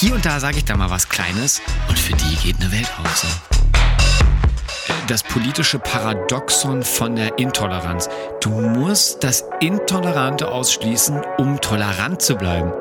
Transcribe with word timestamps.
hier 0.00 0.14
und 0.14 0.24
da 0.24 0.40
sage 0.40 0.56
ich 0.56 0.64
da 0.64 0.78
mal 0.78 0.88
was 0.88 1.10
Kleines 1.10 1.60
und 1.88 1.98
für 1.98 2.14
die 2.14 2.36
geht 2.36 2.56
eine 2.58 2.72
Welt 2.72 2.90
auf. 3.02 3.16
So. 3.16 3.28
Das 5.08 5.22
politische 5.22 5.78
Paradoxon 5.78 6.82
von 6.82 7.16
der 7.16 7.38
Intoleranz. 7.38 8.08
Du 8.40 8.48
musst 8.48 9.22
das 9.22 9.44
Intolerante 9.60 10.48
ausschließen, 10.48 11.20
um 11.36 11.60
tolerant 11.60 12.22
zu 12.22 12.34
bleiben. 12.36 12.72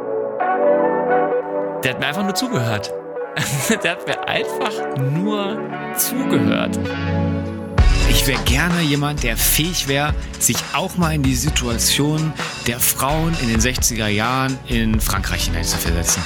Der 1.84 1.92
hat 1.92 2.00
mir 2.00 2.08
einfach 2.08 2.24
nur 2.24 2.36
zugehört. 2.36 2.94
Der 3.84 3.92
hat 3.92 4.08
mir 4.08 4.28
einfach 4.28 4.98
nur 4.98 5.60
zugehört. 5.96 6.80
Ich 8.10 8.28
wäre 8.28 8.42
gerne 8.44 8.82
jemand, 8.82 9.24
der 9.24 9.38
fähig 9.38 9.88
wäre, 9.88 10.14
sich 10.40 10.58
auch 10.74 10.98
mal 10.98 11.14
in 11.14 11.24
die 11.24 11.36
Situation 11.36 12.34
der 12.68 12.80
Frauen 12.80 13.38
in 13.42 13.50
den 13.50 13.62
60er 13.62 14.08
Jahren 14.08 14.58
in 14.68 15.00
Frankreich 15.00 15.46
hineinzuversetzen. 15.46 16.24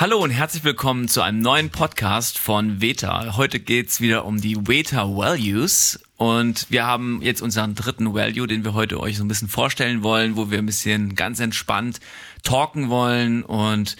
Hallo 0.00 0.16
und 0.16 0.30
herzlich 0.30 0.64
willkommen 0.64 1.08
zu 1.08 1.20
einem 1.20 1.40
neuen 1.40 1.68
Podcast 1.68 2.38
von 2.38 2.80
Veta. 2.80 3.36
Heute 3.36 3.60
geht's 3.60 4.00
wieder 4.00 4.24
um 4.24 4.40
die 4.40 4.56
Veta 4.66 5.06
Values 5.06 6.00
und 6.16 6.66
wir 6.70 6.86
haben 6.86 7.20
jetzt 7.20 7.42
unseren 7.42 7.74
dritten 7.74 8.14
Value, 8.14 8.46
den 8.46 8.64
wir 8.64 8.72
heute 8.72 8.98
euch 8.98 9.18
so 9.18 9.24
ein 9.24 9.28
bisschen 9.28 9.48
vorstellen 9.48 10.02
wollen, 10.02 10.36
wo 10.36 10.50
wir 10.50 10.56
ein 10.56 10.64
bisschen 10.64 11.16
ganz 11.16 11.38
entspannt 11.38 12.00
talken 12.42 12.88
wollen 12.88 13.42
und 13.42 13.96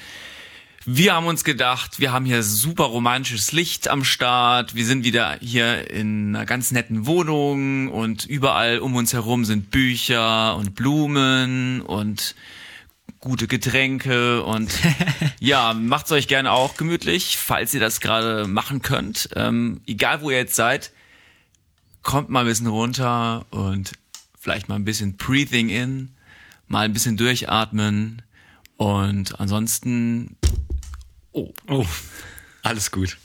wir 0.86 1.14
haben 1.14 1.26
uns 1.26 1.44
gedacht, 1.44 2.00
wir 2.00 2.10
haben 2.10 2.24
hier 2.24 2.42
super 2.42 2.84
romantisches 2.84 3.52
Licht 3.52 3.88
am 3.88 4.02
Start. 4.02 4.74
Wir 4.74 4.86
sind 4.86 5.04
wieder 5.04 5.36
hier 5.40 5.90
in 5.90 6.34
einer 6.34 6.46
ganz 6.46 6.70
netten 6.70 7.04
Wohnung 7.04 7.88
und 7.88 8.24
überall 8.24 8.78
um 8.78 8.96
uns 8.96 9.12
herum 9.12 9.44
sind 9.44 9.70
Bücher 9.70 10.56
und 10.56 10.74
Blumen 10.74 11.82
und 11.82 12.34
gute 13.20 13.46
Getränke 13.46 14.42
und 14.42 14.72
ja, 15.38 15.74
macht's 15.74 16.12
euch 16.12 16.28
gerne 16.28 16.50
auch 16.50 16.78
gemütlich, 16.78 17.36
falls 17.36 17.74
ihr 17.74 17.80
das 17.80 18.00
gerade 18.00 18.46
machen 18.46 18.80
könnt. 18.80 19.28
Ähm, 19.36 19.82
egal 19.86 20.22
wo 20.22 20.30
ihr 20.30 20.38
jetzt 20.38 20.54
seid, 20.54 20.92
kommt 22.02 22.30
mal 22.30 22.40
ein 22.40 22.46
bisschen 22.46 22.68
runter 22.68 23.44
und 23.50 23.92
vielleicht 24.38 24.70
mal 24.70 24.76
ein 24.76 24.86
bisschen 24.86 25.18
breathing 25.18 25.68
in, 25.68 26.14
mal 26.68 26.86
ein 26.86 26.94
bisschen 26.94 27.18
durchatmen 27.18 28.22
und 28.78 29.38
ansonsten 29.38 30.38
oh, 31.32 31.52
oh. 31.68 31.86
Alles 32.62 32.90
gut. 32.90 33.16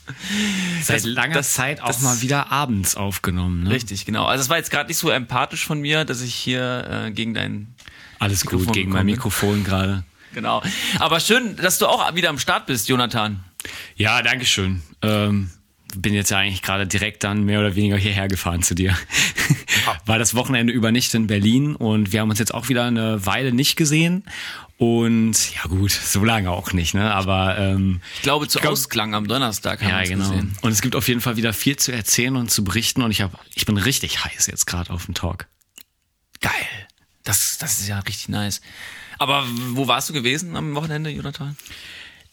Seit 0.82 0.96
das, 0.96 1.04
langer 1.04 1.34
das, 1.34 1.52
Zeit 1.52 1.82
auch 1.82 2.00
mal 2.00 2.22
wieder 2.22 2.50
abends 2.50 2.96
aufgenommen. 2.96 3.64
Ne? 3.64 3.70
Richtig, 3.70 4.06
genau. 4.06 4.24
Also 4.24 4.42
es 4.42 4.48
war 4.48 4.56
jetzt 4.56 4.70
gerade 4.70 4.88
nicht 4.88 4.96
so 4.96 5.10
empathisch 5.10 5.66
von 5.66 5.80
mir, 5.80 6.06
dass 6.06 6.22
ich 6.22 6.34
hier 6.34 7.06
äh, 7.06 7.10
gegen 7.10 7.34
dein 7.34 7.74
alles 8.18 8.44
Mikrofon 8.44 8.66
gut 8.66 8.74
gegen 8.74 8.90
mein 8.92 9.04
Mikrofon 9.04 9.62
gerade. 9.62 10.04
Genau. 10.32 10.62
Aber 10.98 11.20
schön, 11.20 11.56
dass 11.56 11.78
du 11.78 11.86
auch 11.86 12.14
wieder 12.14 12.30
am 12.30 12.38
Start 12.38 12.66
bist, 12.66 12.88
Jonathan. 12.88 13.44
Ja, 13.96 14.22
danke 14.22 14.46
schön. 14.46 14.82
Ähm, 15.02 15.50
bin 16.00 16.14
jetzt 16.14 16.30
ja 16.30 16.38
eigentlich 16.38 16.62
gerade 16.62 16.86
direkt 16.86 17.24
dann 17.24 17.44
mehr 17.44 17.60
oder 17.60 17.74
weniger 17.74 17.96
hierher 17.96 18.28
gefahren 18.28 18.62
zu 18.62 18.74
dir. 18.74 18.96
War 20.06 20.18
das 20.18 20.34
Wochenende 20.34 20.72
über 20.72 20.92
nicht 20.92 21.14
in 21.14 21.26
Berlin 21.26 21.76
und 21.76 22.12
wir 22.12 22.20
haben 22.20 22.30
uns 22.30 22.38
jetzt 22.38 22.54
auch 22.54 22.68
wieder 22.68 22.84
eine 22.84 23.24
Weile 23.26 23.52
nicht 23.52 23.76
gesehen. 23.76 24.24
Und 24.78 25.54
ja 25.54 25.62
gut, 25.68 25.90
so 25.90 26.22
lange 26.22 26.50
auch 26.50 26.72
nicht, 26.72 26.92
ne? 26.92 27.14
Aber 27.14 27.56
ähm, 27.56 28.02
ich 28.16 28.22
glaube 28.22 28.46
zu 28.46 28.58
glaub, 28.58 28.72
Ausklang 28.72 29.14
am 29.14 29.26
Donnerstag 29.26 29.80
haben 29.80 29.88
ja, 29.88 30.00
wir 30.00 30.08
genau. 30.08 30.28
gesehen. 30.28 30.52
Und 30.60 30.70
es 30.70 30.82
gibt 30.82 30.94
auf 30.96 31.08
jeden 31.08 31.22
Fall 31.22 31.36
wieder 31.36 31.54
viel 31.54 31.76
zu 31.76 31.92
erzählen 31.92 32.36
und 32.36 32.50
zu 32.50 32.62
berichten 32.62 33.00
und 33.00 33.10
ich 33.10 33.22
habe, 33.22 33.38
ich 33.54 33.64
bin 33.64 33.78
richtig 33.78 34.24
heiß 34.24 34.46
jetzt 34.48 34.66
gerade 34.66 34.90
auf 34.90 35.06
dem 35.06 35.14
Talk. 35.14 35.46
Geil. 36.40 36.52
Das, 37.24 37.56
das 37.58 37.80
ist 37.80 37.88
ja 37.88 37.98
richtig 38.00 38.28
nice. 38.28 38.60
Aber 39.18 39.46
wo 39.70 39.88
warst 39.88 40.10
du 40.10 40.12
gewesen 40.12 40.56
am 40.56 40.74
Wochenende, 40.74 41.10
Jonathan? 41.10 41.56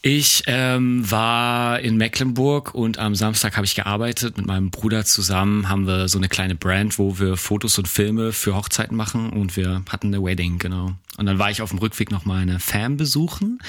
Ich 0.06 0.44
ähm, 0.48 1.10
war 1.10 1.80
in 1.80 1.96
Mecklenburg 1.96 2.76
und 2.76 2.98
am 2.98 3.16
Samstag 3.16 3.56
habe 3.56 3.66
ich 3.66 3.74
gearbeitet. 3.74 4.36
Mit 4.36 4.46
meinem 4.46 4.70
Bruder 4.70 5.06
zusammen 5.06 5.70
haben 5.70 5.88
wir 5.88 6.10
so 6.10 6.18
eine 6.18 6.28
kleine 6.28 6.56
Brand, 6.56 7.00
wo 7.00 7.20
wir 7.20 7.38
Fotos 7.38 7.78
und 7.78 7.88
Filme 7.88 8.34
für 8.34 8.54
Hochzeiten 8.54 8.98
machen 8.98 9.30
und 9.30 9.56
wir 9.56 9.82
hatten 9.88 10.08
eine 10.08 10.22
Wedding, 10.22 10.58
genau. 10.58 10.92
Und 11.16 11.26
dann 11.26 11.40
war 11.40 11.52
ich 11.52 11.62
auf 11.62 11.70
dem 11.70 11.80
Rückweg 11.80 12.12
noch 12.12 12.26
mal 12.26 12.42
eine 12.42 12.60
Fan 12.60 12.98
besuchen 12.98 13.60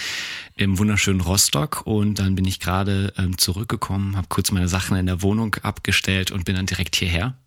im 0.56 0.76
wunderschönen 0.76 1.20
Rostock 1.20 1.82
und 1.86 2.18
dann 2.18 2.34
bin 2.34 2.46
ich 2.46 2.58
gerade 2.58 3.12
ähm, 3.16 3.38
zurückgekommen, 3.38 4.16
habe 4.16 4.26
kurz 4.28 4.50
meine 4.50 4.66
Sachen 4.66 4.96
in 4.96 5.06
der 5.06 5.22
Wohnung 5.22 5.54
abgestellt 5.62 6.32
und 6.32 6.44
bin 6.44 6.56
dann 6.56 6.66
direkt 6.66 6.96
hierher. 6.96 7.38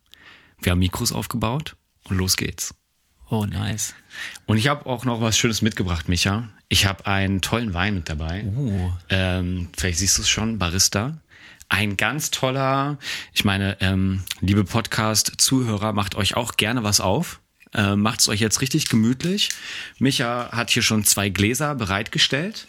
Wir 0.62 0.72
haben 0.72 0.80
Mikros 0.80 1.12
aufgebaut 1.12 1.76
und 2.06 2.16
los 2.16 2.38
geht's. 2.38 2.74
Oh, 3.30 3.46
nice. 3.46 3.96
Und 4.46 4.56
ich 4.56 4.70
habe 4.70 4.86
auch 4.86 5.04
noch 5.04 5.20
was 5.20 5.38
Schönes 5.38 5.62
mitgebracht, 5.62 6.08
Micha. 6.08 6.48
Ich 6.70 6.86
habe 6.86 7.06
einen 7.06 7.42
tollen 7.42 7.74
Wein 7.74 7.96
mit 7.96 8.10
dabei. 8.10 8.44
Uh. 8.44 8.92
Ähm, 9.10 9.70
vielleicht 9.78 10.00
siehst 10.00 10.18
du 10.18 10.24
es 10.24 10.30
schon, 10.30 10.58
Barista. 10.58 11.18
Ein 11.70 11.98
ganz 11.98 12.32
toller, 12.32 12.98
ich 13.34 13.46
meine, 13.46 13.78
ähm, 13.82 14.24
liebe 14.42 14.64
Podcast-Zuhörer, 14.64 15.94
macht 15.94 16.16
euch 16.16 16.36
auch 16.36 16.58
gerne 16.58 16.84
was 16.84 17.00
auf. 17.00 17.40
Äh, 17.74 17.96
macht 17.96 18.20
es 18.20 18.30
euch 18.30 18.40
jetzt 18.40 18.62
richtig 18.62 18.90
gemütlich. 18.90 19.50
Micha 20.00 20.50
hat 20.52 20.70
hier 20.70 20.82
schon 20.82 21.04
zwei 21.04 21.30
Gläser 21.30 21.76
bereitgestellt. 21.76 22.68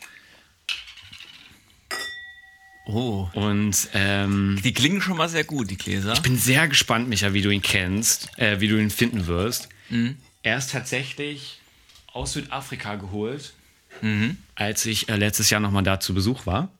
Oh. 2.87 3.29
Und 3.35 3.89
ähm, 3.95 4.61
die 4.65 4.73
klingen 4.73 5.01
schon 5.01 5.17
mal 5.17 5.29
sehr 5.29 5.45
gut, 5.45 5.71
die 5.71 5.77
Gläser. 5.77 6.13
Ich 6.13 6.23
bin 6.23 6.39
sehr 6.39 6.69
gespannt, 6.69 7.09
Micha, 7.09 7.33
wie 7.33 7.43
du 7.43 7.51
ihn 7.51 7.63
kennst, 7.63 8.37
äh, 8.39 8.61
wie 8.61 8.69
du 8.69 8.81
ihn 8.81 8.91
finden 8.91 9.27
wirst. 9.27 9.69
Mhm. 9.91 10.17
Er 10.43 10.57
ist 10.57 10.71
tatsächlich 10.71 11.61
aus 12.13 12.33
Südafrika 12.33 12.95
geholt, 12.95 13.55
mhm. 14.01 14.37
als 14.55 14.87
ich 14.87 15.09
äh, 15.09 15.17
letztes 15.17 15.51
Jahr 15.51 15.61
nochmal 15.61 15.83
da 15.83 16.01
zu 16.01 16.15
Besuch 16.15 16.47
war. 16.47 16.71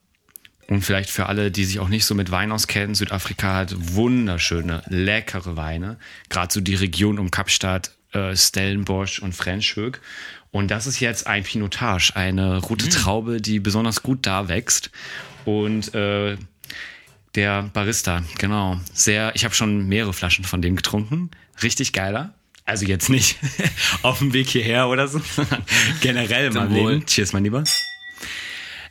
Und 0.67 0.83
vielleicht 0.83 1.09
für 1.09 1.25
alle, 1.25 1.49
die 1.49 1.65
sich 1.65 1.79
auch 1.79 1.89
nicht 1.89 2.05
so 2.05 2.13
mit 2.13 2.29
Wein 2.29 2.51
auskennen, 2.51 2.93
Südafrika 2.93 3.55
hat 3.55 3.73
wunderschöne, 3.75 4.83
leckere 4.87 5.55
Weine. 5.55 5.97
Gerade 6.29 6.53
so 6.53 6.61
die 6.61 6.75
Region 6.75 7.17
um 7.17 7.31
Kapstadt, 7.31 7.91
äh, 8.13 8.35
Stellenbosch 8.35 9.19
und 9.19 9.33
Franschhoek. 9.33 9.99
Und 10.51 10.69
das 10.69 10.85
ist 10.85 10.99
jetzt 10.99 11.25
ein 11.25 11.43
Pinotage, 11.43 12.15
eine 12.15 12.57
rote 12.57 12.85
mhm. 12.85 12.89
Traube, 12.91 13.41
die 13.41 13.59
besonders 13.59 14.03
gut 14.03 14.27
da 14.27 14.47
wächst. 14.47 14.91
Und 15.45 15.93
äh, 15.95 16.37
der 17.35 17.63
Barista, 17.73 18.23
genau, 18.37 18.79
sehr. 18.93 19.31
Ich 19.35 19.45
habe 19.45 19.55
schon 19.55 19.87
mehrere 19.87 20.13
Flaschen 20.13 20.45
von 20.45 20.61
dem 20.61 20.75
getrunken. 20.75 21.31
Richtig 21.61 21.93
geiler. 21.93 22.33
Also 22.69 22.85
jetzt 22.85 23.09
nicht 23.09 23.37
auf 24.03 24.19
dem 24.19 24.31
Weg 24.31 24.47
hierher 24.47 24.89
oder 24.89 25.07
so, 25.07 25.19
sondern 25.35 25.63
generell 26.01 26.51
mal 26.51 26.71
Leben. 26.71 27.03
Cheers, 27.03 27.33
mein 27.33 27.43
Lieber. 27.43 27.63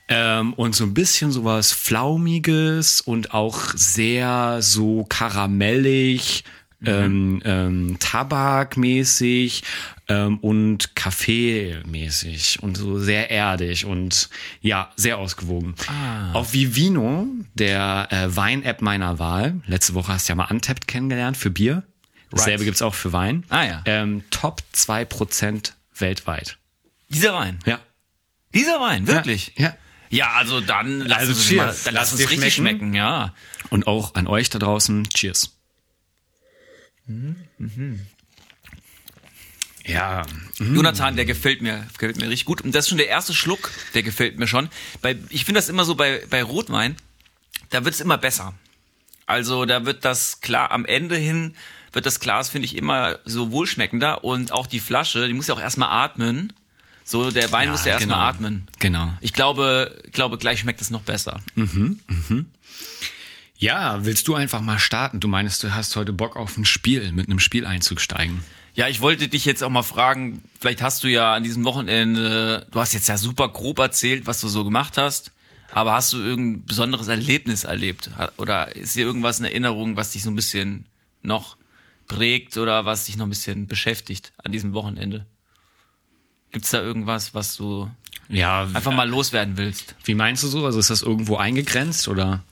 Ähm, 0.08 0.52
und 0.54 0.74
so 0.74 0.82
ein 0.82 0.94
bisschen 0.94 1.30
sowas 1.30 1.70
Flaumiges 1.70 3.00
und 3.00 3.34
auch 3.34 3.60
sehr 3.76 4.58
so 4.62 5.04
karamellig, 5.08 6.42
mhm. 6.80 6.88
ähm, 6.88 7.42
ähm, 7.44 7.96
Tabakmäßig 8.00 9.62
ähm, 10.08 10.38
und 10.38 10.96
Kaffeemäßig 10.96 12.60
und 12.60 12.76
so 12.76 12.98
sehr 12.98 13.30
erdig 13.30 13.84
und 13.84 14.28
ja, 14.60 14.90
sehr 14.96 15.18
ausgewogen. 15.18 15.76
Ah. 15.86 16.32
Auf 16.32 16.52
Vivino, 16.52 17.28
der 17.54 18.08
äh, 18.10 18.34
Wein-App 18.34 18.82
meiner 18.82 19.20
Wahl, 19.20 19.60
letzte 19.66 19.94
Woche 19.94 20.14
hast 20.14 20.28
du 20.28 20.32
ja 20.32 20.34
mal 20.34 20.50
Untapped 20.50 20.88
kennengelernt 20.88 21.36
für 21.36 21.50
Bier. 21.50 21.84
Dasselbe 22.30 22.60
right. 22.60 22.66
gibt's 22.66 22.82
auch 22.82 22.94
für 22.94 23.12
Wein. 23.12 23.44
Ah 23.48 23.64
ja. 23.64 23.82
Ähm, 23.86 24.24
Top 24.30 24.62
2% 24.74 25.72
weltweit. 25.96 26.58
Dieser 27.08 27.32
Wein? 27.34 27.58
Ja. 27.64 27.80
Dieser 28.54 28.80
Wein, 28.80 29.06
wirklich? 29.06 29.52
Ja. 29.56 29.76
Ja, 30.10 30.32
also 30.32 30.60
dann 30.60 31.00
lass 31.00 31.18
also 31.18 31.32
uns, 31.32 31.52
mal, 31.52 31.76
dann 31.84 31.94
lass 31.94 32.12
uns 32.12 32.20
richtig 32.30 32.54
schmecken. 32.54 32.78
schmecken, 32.78 32.94
ja. 32.94 33.34
Und 33.70 33.86
auch 33.86 34.14
an 34.14 34.26
euch 34.26 34.48
da 34.48 34.58
draußen, 34.58 35.08
cheers. 35.10 35.52
Mhm. 37.06 37.36
Ja. 39.84 40.24
Mhm. 40.58 40.76
Jonathan, 40.76 41.16
der 41.16 41.24
gefällt 41.24 41.62
mir, 41.62 41.86
gefällt 41.92 42.16
mir 42.16 42.28
richtig 42.28 42.46
gut. 42.46 42.60
Und 42.62 42.74
das 42.74 42.84
ist 42.84 42.88
schon 42.90 42.98
der 42.98 43.08
erste 43.08 43.34
Schluck, 43.34 43.70
der 43.94 44.02
gefällt 44.02 44.38
mir 44.38 44.46
schon. 44.46 44.68
Bei, 45.02 45.16
ich 45.30 45.44
finde 45.44 45.58
das 45.58 45.68
immer 45.68 45.84
so 45.84 45.94
bei, 45.94 46.22
bei 46.30 46.42
Rotwein, 46.42 46.96
da 47.70 47.84
wird's 47.84 48.00
immer 48.00 48.18
besser. 48.18 48.54
Also 49.26 49.66
da 49.66 49.84
wird 49.84 50.04
das 50.04 50.40
klar 50.40 50.70
am 50.70 50.84
Ende 50.86 51.16
hin 51.16 51.54
wird 51.98 52.06
das 52.06 52.20
Glas, 52.20 52.48
finde 52.48 52.66
ich, 52.66 52.76
immer 52.76 53.18
so 53.24 53.50
wohlschmeckender 53.50 54.22
und 54.22 54.52
auch 54.52 54.68
die 54.68 54.78
Flasche, 54.78 55.26
die 55.26 55.34
muss 55.34 55.48
ja 55.48 55.54
auch 55.54 55.60
erstmal 55.60 55.88
atmen. 55.90 56.52
So, 57.02 57.32
der 57.32 57.50
Wein 57.50 57.66
ja, 57.66 57.72
muss 57.72 57.84
ja 57.84 57.94
erstmal 57.94 58.18
genau. 58.18 58.28
atmen. 58.28 58.68
Genau. 58.78 59.12
Ich 59.20 59.32
glaube, 59.32 60.00
glaube, 60.12 60.38
gleich 60.38 60.60
schmeckt 60.60 60.80
es 60.80 60.90
noch 60.90 61.02
besser. 61.02 61.40
Mhm, 61.56 61.98
mhm. 62.06 62.46
Ja, 63.56 64.04
willst 64.04 64.28
du 64.28 64.36
einfach 64.36 64.60
mal 64.60 64.78
starten? 64.78 65.18
Du 65.18 65.26
meinst, 65.26 65.64
du 65.64 65.74
hast 65.74 65.96
heute 65.96 66.12
Bock 66.12 66.36
auf 66.36 66.56
ein 66.56 66.64
Spiel, 66.64 67.10
mit 67.10 67.26
einem 67.26 67.40
Spieleinzug 67.40 68.00
steigen. 68.00 68.44
Ja, 68.74 68.86
ich 68.86 69.00
wollte 69.00 69.26
dich 69.26 69.44
jetzt 69.44 69.64
auch 69.64 69.70
mal 69.70 69.82
fragen, 69.82 70.44
vielleicht 70.60 70.80
hast 70.80 71.02
du 71.02 71.08
ja 71.08 71.34
an 71.34 71.42
diesem 71.42 71.64
Wochenende, 71.64 72.64
du 72.70 72.78
hast 72.78 72.94
jetzt 72.94 73.08
ja 73.08 73.18
super 73.18 73.48
grob 73.48 73.80
erzählt, 73.80 74.28
was 74.28 74.40
du 74.40 74.46
so 74.46 74.62
gemacht 74.62 74.98
hast, 74.98 75.32
aber 75.72 75.94
hast 75.94 76.12
du 76.12 76.18
irgendein 76.18 76.64
besonderes 76.64 77.08
Erlebnis 77.08 77.64
erlebt? 77.64 78.10
Oder 78.36 78.76
ist 78.76 78.94
dir 78.94 79.04
irgendwas 79.04 79.40
in 79.40 79.46
Erinnerung, 79.46 79.96
was 79.96 80.12
dich 80.12 80.22
so 80.22 80.30
ein 80.30 80.36
bisschen 80.36 80.84
noch 81.22 81.57
prägt 82.08 82.56
oder 82.56 82.84
was 82.84 83.04
dich 83.06 83.16
noch 83.16 83.26
ein 83.26 83.30
bisschen 83.30 83.66
beschäftigt 83.66 84.32
an 84.42 84.52
diesem 84.52 84.72
Wochenende? 84.72 85.26
Gibt's 86.50 86.70
da 86.70 86.80
irgendwas, 86.80 87.34
was 87.34 87.56
du 87.56 87.90
Ja, 88.28 88.62
einfach 88.62 88.92
mal 88.92 89.08
loswerden 89.08 89.56
willst? 89.56 89.94
wie 90.04 90.14
meinst 90.14 90.42
du 90.42 90.48
so? 90.48 90.64
Also 90.64 90.78
ist 90.78 90.90
das 90.90 91.02
irgendwo 91.02 91.36
eingegrenzt 91.36 92.08
oder? 92.08 92.42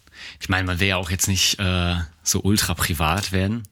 Ich 0.40 0.48
meine, 0.48 0.64
man 0.66 0.80
will 0.80 0.88
ja 0.88 0.96
auch 0.96 1.10
jetzt 1.10 1.28
nicht 1.28 1.58
äh, 1.58 1.96
so 2.22 2.40
ultra 2.42 2.74
privat 2.74 3.32
werden. 3.32 3.62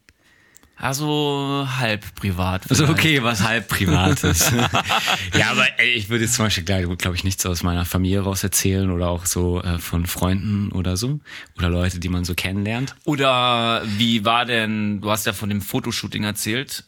Also 0.77 1.69
halb 1.79 2.15
privat. 2.17 2.69
Also 2.69 2.87
vielleicht. 2.87 2.99
okay, 2.99 3.23
was 3.23 3.43
halb 3.43 3.69
privates. 3.69 4.51
ja, 5.39 5.51
aber 5.51 5.67
ey, 5.79 5.93
ich 5.93 6.09
würde 6.09 6.25
jetzt 6.25 6.35
zum 6.35 6.47
Beispiel, 6.47 6.65
glaube 6.65 7.15
ich, 7.15 7.25
nichts 7.25 7.47
aus 7.47 7.63
meiner 7.63 7.85
Familie 7.85 8.21
raus 8.21 8.43
erzählen 8.43 8.91
oder 8.91 9.09
auch 9.09 9.27
so 9.27 9.63
äh, 9.63 9.79
von 9.79 10.07
Freunden 10.07 10.73
oder 10.73 10.97
so. 10.97 11.21
Oder 11.57 11.71
Leute, 11.71 12.01
die 12.01 12.09
man 12.09 12.25
so 12.25 12.35
kennenlernt. 12.35 12.97
Oder 13.05 13.83
wie 13.87 14.25
war 14.25 14.45
denn, 14.45 15.01
du 15.01 15.11
hast 15.11 15.27
ja 15.27 15.33
von 15.33 15.49
dem 15.49 15.63
Fotoshooting 15.63 16.25
erzählt. 16.25 16.85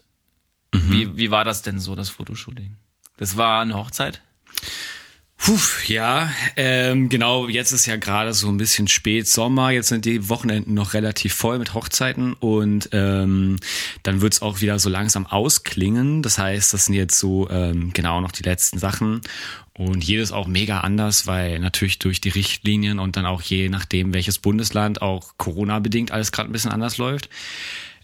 Wie, 0.72 1.16
wie 1.16 1.30
war 1.30 1.44
das 1.44 1.62
denn 1.62 1.78
so, 1.78 1.94
das 1.94 2.10
Fotoshooting? 2.10 2.76
Das 3.16 3.36
war 3.36 3.62
eine 3.62 3.74
Hochzeit? 3.74 4.20
Puh, 5.38 5.58
ja, 5.86 6.30
ähm, 6.56 7.08
genau, 7.08 7.46
jetzt 7.46 7.70
ist 7.70 7.86
ja 7.86 7.96
gerade 7.96 8.32
so 8.32 8.48
ein 8.48 8.56
bisschen 8.56 8.88
spät 8.88 9.28
Sommer, 9.28 9.70
jetzt 9.70 9.88
sind 9.88 10.04
die 10.04 10.28
Wochenenden 10.28 10.74
noch 10.74 10.94
relativ 10.94 11.34
voll 11.34 11.58
mit 11.58 11.74
Hochzeiten 11.74 12.32
und 12.32 12.88
ähm, 12.92 13.56
dann 14.02 14.22
wird's 14.22 14.40
auch 14.42 14.60
wieder 14.60 14.78
so 14.78 14.88
langsam 14.88 15.26
ausklingen. 15.26 16.22
Das 16.22 16.38
heißt, 16.38 16.72
das 16.72 16.86
sind 16.86 16.94
jetzt 16.94 17.18
so 17.18 17.48
ähm, 17.50 17.92
genau 17.92 18.20
noch 18.20 18.32
die 18.32 18.42
letzten 18.42 18.78
Sachen 18.78 19.20
und 19.74 20.02
jedes 20.02 20.32
auch 20.32 20.46
mega 20.46 20.80
anders, 20.80 21.26
weil 21.26 21.58
natürlich 21.58 21.98
durch 21.98 22.20
die 22.20 22.30
Richtlinien 22.30 22.98
und 22.98 23.16
dann 23.16 23.26
auch 23.26 23.42
je 23.42 23.68
nachdem, 23.68 24.14
welches 24.14 24.38
Bundesland 24.38 25.02
auch 25.02 25.34
Corona-bedingt 25.36 26.10
alles 26.10 26.32
gerade 26.32 26.50
ein 26.50 26.52
bisschen 26.52 26.72
anders 26.72 26.96
läuft. 26.96 27.28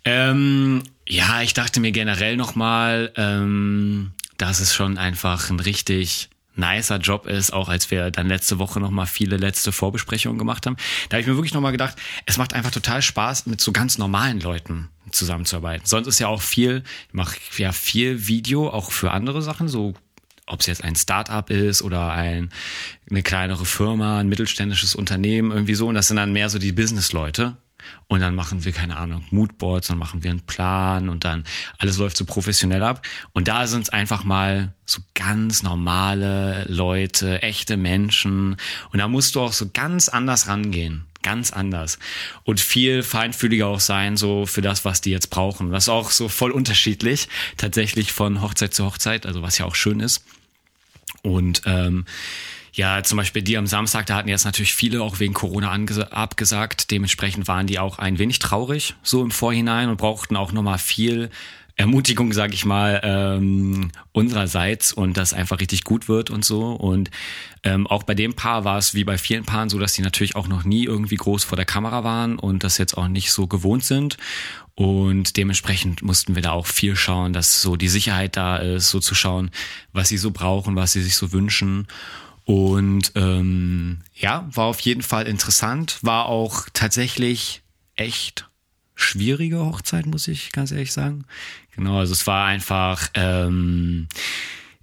Ähm, 0.04 0.82
ja, 1.08 1.42
ich 1.42 1.54
dachte 1.54 1.80
mir 1.80 1.92
generell 1.92 2.36
nochmal, 2.36 3.12
ähm, 3.16 4.12
dass 4.36 4.60
es 4.60 4.74
schon 4.74 4.98
einfach 4.98 5.48
ein 5.50 5.60
richtig 5.60 6.28
nicer 6.54 6.98
Job 6.98 7.26
ist, 7.26 7.52
auch 7.52 7.68
als 7.68 7.90
wir 7.90 8.10
dann 8.10 8.28
letzte 8.28 8.58
Woche 8.58 8.80
nochmal 8.80 9.06
viele 9.06 9.36
letzte 9.36 9.72
Vorbesprechungen 9.72 10.38
gemacht 10.38 10.66
haben. 10.66 10.76
Da 11.08 11.16
habe 11.16 11.22
ich 11.22 11.26
mir 11.26 11.36
wirklich 11.36 11.54
nochmal 11.54 11.72
gedacht, 11.72 11.96
es 12.26 12.36
macht 12.38 12.54
einfach 12.54 12.70
total 12.70 13.02
Spaß, 13.02 13.46
mit 13.46 13.60
so 13.60 13.72
ganz 13.72 13.98
normalen 13.98 14.40
Leuten 14.40 14.88
zusammenzuarbeiten. 15.10 15.86
Sonst 15.86 16.06
ist 16.06 16.18
ja 16.18 16.28
auch 16.28 16.42
viel, 16.42 16.82
ich 17.08 17.14
mache 17.14 17.36
ja 17.56 17.72
viel 17.72 18.26
Video, 18.26 18.68
auch 18.68 18.92
für 18.92 19.10
andere 19.10 19.42
Sachen, 19.42 19.68
so 19.68 19.94
ob 20.46 20.60
es 20.60 20.66
jetzt 20.66 20.84
ein 20.84 20.96
Start-up 20.96 21.50
ist 21.50 21.82
oder 21.82 22.12
ein, 22.12 22.50
eine 23.10 23.22
kleinere 23.22 23.64
Firma, 23.64 24.18
ein 24.18 24.28
mittelständisches 24.28 24.94
Unternehmen, 24.94 25.50
irgendwie 25.50 25.74
so. 25.74 25.88
Und 25.88 25.94
das 25.94 26.08
sind 26.08 26.16
dann 26.16 26.32
mehr 26.32 26.50
so 26.50 26.58
die 26.58 26.72
Business-Leute. 26.72 27.56
Und 28.08 28.20
dann 28.20 28.34
machen 28.34 28.64
wir, 28.64 28.72
keine 28.72 28.96
Ahnung, 28.96 29.24
Moodboards, 29.30 29.88
dann 29.88 29.98
machen 29.98 30.22
wir 30.22 30.30
einen 30.30 30.40
Plan 30.40 31.08
und 31.08 31.24
dann 31.24 31.44
alles 31.78 31.98
läuft 31.98 32.16
so 32.16 32.24
professionell 32.24 32.82
ab. 32.82 33.06
Und 33.32 33.48
da 33.48 33.66
sind 33.66 33.82
es 33.82 33.88
einfach 33.90 34.24
mal 34.24 34.74
so 34.84 35.00
ganz 35.14 35.62
normale 35.62 36.64
Leute, 36.68 37.42
echte 37.42 37.76
Menschen. 37.76 38.56
Und 38.92 38.98
da 38.98 39.08
musst 39.08 39.34
du 39.34 39.40
auch 39.40 39.52
so 39.52 39.70
ganz 39.72 40.08
anders 40.08 40.48
rangehen. 40.48 41.06
Ganz 41.22 41.52
anders. 41.52 41.98
Und 42.42 42.60
viel 42.60 43.04
feinfühliger 43.04 43.68
auch 43.68 43.80
sein, 43.80 44.16
so 44.16 44.44
für 44.44 44.60
das, 44.60 44.84
was 44.84 45.00
die 45.00 45.10
jetzt 45.10 45.30
brauchen. 45.30 45.70
Das 45.70 45.84
ist 45.84 45.88
auch 45.88 46.10
so 46.10 46.28
voll 46.28 46.50
unterschiedlich, 46.50 47.28
tatsächlich 47.56 48.12
von 48.12 48.42
Hochzeit 48.42 48.74
zu 48.74 48.84
Hochzeit, 48.84 49.24
also 49.24 49.40
was 49.40 49.56
ja 49.56 49.66
auch 49.66 49.76
schön 49.76 50.00
ist. 50.00 50.24
Und 51.22 51.62
ähm, 51.66 52.04
ja, 52.72 53.02
zum 53.02 53.18
Beispiel 53.18 53.42
die 53.42 53.58
am 53.58 53.66
Samstag, 53.66 54.06
da 54.06 54.16
hatten 54.16 54.28
jetzt 54.28 54.46
natürlich 54.46 54.74
viele 54.74 55.02
auch 55.02 55.20
wegen 55.20 55.34
Corona 55.34 55.70
abgesagt. 56.10 56.90
Dementsprechend 56.90 57.46
waren 57.46 57.66
die 57.66 57.78
auch 57.78 57.98
ein 57.98 58.18
wenig 58.18 58.38
traurig 58.38 58.94
so 59.02 59.22
im 59.22 59.30
Vorhinein 59.30 59.90
und 59.90 59.98
brauchten 59.98 60.36
auch 60.36 60.52
nochmal 60.52 60.78
viel 60.78 61.28
Ermutigung, 61.76 62.32
sag 62.32 62.52
ich 62.52 62.64
mal, 62.64 63.00
ähm, 63.02 63.90
unsererseits 64.12 64.92
und 64.92 65.16
das 65.16 65.32
einfach 65.32 65.60
richtig 65.60 65.84
gut 65.84 66.08
wird 66.08 66.30
und 66.30 66.44
so. 66.44 66.72
Und 66.72 67.10
ähm, 67.62 67.86
auch 67.86 68.02
bei 68.02 68.14
dem 68.14 68.34
Paar 68.34 68.64
war 68.64 68.78
es 68.78 68.94
wie 68.94 69.04
bei 69.04 69.16
vielen 69.18 69.44
Paaren 69.44 69.68
so, 69.68 69.78
dass 69.78 69.94
die 69.94 70.02
natürlich 70.02 70.36
auch 70.36 70.48
noch 70.48 70.64
nie 70.64 70.84
irgendwie 70.84 71.16
groß 71.16 71.44
vor 71.44 71.56
der 71.56 71.64
Kamera 71.64 72.04
waren 72.04 72.38
und 72.38 72.62
das 72.64 72.78
jetzt 72.78 72.96
auch 72.96 73.08
nicht 73.08 73.32
so 73.32 73.46
gewohnt 73.46 73.84
sind. 73.84 74.16
Und 74.74 75.36
dementsprechend 75.36 76.02
mussten 76.02 76.34
wir 76.34 76.42
da 76.42 76.52
auch 76.52 76.66
viel 76.66 76.96
schauen, 76.96 77.32
dass 77.32 77.60
so 77.60 77.76
die 77.76 77.88
Sicherheit 77.88 78.36
da 78.36 78.56
ist, 78.56 78.90
so 78.90 79.00
zu 79.00 79.14
schauen, 79.14 79.50
was 79.92 80.08
sie 80.08 80.18
so 80.18 80.30
brauchen, 80.30 80.76
was 80.76 80.92
sie 80.92 81.02
sich 81.02 81.16
so 81.16 81.32
wünschen. 81.32 81.86
Und 82.44 83.12
ähm, 83.14 84.00
ja, 84.14 84.48
war 84.52 84.66
auf 84.66 84.80
jeden 84.80 85.02
Fall 85.02 85.26
interessant, 85.26 85.98
war 86.02 86.26
auch 86.26 86.66
tatsächlich 86.72 87.62
echt 87.94 88.48
schwierige 88.94 89.60
Hochzeit, 89.60 90.06
muss 90.06 90.28
ich 90.28 90.52
ganz 90.52 90.70
ehrlich 90.72 90.92
sagen. 90.92 91.24
Genau, 91.74 91.98
also 91.98 92.12
es 92.12 92.26
war 92.26 92.46
einfach, 92.46 93.08
ähm, 93.14 94.08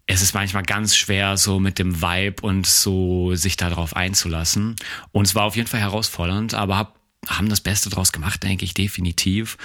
es 0.05 0.21
ist 0.21 0.33
manchmal 0.33 0.63
ganz 0.63 0.95
schwer, 0.95 1.37
so 1.37 1.59
mit 1.59 1.79
dem 1.79 2.01
Vibe 2.01 2.41
und 2.41 2.65
so 2.65 3.35
sich 3.35 3.57
darauf 3.57 3.95
einzulassen. 3.95 4.75
Und 5.11 5.27
es 5.27 5.35
war 5.35 5.43
auf 5.43 5.55
jeden 5.55 5.67
Fall 5.67 5.81
herausfordernd, 5.81 6.53
aber 6.53 6.77
hab, 6.77 6.99
haben 7.27 7.49
das 7.49 7.61
Beste 7.61 7.89
draus 7.89 8.11
gemacht, 8.11 8.41
denke 8.43 8.65
ich, 8.65 8.73
definitiv. 8.73 9.57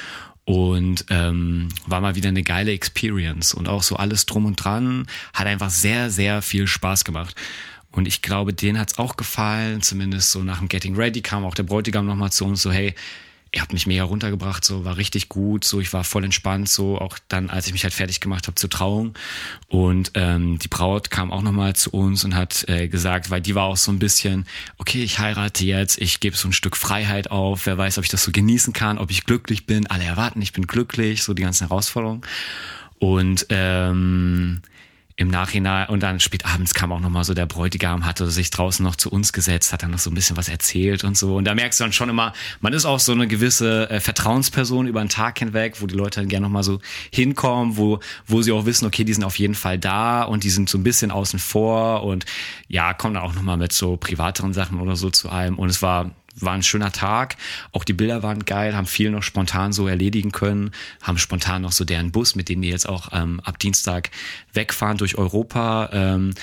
Und 0.44 1.06
ähm, 1.08 1.70
war 1.86 2.02
mal 2.02 2.16
wieder 2.16 2.28
eine 2.28 2.42
geile 2.42 2.72
Experience. 2.72 3.54
Und 3.54 3.68
auch 3.68 3.82
so 3.82 3.96
alles 3.96 4.26
drum 4.26 4.44
und 4.44 4.56
dran 4.56 5.06
hat 5.32 5.46
einfach 5.46 5.70
sehr, 5.70 6.10
sehr 6.10 6.42
viel 6.42 6.66
Spaß 6.66 7.04
gemacht. 7.04 7.34
Und 7.94 8.08
ich 8.08 8.22
glaube, 8.22 8.52
denen 8.52 8.78
hat's 8.78 8.98
auch 8.98 9.16
gefallen, 9.16 9.80
zumindest 9.80 10.32
so 10.32 10.42
nach 10.42 10.58
dem 10.58 10.68
Getting 10.68 10.96
Ready 10.96 11.22
kam 11.22 11.44
auch 11.44 11.54
der 11.54 11.62
Bräutigam 11.62 12.06
nochmal 12.06 12.32
zu 12.32 12.44
uns 12.44 12.60
so, 12.60 12.72
hey, 12.72 12.94
ihr 13.54 13.62
habt 13.62 13.72
mich 13.72 13.86
mega 13.86 14.02
runtergebracht, 14.02 14.64
so 14.64 14.84
war 14.84 14.96
richtig 14.96 15.28
gut, 15.28 15.62
so 15.62 15.80
ich 15.80 15.92
war 15.92 16.02
voll 16.02 16.24
entspannt, 16.24 16.68
so 16.68 16.98
auch 16.98 17.18
dann, 17.28 17.50
als 17.50 17.68
ich 17.68 17.72
mich 17.72 17.84
halt 17.84 17.94
fertig 17.94 18.18
gemacht 18.18 18.48
habe 18.48 18.56
zur 18.56 18.68
Trauung. 18.68 19.14
Und 19.68 20.10
ähm, 20.14 20.58
die 20.58 20.66
Braut 20.66 21.12
kam 21.12 21.30
auch 21.30 21.42
nochmal 21.42 21.76
zu 21.76 21.90
uns 21.90 22.24
und 22.24 22.34
hat 22.34 22.68
äh, 22.68 22.88
gesagt, 22.88 23.30
weil 23.30 23.40
die 23.40 23.54
war 23.54 23.64
auch 23.64 23.76
so 23.76 23.92
ein 23.92 24.00
bisschen, 24.00 24.46
okay, 24.78 25.04
ich 25.04 25.20
heirate 25.20 25.64
jetzt, 25.64 26.00
ich 26.00 26.18
gebe 26.18 26.36
so 26.36 26.48
ein 26.48 26.52
Stück 26.52 26.76
Freiheit 26.76 27.30
auf, 27.30 27.66
wer 27.66 27.78
weiß, 27.78 27.98
ob 27.98 28.04
ich 28.04 28.10
das 28.10 28.24
so 28.24 28.32
genießen 28.32 28.72
kann, 28.72 28.98
ob 28.98 29.12
ich 29.12 29.24
glücklich 29.24 29.66
bin, 29.66 29.86
alle 29.86 30.02
erwarten, 30.02 30.42
ich 30.42 30.52
bin 30.52 30.66
glücklich, 30.66 31.22
so 31.22 31.32
die 31.32 31.42
ganzen 31.42 31.68
Herausforderungen. 31.68 32.22
Und 32.98 33.46
ähm, 33.50 34.62
im 35.16 35.28
Nachhinein 35.28 35.88
und 35.88 36.02
dann 36.02 36.18
spät 36.18 36.44
abends 36.44 36.74
kam 36.74 36.90
auch 36.90 36.98
noch 36.98 37.08
mal 37.08 37.22
so 37.22 37.34
der 37.34 37.46
Bräutigam 37.46 38.04
hatte 38.04 38.30
sich 38.30 38.50
draußen 38.50 38.84
noch 38.84 38.96
zu 38.96 39.10
uns 39.10 39.32
gesetzt 39.32 39.72
hat 39.72 39.84
dann 39.84 39.92
noch 39.92 40.00
so 40.00 40.10
ein 40.10 40.14
bisschen 40.14 40.36
was 40.36 40.48
erzählt 40.48 41.04
und 41.04 41.16
so. 41.16 41.36
Und 41.36 41.44
da 41.44 41.54
merkst 41.54 41.78
du 41.78 41.84
dann 41.84 41.92
schon 41.92 42.08
immer 42.08 42.32
man 42.60 42.72
ist 42.72 42.84
auch 42.84 42.98
so 42.98 43.12
eine 43.12 43.28
gewisse 43.28 43.88
äh, 43.90 44.00
Vertrauensperson 44.00 44.88
über 44.88 45.00
den 45.00 45.08
Tag 45.08 45.38
hinweg 45.38 45.80
wo 45.80 45.86
die 45.86 45.94
Leute 45.94 46.20
dann 46.20 46.28
gerne 46.28 46.46
noch 46.46 46.52
mal 46.52 46.64
so 46.64 46.80
hinkommen 47.12 47.76
wo 47.76 48.00
wo 48.26 48.42
sie 48.42 48.50
auch 48.50 48.66
wissen 48.66 48.86
okay 48.86 49.04
die 49.04 49.14
sind 49.14 49.22
auf 49.22 49.38
jeden 49.38 49.54
Fall 49.54 49.78
da 49.78 50.24
und 50.24 50.42
die 50.42 50.50
sind 50.50 50.68
so 50.68 50.78
ein 50.78 50.82
bisschen 50.82 51.12
außen 51.12 51.38
vor 51.38 52.02
und 52.02 52.26
ja 52.66 52.92
kommen 52.92 53.14
dann 53.14 53.22
auch 53.22 53.34
noch 53.34 53.42
mal 53.42 53.56
mit 53.56 53.72
so 53.72 53.96
privateren 53.96 54.52
Sachen 54.52 54.80
oder 54.80 54.96
so 54.96 55.10
zu 55.10 55.28
allem 55.28 55.58
und 55.60 55.68
es 55.68 55.80
war 55.80 56.10
war 56.36 56.52
ein 56.52 56.62
schöner 56.62 56.92
Tag. 56.92 57.36
Auch 57.72 57.84
die 57.84 57.92
Bilder 57.92 58.22
waren 58.22 58.44
geil, 58.44 58.76
haben 58.76 58.86
viel 58.86 59.10
noch 59.10 59.22
spontan 59.22 59.72
so 59.72 59.86
erledigen 59.86 60.32
können, 60.32 60.72
haben 61.02 61.18
spontan 61.18 61.62
noch 61.62 61.72
so 61.72 61.84
deren 61.84 62.12
Bus, 62.12 62.34
mit 62.34 62.48
dem 62.48 62.62
die 62.62 62.68
jetzt 62.68 62.88
auch 62.88 63.08
ähm, 63.12 63.40
ab 63.40 63.58
Dienstag 63.58 64.10
wegfahren 64.52 64.98
durch 64.98 65.16
Europa. 65.16 65.90
Ähm, 65.92 66.34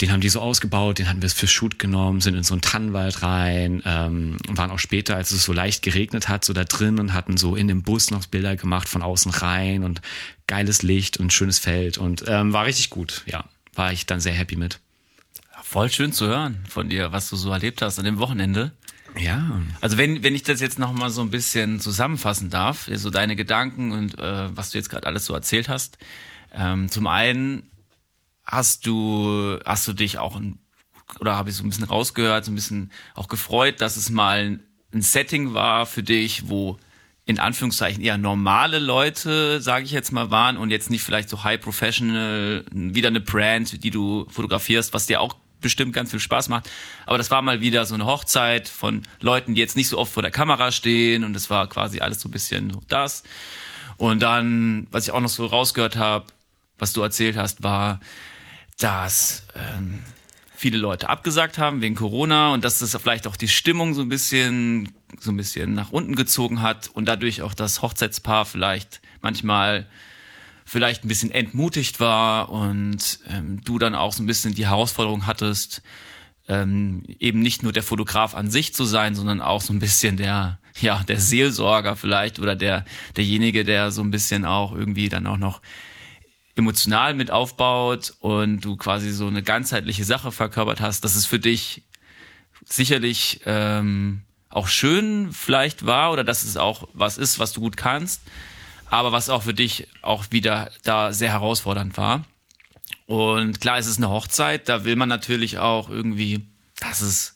den 0.00 0.12
haben 0.12 0.20
die 0.20 0.28
so 0.28 0.40
ausgebaut, 0.40 0.98
den 0.98 1.08
hatten 1.08 1.22
wir 1.22 1.30
fürs 1.30 1.50
Shoot 1.50 1.78
genommen, 1.78 2.20
sind 2.20 2.34
in 2.34 2.42
so 2.42 2.54
einen 2.54 2.60
Tannenwald 2.60 3.22
rein, 3.22 3.82
ähm, 3.86 4.36
waren 4.48 4.70
auch 4.70 4.78
später, 4.78 5.16
als 5.16 5.30
es 5.30 5.44
so 5.44 5.52
leicht 5.52 5.82
geregnet 5.82 6.28
hat, 6.28 6.44
so 6.44 6.52
da 6.52 6.64
drin 6.64 7.00
und 7.00 7.14
hatten 7.14 7.36
so 7.36 7.56
in 7.56 7.68
dem 7.68 7.82
Bus 7.82 8.10
noch 8.10 8.26
Bilder 8.26 8.56
gemacht 8.56 8.88
von 8.88 9.02
außen 9.02 9.32
rein 9.32 9.84
und 9.84 10.02
geiles 10.46 10.82
Licht 10.82 11.16
und 11.16 11.32
schönes 11.32 11.58
Feld 11.58 11.98
und 11.98 12.24
ähm, 12.28 12.52
war 12.52 12.66
richtig 12.66 12.90
gut, 12.90 13.22
ja. 13.26 13.44
War 13.74 13.92
ich 13.92 14.06
dann 14.06 14.20
sehr 14.20 14.32
happy 14.32 14.56
mit. 14.56 14.80
Voll 15.62 15.90
schön 15.90 16.12
zu 16.12 16.26
hören 16.26 16.64
von 16.68 16.88
dir, 16.88 17.12
was 17.12 17.30
du 17.30 17.36
so 17.36 17.50
erlebt 17.50 17.80
hast 17.80 17.98
an 17.98 18.04
dem 18.04 18.18
Wochenende. 18.18 18.72
Ja. 19.18 19.60
Also 19.80 19.98
wenn, 19.98 20.22
wenn 20.22 20.34
ich 20.34 20.42
das 20.42 20.60
jetzt 20.60 20.78
noch 20.78 20.92
mal 20.92 21.10
so 21.10 21.20
ein 21.20 21.30
bisschen 21.30 21.80
zusammenfassen 21.80 22.50
darf, 22.50 22.88
so 22.92 23.10
deine 23.10 23.36
Gedanken 23.36 23.92
und 23.92 24.18
äh, 24.18 24.56
was 24.56 24.70
du 24.70 24.78
jetzt 24.78 24.90
gerade 24.90 25.06
alles 25.06 25.24
so 25.24 25.34
erzählt 25.34 25.68
hast. 25.68 25.98
Ähm, 26.52 26.88
zum 26.88 27.06
einen 27.06 27.70
hast 28.44 28.86
du, 28.86 29.58
hast 29.64 29.86
du 29.86 29.92
dich 29.92 30.18
auch, 30.18 30.36
ein, 30.36 30.58
oder 31.20 31.36
habe 31.36 31.50
ich 31.50 31.56
so 31.56 31.62
ein 31.62 31.68
bisschen 31.68 31.84
rausgehört, 31.84 32.44
so 32.44 32.52
ein 32.52 32.54
bisschen 32.54 32.90
auch 33.14 33.28
gefreut, 33.28 33.80
dass 33.80 33.96
es 33.96 34.10
mal 34.10 34.60
ein 34.92 35.02
Setting 35.02 35.52
war 35.52 35.84
für 35.84 36.02
dich, 36.02 36.48
wo 36.48 36.78
in 37.26 37.38
Anführungszeichen 37.38 38.02
eher 38.02 38.16
normale 38.16 38.78
Leute, 38.78 39.60
sage 39.60 39.84
ich 39.84 39.90
jetzt 39.90 40.12
mal, 40.12 40.30
waren 40.30 40.56
und 40.56 40.70
jetzt 40.70 40.88
nicht 40.88 41.02
vielleicht 41.02 41.28
so 41.28 41.44
high 41.44 41.60
professional, 41.60 42.64
wieder 42.72 43.08
eine 43.08 43.20
Brand, 43.20 43.84
die 43.84 43.90
du 43.90 44.26
fotografierst, 44.30 44.94
was 44.94 45.04
dir 45.04 45.20
auch 45.20 45.36
bestimmt 45.60 45.92
ganz 45.92 46.10
viel 46.10 46.20
Spaß 46.20 46.48
macht. 46.48 46.70
Aber 47.06 47.18
das 47.18 47.30
war 47.30 47.42
mal 47.42 47.60
wieder 47.60 47.84
so 47.86 47.94
eine 47.94 48.06
Hochzeit 48.06 48.68
von 48.68 49.02
Leuten, 49.20 49.54
die 49.54 49.60
jetzt 49.60 49.76
nicht 49.76 49.88
so 49.88 49.98
oft 49.98 50.12
vor 50.12 50.22
der 50.22 50.32
Kamera 50.32 50.72
stehen 50.72 51.24
und 51.24 51.34
es 51.36 51.50
war 51.50 51.68
quasi 51.68 52.00
alles 52.00 52.20
so 52.20 52.28
ein 52.28 52.32
bisschen 52.32 52.76
das. 52.88 53.22
Und 53.96 54.20
dann, 54.20 54.86
was 54.90 55.04
ich 55.04 55.12
auch 55.12 55.20
noch 55.20 55.28
so 55.28 55.46
rausgehört 55.46 55.96
habe, 55.96 56.26
was 56.78 56.92
du 56.92 57.02
erzählt 57.02 57.36
hast, 57.36 57.62
war, 57.62 58.00
dass 58.78 59.44
ähm, 59.56 60.04
viele 60.54 60.78
Leute 60.78 61.08
abgesagt 61.08 61.58
haben 61.58 61.82
wegen 61.82 61.94
Corona 61.94 62.52
und 62.52 62.64
dass 62.64 62.78
das 62.78 62.96
vielleicht 62.96 63.26
auch 63.26 63.36
die 63.36 63.48
Stimmung 63.48 63.94
so 63.94 64.02
ein 64.02 64.08
bisschen 64.08 64.92
so 65.20 65.30
ein 65.30 65.36
bisschen 65.36 65.74
nach 65.74 65.90
unten 65.90 66.14
gezogen 66.14 66.62
hat 66.62 66.88
und 66.92 67.06
dadurch 67.06 67.42
auch 67.42 67.54
das 67.54 67.82
Hochzeitspaar 67.82 68.44
vielleicht 68.44 69.00
manchmal 69.20 69.86
vielleicht 70.68 71.02
ein 71.02 71.08
bisschen 71.08 71.30
entmutigt 71.30 71.98
war 71.98 72.50
und 72.50 73.20
ähm, 73.26 73.62
du 73.64 73.78
dann 73.78 73.94
auch 73.94 74.12
so 74.12 74.22
ein 74.22 74.26
bisschen 74.26 74.54
die 74.54 74.66
Herausforderung 74.66 75.26
hattest, 75.26 75.80
ähm, 76.46 77.04
eben 77.18 77.40
nicht 77.40 77.62
nur 77.62 77.72
der 77.72 77.82
Fotograf 77.82 78.34
an 78.34 78.50
sich 78.50 78.74
zu 78.74 78.84
sein, 78.84 79.14
sondern 79.14 79.40
auch 79.40 79.62
so 79.62 79.72
ein 79.72 79.78
bisschen 79.78 80.18
der, 80.18 80.58
ja, 80.78 81.02
der 81.04 81.20
Seelsorger 81.20 81.96
vielleicht 81.96 82.38
oder 82.38 82.54
der, 82.54 82.84
derjenige, 83.16 83.64
der 83.64 83.90
so 83.90 84.02
ein 84.02 84.10
bisschen 84.10 84.44
auch 84.44 84.72
irgendwie 84.74 85.08
dann 85.08 85.26
auch 85.26 85.38
noch 85.38 85.62
emotional 86.54 87.14
mit 87.14 87.30
aufbaut 87.30 88.12
und 88.20 88.60
du 88.60 88.76
quasi 88.76 89.10
so 89.10 89.26
eine 89.26 89.42
ganzheitliche 89.42 90.04
Sache 90.04 90.32
verkörpert 90.32 90.82
hast, 90.82 91.02
dass 91.02 91.16
es 91.16 91.24
für 91.24 91.38
dich 91.38 91.82
sicherlich 92.66 93.40
ähm, 93.46 94.20
auch 94.50 94.68
schön 94.68 95.32
vielleicht 95.32 95.86
war 95.86 96.12
oder 96.12 96.24
dass 96.24 96.44
es 96.44 96.58
auch 96.58 96.88
was 96.92 97.16
ist, 97.16 97.38
was 97.38 97.54
du 97.54 97.62
gut 97.62 97.78
kannst, 97.78 98.20
aber 98.90 99.12
was 99.12 99.28
auch 99.28 99.42
für 99.42 99.54
dich 99.54 99.88
auch 100.02 100.26
wieder 100.30 100.70
da 100.82 101.12
sehr 101.12 101.32
herausfordernd 101.32 101.96
war. 101.96 102.24
Und 103.06 103.60
klar, 103.60 103.78
es 103.78 103.86
ist 103.86 103.98
eine 103.98 104.10
Hochzeit, 104.10 104.68
da 104.68 104.84
will 104.84 104.96
man 104.96 105.08
natürlich 105.08 105.58
auch 105.58 105.88
irgendwie, 105.88 106.46
dass 106.80 107.00
es 107.00 107.34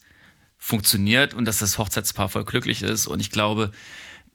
funktioniert 0.57 1.33
und 1.33 1.45
dass 1.45 1.59
das 1.59 1.77
Hochzeitspaar 1.77 2.29
voll 2.29 2.45
glücklich 2.45 2.83
ist. 2.83 3.07
Und 3.07 3.19
ich 3.19 3.31
glaube, 3.31 3.71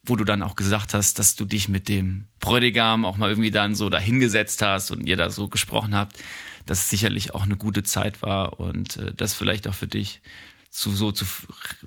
wo 0.03 0.15
du 0.15 0.23
dann 0.23 0.43
auch 0.43 0.55
gesagt 0.55 0.93
hast, 0.93 1.19
dass 1.19 1.35
du 1.35 1.45
dich 1.45 1.69
mit 1.69 1.87
dem 1.89 2.25
Bräutigam 2.39 3.05
auch 3.05 3.17
mal 3.17 3.29
irgendwie 3.29 3.51
dann 3.51 3.75
so 3.75 3.89
dahingesetzt 3.89 4.61
hast 4.61 4.91
und 4.91 5.05
ihr 5.07 5.17
da 5.17 5.29
so 5.29 5.47
gesprochen 5.47 5.95
habt, 5.95 6.17
dass 6.65 6.79
es 6.79 6.89
sicherlich 6.89 7.33
auch 7.33 7.43
eine 7.43 7.57
gute 7.57 7.83
Zeit 7.83 8.21
war 8.21 8.59
und 8.59 8.97
äh, 8.97 9.13
das 9.13 9.33
vielleicht 9.33 9.67
auch 9.67 9.73
für 9.73 9.87
dich 9.87 10.21
zu 10.69 10.91
so 10.91 11.11
zu, 11.11 11.25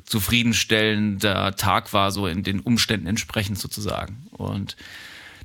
zufriedenstellender 0.04 1.54
Tag 1.56 1.92
war, 1.92 2.10
so 2.10 2.26
in 2.26 2.42
den 2.42 2.60
Umständen 2.60 3.06
entsprechend 3.06 3.58
sozusagen. 3.58 4.26
Und 4.32 4.76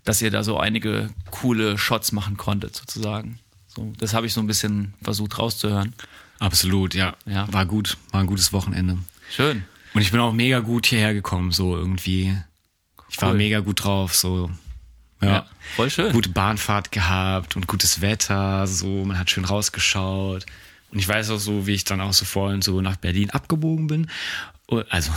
dass 0.08 0.22
ihr 0.22 0.32
da 0.32 0.42
so 0.42 0.58
einige 0.58 1.10
coole 1.32 1.78
Shots 1.78 2.14
machen 2.14 2.38
konntet, 2.38 2.74
sozusagen. 2.74 3.40
So, 3.68 3.92
das 3.98 4.14
habe 4.14 4.26
ich 4.26 4.32
so 4.32 4.40
ein 4.40 4.48
bisschen 4.48 4.94
versucht 5.04 5.38
rauszuhören. 5.38 5.94
Absolut, 6.40 6.96
ja. 6.96 7.18
ja. 7.26 7.52
War 7.52 7.66
gut, 7.66 7.98
war 8.12 8.22
ein 8.22 8.28
gutes 8.28 8.54
Wochenende. 8.54 9.00
Schön. 9.30 9.66
Und 9.94 10.02
ich 10.02 10.12
bin 10.12 10.22
auch 10.22 10.32
mega 10.32 10.62
gut 10.62 10.86
hierher 10.86 11.14
gekommen, 11.14 11.52
so 11.52 11.76
irgendwie. 11.76 12.38
Ich 13.10 13.18
cool. 13.18 13.28
war 13.28 13.34
mega 13.34 13.60
gut 13.60 13.84
drauf, 13.84 14.16
so. 14.16 14.50
Ja. 15.22 15.28
ja. 15.28 15.46
voll 15.76 15.90
schön. 15.90 16.14
Gute 16.14 16.30
Bahnfahrt 16.30 16.94
gehabt 16.94 17.58
und 17.58 17.68
gutes 17.68 18.00
Wetter, 18.00 18.66
so, 18.66 19.04
man 19.04 19.20
hat 19.20 19.30
schön 19.30 19.44
rausgeschaut. 19.44 20.46
Und 20.90 21.00
ich 21.00 21.08
weiß 21.08 21.32
auch 21.32 21.40
so, 21.40 21.68
wie 21.68 21.74
ich 21.74 21.84
dann 21.84 22.00
auch 22.00 22.14
so 22.14 22.24
vorhin 22.24 22.62
so 22.62 22.80
nach 22.80 22.96
Berlin 22.96 23.30
abgebogen 23.32 23.88
bin. 23.88 24.10
Oh, 24.70 24.82
also, 24.90 25.12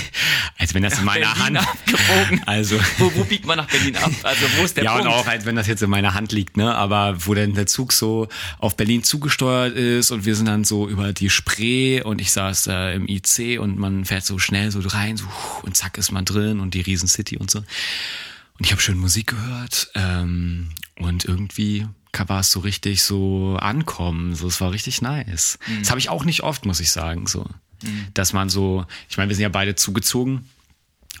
als 0.58 0.72
wenn 0.72 0.82
das 0.82 0.98
in 0.98 1.04
meiner 1.04 1.34
Berlin 1.34 1.58
Hand. 1.58 1.68
Abgebogen. 1.68 2.42
Also. 2.46 2.78
Wo, 2.96 3.14
wo 3.14 3.24
biegt 3.24 3.44
man 3.44 3.58
nach 3.58 3.66
Berlin 3.66 3.94
ab? 3.96 4.10
Also, 4.22 4.46
wo 4.56 4.64
ist 4.64 4.78
der 4.78 4.84
ja, 4.84 4.92
Punkt? 4.92 5.06
Ja, 5.06 5.12
und 5.12 5.18
auch, 5.18 5.26
als 5.26 5.44
wenn 5.44 5.54
das 5.54 5.66
jetzt 5.66 5.82
in 5.82 5.90
meiner 5.90 6.14
Hand 6.14 6.32
liegt, 6.32 6.56
ne? 6.56 6.74
Aber 6.74 7.26
wo 7.26 7.34
dann 7.34 7.52
der 7.52 7.66
Zug 7.66 7.92
so 7.92 8.28
auf 8.58 8.74
Berlin 8.74 9.02
zugesteuert 9.02 9.76
ist 9.76 10.12
und 10.12 10.24
wir 10.24 10.34
sind 10.34 10.46
dann 10.46 10.64
so 10.64 10.88
über 10.88 11.12
die 11.12 11.28
Spree 11.28 12.00
und 12.00 12.22
ich 12.22 12.32
saß 12.32 12.68
äh, 12.68 12.94
im 12.94 13.06
IC 13.06 13.60
und 13.60 13.78
man 13.78 14.06
fährt 14.06 14.24
so 14.24 14.38
schnell 14.38 14.70
so 14.70 14.80
rein, 14.80 15.18
so, 15.18 15.26
und 15.62 15.76
zack 15.76 15.98
ist 15.98 16.10
man 16.10 16.24
drin 16.24 16.60
und 16.60 16.72
die 16.72 16.80
Riesencity 16.80 17.36
und 17.36 17.50
so. 17.50 17.58
Und 17.58 18.64
ich 18.64 18.72
habe 18.72 18.80
schön 18.80 18.96
Musik 18.96 19.26
gehört 19.26 19.90
ähm, 19.94 20.70
und 20.98 21.26
irgendwie 21.26 21.86
war 22.28 22.40
es 22.40 22.50
so 22.50 22.60
richtig 22.60 23.02
so 23.02 23.56
ankommen. 23.60 24.34
So, 24.34 24.46
es 24.46 24.60
war 24.60 24.72
richtig 24.72 25.02
nice. 25.02 25.58
Mhm. 25.66 25.80
Das 25.80 25.90
habe 25.90 26.00
ich 26.00 26.08
auch 26.08 26.24
nicht 26.24 26.42
oft, 26.42 26.66
muss 26.66 26.80
ich 26.80 26.90
sagen. 26.90 27.26
So, 27.26 27.46
mhm. 27.82 28.06
dass 28.14 28.32
man 28.32 28.48
so, 28.48 28.86
ich 29.08 29.16
meine, 29.16 29.28
wir 29.28 29.36
sind 29.36 29.42
ja 29.42 29.48
beide 29.48 29.74
zugezogen, 29.74 30.48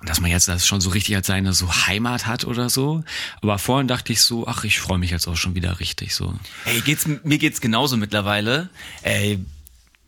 dass 0.04 0.20
man 0.20 0.30
jetzt 0.30 0.48
das 0.48 0.66
schon 0.66 0.80
so 0.80 0.90
richtig 0.90 1.16
als 1.16 1.26
seine 1.26 1.52
so 1.52 1.72
Heimat 1.86 2.26
hat 2.26 2.44
oder 2.44 2.68
so. 2.68 3.02
Aber 3.40 3.58
vorhin 3.58 3.88
dachte 3.88 4.12
ich 4.12 4.20
so, 4.20 4.46
ach, 4.46 4.64
ich 4.64 4.78
freue 4.78 4.98
mich 4.98 5.10
jetzt 5.10 5.26
auch 5.26 5.36
schon 5.36 5.54
wieder 5.54 5.80
richtig 5.80 6.14
so. 6.14 6.34
Ey, 6.64 6.80
geht's, 6.80 7.06
mir 7.06 7.38
geht's 7.38 7.60
genauso 7.60 7.96
mittlerweile. 7.96 8.68
Ey, 9.02 9.40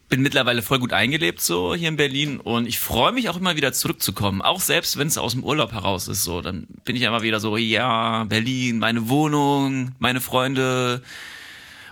bin 0.09 0.23
mittlerweile 0.23 0.63
voll 0.63 0.79
gut 0.79 0.93
eingelebt 0.93 1.41
so 1.41 1.75
hier 1.75 1.89
in 1.89 1.97
Berlin 1.97 2.41
und 2.41 2.67
ich 2.67 2.79
freue 2.79 3.13
mich 3.13 3.29
auch 3.29 3.37
immer 3.37 3.57
wieder 3.57 3.73
zurückzukommen. 3.73 4.41
Auch 4.43 4.61
selbst 4.61 4.97
wenn 4.97 5.09
es 5.09 5.19
aus 5.19 5.33
dem 5.33 5.45
Urlaub 5.45 5.73
heraus 5.73 6.09
ist 6.09 6.23
so, 6.23 6.41
dann 6.41 6.67
bin 6.85 6.97
ich 6.97 7.03
immer 7.03 7.23
wieder 7.23 7.41
so, 7.41 7.57
ja, 7.57 8.25
Berlin, 8.25 8.79
meine 8.79 9.09
Wohnung, 9.09 9.93
meine 9.99 10.21
Freunde 10.21 11.03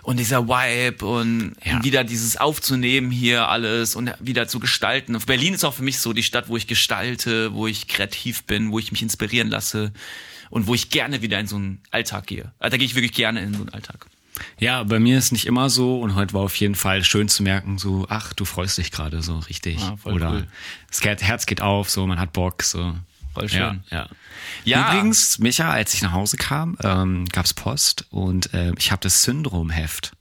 und 0.01 0.17
dieser 0.17 0.47
Vibe 0.47 1.05
und 1.05 1.55
ja. 1.63 1.83
wieder 1.83 2.03
dieses 2.03 2.37
aufzunehmen 2.37 3.11
hier 3.11 3.49
alles 3.49 3.95
und 3.95 4.13
wieder 4.19 4.47
zu 4.47 4.59
gestalten. 4.59 5.17
Berlin 5.25 5.53
ist 5.53 5.63
auch 5.63 5.73
für 5.73 5.83
mich 5.83 5.99
so 5.99 6.13
die 6.13 6.23
Stadt, 6.23 6.49
wo 6.49 6.57
ich 6.57 6.65
gestalte, 6.65 7.53
wo 7.53 7.67
ich 7.67 7.87
kreativ 7.87 8.45
bin, 8.45 8.71
wo 8.71 8.79
ich 8.79 8.91
mich 8.91 9.01
inspirieren 9.01 9.49
lasse 9.49 9.91
und 10.49 10.65
wo 10.65 10.73
ich 10.73 10.89
gerne 10.89 11.21
wieder 11.21 11.39
in 11.39 11.47
so 11.47 11.57
einen 11.57 11.81
Alltag 11.91 12.25
gehe. 12.27 12.51
Da 12.59 12.69
gehe 12.69 12.85
ich 12.85 12.95
wirklich 12.95 13.13
gerne 13.13 13.41
in 13.41 13.53
so 13.53 13.59
einen 13.59 13.69
Alltag. 13.69 14.07
Ja, 14.59 14.83
bei 14.83 14.99
mir 14.99 15.17
ist 15.17 15.31
nicht 15.31 15.45
immer 15.45 15.69
so 15.69 15.99
und 15.99 16.15
heute 16.15 16.33
war 16.33 16.41
auf 16.41 16.55
jeden 16.55 16.75
Fall 16.75 17.03
schön 17.03 17.29
zu 17.29 17.43
merken, 17.43 17.77
so, 17.77 18.05
ach, 18.09 18.33
du 18.33 18.45
freust 18.45 18.77
dich 18.77 18.91
gerade 18.91 19.21
so 19.21 19.39
richtig. 19.39 19.79
Ah, 19.81 19.97
Oder 20.03 20.31
cool. 20.31 20.47
das 20.89 21.21
Herz 21.21 21.45
geht 21.45 21.61
auf, 21.61 21.89
so, 21.89 22.05
man 22.07 22.19
hat 22.19 22.33
Bock, 22.33 22.63
so. 22.63 22.95
Voll 23.33 23.49
schön. 23.49 23.83
Ja, 23.91 23.97
ja. 23.97 24.09
ja. 24.63 24.89
Übrigens, 24.89 25.37
Micha, 25.37 25.69
als 25.69 25.93
ich 25.93 26.01
nach 26.01 26.11
Hause 26.11 26.37
kam, 26.37 26.75
ähm, 26.81 27.25
gab's 27.29 27.53
Post 27.53 28.05
und 28.09 28.53
äh, 28.53 28.73
ich 28.79 28.91
habe 28.91 29.01
das 29.01 29.21
Syndromheft. 29.21 30.13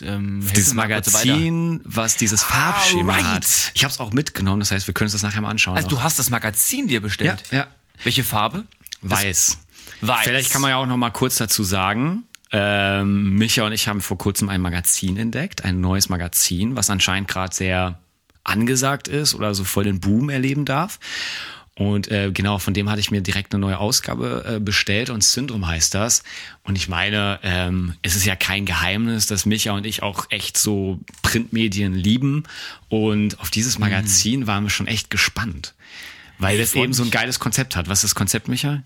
Ähm, 0.00 0.44
dieses 0.56 0.72
Magazin, 0.72 1.80
was 1.84 2.16
dieses 2.16 2.42
ah, 2.44 2.46
Farbschema 2.46 3.12
right. 3.12 3.24
hat. 3.24 3.46
Ich 3.74 3.84
habe 3.84 3.92
es 3.92 4.00
auch 4.00 4.12
mitgenommen, 4.12 4.60
das 4.60 4.70
heißt, 4.70 4.86
wir 4.86 4.94
können 4.94 5.06
uns 5.06 5.12
das 5.12 5.22
nachher 5.22 5.42
mal 5.42 5.50
anschauen. 5.50 5.76
Also 5.76 5.88
auch. 5.88 5.92
du 5.92 6.02
hast 6.02 6.18
das 6.18 6.30
Magazin 6.30 6.88
dir 6.88 7.02
bestellt? 7.02 7.44
Ja. 7.50 7.58
ja. 7.58 7.66
Welche 8.02 8.24
Farbe? 8.24 8.64
Weiß. 9.02 9.58
Weiß. 10.00 10.24
Vielleicht 10.24 10.50
kann 10.50 10.62
man 10.62 10.70
ja 10.70 10.76
auch 10.76 10.86
noch 10.86 10.96
mal 10.96 11.10
kurz 11.10 11.36
dazu 11.36 11.62
sagen, 11.64 12.24
ähm, 12.56 13.34
Micha 13.34 13.66
und 13.66 13.72
ich 13.72 13.88
haben 13.88 14.00
vor 14.00 14.16
kurzem 14.16 14.48
ein 14.48 14.60
Magazin 14.60 15.16
entdeckt, 15.16 15.64
ein 15.64 15.80
neues 15.80 16.08
Magazin, 16.08 16.76
was 16.76 16.88
anscheinend 16.88 17.28
gerade 17.28 17.52
sehr 17.52 17.98
angesagt 18.44 19.08
ist 19.08 19.34
oder 19.34 19.56
so 19.56 19.64
voll 19.64 19.82
den 19.82 19.98
Boom 19.98 20.30
erleben 20.30 20.64
darf. 20.64 21.00
Und 21.76 22.12
äh, 22.12 22.30
genau, 22.30 22.58
von 22.58 22.72
dem 22.72 22.88
hatte 22.88 23.00
ich 23.00 23.10
mir 23.10 23.22
direkt 23.22 23.52
eine 23.52 23.60
neue 23.60 23.78
Ausgabe 23.78 24.44
äh, 24.46 24.60
bestellt 24.60 25.10
und 25.10 25.24
Syndrom 25.24 25.66
heißt 25.66 25.94
das. 25.94 26.22
Und 26.62 26.76
ich 26.76 26.88
meine, 26.88 27.40
ähm, 27.42 27.94
es 28.02 28.14
ist 28.14 28.24
ja 28.24 28.36
kein 28.36 28.66
Geheimnis, 28.66 29.26
dass 29.26 29.46
Micha 29.46 29.72
und 29.72 29.84
ich 29.84 30.04
auch 30.04 30.26
echt 30.30 30.56
so 30.56 31.00
Printmedien 31.22 31.92
lieben. 31.92 32.44
Und 32.88 33.40
auf 33.40 33.50
dieses 33.50 33.80
Magazin 33.80 34.40
mhm. 34.40 34.46
waren 34.46 34.62
wir 34.62 34.70
schon 34.70 34.86
echt 34.86 35.10
gespannt. 35.10 35.74
Weil 36.38 36.60
es 36.60 36.76
eben 36.76 36.92
so 36.92 37.02
ein 37.02 37.10
geiles 37.10 37.40
Konzept 37.40 37.74
hat. 37.74 37.88
Was 37.88 37.98
ist 37.98 38.12
das 38.12 38.14
Konzept, 38.14 38.46
Micha? 38.46 38.84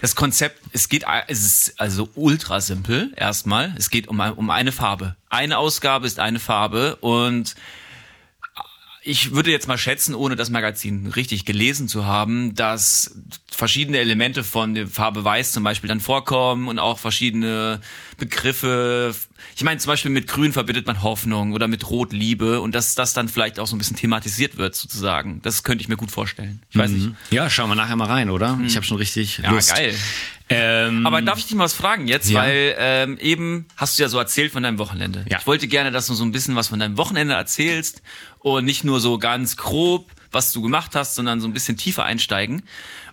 Das 0.00 0.16
Konzept, 0.16 0.60
es 0.72 0.88
geht, 0.88 1.04
es 1.28 1.40
ist 1.44 1.80
also 1.80 2.08
ultra 2.14 2.60
simpel 2.60 3.12
erstmal. 3.16 3.74
Es 3.76 3.90
geht 3.90 4.08
um, 4.08 4.20
um 4.20 4.50
eine 4.50 4.72
Farbe. 4.72 5.16
Eine 5.28 5.58
Ausgabe 5.58 6.06
ist 6.06 6.18
eine 6.18 6.40
Farbe 6.40 6.96
und 6.96 7.54
ich 9.06 9.32
würde 9.32 9.50
jetzt 9.50 9.68
mal 9.68 9.76
schätzen, 9.76 10.14
ohne 10.14 10.34
das 10.34 10.48
Magazin 10.48 11.06
richtig 11.08 11.44
gelesen 11.44 11.88
zu 11.88 12.06
haben, 12.06 12.54
dass 12.54 13.14
verschiedene 13.50 13.98
Elemente 13.98 14.42
von 14.42 14.74
der 14.74 14.88
Farbe 14.88 15.24
Weiß 15.24 15.52
zum 15.52 15.62
Beispiel 15.62 15.88
dann 15.88 16.00
vorkommen 16.00 16.68
und 16.68 16.78
auch 16.78 16.98
verschiedene 16.98 17.80
Begriffe. 18.16 19.14
Ich 19.56 19.62
meine, 19.62 19.78
zum 19.78 19.88
Beispiel 19.88 20.10
mit 20.10 20.26
Grün 20.26 20.52
verbindet 20.52 20.86
man 20.86 21.02
Hoffnung 21.02 21.52
oder 21.52 21.68
mit 21.68 21.88
Rot 21.88 22.12
Liebe 22.12 22.60
und 22.60 22.74
dass 22.74 22.94
das 22.94 23.12
dann 23.12 23.28
vielleicht 23.28 23.60
auch 23.60 23.66
so 23.66 23.76
ein 23.76 23.78
bisschen 23.78 23.96
thematisiert 23.96 24.56
wird 24.56 24.74
sozusagen. 24.74 25.40
Das 25.42 25.62
könnte 25.62 25.82
ich 25.82 25.88
mir 25.88 25.96
gut 25.96 26.10
vorstellen. 26.10 26.62
Ich 26.70 26.76
weiß 26.76 26.90
mhm. 26.90 26.96
nicht. 26.96 27.10
Ja, 27.30 27.48
schauen 27.48 27.68
wir 27.68 27.76
nachher 27.76 27.96
mal 27.96 28.08
rein, 28.08 28.30
oder? 28.30 28.56
Mhm. 28.56 28.64
Ich 28.64 28.76
habe 28.76 28.84
schon 28.84 28.96
richtig 28.96 29.38
Lust. 29.38 29.70
Ja, 29.70 29.76
geil. 29.76 29.94
Ähm, 30.50 31.06
Aber 31.06 31.22
darf 31.22 31.38
ich 31.38 31.46
dich 31.46 31.54
mal 31.54 31.64
was 31.64 31.72
fragen 31.72 32.06
jetzt? 32.06 32.30
Ja. 32.30 32.42
Weil 32.42 32.74
ähm, 32.78 33.18
eben 33.18 33.66
hast 33.76 33.98
du 33.98 34.02
ja 34.02 34.08
so 34.08 34.18
erzählt 34.18 34.52
von 34.52 34.62
deinem 34.62 34.78
Wochenende. 34.78 35.24
Ja. 35.28 35.38
Ich 35.38 35.46
wollte 35.46 35.68
gerne, 35.68 35.90
dass 35.90 36.06
du 36.06 36.14
so 36.14 36.24
ein 36.24 36.32
bisschen 36.32 36.54
was 36.56 36.68
von 36.68 36.78
deinem 36.78 36.98
Wochenende 36.98 37.34
erzählst 37.34 38.02
und 38.40 38.64
nicht 38.64 38.84
nur 38.84 39.00
so 39.00 39.18
ganz 39.18 39.56
grob, 39.56 40.10
was 40.32 40.52
du 40.52 40.60
gemacht 40.60 40.94
hast, 40.94 41.14
sondern 41.14 41.40
so 41.40 41.46
ein 41.46 41.54
bisschen 41.54 41.76
tiefer 41.76 42.04
einsteigen. 42.04 42.64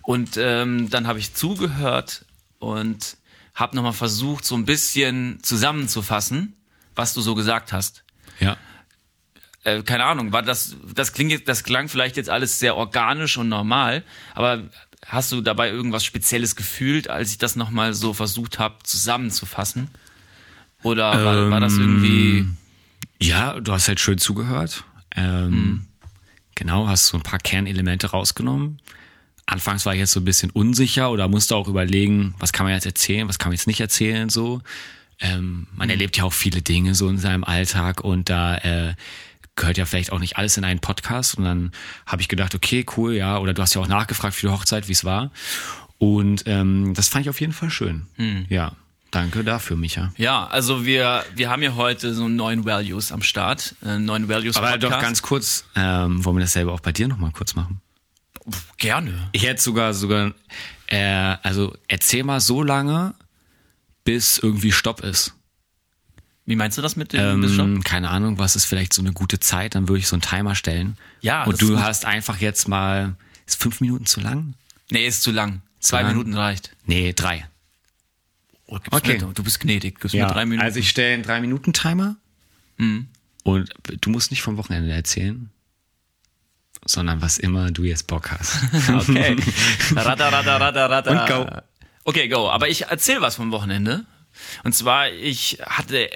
Und 0.02 0.36
ähm, 0.36 0.90
dann 0.90 1.06
habe 1.06 1.20
ich 1.20 1.32
zugehört 1.32 2.26
und 2.58 3.16
habe 3.54 3.76
nochmal 3.76 3.92
versucht, 3.92 4.44
so 4.44 4.54
ein 4.54 4.64
bisschen 4.64 5.42
zusammenzufassen, 5.42 6.54
was 6.94 7.14
du 7.14 7.20
so 7.20 7.34
gesagt 7.34 7.72
hast. 7.72 8.04
Ja. 8.40 8.56
Äh, 9.64 9.82
keine 9.82 10.04
Ahnung, 10.04 10.32
war 10.32 10.42
das, 10.42 10.76
das 10.94 11.12
klingt, 11.12 11.46
das 11.48 11.64
klang 11.64 11.88
vielleicht 11.88 12.16
jetzt 12.16 12.30
alles 12.30 12.58
sehr 12.58 12.76
organisch 12.76 13.36
und 13.36 13.48
normal, 13.48 14.02
aber 14.34 14.64
Hast 15.06 15.32
du 15.32 15.40
dabei 15.40 15.70
irgendwas 15.70 16.04
Spezielles 16.04 16.54
gefühlt, 16.54 17.10
als 17.10 17.32
ich 17.32 17.38
das 17.38 17.56
nochmal 17.56 17.92
so 17.92 18.14
versucht 18.14 18.58
habe 18.58 18.76
zusammenzufassen? 18.84 19.88
Oder 20.82 21.24
war, 21.24 21.36
ähm, 21.36 21.50
war, 21.50 21.60
das 21.60 21.76
irgendwie... 21.76 22.38
Ähm, 22.38 22.56
ja, 23.20 23.58
du 23.60 23.72
hast 23.72 23.88
halt 23.88 23.98
schön 23.98 24.18
zugehört. 24.18 24.84
Ähm, 25.14 25.46
hm. 25.46 25.86
Genau, 26.54 26.86
hast 26.86 27.08
so 27.08 27.16
ein 27.16 27.22
paar 27.22 27.40
Kernelemente 27.40 28.10
rausgenommen. 28.10 28.80
Anfangs 29.46 29.84
war 29.86 29.92
ich 29.92 30.00
jetzt 30.00 30.12
so 30.12 30.20
ein 30.20 30.24
bisschen 30.24 30.50
unsicher 30.50 31.10
oder 31.10 31.28
musste 31.28 31.56
auch 31.56 31.68
überlegen, 31.68 32.34
was 32.38 32.52
kann 32.52 32.64
man 32.64 32.74
jetzt 32.74 32.86
erzählen, 32.86 33.28
was 33.28 33.38
kann 33.38 33.50
man 33.50 33.56
jetzt 33.56 33.66
nicht 33.66 33.80
erzählen, 33.80 34.28
so. 34.28 34.60
Ähm, 35.20 35.66
man 35.74 35.88
hm. 35.88 35.90
erlebt 35.90 36.16
ja 36.16 36.24
auch 36.24 36.32
viele 36.32 36.62
Dinge 36.62 36.94
so 36.94 37.08
in 37.08 37.18
seinem 37.18 37.44
Alltag 37.44 38.02
und 38.02 38.28
da 38.28 38.56
äh, 38.56 38.94
gehört 39.54 39.78
ja 39.78 39.84
vielleicht 39.84 40.12
auch 40.12 40.18
nicht 40.18 40.36
alles 40.36 40.56
in 40.56 40.64
einen 40.64 40.80
Podcast. 40.80 41.36
Und 41.36 41.44
dann 41.44 41.72
habe 42.06 42.22
ich 42.22 42.28
gedacht, 42.28 42.54
okay, 42.54 42.84
cool, 42.96 43.14
ja, 43.14 43.38
oder 43.38 43.54
du 43.54 43.62
hast 43.62 43.74
ja 43.74 43.80
auch 43.80 43.88
nachgefragt 43.88 44.34
für 44.34 44.46
die 44.46 44.52
Hochzeit, 44.52 44.88
wie 44.88 44.92
es 44.92 45.04
war. 45.04 45.30
Und 45.98 46.44
ähm, 46.46 46.94
das 46.94 47.08
fand 47.08 47.26
ich 47.26 47.30
auf 47.30 47.40
jeden 47.40 47.52
Fall 47.52 47.70
schön. 47.70 48.06
Hm. 48.16 48.46
Ja. 48.48 48.72
Danke 49.12 49.44
dafür, 49.44 49.76
Micha. 49.76 50.10
Ja, 50.16 50.46
also 50.46 50.86
wir, 50.86 51.22
wir 51.34 51.50
haben 51.50 51.62
ja 51.62 51.74
heute 51.74 52.14
so 52.14 52.28
neuen 52.28 52.64
Values 52.64 53.12
am 53.12 53.20
Start, 53.20 53.74
äh, 53.84 53.98
neuen 53.98 54.26
Values 54.26 54.56
Aber 54.56 54.70
Podcast. 54.70 54.92
doch 54.92 55.00
ganz 55.00 55.20
kurz, 55.20 55.64
ähm, 55.76 56.24
wollen 56.24 56.38
wir 56.38 56.40
dasselbe 56.40 56.72
auch 56.72 56.80
bei 56.80 56.92
dir 56.92 57.08
nochmal 57.08 57.30
kurz 57.30 57.54
machen? 57.54 57.82
Gerne. 58.76 59.28
Ich 59.32 59.44
hätte 59.44 59.62
sogar, 59.62 59.94
sogar, 59.94 60.34
äh, 60.86 61.36
also 61.42 61.76
erzähl 61.88 62.24
mal 62.24 62.40
so 62.40 62.62
lange, 62.62 63.14
bis 64.04 64.38
irgendwie 64.38 64.72
Stopp 64.72 65.00
ist. 65.00 65.34
Wie 66.44 66.56
meinst 66.56 66.76
du 66.76 66.82
das 66.82 66.96
mit 66.96 67.12
dem 67.12 67.44
ähm, 67.44 67.84
Keine 67.84 68.10
Ahnung, 68.10 68.38
was 68.38 68.56
ist 68.56 68.64
vielleicht 68.64 68.92
so 68.92 69.00
eine 69.00 69.12
gute 69.12 69.38
Zeit, 69.38 69.76
dann 69.76 69.88
würde 69.88 70.00
ich 70.00 70.08
so 70.08 70.16
einen 70.16 70.22
Timer 70.22 70.56
stellen. 70.56 70.96
Ja. 71.20 71.44
Und 71.44 71.62
du 71.62 71.78
hast 71.78 72.04
einfach 72.04 72.38
jetzt 72.40 72.66
mal, 72.66 73.14
ist 73.46 73.62
fünf 73.62 73.80
Minuten 73.80 74.06
zu 74.06 74.20
lang? 74.20 74.54
Nee, 74.90 75.06
ist 75.06 75.22
zu 75.22 75.30
lang. 75.30 75.62
Zwei 75.78 76.02
lang? 76.02 76.12
Minuten 76.12 76.34
reicht. 76.34 76.74
Nee, 76.84 77.12
drei. 77.12 77.46
Oh, 78.66 78.78
okay. 78.90 79.18
Mir, 79.20 79.32
du 79.32 79.42
bist 79.44 79.60
gnädig. 79.60 80.00
Gibst 80.00 80.14
ja, 80.14 80.26
mir 80.26 80.32
drei 80.32 80.46
Minuten. 80.46 80.64
Also 80.64 80.80
ich 80.80 80.88
stelle 80.88 81.14
einen 81.14 81.22
drei 81.22 81.40
Minuten 81.40 81.72
Timer. 81.72 82.16
Mhm. 82.76 83.06
Und 83.44 83.72
du 84.00 84.10
musst 84.10 84.30
nicht 84.30 84.42
vom 84.42 84.56
Wochenende 84.56 84.92
erzählen, 84.92 85.50
sondern 86.84 87.22
was 87.22 87.38
immer 87.38 87.70
du 87.70 87.84
jetzt 87.84 88.06
Bock 88.06 88.30
hast. 88.30 88.58
Okay. 88.88 89.36
rada, 89.94 90.28
rada, 90.28 90.56
rada, 90.56 90.86
rada. 90.86 91.10
Und 91.10 91.28
go. 91.28 91.62
Okay, 92.04 92.28
go. 92.28 92.50
Aber 92.50 92.68
ich 92.68 92.86
erzähle 92.86 93.20
was 93.20 93.36
vom 93.36 93.52
Wochenende. 93.52 94.04
Und 94.64 94.74
zwar, 94.74 95.10
ich 95.10 95.58
hatte, 95.64 96.08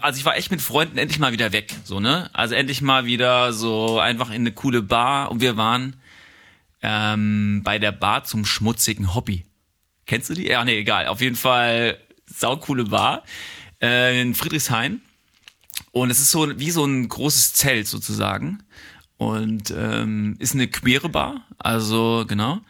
also 0.00 0.18
ich 0.18 0.24
war 0.24 0.36
echt 0.36 0.50
mit 0.50 0.62
Freunden 0.62 0.98
endlich 0.98 1.18
mal 1.18 1.32
wieder 1.32 1.52
weg, 1.52 1.74
so 1.84 2.00
ne. 2.00 2.30
Also 2.32 2.54
endlich 2.54 2.80
mal 2.80 3.04
wieder 3.04 3.52
so 3.52 4.00
einfach 4.00 4.30
in 4.30 4.42
eine 4.42 4.52
coole 4.52 4.82
Bar 4.82 5.30
und 5.30 5.40
wir 5.40 5.56
waren 5.56 5.96
ähm, 6.82 7.62
bei 7.64 7.78
der 7.78 7.92
Bar 7.92 8.24
zum 8.24 8.44
schmutzigen 8.44 9.14
Hobby. 9.14 9.44
Kennst 10.06 10.30
du 10.30 10.34
die? 10.34 10.48
Ja, 10.48 10.64
nee, 10.64 10.78
egal. 10.78 11.06
Auf 11.06 11.20
jeden 11.20 11.36
Fall 11.36 11.98
saukoole 12.26 12.84
Bar 12.84 13.22
äh, 13.82 14.20
in 14.20 14.34
Friedrichshain. 14.34 15.02
Und 15.92 16.10
es 16.10 16.20
ist 16.20 16.30
so 16.30 16.58
wie 16.58 16.70
so 16.70 16.84
ein 16.84 17.08
großes 17.08 17.54
Zelt 17.54 17.86
sozusagen. 17.86 18.62
Und 19.18 19.74
ähm, 19.76 20.36
ist 20.38 20.54
eine 20.54 20.68
queere 20.68 21.08
Bar, 21.08 21.44
also 21.58 22.24
genau. 22.26 22.60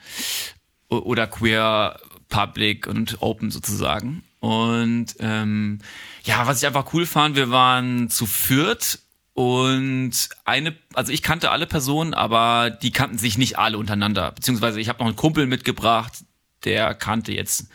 Oder 0.89 1.27
queer 1.27 2.01
public 2.29 2.87
und 2.87 3.19
open 3.21 3.51
sozusagen. 3.51 4.25
Und 4.41 5.17
ähm, 5.21 5.79
ja, 6.25 6.47
was 6.47 6.63
ich 6.63 6.67
einfach 6.67 6.93
cool 6.93 7.07
fand, 7.07 7.37
wir 7.37 7.51
waren 7.51 8.09
zu 8.09 8.27
viert 8.27 9.01
und 9.39 10.13
eine, 10.45 10.77
also 10.95 11.13
ich 11.13 11.23
kannte 11.23 11.53
alle 11.53 11.69
Personen, 11.69 12.13
aber 12.13 12.71
die 12.71 12.91
kannten 12.91 13.19
sich 13.19 13.39
nicht 13.39 13.57
alle 13.57 13.79
untereinander. 13.79 14.33
Beziehungsweise 14.33 14.81
ich 14.81 14.89
habe 14.89 14.99
noch 14.99 15.07
einen 15.07 15.15
Kumpel 15.15 15.47
mitgebracht, 15.47 16.25
der 16.65 16.93
kannte 16.95 17.33
jetzt 17.33 17.69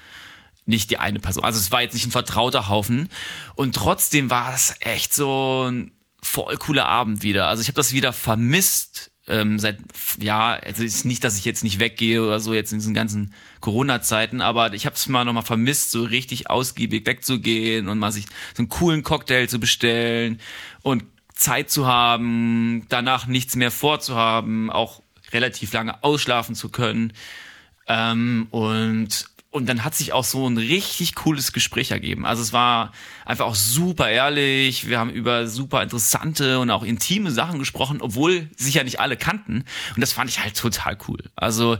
nicht 0.65 0.89
die 0.91 0.97
eine 0.97 1.21
Person. 1.21 1.45
Also 1.45 1.59
es 1.59 1.71
war 1.71 1.81
jetzt 1.81 1.93
nicht 1.93 2.05
ein 2.05 2.11
vertrauter 2.11 2.67
Haufen. 2.67 3.07
Und 3.55 3.75
trotzdem 3.75 4.29
war 4.29 4.53
es 4.53 4.75
echt 4.81 5.13
so 5.13 5.69
ein 5.69 5.92
voll 6.23 6.57
cooler 6.57 6.85
Abend 6.85 7.23
wieder. 7.23 7.47
Also 7.47 7.61
ich 7.61 7.67
habe 7.67 7.75
das 7.75 7.93
wieder 7.93 8.13
vermisst. 8.13 9.11
Ähm, 9.25 9.57
seit 9.57 9.77
ja, 10.19 10.53
also 10.53 10.83
ist 10.83 11.05
nicht, 11.05 11.23
dass 11.23 11.37
ich 11.37 11.45
jetzt 11.45 11.63
nicht 11.63 11.79
weggehe 11.79 12.21
oder 12.21 12.41
so 12.41 12.53
jetzt 12.53 12.73
in 12.73 12.79
diesen 12.79 12.93
ganzen 12.93 13.33
Corona-Zeiten, 13.61 14.41
aber 14.41 14.73
ich 14.73 14.85
habe 14.85 14.97
es 14.97 15.07
mal 15.07 15.23
nochmal 15.23 15.43
vermisst, 15.43 15.91
so 15.91 16.03
richtig 16.03 16.49
ausgiebig 16.49 17.05
wegzugehen 17.05 17.87
und 17.87 17.99
mal 17.99 18.11
sich 18.11 18.25
so 18.25 18.59
einen 18.59 18.67
coolen 18.67 19.01
Cocktail 19.01 19.47
zu 19.47 19.61
bestellen 19.61 20.41
und 20.81 21.05
Zeit 21.33 21.69
zu 21.69 21.87
haben, 21.87 22.85
danach 22.89 23.25
nichts 23.25 23.55
mehr 23.55 23.71
vorzuhaben, 23.71 24.69
auch 24.69 25.01
relativ 25.31 25.71
lange 25.71 26.03
ausschlafen 26.03 26.53
zu 26.53 26.67
können. 26.67 27.13
Ähm, 27.87 28.47
und 28.51 29.25
und 29.53 29.69
dann 29.69 29.83
hat 29.83 29.93
sich 29.93 30.13
auch 30.13 30.23
so 30.23 30.49
ein 30.49 30.57
richtig 30.57 31.13
cooles 31.13 31.53
Gespräch 31.53 31.91
ergeben. 31.91 32.25
Also 32.25 32.41
es 32.41 32.53
war 32.53 32.91
einfach 33.23 33.45
auch 33.45 33.53
super 33.53 34.09
ehrlich. 34.09 34.89
Wir 34.89 34.97
haben 34.97 35.11
über 35.11 35.45
super 35.45 35.83
interessante 35.83 36.59
und 36.59 36.71
auch 36.71 36.81
intime 36.81 37.29
Sachen 37.29 37.59
gesprochen, 37.59 38.01
obwohl 38.01 38.49
sich 38.57 38.73
ja 38.73 38.83
nicht 38.83 38.99
alle 38.99 39.15
kannten. 39.15 39.63
Und 39.95 40.01
das 40.01 40.11
fand 40.11 40.31
ich 40.31 40.39
halt 40.39 40.57
total 40.57 40.97
cool. 41.07 41.19
Also 41.35 41.77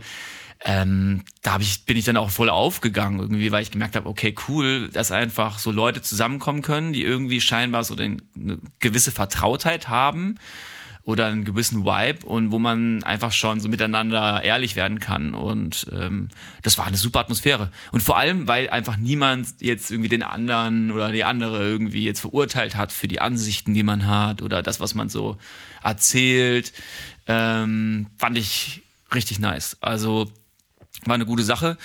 ähm, 0.64 1.24
da 1.42 1.54
hab 1.54 1.62
ich, 1.62 1.86
bin 1.86 1.98
ich 1.98 2.06
dann 2.06 2.16
auch 2.16 2.30
voll 2.30 2.52
aufgegangen 2.52 3.20
irgendwie, 3.20 3.52
weil 3.52 3.64
ich 3.64 3.72
gemerkt 3.72 3.96
habe, 3.96 4.08
okay, 4.08 4.36
cool, 4.48 4.90
dass 4.90 5.12
einfach 5.12 5.58
so 5.58 5.72
Leute 5.72 6.04
zusammenkommen 6.04 6.62
können, 6.62 6.94
die 6.94 7.04
irgendwie 7.04 7.42
scheinbar 7.42 7.84
so 7.84 7.96
eine 7.96 8.20
gewisse 8.80 9.12
Vertrautheit 9.12 9.90
haben 9.90 10.38
oder 11.06 11.28
einen 11.28 11.44
gewissen 11.44 11.84
Vibe 11.84 12.26
und 12.26 12.52
wo 12.52 12.60
man 12.60 13.04
einfach 13.04 13.34
schon 13.34 13.60
so 13.60 13.68
miteinander 13.68 14.42
ehrlich 14.42 14.78
werden 14.78 15.00
kann. 15.00 15.34
Und 15.34 15.88
ähm, 15.92 16.30
das 16.62 16.78
war 16.78 16.86
eine 16.86 16.96
super 16.96 17.20
Atmosphäre. 17.20 17.72
Und 17.92 18.02
vor 18.02 18.18
allem, 18.18 18.48
weil 18.48 18.70
einfach 18.70 18.96
niemand 18.96 19.60
jetzt 19.60 19.92
irgendwie 19.92 20.10
den 20.10 20.24
anderen 20.24 20.92
oder 20.92 21.12
die 21.12 21.26
andere 21.26 21.62
irgendwie 21.62 22.06
jetzt 22.06 22.22
verurteilt 22.22 22.78
hat 22.78 22.94
für 22.94 23.10
die 23.10 23.20
Ansichten, 23.20 23.74
die 23.74 23.84
man 23.84 24.08
hat 24.08 24.42
oder 24.42 24.64
das, 24.64 24.80
was 24.80 24.96
man 24.96 25.10
so 25.10 25.38
erzählt, 25.84 26.72
ähm, 27.28 28.08
fand 28.18 28.38
ich 28.38 28.84
richtig 29.14 29.40
nice. 29.40 29.78
Also 29.82 30.32
war 31.04 31.16
eine 31.16 31.26
gute 31.26 31.44
Sache. 31.44 31.78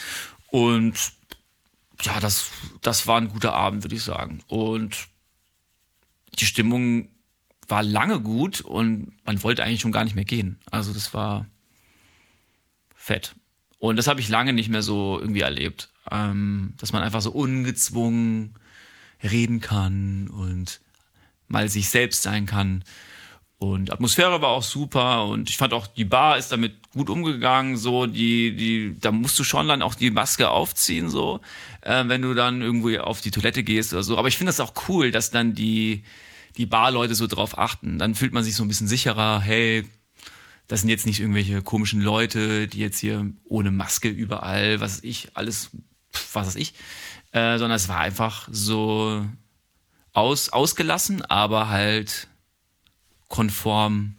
Und 0.53 0.95
ja, 2.03 2.21
das, 2.21 2.51
das 2.83 3.09
war 3.09 3.21
ein 3.21 3.29
guter 3.29 3.53
Abend, 3.55 3.83
würde 3.83 3.97
ich 3.97 4.05
sagen. 4.05 4.41
Und 4.47 5.09
die 6.39 6.47
Stimmung 6.47 7.09
war 7.69 7.83
lange 7.83 8.21
gut 8.21 8.61
und 8.63 9.13
man 9.25 9.43
wollte 9.43 9.63
eigentlich 9.63 9.81
schon 9.81 9.93
gar 9.93 10.05
nicht 10.05 10.17
mehr 10.17 10.25
gehen. 10.25 10.59
Also 10.71 10.93
das 10.93 11.13
war 11.15 11.47
fett. 12.95 13.35
Und 13.79 13.97
das 13.97 14.09
habe 14.09 14.21
ich 14.21 14.29
lange 14.29 14.53
nicht 14.53 14.71
mehr 14.71 14.83
so 14.83 15.19
irgendwie 15.21 15.43
erlebt. 15.43 15.91
Ähm, 16.11 16.75
dass 16.79 16.93
man 16.93 17.03
einfach 17.03 17.21
so 17.21 17.31
ungezwungen 17.31 18.55
reden 19.23 19.61
kann 19.61 20.29
und 20.29 20.81
mal 21.49 21.69
sich 21.69 21.91
selbst 21.91 22.23
sein 22.23 22.47
kann. 22.47 22.83
Und 23.59 23.91
Atmosphäre 23.93 24.41
war 24.41 24.51
auch 24.51 24.63
super 24.63 25.27
und 25.27 25.51
ich 25.51 25.57
fand 25.57 25.73
auch, 25.73 25.89
die 25.89 26.05
Bar 26.05 26.39
ist 26.39 26.53
damit 26.53 26.91
gut 26.93 27.11
umgegangen, 27.11 27.77
so, 27.77 28.07
die, 28.07 28.55
die, 28.55 28.97
da 29.01 29.11
musst 29.11 29.37
du 29.39 29.43
schon 29.43 29.67
dann 29.67 29.83
auch 29.83 29.97
die 29.97 30.13
Maske 30.13 30.49
aufziehen, 30.49 31.11
so, 31.11 31.41
äh, 31.81 32.05
wenn 32.07 32.23
du 32.23 32.35
dann 32.35 32.63
irgendwo 32.63 32.97
auf 32.99 33.21
die 33.21 33.33
Toilette 33.33 33.65
gehst 33.65 33.93
oder 33.93 34.05
so. 34.05 34.17
Aber 34.17 34.29
ich 34.29 34.37
finde 34.37 34.51
das 34.51 34.61
auch 34.61 34.75
cool, 34.89 35.11
dass 35.11 35.33
dann 35.33 35.55
die, 35.55 36.05
die 36.59 36.67
Barleute 36.67 37.15
so 37.15 37.27
drauf 37.27 37.57
achten. 37.57 37.99
Dann 37.99 38.15
fühlt 38.15 38.33
man 38.33 38.45
sich 38.45 38.55
so 38.55 38.65
ein 38.65 38.69
bisschen 38.69 38.89
sicherer, 38.89 39.41
hey, 39.41 39.89
das 40.67 40.81
sind 40.81 40.91
jetzt 40.91 41.07
nicht 41.07 41.21
irgendwelche 41.21 41.63
komischen 41.63 42.03
Leute, 42.03 42.69
die 42.69 42.81
jetzt 42.81 42.99
hier 42.99 43.33
ohne 43.45 43.71
Maske 43.71 44.09
überall, 44.09 44.81
was 44.81 44.97
weiß 44.97 45.05
ich, 45.05 45.31
alles, 45.35 45.71
was 46.35 46.49
weiß 46.49 46.57
ich, 46.57 46.75
äh, 47.33 47.59
sondern 47.59 47.77
es 47.77 47.89
war 47.89 48.01
einfach 48.01 48.49
so 48.51 49.25
aus, 50.13 50.51
ausgelassen, 50.51 51.25
aber 51.25 51.69
halt 51.69 52.29
konform 53.29 54.17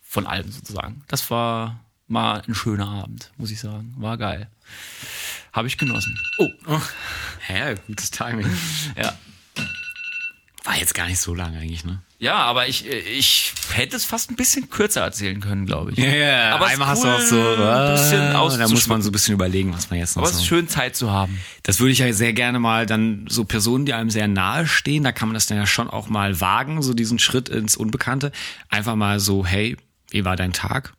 von 0.00 0.26
allem 0.26 0.50
sozusagen. 0.50 1.04
Das 1.08 1.30
war 1.30 1.84
mal 2.06 2.42
ein 2.48 2.54
schöner 2.54 2.88
Abend, 2.88 3.30
muss 3.36 3.50
ich 3.50 3.60
sagen. 3.60 3.94
War 3.98 4.16
geil. 4.16 4.48
Habe 5.52 5.68
ich 5.68 5.76
genossen. 5.76 6.18
Oh. 6.38 6.48
oh. 6.66 6.80
Hä, 7.46 7.74
gutes 7.86 8.10
Timing. 8.10 8.50
ja. 8.96 9.16
War 10.68 10.76
jetzt 10.76 10.94
gar 10.94 11.06
nicht 11.06 11.18
so 11.18 11.34
lang 11.34 11.56
eigentlich, 11.56 11.86
ne? 11.86 12.02
Ja, 12.18 12.34
aber 12.34 12.68
ich, 12.68 12.86
ich 12.86 13.54
hätte 13.72 13.96
es 13.96 14.04
fast 14.04 14.30
ein 14.30 14.36
bisschen 14.36 14.68
kürzer 14.68 15.00
erzählen 15.00 15.40
können, 15.40 15.64
glaube 15.64 15.92
ich. 15.92 15.96
Ja, 15.96 16.10
ja, 16.10 16.54
aber 16.54 16.66
einmal 16.66 16.88
hast 16.88 17.04
du 17.04 17.08
auch 17.08 17.20
so, 17.20 17.40
ein 17.40 17.92
bisschen 17.92 18.20
ah, 18.20 18.54
da 18.54 18.68
muss 18.68 18.86
man 18.86 19.00
so 19.00 19.08
ein 19.08 19.12
bisschen 19.12 19.32
überlegen, 19.32 19.72
was 19.72 19.88
man 19.88 19.98
jetzt 19.98 20.14
noch 20.14 20.24
Aber 20.24 20.30
es 20.30 20.36
ist 20.36 20.46
schön, 20.46 20.68
Zeit 20.68 20.94
zu 20.94 21.10
haben. 21.10 21.40
Das 21.62 21.80
würde 21.80 21.92
ich 21.92 22.00
ja 22.00 22.12
sehr 22.12 22.34
gerne 22.34 22.58
mal 22.58 22.84
dann 22.84 23.24
so 23.30 23.44
Personen, 23.44 23.86
die 23.86 23.94
einem 23.94 24.10
sehr 24.10 24.28
nahe 24.28 24.66
stehen, 24.66 25.04
da 25.04 25.12
kann 25.12 25.28
man 25.28 25.34
das 25.34 25.46
dann 25.46 25.56
ja 25.56 25.64
schon 25.64 25.88
auch 25.88 26.10
mal 26.10 26.38
wagen, 26.38 26.82
so 26.82 26.92
diesen 26.92 27.18
Schritt 27.18 27.48
ins 27.48 27.74
Unbekannte. 27.74 28.30
Einfach 28.68 28.94
mal 28.94 29.20
so, 29.20 29.46
hey, 29.46 29.78
wie 30.10 30.26
war 30.26 30.36
dein 30.36 30.52
Tag? 30.52 30.92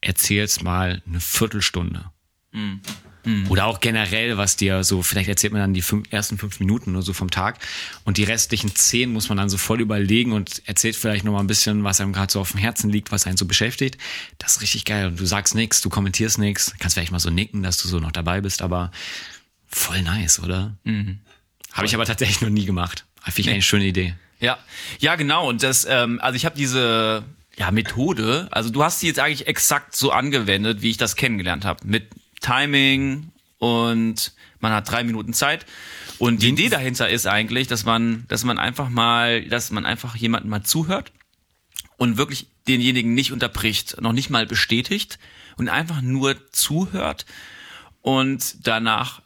Erzähl's 0.00 0.62
mal 0.62 1.02
eine 1.06 1.20
Viertelstunde. 1.20 2.06
Mhm. 2.52 2.80
Mhm. 3.24 3.50
Oder 3.50 3.66
auch 3.66 3.80
generell, 3.80 4.36
was 4.36 4.56
dir 4.56 4.82
so, 4.84 5.02
vielleicht 5.02 5.28
erzählt 5.28 5.52
man 5.52 5.60
dann 5.60 5.74
die 5.74 5.82
fünf, 5.82 6.10
ersten 6.10 6.38
fünf 6.38 6.60
Minuten 6.60 6.94
oder 6.94 7.02
so 7.02 7.12
vom 7.12 7.30
Tag 7.30 7.58
und 8.04 8.16
die 8.16 8.24
restlichen 8.24 8.74
zehn 8.74 9.12
muss 9.12 9.28
man 9.28 9.38
dann 9.38 9.50
so 9.50 9.58
voll 9.58 9.80
überlegen 9.80 10.32
und 10.32 10.62
erzählt 10.66 10.96
vielleicht 10.96 11.24
noch 11.24 11.32
mal 11.32 11.40
ein 11.40 11.46
bisschen, 11.46 11.84
was 11.84 12.00
einem 12.00 12.12
gerade 12.12 12.32
so 12.32 12.40
auf 12.40 12.52
dem 12.52 12.60
Herzen 12.60 12.90
liegt, 12.90 13.12
was 13.12 13.26
einen 13.26 13.36
so 13.36 13.46
beschäftigt. 13.46 13.98
Das 14.38 14.52
ist 14.52 14.62
richtig 14.62 14.84
geil. 14.84 15.08
Und 15.08 15.20
du 15.20 15.26
sagst 15.26 15.54
nichts, 15.54 15.80
du 15.80 15.90
kommentierst 15.90 16.38
nichts, 16.38 16.74
kannst 16.78 16.94
vielleicht 16.94 17.12
mal 17.12 17.20
so 17.20 17.30
nicken, 17.30 17.62
dass 17.62 17.78
du 17.82 17.88
so 17.88 18.00
noch 18.00 18.12
dabei 18.12 18.40
bist, 18.40 18.62
aber 18.62 18.90
voll 19.66 20.02
nice, 20.02 20.40
oder? 20.40 20.76
Mhm. 20.84 21.18
Habe 21.72 21.86
ich 21.86 21.94
aber 21.94 22.04
tatsächlich 22.04 22.40
noch 22.40 22.50
nie 22.50 22.64
gemacht. 22.64 23.04
Finde 23.22 23.40
ich 23.40 23.46
nee. 23.46 23.52
eine 23.52 23.62
schöne 23.62 23.84
Idee. 23.84 24.14
Ja, 24.40 24.58
ja 24.98 25.14
genau. 25.14 25.48
Und 25.48 25.62
das, 25.62 25.86
ähm, 25.88 26.18
also 26.20 26.36
ich 26.36 26.44
habe 26.44 26.56
diese 26.56 27.22
ja, 27.56 27.70
Methode, 27.70 28.48
also 28.50 28.70
du 28.70 28.82
hast 28.82 29.00
sie 29.00 29.08
jetzt 29.08 29.18
eigentlich 29.18 29.46
exakt 29.46 29.94
so 29.94 30.12
angewendet, 30.12 30.82
wie 30.82 30.90
ich 30.90 30.96
das 30.96 31.14
kennengelernt 31.14 31.64
habe. 31.64 31.86
Mit 31.86 32.08
Timing 32.40 33.32
und 33.58 34.32
man 34.60 34.72
hat 34.72 34.90
drei 34.90 35.04
Minuten 35.04 35.32
Zeit. 35.32 35.66
Und 36.18 36.42
die 36.42 36.48
Idee 36.48 36.68
dahinter 36.68 37.08
ist 37.08 37.26
eigentlich, 37.26 37.66
dass 37.66 37.84
man, 37.84 38.24
dass 38.28 38.44
man 38.44 38.58
einfach 38.58 38.88
mal, 38.88 39.44
dass 39.44 39.70
man 39.70 39.86
einfach 39.86 40.16
jemanden 40.16 40.48
mal 40.48 40.62
zuhört 40.62 41.12
und 41.96 42.16
wirklich 42.16 42.46
denjenigen 42.68 43.14
nicht 43.14 43.32
unterbricht, 43.32 44.00
noch 44.00 44.12
nicht 44.12 44.30
mal 44.30 44.46
bestätigt 44.46 45.18
und 45.56 45.68
einfach 45.68 46.02
nur 46.02 46.36
zuhört. 46.52 47.26
Und 48.02 48.66
danach 48.66 49.22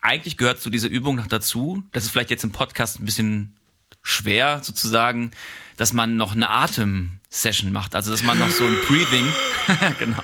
eigentlich 0.00 0.36
gehört 0.36 0.60
zu 0.60 0.70
dieser 0.70 0.88
Übung 0.88 1.16
noch 1.16 1.26
dazu, 1.26 1.82
das 1.92 2.04
ist 2.04 2.10
vielleicht 2.10 2.30
jetzt 2.30 2.44
im 2.44 2.52
Podcast 2.52 3.00
ein 3.00 3.04
bisschen 3.04 3.56
schwer 4.02 4.60
sozusagen, 4.62 5.30
dass 5.76 5.92
man 5.92 6.16
noch 6.16 6.32
eine 6.32 6.48
Atem-Session 6.48 7.72
macht, 7.72 7.94
also 7.94 8.10
dass 8.10 8.22
man 8.22 8.38
noch 8.38 8.50
so 8.50 8.64
ein 8.64 8.76
Breathing, 8.88 9.26
genau, 9.98 10.22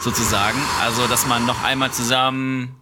sozusagen, 0.00 0.58
also 0.80 1.06
dass 1.06 1.26
man 1.26 1.46
noch 1.46 1.62
einmal 1.62 1.92
zusammen 1.92 2.76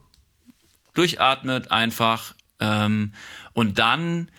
durchatmet 0.94 1.70
einfach 1.70 2.35
ähm, 2.61 3.12
und 3.52 3.79
dann 3.79 4.31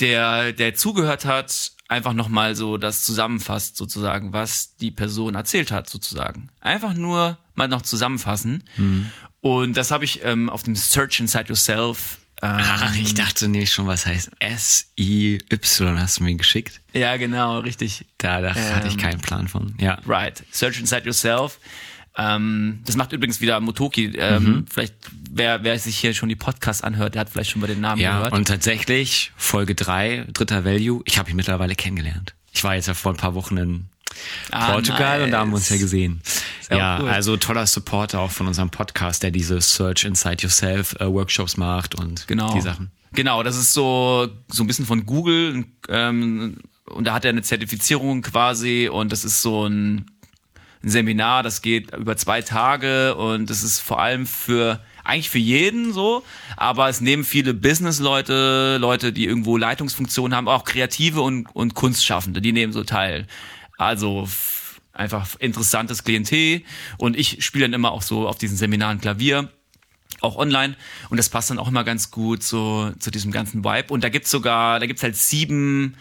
der, 0.00 0.52
der 0.52 0.74
zugehört 0.74 1.24
hat, 1.24 1.72
einfach 1.88 2.12
nochmal 2.12 2.56
so 2.56 2.76
das 2.76 3.04
zusammenfasst, 3.04 3.76
sozusagen, 3.76 4.32
was 4.32 4.76
die 4.76 4.90
Person 4.90 5.34
erzählt 5.34 5.70
hat, 5.70 5.88
sozusagen. 5.88 6.50
Einfach 6.60 6.94
nur 6.94 7.38
mal 7.54 7.68
noch 7.68 7.82
zusammenfassen. 7.82 8.64
Mhm. 8.76 9.10
Und 9.40 9.76
das 9.76 9.90
habe 9.90 10.04
ich 10.04 10.24
ähm, 10.24 10.48
auf 10.48 10.62
dem 10.62 10.74
Search 10.74 11.20
Inside 11.20 11.48
Yourself. 11.48 12.18
Ähm, 12.42 12.50
Ach, 12.60 12.94
ich 12.96 13.14
dachte 13.14 13.48
nicht 13.48 13.72
schon, 13.72 13.86
was 13.86 14.06
heißt 14.06 14.30
S-I-Y 14.38 15.98
hast 15.98 16.18
du 16.18 16.24
mir 16.24 16.34
geschickt. 16.34 16.80
Ja, 16.92 17.16
genau, 17.16 17.60
richtig. 17.60 18.04
Da, 18.18 18.40
da 18.40 18.54
ähm, 18.54 18.74
hatte 18.74 18.88
ich 18.88 18.94
ähm, 18.94 19.00
keinen 19.00 19.20
Plan 19.20 19.48
von. 19.48 19.74
Ja. 19.78 19.98
Right. 20.06 20.42
Search 20.50 20.78
Inside 20.80 21.04
Yourself. 21.04 21.58
Ähm, 22.16 22.80
das 22.84 22.96
macht 22.96 23.12
übrigens 23.12 23.40
wieder 23.40 23.58
Motoki. 23.60 24.12
Ähm, 24.16 24.44
mhm. 24.44 24.66
Vielleicht, 24.70 24.94
wer, 25.30 25.64
wer 25.64 25.78
sich 25.78 25.96
hier 25.96 26.14
schon 26.14 26.28
die 26.28 26.36
Podcasts 26.36 26.82
anhört, 26.82 27.14
der 27.14 27.22
hat 27.22 27.30
vielleicht 27.30 27.50
schon 27.50 27.60
mal 27.60 27.66
den 27.66 27.80
Namen 27.80 28.00
ja, 28.00 28.18
gehört. 28.18 28.32
Und 28.32 28.46
tatsächlich, 28.46 29.32
Folge 29.36 29.74
drei, 29.74 30.26
dritter 30.32 30.64
Value, 30.64 31.02
ich 31.06 31.18
habe 31.18 31.30
ihn 31.30 31.36
mittlerweile 31.36 31.74
kennengelernt. 31.74 32.34
Ich 32.52 32.62
war 32.62 32.76
jetzt 32.76 32.86
ja 32.86 32.94
vor 32.94 33.12
ein 33.12 33.16
paar 33.16 33.34
Wochen 33.34 33.56
in 33.56 33.86
ah, 34.52 34.72
Portugal 34.72 35.18
nice. 35.18 35.24
und 35.24 35.30
da 35.32 35.40
haben 35.40 35.50
wir 35.50 35.56
uns 35.56 35.68
ja 35.68 35.76
gesehen. 35.76 36.20
Ja, 36.70 37.00
cool. 37.00 37.08
also 37.08 37.36
toller 37.36 37.66
Supporter 37.66 38.20
auch 38.20 38.30
von 38.30 38.46
unserem 38.46 38.70
Podcast, 38.70 39.22
der 39.22 39.30
diese 39.30 39.60
Search 39.60 40.04
Inside 40.04 40.42
Yourself 40.42 40.94
äh, 41.00 41.06
Workshops 41.06 41.56
macht 41.56 41.94
und 41.94 42.26
genau. 42.26 42.52
die 42.54 42.60
Sachen. 42.60 42.90
Genau, 43.12 43.42
das 43.42 43.56
ist 43.56 43.72
so 43.72 44.28
so 44.48 44.64
ein 44.64 44.66
bisschen 44.66 44.86
von 44.86 45.06
Google 45.06 45.64
ähm, 45.88 46.58
und 46.86 47.04
da 47.06 47.14
hat 47.14 47.24
er 47.24 47.30
eine 47.30 47.42
Zertifizierung 47.42 48.22
quasi 48.22 48.88
und 48.92 49.12
das 49.12 49.24
ist 49.24 49.42
so 49.42 49.66
ein 49.68 50.06
ein 50.84 50.90
Seminar, 50.90 51.42
das 51.42 51.62
geht 51.62 51.94
über 51.96 52.16
zwei 52.16 52.42
Tage 52.42 53.14
und 53.14 53.50
es 53.50 53.62
ist 53.62 53.80
vor 53.80 54.00
allem 54.00 54.26
für 54.26 54.80
eigentlich 55.02 55.30
für 55.30 55.38
jeden 55.38 55.92
so, 55.92 56.24
aber 56.56 56.88
es 56.88 57.00
nehmen 57.00 57.24
viele 57.24 57.52
Business-Leute, 57.52 58.78
Leute, 58.80 59.12
die 59.12 59.26
irgendwo 59.26 59.56
Leitungsfunktionen 59.56 60.34
haben, 60.36 60.48
auch 60.48 60.64
Kreative 60.64 61.20
und, 61.20 61.46
und 61.54 61.74
Kunstschaffende, 61.74 62.40
die 62.40 62.52
nehmen 62.52 62.72
so 62.72 62.84
teil. 62.84 63.26
Also 63.76 64.26
einfach 64.94 65.28
interessantes 65.38 66.04
Klientel 66.04 66.62
und 66.98 67.16
ich 67.16 67.44
spiele 67.44 67.64
dann 67.64 67.72
immer 67.72 67.92
auch 67.92 68.02
so 68.02 68.28
auf 68.28 68.38
diesen 68.38 68.56
Seminaren 68.56 69.00
Klavier 69.00 69.50
auch 70.20 70.36
online 70.36 70.76
und 71.10 71.16
das 71.16 71.28
passt 71.28 71.50
dann 71.50 71.58
auch 71.58 71.68
immer 71.68 71.84
ganz 71.84 72.10
gut 72.10 72.42
so 72.42 72.92
zu 72.98 73.10
diesem 73.10 73.32
ganzen 73.32 73.64
Vibe 73.64 73.92
und 73.92 74.04
da 74.04 74.08
gibt's 74.08 74.30
sogar, 74.30 74.80
da 74.80 74.86
gibt's 74.86 75.02
halt 75.02 75.16
sieben 75.16 75.96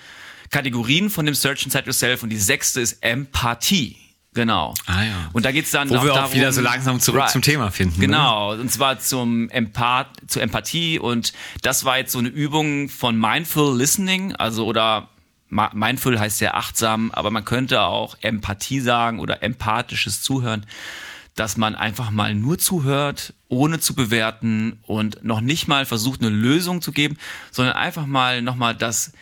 Kategorien 0.49 1.09
von 1.09 1.25
dem 1.25 1.35
Search 1.35 1.63
Inside 1.65 1.85
Yourself 1.85 2.23
und 2.23 2.29
die 2.29 2.37
sechste 2.37 2.79
ist 2.79 2.97
Empathie. 3.01 3.97
Genau. 4.35 4.73
Ah 4.87 5.03
ja. 5.03 5.29
Und 5.33 5.45
da 5.45 5.51
geht's 5.51 5.71
dann 5.71 5.89
Wo 5.89 5.95
auch 5.95 6.03
wir 6.03 6.13
auch 6.13 6.33
wieder 6.33 6.51
so 6.51 6.61
langsam 6.61 6.99
zurück 6.99 7.21
right. 7.21 7.29
zum 7.29 7.41
Thema 7.41 7.71
finden. 7.71 7.99
Ne? 7.99 8.07
Genau. 8.07 8.55
Ne? 8.55 8.61
Und 8.61 8.71
zwar 8.71 8.99
zum 8.99 9.49
Empath, 9.49 10.07
zur 10.27 10.41
Empathie. 10.41 10.97
Und 10.99 11.33
das 11.61 11.85
war 11.85 11.97
jetzt 11.97 12.11
so 12.11 12.19
eine 12.19 12.29
Übung 12.29 12.89
von 12.89 13.15
Mindful 13.15 13.77
Listening, 13.77 14.35
also 14.35 14.65
oder 14.65 15.09
Mindful 15.73 16.19
heißt 16.19 16.41
ja 16.41 16.53
achtsam, 16.53 17.11
aber 17.11 17.31
man 17.31 17.45
könnte 17.45 17.81
auch 17.81 18.17
Empathie 18.21 18.79
sagen 18.79 19.19
oder 19.19 19.43
empathisches 19.43 20.21
Zuhören, 20.21 20.65
dass 21.35 21.57
man 21.57 21.75
einfach 21.75 22.11
mal 22.11 22.35
nur 22.35 22.57
zuhört, 22.57 23.33
ohne 23.47 23.79
zu 23.79 23.95
bewerten 23.95 24.79
und 24.83 25.23
noch 25.23 25.41
nicht 25.41 25.67
mal 25.67 25.85
versucht, 25.85 26.21
eine 26.21 26.29
Lösung 26.29 26.81
zu 26.81 26.91
geben, 26.91 27.17
sondern 27.51 27.75
einfach 27.75 28.05
mal 28.05 28.41
nochmal 28.41 28.75
das, 28.75 29.13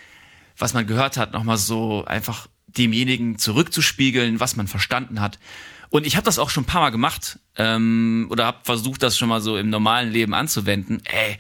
was 0.58 0.74
man 0.74 0.88
gehört 0.88 1.18
hat, 1.18 1.34
nochmal 1.34 1.58
so 1.58 2.06
einfach 2.06 2.48
demjenigen 2.68 3.38
zurückzuspiegeln, 3.38 4.40
was 4.40 4.56
man 4.56 4.68
verstanden 4.68 5.22
hat. 5.22 5.40
Und 5.90 6.08
ich 6.08 6.16
habe 6.16 6.26
das 6.26 6.40
auch 6.40 6.50
schon 6.50 6.64
ein 6.64 6.68
paar 6.68 6.82
Mal 6.82 6.90
gemacht 6.90 7.40
ähm, 7.58 8.28
oder 8.30 8.46
habe 8.46 8.60
versucht, 8.64 9.04
das 9.04 9.18
schon 9.18 9.30
mal 9.30 9.42
so 9.42 9.58
im 9.58 9.70
normalen 9.70 10.10
Leben 10.12 10.34
anzuwenden. 10.34 11.02
Ey, 11.06 11.38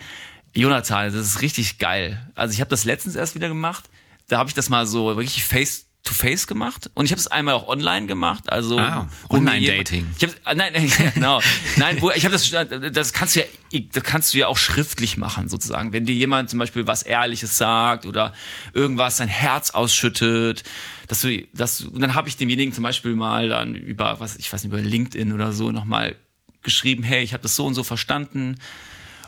Jonathan, 0.54 1.06
das 1.06 1.26
ist 1.26 1.42
richtig 1.42 1.78
geil. 1.78 2.30
Also 2.36 2.54
ich 2.54 2.60
habe 2.60 2.70
das 2.70 2.84
letztens 2.84 3.16
erst 3.16 3.36
wieder 3.36 3.48
gemacht. 3.48 3.90
Da 4.32 4.38
habe 4.38 4.48
ich 4.48 4.54
das 4.54 4.70
mal 4.70 4.88
so 4.88 5.12
richtig 5.12 5.44
face 5.44 5.88
to 6.04 6.14
face 6.14 6.48
gemacht 6.48 6.90
und 6.94 7.04
ich 7.04 7.12
habe 7.12 7.20
es 7.20 7.28
einmal 7.28 7.54
auch 7.54 7.68
online 7.68 8.08
gemacht, 8.08 8.50
also 8.50 8.80
ah, 8.80 9.10
Online 9.28 9.66
Dating. 9.68 10.08
Ich 10.18 10.24
hab, 10.24 10.32
ah, 10.46 10.56
nein, 10.56 10.72
nein, 10.72 10.90
genau. 11.14 11.42
nein, 11.76 12.02
wo, 12.02 12.12
ich 12.12 12.24
habe 12.24 12.32
das 12.32 12.50
das 12.94 13.12
kannst 13.12 13.36
du 13.36 13.42
ja 13.42 13.46
das 13.92 14.04
kannst 14.04 14.34
du 14.34 14.38
ja 14.38 14.48
auch 14.48 14.58
schriftlich 14.58 15.18
machen 15.18 15.50
sozusagen, 15.50 15.92
wenn 15.92 16.06
dir 16.06 16.16
jemand 16.16 16.50
zum 16.50 16.60
Beispiel 16.60 16.88
was 16.88 17.04
ehrliches 17.04 17.58
sagt 17.58 18.06
oder 18.06 18.34
irgendwas 18.74 19.18
sein 19.18 19.28
Herz 19.28 19.72
ausschüttet, 19.72 20.64
dass 21.10 21.20
du 21.20 21.46
das 21.54 21.82
und 21.82 22.00
dann 22.00 22.16
habe 22.16 22.30
ich 22.30 22.38
demjenigen 22.38 22.72
zum 22.72 22.86
Beispiel 22.86 23.16
mal 23.16 23.50
dann 23.50 23.76
über 23.76 24.22
was 24.22 24.38
ich 24.38 24.52
weiß 24.52 24.64
nicht 24.64 24.72
über 24.72 24.82
LinkedIn 24.82 25.34
oder 25.34 25.52
so 25.52 25.74
nochmal 25.74 26.16
geschrieben, 26.64 27.04
hey, 27.04 27.22
ich 27.22 27.34
habe 27.34 27.44
das 27.44 27.58
so 27.58 27.66
und 27.66 27.74
so 27.74 27.84
verstanden 27.84 28.56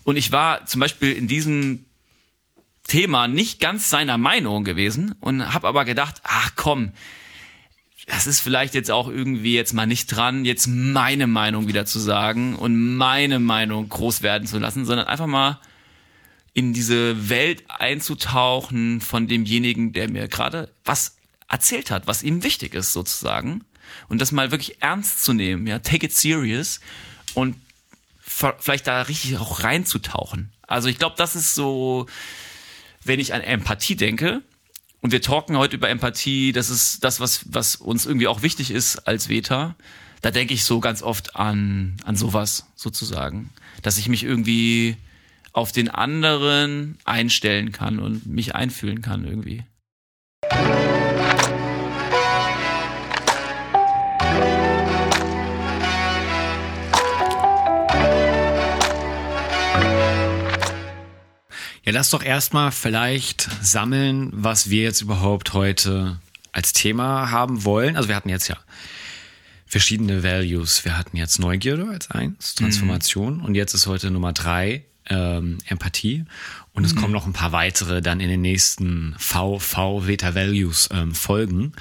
und 0.06 0.16
ich 0.16 0.32
war 0.32 0.66
zum 0.66 0.80
Beispiel 0.80 1.12
in 1.12 1.28
diesem 1.28 1.84
Thema 2.88 3.28
nicht 3.28 3.60
ganz 3.60 3.90
seiner 3.90 4.18
Meinung 4.18 4.64
gewesen 4.64 5.16
und 5.20 5.54
habe 5.54 5.68
aber 5.68 5.86
gedacht, 5.86 6.22
ach 6.24 6.52
komm, 6.56 6.92
das 8.08 8.28
ist 8.28 8.42
vielleicht 8.42 8.74
jetzt 8.74 8.92
auch 8.92 9.08
irgendwie 9.08 9.56
jetzt 9.56 9.74
mal 9.74 9.86
nicht 9.86 10.08
dran, 10.08 10.44
jetzt 10.44 10.68
meine 10.68 11.28
Meinung 11.28 11.68
wieder 11.68 11.86
zu 11.86 12.00
sagen 12.00 12.56
und 12.56 12.98
meine 12.98 13.40
Meinung 13.40 13.88
groß 13.88 14.22
werden 14.22 14.48
zu 14.48 14.60
lassen, 14.60 14.86
sondern 14.86 15.08
einfach 15.08 15.28
mal 15.28 15.60
in 16.54 16.74
diese 16.74 17.30
Welt 17.30 17.64
einzutauchen 17.70 19.02
von 19.02 19.28
demjenigen, 19.28 19.94
der 19.94 20.10
mir 20.10 20.28
gerade 20.28 20.70
was 20.84 21.16
erzählt 21.48 21.92
hat, 21.92 22.06
was 22.08 22.24
ihm 22.24 22.44
wichtig 22.44 22.74
ist 22.74 22.92
sozusagen 22.92 23.64
und 24.10 24.20
das 24.20 24.32
mal 24.32 24.52
wirklich 24.52 24.82
ernst 24.82 25.24
zu 25.24 25.34
nehmen, 25.34 25.66
ja, 25.68 25.80
take 25.80 26.06
it 26.06 26.14
serious 26.14 26.82
und 27.34 27.56
vielleicht 28.22 28.88
da 28.88 29.04
richtig 29.04 29.38
auch 29.38 29.64
reinzutauchen. 29.64 30.52
Also 30.68 30.90
ich 30.90 30.98
glaube, 30.98 31.16
das 31.18 31.36
ist 31.36 31.56
so 31.56 32.08
wenn 33.06 33.20
ich 33.20 33.34
an 33.34 33.42
Empathie 33.42 33.96
denke, 33.96 34.42
und 35.02 35.12
wir 35.12 35.22
talken 35.22 35.58
heute 35.58 35.76
über 35.76 35.90
Empathie, 35.90 36.54
das 36.54 36.70
ist 36.70 37.04
das, 37.04 37.20
was, 37.20 37.46
was 37.50 37.76
uns 37.76 38.06
irgendwie 38.06 38.28
auch 38.28 38.42
wichtig 38.42 38.72
ist 38.72 39.00
als 39.00 39.28
Veta, 39.28 39.76
da 40.22 40.32
denke 40.32 40.54
ich 40.54 40.64
so 40.64 40.80
ganz 40.80 41.04
oft 41.04 41.36
an, 41.36 41.98
an 42.06 42.16
sowas 42.16 42.68
sozusagen, 42.76 43.50
dass 43.82 43.98
ich 43.98 44.08
mich 44.08 44.24
irgendwie 44.24 44.96
auf 45.52 45.74
den 45.74 45.90
anderen 45.90 46.98
einstellen 47.04 47.74
kann 47.74 48.00
und 48.00 48.26
mich 48.26 48.56
einfühlen 48.56 49.02
kann 49.02 49.26
irgendwie. 49.26 49.64
Ja, 61.86 61.92
lass 61.92 62.10
doch 62.10 62.24
erstmal 62.24 62.72
vielleicht 62.72 63.50
sammeln, 63.62 64.30
was 64.32 64.70
wir 64.70 64.84
jetzt 64.84 65.02
überhaupt 65.02 65.54
heute 65.54 66.18
als 66.54 66.72
Thema 66.72 67.30
haben 67.30 67.66
wollen. 67.66 67.98
Also 67.98 68.08
wir 68.08 68.16
hatten 68.16 68.30
jetzt 68.30 68.48
ja 68.48 68.58
verschiedene 69.66 70.24
Values. 70.24 70.86
Wir 70.86 70.98
hatten 70.98 71.18
jetzt 71.18 71.40
Neugierde 71.40 71.90
als 71.90 72.10
eins, 72.10 72.56
Transformation 72.56 73.38
mhm. 73.38 73.46
und 73.46 73.56
jetzt 73.56 73.74
ist 73.74 73.88
heute 73.88 74.12
Nummer 74.12 74.32
drei 74.32 74.86
ähm, 75.10 75.58
Empathie 75.66 76.24
und 76.72 76.86
es 76.86 76.96
mhm. 76.96 77.00
kommen 77.02 77.14
noch 77.14 77.26
ein 77.26 77.34
paar 77.34 77.52
weitere 77.52 78.02
dann 78.02 78.22
in 78.22 78.30
den 78.30 78.42
nächsten 78.42 79.16
VV 79.18 80.08
Veta 80.08 80.36
Values 80.36 80.88
ähm, 80.94 81.14
Folgen. 81.14 81.74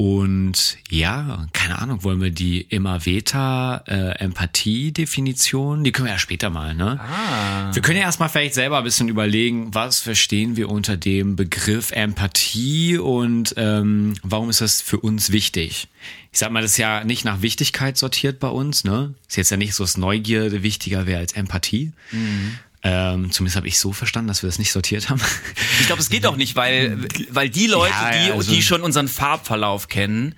Und 0.00 0.78
ja, 0.88 1.46
keine 1.52 1.78
Ahnung, 1.78 2.04
wollen 2.04 2.22
wir 2.22 2.30
die 2.30 2.62
immer 2.62 3.04
Veta 3.04 3.84
äh, 3.86 4.12
Empathie-Definition, 4.12 5.84
die 5.84 5.92
können 5.92 6.06
wir 6.06 6.14
ja 6.14 6.18
später 6.18 6.48
mal, 6.48 6.74
ne? 6.74 6.98
Ah. 6.98 7.74
Wir 7.74 7.82
können 7.82 7.98
ja 7.98 8.04
erstmal 8.04 8.30
vielleicht 8.30 8.54
selber 8.54 8.78
ein 8.78 8.84
bisschen 8.84 9.10
überlegen, 9.10 9.74
was 9.74 10.00
verstehen 10.00 10.56
wir 10.56 10.70
unter 10.70 10.96
dem 10.96 11.36
Begriff 11.36 11.90
Empathie 11.90 12.96
und 12.96 13.52
ähm, 13.58 14.14
warum 14.22 14.48
ist 14.48 14.62
das 14.62 14.80
für 14.80 14.98
uns 14.98 15.32
wichtig? 15.32 15.88
Ich 16.32 16.38
sag 16.38 16.50
mal, 16.50 16.62
das 16.62 16.70
ist 16.70 16.78
ja 16.78 17.04
nicht 17.04 17.26
nach 17.26 17.42
Wichtigkeit 17.42 17.98
sortiert 17.98 18.40
bei 18.40 18.48
uns, 18.48 18.84
ne? 18.84 19.12
Ist 19.28 19.36
jetzt 19.36 19.50
ja 19.50 19.58
nicht 19.58 19.74
so, 19.74 19.84
dass 19.84 19.98
Neugierde 19.98 20.62
wichtiger 20.62 21.04
wäre 21.04 21.20
als 21.20 21.34
Empathie. 21.34 21.92
Mhm. 22.10 22.58
Ähm, 22.82 23.30
zumindest 23.30 23.56
habe 23.56 23.68
ich 23.68 23.78
so 23.78 23.92
verstanden, 23.92 24.28
dass 24.28 24.42
wir 24.42 24.48
das 24.48 24.58
nicht 24.58 24.72
sortiert 24.72 25.10
haben. 25.10 25.20
Ich 25.80 25.86
glaube, 25.86 26.02
es 26.02 26.10
geht 26.10 26.26
auch 26.26 26.36
nicht, 26.36 26.56
weil, 26.56 26.98
weil 27.30 27.48
die 27.48 27.66
Leute, 27.66 27.92
ja, 27.92 28.14
ja, 28.14 28.34
also 28.34 28.50
die, 28.50 28.56
die 28.56 28.62
schon 28.62 28.82
unseren 28.82 29.08
Farbverlauf 29.08 29.88
kennen, 29.88 30.34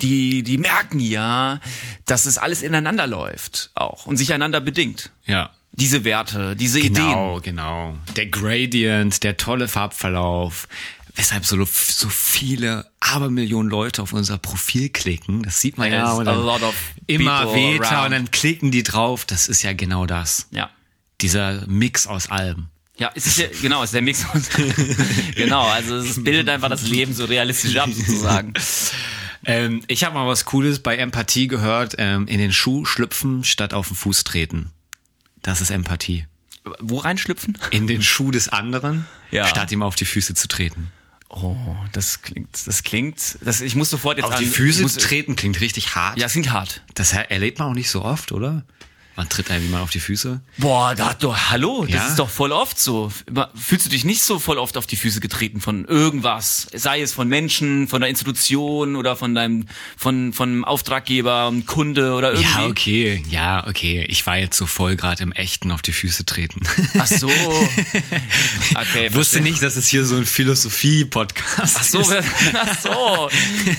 die, 0.00 0.42
die 0.42 0.58
merken 0.58 1.00
ja, 1.00 1.60
dass 2.04 2.26
es 2.26 2.38
alles 2.38 2.62
ineinander 2.62 3.06
läuft 3.06 3.70
auch 3.74 4.06
und 4.06 4.16
sich 4.16 4.32
einander 4.32 4.60
bedingt. 4.60 5.10
Ja. 5.26 5.50
Diese 5.72 6.04
Werte, 6.04 6.56
diese 6.56 6.80
genau, 6.80 6.92
Ideen. 6.92 7.10
Genau, 7.10 7.40
genau. 7.40 7.98
Der 8.16 8.26
Gradient, 8.26 9.22
der 9.22 9.36
tolle 9.36 9.68
Farbverlauf. 9.68 10.68
weshalb 11.14 11.46
so, 11.46 11.56
so 11.64 12.08
viele 12.08 12.90
Abermillionen 13.00 13.70
Leute 13.70 14.02
auf 14.02 14.12
unser 14.12 14.36
Profil 14.38 14.90
klicken. 14.90 15.42
Das 15.42 15.60
sieht 15.60 15.78
man 15.78 15.90
ja. 15.90 16.12
Und 16.12 16.26
immer 17.06 17.32
around. 17.32 17.80
und 17.80 18.10
dann 18.10 18.30
klicken 18.30 18.70
die 18.70 18.82
drauf. 18.82 19.24
Das 19.24 19.48
ist 19.48 19.62
ja 19.62 19.72
genau 19.72 20.06
das. 20.06 20.48
Ja. 20.50 20.70
Dieser 21.22 21.66
Mix 21.66 22.06
aus 22.06 22.30
allem. 22.30 22.66
Ja, 22.98 23.10
es 23.14 23.26
ist 23.26 23.38
ja, 23.38 23.46
genau, 23.62 23.82
es 23.82 23.88
ist 23.88 23.94
der 23.94 24.02
Mix. 24.02 24.24
aus- 24.26 24.48
genau, 25.34 25.66
also 25.66 25.96
es 25.96 26.22
bildet 26.22 26.48
einfach 26.48 26.68
das 26.68 26.82
Leben 26.82 27.14
so 27.14 27.24
realistisch 27.24 27.76
ab, 27.76 27.88
sozusagen. 27.92 28.52
Ähm, 29.44 29.82
ich 29.88 30.04
habe 30.04 30.14
mal 30.14 30.28
was 30.28 30.44
Cooles 30.44 30.78
bei 30.84 30.96
Empathie 30.96 31.48
gehört. 31.48 31.96
Ähm, 31.98 32.28
in 32.28 32.38
den 32.38 32.52
Schuh 32.52 32.84
schlüpfen 32.84 33.42
statt 33.42 33.74
auf 33.74 33.88
den 33.88 33.96
Fuß 33.96 34.22
treten. 34.22 34.70
Das 35.42 35.60
ist 35.60 35.70
Empathie. 35.70 36.26
Wo 36.78 36.98
reinschlüpfen? 36.98 37.58
In 37.72 37.88
den 37.88 38.02
Schuh 38.02 38.30
des 38.30 38.48
anderen, 38.50 39.04
Ja. 39.32 39.48
statt 39.48 39.72
ihm 39.72 39.82
auf 39.82 39.96
die 39.96 40.04
Füße 40.04 40.34
zu 40.34 40.46
treten. 40.46 40.92
Oh, 41.28 41.56
das 41.90 42.22
klingt, 42.22 42.50
das 42.68 42.84
klingt, 42.84 43.38
das, 43.40 43.60
ich 43.62 43.74
muss 43.74 43.90
sofort 43.90 44.18
jetzt 44.18 44.26
Auf 44.26 44.36
die 44.36 44.44
an- 44.44 44.50
Füße 44.52 44.78
ich 44.78 44.82
muss, 44.84 44.94
treten 44.98 45.34
klingt 45.34 45.60
richtig 45.60 45.96
hart. 45.96 46.18
Ja, 46.18 46.26
es 46.26 46.32
klingt 46.32 46.52
hart. 46.52 46.82
Das 46.94 47.12
erlebt 47.12 47.58
man 47.58 47.66
auch 47.70 47.74
nicht 47.74 47.90
so 47.90 48.04
oft, 48.04 48.30
oder? 48.30 48.62
Man 49.14 49.28
tritt 49.28 49.50
einem 49.50 49.64
jemand 49.64 49.82
auf 49.84 49.90
die 49.90 50.00
Füße. 50.00 50.40
Boah, 50.56 50.94
da, 50.94 51.12
du, 51.12 51.36
hallo, 51.36 51.84
das 51.84 51.94
Ja? 51.94 52.08
ist 52.08 52.18
doch 52.18 52.30
voll 52.30 52.50
oft 52.50 52.78
so. 52.80 53.12
Fühlst 53.54 53.84
du 53.86 53.90
dich 53.90 54.04
nicht 54.04 54.22
so 54.22 54.38
voll 54.38 54.56
oft 54.58 54.78
auf 54.78 54.86
die 54.86 54.96
Füße 54.96 55.20
getreten 55.20 55.60
von 55.60 55.84
irgendwas? 55.84 56.66
Sei 56.74 57.02
es 57.02 57.12
von 57.12 57.28
Menschen, 57.28 57.88
von 57.88 58.00
der 58.00 58.08
Institution 58.08 58.96
oder 58.96 59.14
von 59.14 59.34
deinem, 59.34 59.66
von, 59.98 60.32
von 60.32 60.48
einem 60.48 60.64
Auftraggeber, 60.64 61.52
Kunde 61.66 62.14
oder 62.14 62.32
irgendwie? 62.32 62.48
Ja, 62.62 62.66
okay. 62.66 63.24
Ja, 63.28 63.66
okay. 63.66 64.06
Ich 64.08 64.26
war 64.26 64.38
jetzt 64.38 64.56
so 64.56 64.64
voll 64.66 64.96
gerade 64.96 65.22
im 65.22 65.32
Echten 65.32 65.70
auf 65.72 65.82
die 65.82 65.92
Füße 65.92 66.24
treten. 66.24 66.60
Ach 66.98 67.06
so. 67.06 67.30
Okay, 68.74 69.12
Wusste 69.14 69.40
nicht, 69.40 69.62
dass 69.62 69.76
es 69.76 69.88
hier 69.88 70.04
so 70.04 70.16
ein 70.16 70.24
Philosophie-Podcast 70.24 71.76
Ach 71.78 71.82
so, 71.84 72.00
ist. 72.00 72.14
ach 72.54 72.78
so. 72.80 73.30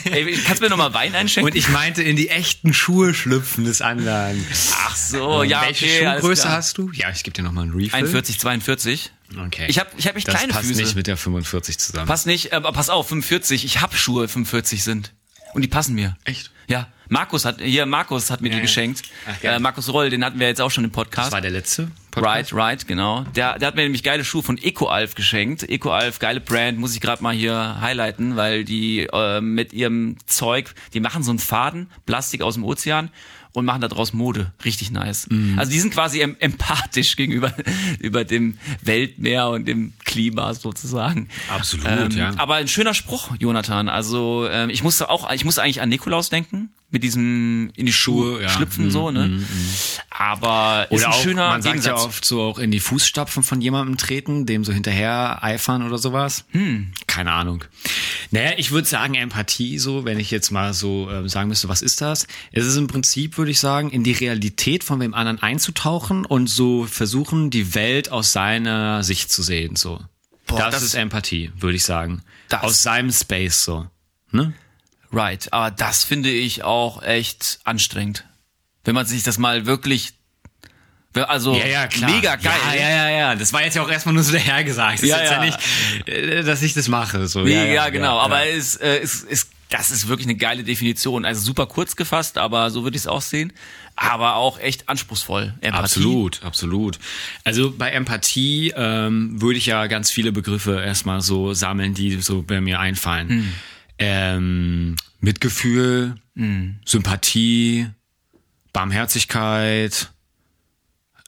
Ey, 0.09 0.37
kannst 0.45 0.61
du 0.61 0.65
mir 0.65 0.69
nochmal 0.69 0.93
Wein 0.93 1.15
einschenken? 1.15 1.51
Und 1.51 1.57
ich 1.57 1.69
meinte 1.69 2.03
in 2.03 2.15
die 2.15 2.29
echten 2.29 2.73
Schuhe 2.73 3.13
schlüpfen 3.13 3.65
des 3.65 3.81
anderen. 3.81 4.45
ach 4.85 4.95
so, 4.95 5.22
ja, 5.43 5.61
Welche 5.61 5.85
okay, 5.85 6.13
Schuhgröße 6.15 6.49
hast 6.49 6.77
du? 6.77 6.91
Ja, 6.93 7.09
ich 7.09 7.23
gebe 7.23 7.33
dir 7.33 7.43
nochmal 7.43 7.63
einen 7.63 7.73
Refill. 7.73 7.99
41, 7.99 8.39
42. 8.39 9.11
Okay. 9.47 9.65
Ich 9.67 9.79
habe 9.79 9.89
ich 9.97 10.07
hab 10.07 10.15
echt 10.15 10.27
das 10.27 10.35
kleine 10.35 10.53
passt 10.53 10.67
Füße. 10.67 10.81
nicht 10.81 10.95
mit 10.95 11.07
der 11.07 11.17
45 11.17 11.79
zusammen. 11.79 12.07
Pass 12.07 12.25
nicht, 12.25 12.53
aber 12.53 12.71
pass 12.71 12.89
auf, 12.89 13.07
45. 13.07 13.65
Ich 13.65 13.81
hab 13.81 13.95
Schuhe, 13.95 14.27
45 14.27 14.83
sind. 14.83 15.13
Und 15.53 15.61
die 15.61 15.67
passen 15.67 15.95
mir. 15.95 16.17
Echt? 16.23 16.51
Ja. 16.67 16.87
Markus 17.09 17.45
hat, 17.45 17.61
hier, 17.61 17.85
Markus 17.85 18.31
hat 18.31 18.41
mir 18.41 18.49
die 18.49 18.55
ja. 18.55 18.61
geschenkt. 18.61 19.03
Ach, 19.27 19.43
äh, 19.43 19.59
Markus 19.59 19.91
Roll, 19.91 20.09
den 20.09 20.23
hatten 20.25 20.39
wir 20.39 20.47
jetzt 20.47 20.61
auch 20.61 20.71
schon 20.71 20.83
im 20.83 20.91
Podcast. 20.91 21.27
Das 21.27 21.33
war 21.33 21.41
der 21.41 21.51
letzte 21.51 21.91
Right, 22.15 22.53
right, 22.53 22.87
genau. 22.87 23.23
Der, 23.35 23.57
der 23.57 23.67
hat 23.67 23.75
mir 23.75 23.83
nämlich 23.83 24.03
geile 24.03 24.23
Schuhe 24.23 24.43
von 24.43 24.57
EcoAlf 24.57 25.15
geschenkt. 25.15 25.63
EcoAlf, 25.63 26.19
geile 26.19 26.39
Brand, 26.39 26.77
muss 26.77 26.93
ich 26.93 27.01
gerade 27.01 27.23
mal 27.23 27.33
hier 27.33 27.81
highlighten, 27.81 28.35
weil 28.35 28.63
die 28.63 29.07
äh, 29.11 29.41
mit 29.41 29.73
ihrem 29.73 30.17
Zeug, 30.25 30.73
die 30.93 30.99
machen 30.99 31.23
so 31.23 31.31
einen 31.31 31.39
Faden, 31.39 31.89
Plastik 32.05 32.41
aus 32.41 32.53
dem 32.53 32.63
Ozean 32.63 33.09
und 33.53 33.65
machen 33.65 33.81
daraus 33.81 34.13
Mode. 34.13 34.51
Richtig 34.65 34.91
nice. 34.91 35.27
Mhm. 35.29 35.57
Also 35.57 35.71
die 35.71 35.79
sind 35.79 35.93
quasi 35.93 36.21
em 36.21 36.35
empathisch 36.39 37.15
gegenüber 37.17 37.53
über 37.99 38.25
dem 38.25 38.57
Weltmeer 38.81 39.49
und 39.49 39.67
dem 39.67 39.93
Klima 40.03 40.53
sozusagen. 40.53 41.29
Absolut, 41.49 42.13
ja. 42.13 42.33
Aber 42.37 42.55
ein 42.55 42.67
schöner 42.67 42.93
Spruch, 42.93 43.31
Jonathan. 43.39 43.89
Also 43.89 44.47
ähm, 44.49 44.69
ich 44.69 44.83
musste 44.83 45.09
auch, 45.09 45.31
ich 45.31 45.45
musste 45.45 45.61
eigentlich 45.61 45.81
an 45.81 45.89
Nikolaus 45.89 46.29
denken 46.29 46.71
mit 46.93 47.03
diesem 47.03 47.71
in 47.75 47.85
die 47.87 47.91
Schuhe, 47.91 48.35
Schuhe, 48.35 48.43
ja. 48.43 48.49
schlüpfen 48.49 48.85
Mhm, 48.85 48.91
so, 48.91 49.11
ne? 49.11 49.43
Aber 50.09 50.87
ist 50.89 50.99
Oder 50.99 51.07
ein 51.07 51.13
auch, 51.13 51.21
schöner 51.23 51.49
man 51.49 51.61
sagt 51.61 51.75
ja 51.75 51.81
Gegensatz. 51.81 52.05
oft 52.05 52.23
so 52.25 52.41
auch 52.41 52.59
in 52.59 52.71
die 52.71 52.79
Fußstapfen 52.79 53.43
von 53.43 53.61
jemandem 53.61 53.97
treten, 53.97 54.45
dem 54.45 54.63
so 54.63 54.71
hinterher 54.71 55.43
eifern 55.43 55.81
oder 55.85 55.97
sowas. 55.97 56.45
Hm. 56.51 56.93
Keine 57.07 57.31
Ahnung. 57.31 57.65
Naja, 58.31 58.51
ich 58.57 58.71
würde 58.71 58.87
sagen 58.87 59.15
Empathie 59.15 59.79
so, 59.79 60.05
wenn 60.05 60.19
ich 60.19 60.31
jetzt 60.31 60.51
mal 60.51 60.73
so 60.73 61.09
äh, 61.09 61.27
sagen 61.27 61.49
müsste, 61.49 61.67
was 61.67 61.81
ist 61.81 61.99
das? 62.01 62.27
Es 62.51 62.65
ist 62.65 62.77
im 62.77 62.87
Prinzip, 62.87 63.37
würde 63.37 63.51
ich 63.51 63.59
sagen, 63.59 63.89
in 63.89 64.03
die 64.03 64.11
Realität 64.13 64.83
von 64.83 64.99
wem 64.99 65.13
anderen 65.13 65.41
einzutauchen 65.41 66.25
und 66.25 66.47
so 66.47 66.85
versuchen, 66.85 67.49
die 67.49 67.73
Welt 67.75 68.11
aus 68.11 68.31
seiner 68.31 69.03
Sicht 69.03 69.31
zu 69.31 69.41
sehen, 69.43 69.75
so. 69.75 69.99
Boah, 70.45 70.57
das, 70.59 70.75
das- 70.75 70.83
ist 70.83 70.93
Empathie, 70.95 71.51
würde 71.59 71.75
ich 71.75 71.83
sagen. 71.83 72.21
Das- 72.49 72.61
Aus 72.63 72.83
seinem 72.83 73.11
Space, 73.11 73.63
so. 73.63 73.87
Ne? 74.31 74.53
Right, 75.13 75.53
aber 75.53 75.71
das 75.71 76.03
finde 76.03 76.31
ich 76.31 76.63
auch 76.63 77.03
echt 77.03 77.59
anstrengend. 77.63 78.25
Wenn 78.83 78.95
man 78.95 79.05
sich 79.05 79.23
das 79.23 79.37
mal 79.37 79.65
wirklich, 79.65 80.13
also 81.13 81.53
mega 81.53 82.35
geil. 82.35 82.51
Ja, 82.65 82.73
ja, 82.73 82.89
ja, 82.89 83.09
ja. 83.09 83.35
Das 83.35 83.53
war 83.53 83.63
jetzt 83.63 83.75
ja 83.75 83.83
auch 83.83 83.89
erstmal 83.89 84.15
nur 84.15 84.23
so 84.23 84.33
dahergesagt. 84.33 85.03
Das 85.03 85.07
Ja, 85.07 85.17
ist 85.17 85.29
ja, 85.29 85.43
ja. 85.43 85.45
nicht, 85.45 86.07
äh, 86.07 86.43
dass 86.43 86.61
ich 86.63 86.73
das 86.73 86.87
mache. 86.87 87.27
So. 87.27 87.41
Nee, 87.43 87.53
ja, 87.53 87.63
ja, 87.65 87.89
genau, 87.89 88.17
ja, 88.17 88.23
aber 88.23 88.43
ja. 88.45 88.55
es 88.55 88.75
äh, 88.75 88.97
ist, 88.97 89.23
ist, 89.23 89.51
das 89.69 89.91
ist 89.91 90.07
wirklich 90.07 90.27
eine 90.27 90.35
geile 90.35 90.63
Definition. 90.63 91.25
Also 91.25 91.41
super 91.41 91.67
kurz 91.67 91.95
gefasst, 91.95 92.37
aber 92.39 92.71
so 92.71 92.83
würde 92.83 92.97
ich 92.97 93.03
es 93.03 93.07
auch 93.07 93.21
sehen. 93.21 93.53
Aber 93.95 94.35
auch 94.35 94.59
echt 94.59 94.89
anspruchsvoll. 94.89 95.53
Empathie. 95.61 95.83
Absolut, 95.83 96.43
absolut. 96.43 96.99
Also 97.43 97.71
bei 97.71 97.91
Empathie 97.91 98.73
ähm, 98.75 99.39
würde 99.39 99.59
ich 99.59 99.67
ja 99.67 99.85
ganz 99.85 100.09
viele 100.09 100.31
Begriffe 100.31 100.81
erstmal 100.83 101.21
so 101.21 101.53
sammeln, 101.53 101.93
die 101.93 102.19
so 102.21 102.41
bei 102.41 102.59
mir 102.59 102.79
einfallen. 102.79 103.29
Hm. 103.29 103.53
Ähm, 103.97 104.95
Mitgefühl, 105.19 106.15
Hm. 106.35 106.79
Sympathie, 106.85 107.87
Barmherzigkeit, 108.73 110.11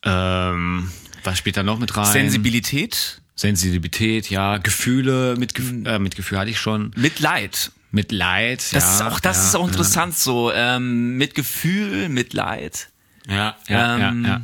ähm, 0.03 0.91
was 1.23 1.37
spielt 1.37 1.57
da 1.57 1.63
noch 1.63 1.79
mit 1.79 1.95
rein? 1.95 2.05
Sensibilität, 2.11 3.21
Sensibilität, 3.35 4.29
ja, 4.29 4.57
Gefühle, 4.57 5.35
Mitgef 5.37 5.69
Hm. 5.69 5.85
äh, 5.85 5.99
Mitgefühl 5.99 6.37
hatte 6.39 6.51
ich 6.51 6.59
schon, 6.59 6.91
Mitleid. 6.95 7.71
Mitleid, 7.91 8.59
Das 8.73 8.83
ja, 8.83 8.95
ist 8.95 9.01
auch, 9.13 9.19
das 9.21 9.37
ja, 9.37 9.43
ist 9.43 9.55
auch 9.55 9.67
interessant 9.67 10.17
so. 10.17 10.51
Ähm, 10.51 11.17
Mitgefühl, 11.17 12.09
Mitleid. 12.09 12.89
Ja, 13.27 13.55
ja, 13.69 13.97
ja, 13.97 14.09
Ähm, 14.09 14.25
ja. 14.25 14.41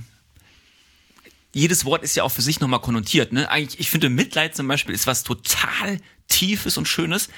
jedes 1.53 1.84
Wort 1.84 2.03
ist 2.03 2.15
ja 2.15 2.23
auch 2.23 2.31
für 2.31 2.41
sich 2.41 2.62
nochmal 2.62 2.79
konnotiert. 2.79 3.34
Ne? 3.34 3.49
Eigentlich, 3.51 3.79
ich 3.81 3.89
finde, 3.89 4.10
Mitleid 4.10 4.55
zum 4.55 4.67
Beispiel 4.69 4.95
ist 4.95 5.05
was 5.05 5.23
total 5.23 5.99
Tiefes 6.31 6.77
und 6.77 6.87
Schönes, 6.87 7.29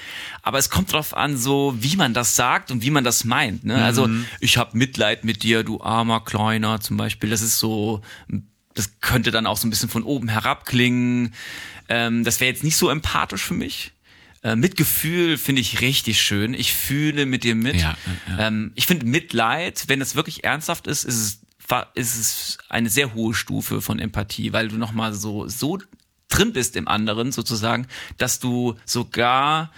aber 0.42 0.58
es 0.58 0.70
kommt 0.70 0.92
drauf 0.92 1.14
an, 1.14 1.36
so 1.36 1.74
wie 1.78 1.96
man 1.96 2.14
das 2.14 2.36
sagt 2.36 2.70
und 2.70 2.82
wie 2.82 2.90
man 2.90 3.04
das 3.04 3.24
meint. 3.24 3.64
Ne? 3.64 3.74
Also 3.84 4.06
ich 4.40 4.56
habe 4.56 4.76
Mitleid 4.78 5.24
mit 5.24 5.42
dir, 5.42 5.62
du 5.64 5.82
armer 5.82 6.20
Kleiner 6.24 6.80
zum 6.80 6.96
Beispiel. 6.96 7.28
Das 7.28 7.42
ist 7.42 7.58
so, 7.58 8.00
das 8.74 9.00
könnte 9.00 9.30
dann 9.30 9.46
auch 9.46 9.56
so 9.56 9.66
ein 9.66 9.70
bisschen 9.70 9.88
von 9.88 10.02
oben 10.02 10.28
herab 10.28 10.64
klingen. 10.64 11.34
Ähm, 11.88 12.24
das 12.24 12.40
wäre 12.40 12.50
jetzt 12.50 12.64
nicht 12.64 12.76
so 12.76 12.88
empathisch 12.88 13.42
für 13.42 13.54
mich. 13.54 13.92
Äh, 14.42 14.56
Mitgefühl 14.56 15.38
finde 15.38 15.60
ich 15.62 15.80
richtig 15.80 16.20
schön. 16.20 16.54
Ich 16.54 16.72
fühle 16.72 17.26
mit 17.26 17.44
dir 17.44 17.54
mit. 17.54 17.76
Ja, 17.76 17.96
ja, 18.28 18.46
Ähm, 18.46 18.72
ich 18.74 18.86
finde 18.86 19.06
Mitleid, 19.06 19.84
wenn 19.88 20.00
es 20.00 20.14
wirklich 20.16 20.44
ernsthaft 20.44 20.86
ist, 20.86 21.04
ist 21.04 21.16
es, 21.16 21.40
ist 21.94 22.16
es 22.16 22.58
eine 22.68 22.90
sehr 22.90 23.14
hohe 23.14 23.34
Stufe 23.34 23.80
von 23.80 23.98
Empathie, 23.98 24.52
weil 24.52 24.68
du 24.68 24.76
nochmal 24.76 25.14
so, 25.14 25.48
so 25.48 25.78
drin 26.28 26.52
bist 26.52 26.76
im 26.76 26.88
anderen 26.88 27.32
sozusagen, 27.32 27.86
dass 28.18 28.40
du 28.40 28.74
sogar 28.84 29.70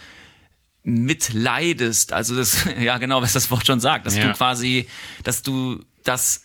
mitleidest. 0.83 2.13
Also 2.13 2.37
das, 2.37 2.65
ja 2.81 2.99
genau, 2.99 3.23
was 3.23 3.33
das 3.33 3.51
Wort 3.51 3.67
schon 3.67 3.81
sagt, 3.81 4.07
dass 4.07 4.17
Ja. 4.17 4.29
du 4.29 4.33
quasi, 4.35 4.87
dass 5.25 5.43
du 5.43 5.85
das, 6.05 6.45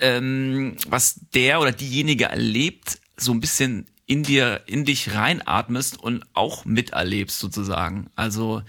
ähm, 0.00 0.76
was 0.88 1.20
der 1.34 1.60
oder 1.60 1.72
diejenige 1.72 2.24
erlebt, 2.24 2.98
so 3.16 3.32
ein 3.32 3.40
bisschen 3.40 3.86
in 4.06 4.22
dir, 4.24 4.62
in 4.66 4.84
dich 4.84 5.14
reinatmest 5.14 5.98
und 5.98 6.24
auch 6.34 6.64
miterlebst 6.64 7.38
sozusagen. 7.38 8.10
Also, 8.16 8.62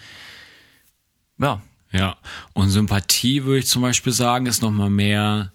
ja, 1.40 1.62
Ja, 1.92 2.18
und 2.54 2.70
Sympathie 2.70 3.44
würde 3.44 3.60
ich 3.60 3.68
zum 3.68 3.82
Beispiel 3.84 4.14
sagen, 4.14 4.46
ist 4.48 4.62
nochmal 4.64 4.90
mehr, 4.90 5.52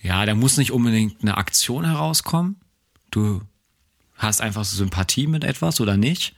ja, 0.00 0.24
da 0.24 0.34
muss 0.34 0.56
nicht 0.56 0.70
unbedingt 0.72 1.20
eine 1.22 1.36
Aktion 1.36 1.84
herauskommen. 1.84 2.56
Du 3.12 3.42
hast 4.16 4.40
einfach 4.40 4.64
so 4.64 4.76
Sympathie 4.76 5.28
mit 5.28 5.44
etwas 5.44 5.80
oder 5.80 5.96
nicht. 5.96 6.34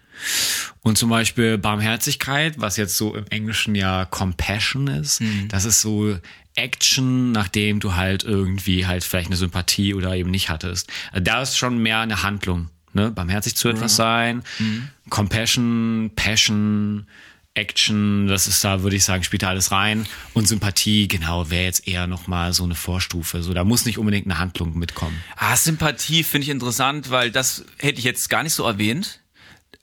Und 0.82 0.98
zum 0.98 1.08
Beispiel 1.10 1.58
Barmherzigkeit, 1.58 2.60
was 2.60 2.76
jetzt 2.76 2.96
so 2.96 3.14
im 3.16 3.26
Englischen 3.28 3.74
ja 3.74 4.04
Compassion 4.04 4.87
ist, 4.87 5.22
das 5.48 5.64
ist 5.64 5.80
so 5.80 6.18
Action, 6.54 7.32
nachdem 7.32 7.80
du 7.80 7.94
halt 7.94 8.22
irgendwie 8.22 8.87
halt 8.87 9.02
vielleicht 9.02 9.26
eine 9.26 9.37
Sympathie 9.37 9.94
oder 9.94 10.14
eben 10.14 10.30
nicht 10.30 10.50
hattest. 10.50 10.88
Da 11.12 11.42
ist 11.42 11.56
schon 11.56 11.78
mehr 11.78 12.00
eine 12.00 12.22
Handlung, 12.22 12.68
ne? 12.92 13.10
Barmherzig 13.10 13.56
zu 13.56 13.68
etwas 13.68 13.96
sein, 13.96 14.44
Compassion, 15.10 16.12
Passion, 16.14 17.06
Action, 17.55 18.27
das 18.27 18.47
ist 18.49 18.64
da, 18.64 18.83
würde 18.83 18.97
ich 18.97 19.05
sagen, 19.05 19.23
spielt 19.23 19.43
da 19.43 19.49
alles 19.49 19.71
rein. 19.71 20.07
Und 20.33 20.49
Sympathie, 20.49 21.07
genau, 21.09 21.51
wäre 21.51 21.64
jetzt 21.64 21.87
eher 21.87 22.07
nochmal 22.07 22.53
so 22.53 22.64
eine 22.64 22.75
Vorstufe. 22.75 23.43
So, 23.43 23.55
da 23.55 23.62
muss 23.64 23.85
nicht 23.87 23.99
unbedingt 23.99 24.27
eine 24.27 24.38
Handlung 24.38 24.77
mitkommen. 24.77 25.17
Ah, 25.37 25.57
Sympathie 25.57 26.25
finde 26.25 26.45
ich 26.45 26.49
interessant, 26.51 27.11
weil 27.11 27.31
das 27.31 27.64
hätte 27.79 27.99
ich 27.99 28.05
jetzt 28.05 28.29
gar 28.29 28.43
nicht 28.43 28.55
so 28.55 28.64
erwähnt. 28.64 29.21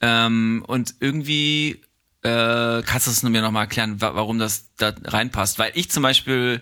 Ähm, 0.02 0.64
und 0.66 0.94
irgendwie 1.00 1.80
äh, 2.22 2.82
kannst 2.82 3.06
du 3.06 3.10
es 3.10 3.22
mir 3.22 3.40
nochmal 3.40 3.64
erklären, 3.64 4.00
wa 4.00 4.14
warum 4.14 4.38
das 4.38 4.66
da 4.76 4.94
reinpasst. 5.04 5.58
Weil 5.58 5.72
ich 5.74 5.90
zum 5.90 6.02
Beispiel 6.02 6.60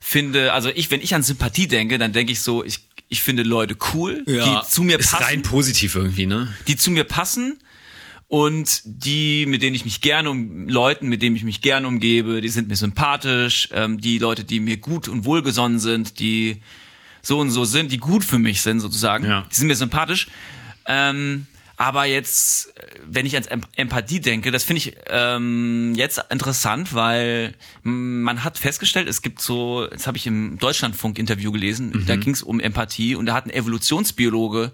finde, 0.00 0.52
also 0.52 0.68
ich, 0.68 0.90
wenn 0.90 1.00
ich 1.00 1.14
an 1.14 1.22
Sympathie 1.22 1.68
denke, 1.68 1.98
dann 1.98 2.12
denke 2.12 2.32
ich 2.32 2.40
so, 2.40 2.64
ich, 2.64 2.88
Ich 3.08 3.22
finde 3.22 3.42
Leute 3.42 3.76
cool, 3.92 4.24
die 4.26 4.58
zu 4.68 4.82
mir 4.82 4.98
ist 4.98 5.10
passen. 5.10 5.24
rein 5.24 5.42
positiv 5.42 5.94
irgendwie, 5.94 6.26
ne? 6.26 6.52
die 6.68 6.76
zu 6.76 6.90
mir 6.90 7.04
passen 7.04 7.58
und 8.30 8.82
die, 8.84 9.44
mit 9.46 9.60
denen 9.60 9.74
ich 9.74 9.84
mich 9.84 10.00
gerne 10.00 10.30
um 10.30 10.68
Leuten, 10.68 11.08
mit 11.08 11.20
denen 11.20 11.34
ich 11.34 11.42
mich 11.42 11.62
gerne 11.62 11.88
umgebe, 11.88 12.40
die 12.40 12.48
sind 12.48 12.68
mir 12.68 12.76
sympathisch, 12.76 13.68
ähm, 13.72 14.00
die 14.00 14.18
Leute, 14.18 14.44
die 14.44 14.60
mir 14.60 14.76
gut 14.76 15.08
und 15.08 15.24
wohlgesonnen 15.24 15.80
sind, 15.80 16.20
die 16.20 16.62
so 17.22 17.40
und 17.40 17.50
so 17.50 17.64
sind, 17.64 17.90
die 17.90 17.98
gut 17.98 18.22
für 18.22 18.38
mich 18.38 18.62
sind 18.62 18.78
sozusagen, 18.78 19.24
Ja. 19.26 19.46
die 19.50 19.54
sind 19.56 19.66
mir 19.66 19.74
sympathisch. 19.74 20.28
Ähm, 20.86 21.48
aber 21.76 22.04
jetzt, 22.04 22.72
wenn 23.04 23.26
ich 23.26 23.34
ans 23.34 23.48
Em- 23.48 23.62
Empathie 23.74 24.20
denke, 24.20 24.52
das 24.52 24.62
finde 24.62 24.78
ich 24.78 24.96
ähm, 25.08 25.94
jetzt 25.96 26.20
interessant, 26.30 26.94
weil 26.94 27.54
man 27.82 28.44
hat 28.44 28.58
festgestellt, 28.58 29.08
es 29.08 29.22
gibt 29.22 29.40
so, 29.40 29.88
das 29.88 30.06
habe 30.06 30.16
ich 30.18 30.26
im 30.28 30.56
Deutschlandfunk-Interview 30.60 31.50
gelesen, 31.50 32.04
da 32.06 32.14
ging 32.14 32.34
es 32.34 32.42
um 32.44 32.60
Empathie 32.60 33.16
und 33.16 33.26
da 33.26 33.34
hat 33.34 33.46
ein 33.46 33.50
Evolutionsbiologe 33.50 34.70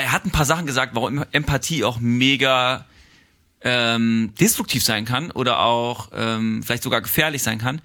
er 0.00 0.12
hat 0.12 0.24
ein 0.24 0.30
paar 0.30 0.44
Sachen 0.44 0.66
gesagt, 0.66 0.94
warum 0.94 1.24
Empathie 1.32 1.84
auch 1.84 1.98
mega 2.00 2.86
ähm, 3.62 4.32
destruktiv 4.40 4.84
sein 4.84 5.04
kann 5.04 5.30
oder 5.30 5.60
auch 5.60 6.10
ähm, 6.14 6.62
vielleicht 6.62 6.82
sogar 6.82 7.00
gefährlich 7.00 7.42
sein 7.42 7.58
kann. 7.58 7.80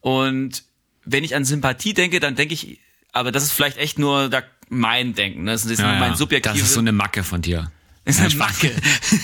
Und 0.00 0.64
wenn 1.04 1.24
ich 1.24 1.34
an 1.34 1.44
Sympathie 1.44 1.94
denke, 1.94 2.20
dann 2.20 2.34
denke 2.34 2.54
ich, 2.54 2.80
aber 3.12 3.32
das 3.32 3.42
ist 3.42 3.52
vielleicht 3.52 3.78
echt 3.78 3.98
nur 3.98 4.28
da 4.28 4.42
mein 4.68 5.14
Denken. 5.14 5.44
ne? 5.44 5.52
Das 5.52 5.64
ist 5.64 5.78
Ja, 5.80 5.86
mein 5.98 6.10
ja. 6.12 6.16
subjektives. 6.16 6.58
Das 6.60 6.68
ist 6.68 6.74
so 6.74 6.80
eine 6.80 6.92
Macke 6.92 7.24
von 7.24 7.40
dir. 7.42 7.70
Das 8.08 8.16
ist 8.16 8.22
eine 8.24 8.34
Macke. 8.36 8.72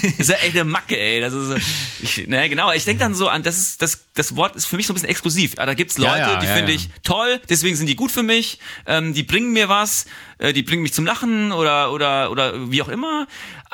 Das 0.02 0.12
ist 0.18 0.30
ja 0.30 0.36
echt 0.36 0.54
eine 0.54 0.64
Macke, 0.64 0.98
ey. 0.98 1.20
Das 1.20 1.32
ist 1.32 1.46
so, 1.48 1.56
ich, 2.02 2.26
ne, 2.28 2.48
genau. 2.48 2.70
Ich 2.72 2.84
denke 2.84 3.00
dann 3.02 3.14
so 3.14 3.28
an, 3.28 3.42
das 3.42 3.58
ist, 3.58 3.80
das, 3.82 4.04
das 4.14 4.36
Wort 4.36 4.56
ist 4.56 4.66
für 4.66 4.76
mich 4.76 4.86
so 4.86 4.92
ein 4.92 4.94
bisschen 4.94 5.08
exklusiv. 5.08 5.54
Aber 5.56 5.66
da 5.66 5.74
gibt's 5.74 5.96
Leute, 5.98 6.10
Ja, 6.18 6.32
ja, 6.34 6.38
die 6.40 6.46
ja, 6.46 6.54
finde 6.54 6.72
ich 6.72 6.90
toll, 7.02 7.40
deswegen 7.48 7.76
sind 7.76 7.86
die 7.86 7.96
gut 7.96 8.12
für 8.12 8.22
mich, 8.22 8.58
ähm, 8.86 9.14
die 9.14 9.22
bringen 9.22 9.52
mir 9.52 9.68
was, 9.68 10.04
äh, 10.38 10.52
die 10.52 10.62
bringen 10.62 10.82
mich 10.82 10.92
zum 10.92 11.06
Lachen 11.06 11.50
oder, 11.52 11.92
oder, 11.92 12.30
oder 12.30 12.70
wie 12.70 12.82
auch 12.82 12.88
immer. 12.88 13.26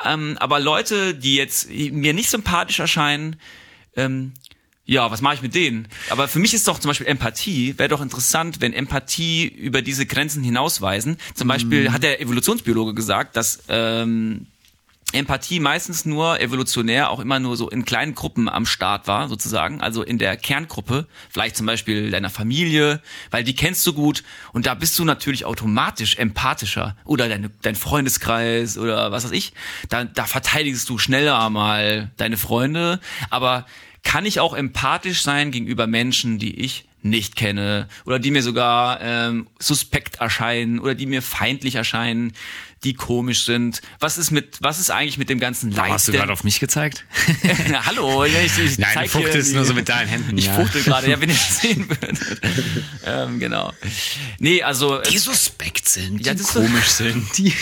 Ähm, 0.05 0.37
aber 0.39 0.59
Leute, 0.59 1.13
die 1.13 1.35
jetzt 1.35 1.69
mir 1.69 2.13
nicht 2.13 2.29
sympathisch 2.29 2.79
erscheinen, 2.79 3.35
ähm, 3.97 4.33
ja, 4.85 5.11
was 5.11 5.21
mache 5.21 5.35
ich 5.35 5.41
mit 5.41 5.55
denen? 5.55 5.87
Aber 6.09 6.27
für 6.27 6.39
mich 6.39 6.53
ist 6.53 6.67
doch 6.67 6.79
zum 6.79 6.89
Beispiel 6.89 7.07
Empathie, 7.07 7.77
wäre 7.77 7.87
doch 7.89 8.01
interessant, 8.01 8.61
wenn 8.61 8.73
Empathie 8.73 9.45
über 9.45 9.81
diese 9.81 10.05
Grenzen 10.05 10.43
hinausweisen. 10.43 11.17
Zum 11.35 11.47
Beispiel 11.47 11.89
Mhm. 11.89 11.93
hat 11.93 12.03
der 12.03 12.19
Evolutionsbiologe 12.21 12.93
gesagt, 12.93 13.35
dass 13.37 13.59
ähm, 13.69 14.47
Empathie 15.13 15.59
meistens 15.59 16.05
nur 16.05 16.39
evolutionär 16.39 17.09
auch 17.09 17.19
immer 17.19 17.39
nur 17.39 17.57
so 17.57 17.69
in 17.69 17.85
kleinen 17.85 18.15
Gruppen 18.15 18.47
am 18.47 18.65
Start 18.65 19.07
war, 19.07 19.27
sozusagen. 19.27 19.81
Also 19.81 20.03
in 20.03 20.17
der 20.17 20.37
Kerngruppe, 20.37 21.07
vielleicht 21.29 21.57
zum 21.57 21.65
Beispiel 21.65 22.11
deiner 22.11 22.29
Familie, 22.29 23.01
weil 23.29 23.43
die 23.43 23.55
kennst 23.55 23.85
du 23.85 23.93
gut 23.93 24.23
und 24.53 24.65
da 24.65 24.73
bist 24.73 24.97
du 24.97 25.05
natürlich 25.05 25.45
automatisch 25.45 26.17
empathischer. 26.17 26.95
Oder 27.05 27.29
deine, 27.29 27.49
dein 27.61 27.75
Freundeskreis 27.75 28.77
oder 28.77 29.11
was 29.11 29.25
weiß 29.25 29.31
ich. 29.31 29.53
Da, 29.89 30.05
da 30.05 30.25
verteidigst 30.25 30.87
du 30.89 30.97
schneller 30.97 31.49
mal 31.49 32.11
deine 32.17 32.37
Freunde. 32.37 32.99
Aber 33.29 33.65
kann 34.03 34.25
ich 34.25 34.39
auch 34.39 34.53
empathisch 34.53 35.21
sein 35.21 35.51
gegenüber 35.51 35.87
Menschen, 35.87 36.39
die 36.39 36.59
ich 36.59 36.85
nicht 37.03 37.35
kenne 37.35 37.87
oder 38.05 38.19
die 38.19 38.31
mir 38.31 38.43
sogar 38.43 39.01
ähm, 39.01 39.47
suspekt 39.59 40.17
erscheinen 40.17 40.79
oder 40.79 40.95
die 40.95 41.07
mir 41.07 41.21
feindlich 41.21 41.75
erscheinen, 41.75 42.33
die 42.83 42.93
komisch 42.95 43.45
sind. 43.45 43.81
Was 43.99 44.17
ist 44.17 44.31
mit 44.31 44.57
was 44.59 44.79
ist 44.79 44.89
eigentlich 44.89 45.17
mit 45.17 45.29
dem 45.29 45.39
ganzen 45.39 45.71
Leid? 45.71 45.91
Hast 45.91 46.07
du 46.07 46.11
gerade 46.11 46.33
auf 46.33 46.43
mich 46.43 46.59
gezeigt? 46.59 47.05
Hallo, 47.85 48.23
ich, 48.25 48.33
ich, 48.35 48.57
ich 48.57 48.77
Nein, 48.79 48.89
du 48.93 48.99
zeig 49.01 49.09
fuchtelst 49.11 49.49
hier 49.49 49.57
nur 49.57 49.65
so 49.65 49.73
mit 49.73 49.87
deinen 49.87 50.07
Händen. 50.07 50.37
Ich 50.37 50.45
ja. 50.47 50.53
fuchtel 50.55 50.81
gerade, 50.83 51.09
ja, 51.09 51.21
wenn 51.21 51.29
ihr 51.29 51.35
das 51.49 51.61
sehen 51.61 51.87
würdet. 51.87 52.19
ähm, 53.05 53.39
genau. 53.39 53.71
Nee, 54.39 54.63
also 54.63 54.99
Die 55.01 55.17
suspekt 55.19 55.87
sind, 55.87 56.25
Ja, 56.25 56.33
die 56.33 56.41
ist 56.41 56.53
so- 56.53 56.61
komisch 56.61 56.87
sind. 56.87 57.25
Die 57.37 57.53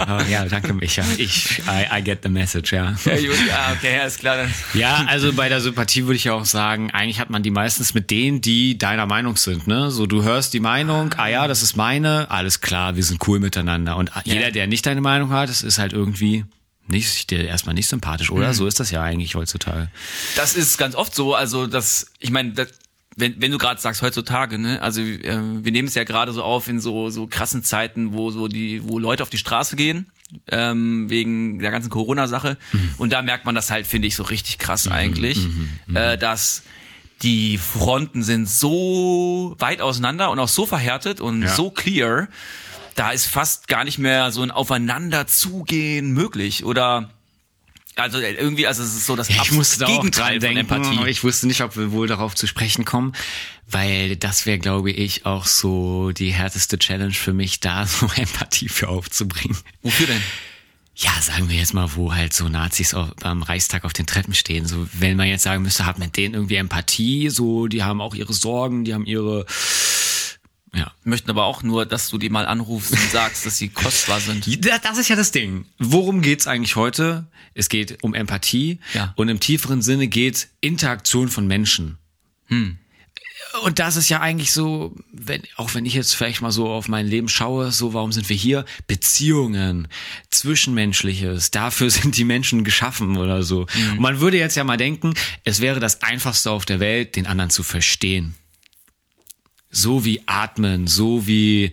oh, 0.00 0.20
ja, 0.30 0.44
danke, 0.44 0.74
Micha. 0.74 1.02
Ich, 1.16 1.58
I, 1.68 1.98
I 1.98 2.02
get 2.02 2.20
the 2.22 2.28
message, 2.28 2.72
ja. 2.72 2.94
ja, 3.04 3.16
gut, 3.16 3.46
ja, 3.48 3.72
okay, 3.76 3.96
ja, 3.96 4.04
ist 4.04 4.20
klar. 4.20 4.36
dann- 4.36 4.54
Ja, 4.74 5.04
also 5.08 5.32
bei 5.32 5.48
der 5.48 5.60
Sympathie 5.60 6.02
würde 6.04 6.16
ich 6.16 6.24
ja 6.24 6.34
auch 6.34 6.44
sagen, 6.44 6.90
eigentlich 6.90 7.20
hat 7.20 7.30
man 7.30 7.42
die 7.42 7.50
meistens 7.50 7.94
mit 7.94 8.10
denen, 8.10 8.40
die 8.42 8.76
deiner 8.76 9.06
Meinung 9.06 9.36
sind, 9.36 9.66
ne? 9.66 9.90
So, 9.90 10.06
du 10.06 10.22
hörst 10.22 10.52
die 10.54 10.60
Meinung, 10.60 11.14
ah 11.16 11.28
ja, 11.28 11.48
das 11.48 11.62
ist 11.62 11.76
meine, 11.76 12.30
alles 12.30 12.60
klar, 12.60 12.96
wir 12.96 13.02
sind 13.02 13.26
cool 13.26 13.38
miteinander. 13.40 13.96
Und 13.96 14.10
jeder, 14.26 14.50
der 14.50 14.66
nicht 14.66 14.84
deine 14.86 15.00
Meinung 15.00 15.30
hat, 15.30 15.48
das 15.48 15.62
ist 15.62 15.78
halt 15.78 15.92
irgendwie 15.92 16.44
nicht, 16.88 17.30
dir 17.30 17.44
erstmal 17.46 17.74
nicht 17.74 17.88
sympathisch, 17.88 18.30
oder? 18.30 18.54
So 18.54 18.66
ist 18.66 18.78
das 18.78 18.90
ja 18.90 19.02
eigentlich 19.02 19.34
heutzutage. 19.34 19.90
Das 20.36 20.54
ist 20.54 20.78
ganz 20.78 20.94
oft 20.94 21.14
so, 21.14 21.34
also 21.34 21.66
das, 21.66 22.12
ich 22.20 22.30
meine, 22.30 22.52
das, 22.52 22.68
wenn, 23.16 23.40
wenn 23.40 23.50
du 23.50 23.58
gerade 23.58 23.80
sagst 23.80 24.02
heutzutage, 24.02 24.58
ne, 24.58 24.80
also 24.82 25.00
äh, 25.00 25.38
wir 25.64 25.72
nehmen 25.72 25.88
es 25.88 25.94
ja 25.94 26.04
gerade 26.04 26.32
so 26.32 26.42
auf 26.44 26.68
in 26.68 26.80
so 26.80 27.08
so 27.10 27.26
krassen 27.26 27.64
Zeiten, 27.64 28.12
wo 28.12 28.30
so 28.30 28.46
die, 28.46 28.82
wo 28.84 28.98
Leute 28.98 29.22
auf 29.22 29.30
die 29.30 29.38
Straße 29.38 29.74
gehen 29.74 30.06
ähm, 30.48 31.08
wegen 31.08 31.58
der 31.60 31.70
ganzen 31.70 31.88
Corona-Sache. 31.88 32.56
Und 32.98 33.12
da 33.12 33.22
merkt 33.22 33.46
man 33.46 33.54
das 33.54 33.70
halt, 33.70 33.86
finde 33.86 34.06
ich, 34.08 34.16
so 34.16 34.22
richtig 34.24 34.58
krass 34.58 34.86
eigentlich, 34.86 35.38
äh, 35.94 36.18
dass 36.18 36.62
die 37.22 37.56
Fronten 37.56 38.22
sind 38.22 38.46
so 38.48 39.56
weit 39.58 39.80
auseinander 39.80 40.30
und 40.30 40.38
auch 40.38 40.48
so 40.48 40.66
verhärtet 40.66 41.20
und 41.20 41.42
Ja. 41.42 41.48
so 41.54 41.70
clear, 41.70 42.28
da 42.96 43.10
ist 43.10 43.26
fast 43.26 43.68
gar 43.68 43.84
nicht 43.84 43.98
mehr 43.98 44.32
so 44.32 44.42
ein 44.42 44.50
Aufeinanderzugehen 44.50 46.12
möglich 46.12 46.64
oder 46.64 47.10
also 47.94 48.18
irgendwie, 48.18 48.66
also 48.66 48.82
es 48.82 48.94
ist 48.94 49.06
so 49.06 49.16
das 49.16 49.30
ich 49.30 49.52
musste 49.52 49.80
da 49.80 49.86
auch 49.86 50.00
Gegenteil 50.02 50.38
dran 50.38 50.54
denken, 50.54 50.68
von 50.68 50.84
Empathie. 50.84 51.10
ich 51.10 51.24
wusste 51.24 51.46
nicht, 51.46 51.62
ob 51.62 51.76
wir 51.76 51.92
wohl 51.92 52.06
darauf 52.06 52.34
zu 52.34 52.46
sprechen 52.46 52.84
kommen, 52.84 53.14
weil 53.66 54.16
das 54.16 54.44
wäre, 54.44 54.58
glaube 54.58 54.90
ich, 54.90 55.24
auch 55.24 55.46
so 55.46 56.12
die 56.12 56.30
härteste 56.30 56.78
Challenge 56.78 57.14
für 57.14 57.32
mich, 57.32 57.60
da 57.60 57.86
so 57.86 58.06
Empathie 58.14 58.68
für 58.68 58.88
aufzubringen. 58.88 59.56
Wofür 59.82 60.08
denn? 60.08 60.22
Ja, 60.94 61.10
sagen 61.20 61.50
wir 61.50 61.56
jetzt 61.56 61.74
mal, 61.74 61.90
wo 61.94 62.14
halt 62.14 62.32
so 62.32 62.48
Nazis 62.48 62.94
auf, 62.94 63.10
am 63.22 63.42
Reichstag 63.42 63.84
auf 63.84 63.92
den 63.92 64.06
Treppen 64.06 64.32
stehen. 64.32 64.66
So, 64.66 64.88
wenn 64.94 65.16
man 65.16 65.26
jetzt 65.28 65.42
sagen 65.42 65.62
müsste, 65.62 65.84
hat 65.84 65.98
man 65.98 66.10
denen 66.10 66.34
irgendwie 66.34 66.54
Empathie, 66.56 67.28
so, 67.28 67.66
die 67.66 67.82
haben 67.82 68.00
auch 68.00 68.14
ihre 68.14 68.32
Sorgen, 68.32 68.84
die 68.84 68.94
haben 68.94 69.04
ihre, 69.04 69.44
ja. 70.76 70.92
Möchten 71.04 71.30
aber 71.30 71.44
auch 71.44 71.62
nur, 71.62 71.86
dass 71.86 72.08
du 72.10 72.18
die 72.18 72.28
mal 72.28 72.46
anrufst 72.46 72.92
und 72.92 73.10
sagst, 73.10 73.46
dass 73.46 73.56
sie 73.58 73.68
kostbar 73.70 74.20
sind. 74.20 74.46
Da- 74.64 74.78
Das 74.78 74.98
ist 74.98 75.08
ja 75.08 75.16
das 75.16 75.32
Ding. 75.32 75.64
Worum 75.78 76.22
geht's 76.22 76.46
eigentlich 76.46 76.76
heute? 76.76 77.26
Es 77.54 77.68
geht 77.68 78.02
um 78.02 78.14
Empathie 78.14 78.78
Ja. 78.94 79.12
und 79.16 79.28
im 79.28 79.40
tieferen 79.40 79.80
Sinne 79.82 80.06
geht 80.08 80.48
Interaktion 80.60 81.28
von 81.28 81.46
Menschen. 81.46 81.98
Und 83.62 83.78
das 83.78 83.96
ist 83.96 84.08
ja 84.10 84.20
eigentlich 84.20 84.52
so, 84.52 84.94
wenn, 85.12 85.42
auch 85.56 85.74
wenn 85.74 85.86
ich 85.86 85.94
jetzt 85.94 86.14
vielleicht 86.14 86.42
mal 86.42 86.50
so 86.52 86.68
auf 86.68 86.88
mein 86.88 87.06
Leben 87.06 87.28
schaue, 87.28 87.72
so 87.72 87.94
warum 87.94 88.12
sind 88.12 88.28
wir 88.28 88.36
hier? 88.36 88.64
Beziehungen, 88.86 89.88
Zwischenmenschliches, 90.30 91.50
dafür 91.50 91.90
sind 91.98 92.16
die 92.16 92.24
Menschen 92.24 92.64
geschaffen 92.64 93.16
oder 93.16 93.42
so. 93.42 93.62
Und 93.92 94.00
man 94.00 94.20
würde 94.20 94.38
jetzt 94.38 94.56
ja 94.56 94.64
mal 94.64 94.76
denken, 94.76 95.14
es 95.44 95.60
wäre 95.60 95.80
das 95.80 96.02
Einfachste 96.02 96.50
auf 96.50 96.64
der 96.66 96.80
Welt, 96.80 97.16
den 97.16 97.26
anderen 97.26 97.50
zu 97.50 97.62
verstehen. 97.62 98.34
So 99.70 100.04
wie 100.04 100.22
atmen, 100.26 100.86
so 100.86 101.26
wie 101.26 101.72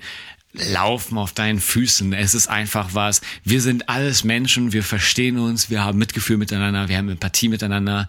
laufen 0.53 1.17
auf 1.17 1.34
deinen 1.34 1.60
Füßen. 1.60 2.13
Es 2.13 2.34
ist 2.34 2.47
einfach 2.47 2.89
was. 2.93 3.21
Wir 3.43 3.62
sind 3.62 3.89
alles 3.89 4.23
Menschen, 4.23 4.71
wir 4.71 4.84
verstehen 4.84 5.39
uns, 5.39 5.69
wir 5.69 5.84
haben 5.84 5.97
Mitgefühl 5.97 6.38
miteinander, 6.38 6.88
wir 6.89 6.97
haben 6.97 7.10
Empathie 7.10 7.49
miteinander. 7.49 8.08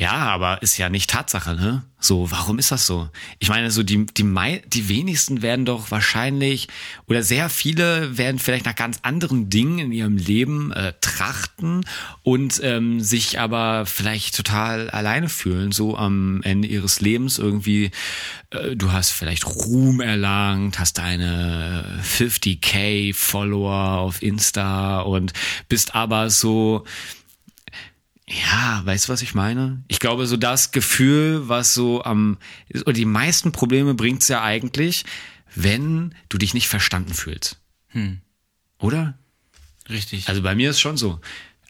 Ja, 0.00 0.12
aber 0.12 0.62
ist 0.62 0.78
ja 0.78 0.88
nicht 0.88 1.10
Tatsache, 1.10 1.54
ne? 1.54 1.82
So, 1.98 2.30
warum 2.30 2.58
ist 2.58 2.72
das 2.72 2.86
so? 2.86 3.10
Ich 3.38 3.50
meine, 3.50 3.70
so 3.70 3.82
die, 3.82 4.06
die, 4.06 4.22
mei 4.22 4.62
die 4.66 4.88
wenigsten 4.88 5.42
werden 5.42 5.66
doch 5.66 5.90
wahrscheinlich, 5.90 6.68
oder 7.06 7.22
sehr 7.22 7.50
viele 7.50 8.16
werden 8.16 8.38
vielleicht 8.38 8.64
nach 8.64 8.74
ganz 8.74 9.00
anderen 9.02 9.50
Dingen 9.50 9.78
in 9.78 9.92
ihrem 9.92 10.16
Leben 10.16 10.72
äh, 10.72 10.94
trachten 11.02 11.84
und 12.22 12.62
ähm, 12.64 13.02
sich 13.02 13.38
aber 13.38 13.84
vielleicht 13.84 14.34
total 14.34 14.88
alleine 14.88 15.28
fühlen, 15.28 15.70
so 15.70 15.98
am 15.98 16.40
Ende 16.44 16.66
ihres 16.66 17.02
Lebens 17.02 17.36
irgendwie. 17.36 17.90
Äh, 18.48 18.76
du 18.76 18.92
hast 18.92 19.10
vielleicht 19.10 19.44
Ruhm 19.44 20.00
erlangt, 20.00 20.78
hast 20.78 20.96
deine 20.96 21.84
50k 22.02 23.14
Follower 23.14 23.98
auf 23.98 24.22
Insta 24.22 25.00
und 25.00 25.34
bist 25.68 25.94
aber 25.94 26.30
so, 26.30 26.86
ja, 28.30 28.82
weißt 28.84 29.08
du, 29.08 29.12
was 29.12 29.22
ich 29.22 29.34
meine? 29.34 29.82
Ich 29.88 29.98
glaube, 29.98 30.26
so 30.26 30.36
das 30.36 30.70
Gefühl, 30.70 31.48
was 31.48 31.74
so 31.74 32.04
am, 32.04 32.38
oder 32.72 32.92
die 32.92 33.04
meisten 33.04 33.50
Probleme 33.50 33.94
bringt's 33.94 34.28
ja 34.28 34.42
eigentlich, 34.42 35.04
wenn 35.54 36.14
du 36.28 36.38
dich 36.38 36.54
nicht 36.54 36.68
verstanden 36.68 37.12
fühlst. 37.12 37.58
Oder? 38.78 39.18
Richtig. 39.88 40.28
Also 40.28 40.42
bei 40.42 40.54
mir 40.54 40.70
ist 40.70 40.80
schon 40.80 40.96
so. 40.96 41.20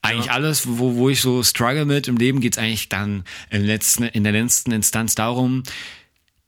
Eigentlich 0.02 0.30
alles, 0.30 0.66
wo, 0.66 0.94
wo 0.96 1.08
ich 1.10 1.20
so 1.20 1.42
struggle 1.42 1.84
mit 1.84 2.08
im 2.08 2.16
Leben, 2.16 2.40
geht's 2.40 2.58
eigentlich 2.58 2.88
dann 2.88 3.24
im 3.50 3.64
letzten, 3.64 4.04
in 4.04 4.24
der 4.24 4.32
letzten 4.32 4.72
Instanz 4.72 5.14
darum, 5.14 5.62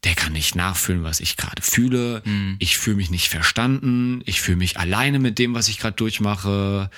der 0.04 0.14
kann 0.14 0.32
nicht 0.32 0.54
nachfühlen, 0.54 1.04
was 1.04 1.20
ich 1.20 1.36
gerade 1.36 1.62
fühle. 1.62 2.22
Ich 2.58 2.76
fühle 2.76 2.96
mich 2.96 3.10
nicht 3.10 3.28
verstanden. 3.28 4.22
Ich 4.26 4.40
fühle 4.40 4.56
mich 4.56 4.78
alleine 4.78 5.18
mit 5.18 5.38
dem, 5.38 5.54
was 5.54 5.68
ich 5.68 5.78
gerade 5.78 5.96
durchmache. 5.96 6.90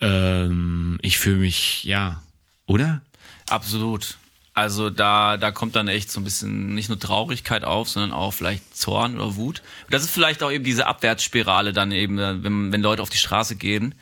Ähm, 0.00 0.98
ich 1.02 1.18
fühle 1.18 1.38
mich, 1.38 1.84
ja, 1.84 2.22
oder? 2.68 3.00
Absolut. 3.48 4.16
Also 4.54 4.90
da, 4.90 5.36
da 5.36 5.50
kommt 5.52 5.76
dann 5.76 5.88
echt 5.88 6.10
so 6.10 6.20
ein 6.20 6.24
bisschen 6.24 6.74
nicht 6.74 6.88
nur 6.88 6.98
Traurigkeit 6.98 7.64
auf, 7.64 7.88
sondern 7.88 8.12
auch 8.12 8.32
vielleicht 8.32 8.76
Zorn 8.76 9.16
oder 9.16 9.36
Wut. 9.36 9.62
Das 9.88 10.02
ist 10.02 10.10
vielleicht 10.10 10.42
auch 10.42 10.50
eben 10.50 10.64
diese 10.64 10.86
Abwärtsspirale 10.86 11.72
dann 11.72 11.92
eben, 11.92 12.18
äh, 12.18 12.42
wenn, 12.42 12.72
wenn 12.72 12.82
Leute 12.82 13.02
auf 13.02 13.10
die 13.10 13.18
Straße 13.18 13.56
gehen. 13.56 13.94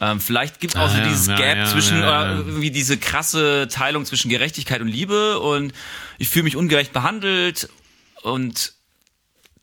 Ähm, 0.00 0.20
vielleicht 0.20 0.60
gibt 0.60 0.74
es 0.74 0.80
auch 0.80 0.86
Ah, 0.86 0.90
so 0.90 0.98
ja, 0.98 1.04
dieses 1.04 1.26
ja, 1.28 1.36
Gap 1.36 1.56
ja, 1.58 1.66
zwischen, 1.66 1.98
oder 1.98 2.36
irgendwie 2.38 2.70
diese 2.70 2.98
krasse 2.98 3.68
Teilung 3.70 4.04
zwischen 4.06 4.28
Gerechtigkeit 4.28 4.80
und 4.80 4.88
Liebe 4.88 5.38
und 5.38 5.72
ich 6.18 6.28
fühle 6.28 6.44
mich 6.44 6.56
ungerecht 6.56 6.92
behandelt 6.92 7.68
und 8.22 8.72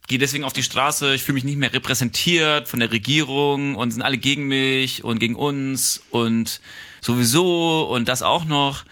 gehe 0.07 0.19
deswegen 0.19 0.43
auf 0.45 0.53
die 0.53 0.63
Straße, 0.63 1.15
ich 1.15 1.23
fühle 1.23 1.33
mich 1.33 1.43
nicht 1.43 1.57
mehr 1.57 1.73
repräsentiert 1.73 2.67
von 2.67 2.79
der 2.79 2.91
Regierung 2.91 3.75
und 3.75 3.91
sind 3.91 4.03
alle 4.03 4.17
gegen 4.17 4.47
mich 4.47 5.03
und 5.03 5.19
gegen 5.19 5.35
uns 5.35 6.01
und 6.11 6.61
sowieso 7.07 7.87
und 7.89 8.07
das 8.07 8.21
auch 8.21 8.45
noch. 8.45 8.83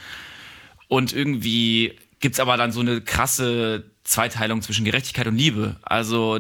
Und 0.88 1.14
irgendwie 1.14 1.94
gibt's 2.20 2.40
aber 2.40 2.58
dann 2.58 2.72
so 2.72 2.80
eine 2.80 3.02
krasse 3.02 3.84
Zweiteilung 4.04 4.62
zwischen 4.62 4.86
Gerechtigkeit 4.86 5.28
und 5.28 5.38
Liebe. 5.38 5.76
Also 5.84 6.40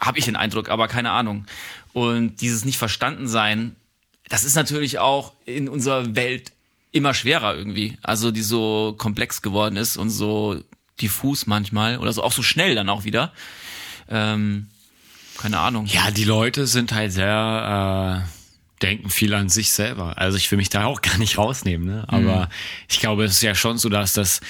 habe 0.00 0.18
ich 0.18 0.26
den 0.26 0.36
Eindruck, 0.36 0.68
aber 0.68 0.86
keine 0.86 1.10
Ahnung. 1.10 1.46
Und 1.92 2.40
dieses 2.40 2.64
nicht 2.64 2.78
verstanden 2.78 3.26
sein, 3.26 3.74
das 4.28 4.44
ist 4.44 4.54
natürlich 4.54 4.98
auch 4.98 5.32
in 5.46 5.68
unserer 5.68 6.14
Welt 6.14 6.52
immer 6.92 7.14
schwerer 7.14 7.56
irgendwie. 7.56 7.98
Also 8.02 8.30
die 8.30 8.42
so 8.42 8.94
komplex 8.98 9.42
geworden 9.42 9.76
ist 9.76 9.96
und 9.96 10.10
so 10.10 10.60
diffus 11.00 11.46
manchmal 11.46 11.98
oder 11.98 12.12
so 12.12 12.22
auch 12.22 12.32
so 12.32 12.42
schnell 12.42 12.74
dann 12.74 12.88
auch 12.88 13.04
wieder. 13.04 13.32
Ähm, 14.08 14.68
keine 15.38 15.58
Ahnung. 15.58 15.86
Ja, 15.86 16.10
die 16.10 16.24
Leute 16.24 16.66
sind 16.66 16.92
halt 16.92 17.12
sehr, 17.12 18.24
äh, 18.24 18.33
denken 18.82 19.10
viel 19.10 19.34
an 19.34 19.48
sich 19.48 19.72
selber. 19.72 20.18
Also 20.18 20.36
ich 20.36 20.50
will 20.50 20.58
mich 20.58 20.68
da 20.68 20.84
auch 20.84 21.02
gar 21.02 21.18
nicht 21.18 21.38
rausnehmen, 21.38 21.86
ne? 21.86 22.04
Aber 22.08 22.48
ich 22.88 23.00
glaube, 23.00 23.24
es 23.24 23.32
ist 23.32 23.42
ja 23.42 23.54
schon 23.54 23.78
so, 23.78 23.88
dass 23.88 24.12
das, 24.12 24.40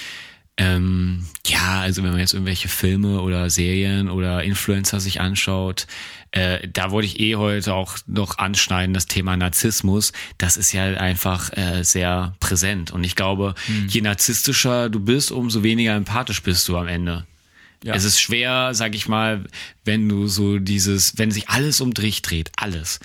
ähm, 0.56 1.26
ja, 1.46 1.80
also 1.80 2.02
wenn 2.02 2.10
man 2.10 2.20
jetzt 2.20 2.32
irgendwelche 2.32 2.68
Filme 2.68 3.20
oder 3.20 3.50
Serien 3.50 4.08
oder 4.08 4.44
Influencer 4.44 5.00
sich 5.00 5.20
anschaut, 5.20 5.86
äh, 6.30 6.66
da 6.68 6.90
wollte 6.90 7.06
ich 7.06 7.20
eh 7.20 7.36
heute 7.36 7.74
auch 7.74 7.96
noch 8.06 8.38
anschneiden, 8.38 8.94
das 8.94 9.06
Thema 9.06 9.36
Narzissmus, 9.36 10.12
das 10.38 10.56
ist 10.56 10.72
ja 10.72 10.84
einfach 10.96 11.56
äh, 11.56 11.82
sehr 11.84 12.34
präsent. 12.40 12.90
Und 12.90 13.04
ich 13.04 13.14
glaube, 13.14 13.54
je 13.88 14.00
narzisstischer 14.00 14.90
du 14.90 15.00
bist, 15.00 15.30
umso 15.30 15.62
weniger 15.62 15.94
empathisch 15.94 16.42
bist 16.42 16.66
du 16.68 16.76
am 16.76 16.88
Ende. 16.88 17.24
Ja. 17.84 17.94
Es 17.94 18.04
ist 18.04 18.18
schwer, 18.18 18.70
sag 18.72 18.94
ich 18.94 19.08
mal, 19.08 19.44
wenn 19.84 20.08
du 20.08 20.26
so 20.26 20.58
dieses, 20.58 21.18
wenn 21.18 21.30
sich 21.30 21.50
alles 21.50 21.82
um 21.82 21.92
dich 21.92 22.22
dreht, 22.22 22.50
alles, 22.56 22.98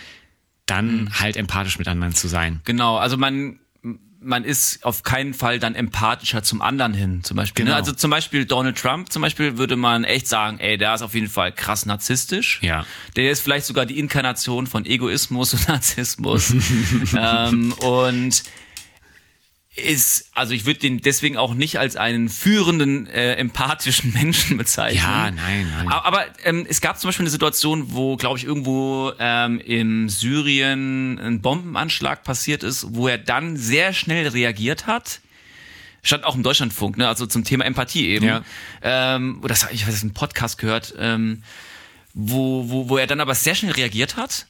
dann 0.69 1.09
halt 1.19 1.37
empathisch 1.37 1.77
mit 1.79 1.87
anderen 1.87 2.13
zu 2.13 2.27
sein. 2.27 2.61
Genau, 2.65 2.97
also 2.97 3.17
man 3.17 3.59
man 4.21 4.43
ist 4.43 4.83
auf 4.83 5.03
keinen 5.03 5.33
Fall 5.33 5.59
dann 5.59 5.75
empathischer 5.75 6.43
zum 6.43 6.61
anderen 6.61 6.93
hin, 6.93 7.23
zum 7.23 7.37
Beispiel. 7.37 7.65
Ne? 7.65 7.71
Genau. 7.71 7.79
Also 7.79 7.93
zum 7.93 8.11
Beispiel 8.11 8.45
Donald 8.45 8.77
Trump, 8.77 9.11
zum 9.11 9.21
Beispiel 9.21 9.57
würde 9.57 9.75
man 9.75 10.03
echt 10.03 10.27
sagen, 10.27 10.59
ey, 10.59 10.77
der 10.77 10.93
ist 10.93 11.01
auf 11.01 11.13
jeden 11.13 11.29
Fall 11.29 11.51
krass 11.51 11.85
narzisstisch. 11.85 12.59
Ja. 12.61 12.85
Der 13.15 13.31
ist 13.31 13.41
vielleicht 13.41 13.65
sogar 13.65 13.85
die 13.85 13.97
Inkarnation 13.97 14.67
von 14.67 14.85
Egoismus 14.85 15.53
und 15.53 15.67
Narzissmus. 15.67 16.53
ähm, 17.17 17.73
und 17.73 18.43
ist, 19.75 20.29
also 20.33 20.53
ich 20.53 20.65
würde 20.65 20.79
den 20.79 20.99
deswegen 20.99 21.37
auch 21.37 21.53
nicht 21.53 21.79
als 21.79 21.95
einen 21.95 22.29
führenden, 22.29 23.07
äh, 23.07 23.35
empathischen 23.35 24.13
Menschen 24.15 24.57
bezeichnen. 24.57 25.03
Ja, 25.03 25.31
nein, 25.31 25.67
nein. 25.71 25.87
Aber, 25.87 26.05
aber 26.05 26.25
ähm, 26.43 26.65
es 26.67 26.81
gab 26.81 26.99
zum 26.99 27.09
Beispiel 27.09 27.23
eine 27.23 27.29
Situation, 27.29 27.93
wo, 27.93 28.17
glaube 28.17 28.37
ich, 28.37 28.45
irgendwo 28.45 29.11
ähm, 29.19 29.59
in 29.59 30.09
Syrien 30.09 31.19
ein 31.19 31.41
Bombenanschlag 31.41 32.23
passiert 32.23 32.63
ist, 32.63 32.87
wo 32.89 33.07
er 33.07 33.17
dann 33.17 33.57
sehr 33.57 33.93
schnell 33.93 34.27
reagiert 34.27 34.87
hat. 34.87 35.21
Stand 36.01 36.23
auch 36.23 36.35
im 36.35 36.43
Deutschlandfunk, 36.43 36.97
ne? 36.97 37.07
also 37.07 37.25
zum 37.25 37.43
Thema 37.43 37.65
Empathie 37.65 38.07
eben. 38.07 38.25
Ja. 38.25 38.43
Ähm, 38.81 39.39
oder 39.39 39.49
das, 39.49 39.67
ich 39.71 39.87
weiß, 39.87 40.01
einen 40.01 40.13
Podcast 40.13 40.57
gehört, 40.57 40.93
ähm, 40.97 41.43
wo, 42.13 42.69
wo, 42.69 42.89
wo 42.89 42.97
er 42.97 43.05
dann 43.05 43.19
aber 43.19 43.35
sehr 43.35 43.53
schnell 43.53 43.73
reagiert 43.73 44.15
hat, 44.15 44.47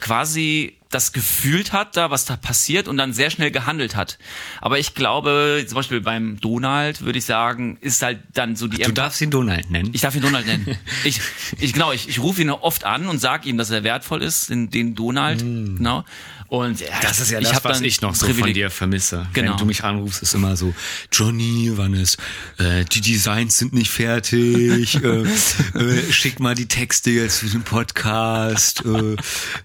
quasi 0.00 0.76
das 0.90 1.12
gefühlt 1.12 1.72
hat, 1.72 1.96
da 1.96 2.10
was 2.10 2.24
da 2.24 2.36
passiert 2.36 2.88
und 2.88 2.96
dann 2.96 3.12
sehr 3.12 3.30
schnell 3.30 3.52
gehandelt 3.52 3.94
hat. 3.94 4.18
Aber 4.60 4.78
ich 4.80 4.94
glaube, 4.94 5.64
zum 5.66 5.76
Beispiel 5.76 6.00
beim 6.00 6.40
Donald 6.40 7.02
würde 7.02 7.18
ich 7.18 7.24
sagen, 7.24 7.78
ist 7.80 8.02
halt 8.02 8.18
dann 8.34 8.56
so 8.56 8.66
die 8.66 8.82
Du 8.82 8.90
darfst 8.90 9.20
ihn 9.20 9.30
Donald 9.30 9.70
nennen. 9.70 9.90
ich 9.92 10.00
darf 10.00 10.16
ihn 10.16 10.22
Donald 10.22 10.46
nennen. 10.46 10.76
Ich, 11.04 11.20
ich 11.58 11.72
genau, 11.72 11.92
ich, 11.92 12.08
ich 12.08 12.18
rufe 12.18 12.42
ihn 12.42 12.50
oft 12.50 12.84
an 12.84 13.06
und 13.06 13.20
sage 13.20 13.48
ihm, 13.48 13.56
dass 13.56 13.70
er 13.70 13.84
wertvoll 13.84 14.22
ist, 14.22 14.50
den, 14.50 14.70
den 14.70 14.94
Donald, 14.94 15.38
genau. 15.38 16.04
Und 16.50 16.80
ja, 16.80 16.88
Mm. 16.88 17.02
das 17.02 17.20
ist 17.20 17.30
ja 17.30 17.38
ich 17.38 17.48
das, 17.48 17.62
was 17.62 17.80
ich 17.80 18.00
noch 18.00 18.12
so 18.16 18.26
von 18.26 18.34
Privileg- 18.34 18.54
dir 18.54 18.70
vermisse. 18.70 19.28
Genau. 19.34 19.52
Wenn 19.52 19.58
du 19.58 19.64
mich 19.66 19.84
anrufst, 19.84 20.20
ist 20.20 20.34
immer 20.34 20.56
so, 20.56 20.74
Johnny, 21.12 21.70
wann 21.76 21.94
ist, 21.94 22.16
äh, 22.58 22.84
die 22.84 23.00
Designs 23.00 23.56
sind 23.56 23.72
nicht 23.72 23.90
fertig, 23.92 24.96
äh, 24.96 25.22
äh, 25.78 26.12
schick 26.12 26.40
mal 26.40 26.56
die 26.56 26.66
Texte 26.66 27.12
jetzt 27.12 27.38
für 27.38 27.46
den 27.46 27.62
Podcast, 27.62 28.82
äh, 28.84 29.12
äh, 29.12 29.16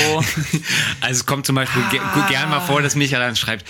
Also 1.00 1.20
es 1.20 1.26
kommt 1.26 1.46
zum 1.46 1.54
Beispiel 1.56 1.82
ge 1.90 2.00
Ah. 2.00 2.26
gern 2.28 2.48
mal 2.50 2.60
vor, 2.60 2.80
dass 2.82 2.94
Micha 2.94 3.18
dann 3.18 3.36
schreibt, 3.36 3.64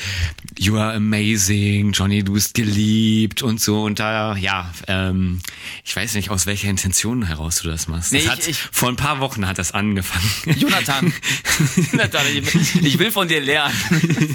you 0.58 0.76
are 0.76 0.94
amazing, 0.94 1.92
Johnny, 1.92 2.22
du 2.22 2.34
bist 2.34 2.54
geliebt 2.54 3.42
und 3.42 3.60
so. 3.60 3.82
Und 3.82 3.98
da, 4.00 4.36
ja, 4.36 4.72
ähm, 4.88 5.40
ich 5.84 5.94
weiß 5.96 6.14
nicht, 6.14 6.30
aus 6.30 6.46
welcher 6.46 6.68
Intention 6.68 7.26
heraus 7.26 7.56
du 7.62 7.68
das 7.68 7.88
machst. 7.88 8.12
Nee, 8.12 8.18
das 8.18 8.26
ich- 8.26 8.30
hat, 8.30 8.48
ich- 8.48 8.58
vor 8.72 8.88
ein 8.88 8.96
paar 8.96 9.20
Wochen 9.20 9.46
hat 9.46 9.58
das 9.58 9.72
angefangen. 9.72 10.30
Jonathan, 10.56 11.12
Jonathan, 11.92 12.22
ich, 12.34 12.74
ich 12.84 12.98
will 12.98 13.10
von 13.10 13.28
dir 13.28 13.40
lernen, 13.40 13.74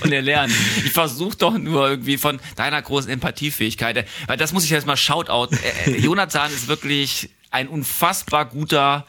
von 0.02 0.10
dir 0.12 0.22
lernen. 0.22 0.54
Ich 0.84 0.92
versuche 0.92 1.38
doch 1.38 1.58
nur 1.58 1.88
irgendwie 1.90 2.18
von 2.18 2.40
deiner 2.56 2.82
großen 2.82 3.10
Empathiefähigkeit, 3.10 4.08
weil 4.28 4.38
das 4.38 4.52
muss 4.54 4.64
ich 4.64 4.70
jetzt 4.72 4.88
mal 4.88 4.98
shoutouten. 4.98 5.58
Äh, 5.86 5.92
äh, 5.92 5.98
Jonathan 6.00 6.52
ist 6.52 6.68
wirklich 6.68 7.30
ein 7.52 7.68
unfassbar 7.68 8.46
guter 8.46 9.06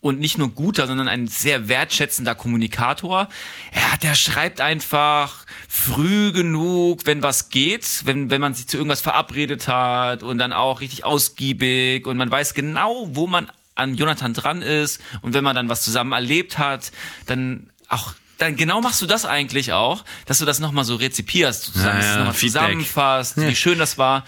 und 0.00 0.20
nicht 0.20 0.38
nur 0.38 0.50
guter, 0.50 0.86
sondern 0.86 1.08
ein 1.08 1.26
sehr 1.26 1.68
wertschätzender 1.68 2.34
Kommunikator. 2.34 3.28
Er, 3.72 3.98
der 3.98 4.14
schreibt 4.14 4.60
einfach 4.60 5.44
früh 5.68 6.32
genug, 6.32 7.04
wenn 7.04 7.22
was 7.22 7.50
geht, 7.50 8.02
wenn, 8.04 8.30
wenn 8.30 8.40
man 8.40 8.54
sich 8.54 8.68
zu 8.68 8.76
irgendwas 8.76 9.00
verabredet 9.00 9.66
hat 9.66 10.22
und 10.22 10.38
dann 10.38 10.52
auch 10.52 10.80
richtig 10.80 11.04
ausgiebig 11.04 12.06
und 12.06 12.16
man 12.16 12.30
weiß 12.30 12.54
genau, 12.54 13.08
wo 13.10 13.26
man 13.26 13.50
an 13.74 13.94
Jonathan 13.94 14.34
dran 14.34 14.62
ist 14.62 15.00
und 15.22 15.34
wenn 15.34 15.44
man 15.44 15.56
dann 15.56 15.68
was 15.68 15.82
zusammen 15.82 16.12
erlebt 16.12 16.58
hat, 16.58 16.92
dann 17.26 17.70
auch 17.88 18.14
dann 18.38 18.56
genau 18.56 18.80
machst 18.80 19.02
du 19.02 19.06
das 19.06 19.24
eigentlich 19.24 19.72
auch, 19.72 20.04
dass 20.26 20.38
du 20.38 20.44
das 20.44 20.60
nochmal 20.60 20.84
so 20.84 20.94
rezipierst, 20.94 21.64
sozusagen, 21.64 21.98
Ja, 21.98 22.02
dass 22.02 22.06
du 22.06 22.12
ja, 22.12 22.18
nochmal 22.18 22.34
zusammenfasst, 22.34 23.36
wie 23.36 23.56
schön 23.56 23.78
das 23.78 23.98
war. 23.98 24.24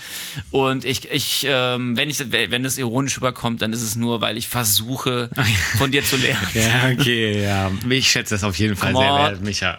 Und 0.50 0.84
ich, 0.84 1.10
ich, 1.10 1.46
ähm, 1.48 1.96
wenn 1.96 2.10
ich, 2.10 2.18
wenn 2.30 2.64
es 2.64 2.76
ironisch 2.76 3.16
überkommt, 3.16 3.62
dann 3.62 3.72
ist 3.72 3.82
es 3.82 3.94
nur, 3.94 4.20
weil 4.20 4.36
ich 4.36 4.48
versuche, 4.48 5.30
von 5.78 5.92
dir 5.92 6.04
zu 6.04 6.16
lernen. 6.16 6.46
ja, 6.54 6.90
okay, 6.92 7.42
ja. 7.42 7.70
Ich 7.88 8.10
schätze 8.10 8.34
das 8.34 8.44
auf 8.44 8.58
jeden 8.58 8.76
Fall 8.76 8.92
Come 8.92 9.04
sehr 9.04 9.14
on. 9.14 9.20
wert, 9.20 9.40
Micha. 9.42 9.78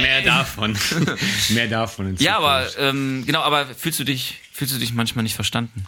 Mehr 0.00 0.22
davon. 0.22 0.76
Mehr 1.50 1.68
davon. 1.68 2.08
in 2.08 2.16
Ja, 2.16 2.38
aber 2.38 2.66
ähm, 2.78 3.24
genau, 3.24 3.40
aber 3.42 3.66
fühlst 3.66 4.00
du 4.00 4.04
dich, 4.04 4.38
fühlst 4.52 4.74
du 4.74 4.78
dich 4.78 4.92
manchmal 4.92 5.22
nicht 5.22 5.36
verstanden? 5.36 5.86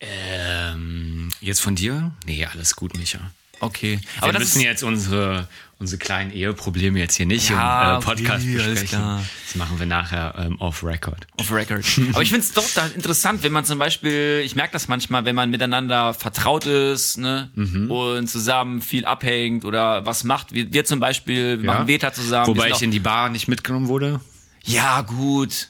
Ähm, 0.00 1.30
jetzt 1.40 1.60
von 1.60 1.74
dir? 1.74 2.12
Nee, 2.24 2.46
alles 2.46 2.76
gut, 2.76 2.96
Micha. 2.96 3.20
Okay, 3.64 4.00
Aber 4.18 4.28
wir 4.28 4.32
das 4.34 4.40
müssen 4.42 4.60
jetzt 4.60 4.82
unsere, 4.82 5.48
unsere 5.78 5.98
kleinen 5.98 6.30
Eheprobleme 6.32 6.98
jetzt 6.98 7.16
hier 7.16 7.26
nicht 7.26 7.50
Ja, 7.50 7.96
im 7.96 8.00
äh, 8.02 8.04
Podcast 8.04 8.44
okay, 8.44 8.54
besprechen. 8.56 9.00
Das 9.46 9.54
machen 9.56 9.78
wir 9.78 9.86
nachher 9.86 10.34
ähm, 10.38 10.60
off 10.60 10.82
record. 10.84 11.26
Off 11.38 11.50
record. 11.52 11.84
Aber 12.12 12.22
ich 12.22 12.28
finde 12.30 12.44
es 12.44 12.52
doch 12.52 12.64
da 12.74 12.86
interessant, 12.88 13.42
wenn 13.42 13.52
man 13.52 13.64
zum 13.64 13.78
Beispiel, 13.78 14.42
ich 14.44 14.54
merke 14.56 14.72
das 14.72 14.88
manchmal, 14.88 15.24
wenn 15.24 15.34
man 15.34 15.50
miteinander 15.50 16.14
vertraut 16.14 16.66
ist 16.66 17.18
ne, 17.18 17.50
Mhm. 17.54 17.90
und 17.90 18.26
zusammen 18.28 18.80
viel 18.82 19.04
abhängt 19.04 19.64
oder 19.64 20.04
was 20.06 20.24
macht. 20.24 20.52
Wir, 20.54 20.72
wir 20.72 20.84
zum 20.84 21.00
Beispiel 21.00 21.62
wir 21.62 21.66
machen 21.66 21.86
Veta 21.88 22.12
zusammen. 22.12 22.46
Wobei 22.48 22.68
ich 22.70 22.76
sind 22.76 22.86
in 22.86 22.90
die 22.92 23.00
Bar 23.00 23.28
nicht 23.30 23.48
mitgenommen 23.48 23.88
wurde. 23.88 24.20
auch, 24.22 24.68
Ja, 24.68 25.00
gut. 25.02 25.68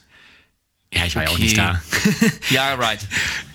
Ja, 0.95 1.05
ich 1.05 1.15
war 1.15 1.23
ja 1.23 1.29
auch 1.29 1.33
Okay. 1.33 1.43
nicht 1.43 1.57
da. 1.57 1.81
Ja, 2.49 2.73
right. 2.75 2.99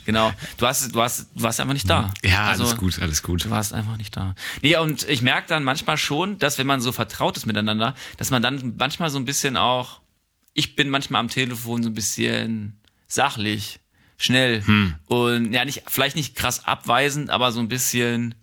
Genau. 0.04 0.32
Du 0.58 0.66
hast, 0.66 0.94
du 0.94 1.00
hast, 1.00 1.28
du 1.34 1.42
warst 1.42 1.60
einfach 1.60 1.72
nicht 1.74 1.88
da. 1.88 2.12
Ja, 2.24 2.46
Also, 2.48 2.64
alles 2.64 2.76
gut, 2.76 2.98
alles 3.00 3.22
gut. 3.22 3.44
Du 3.44 3.50
warst 3.50 3.72
einfach 3.72 3.96
nicht 3.96 4.16
da. 4.16 4.34
Nee, 4.62 4.76
und 4.76 5.08
ich 5.08 5.22
merke 5.22 5.46
dann 5.48 5.62
manchmal 5.64 5.96
schon, 5.96 6.38
dass 6.38 6.58
wenn 6.58 6.66
man 6.66 6.80
so 6.80 6.90
vertraut 6.92 7.36
ist 7.36 7.46
miteinander, 7.46 7.94
dass 8.16 8.30
man 8.30 8.42
dann 8.42 8.74
manchmal 8.78 9.10
so 9.10 9.18
ein 9.18 9.24
bisschen 9.24 9.56
auch, 9.56 10.00
ich 10.52 10.74
bin 10.76 10.90
manchmal 10.90 11.20
am 11.20 11.28
Telefon 11.28 11.82
so 11.82 11.88
ein 11.90 11.94
bisschen 11.94 12.80
sachlich, 13.06 13.80
schnell 14.16 14.62
Hm. 14.66 14.94
und 15.06 15.52
ja, 15.52 15.64
nicht, 15.64 15.84
vielleicht 15.86 16.16
nicht 16.16 16.34
krass 16.34 16.64
abweisend, 16.66 17.30
aber 17.30 17.52
so 17.52 17.60
ein 17.60 17.68
bisschen 17.68 18.34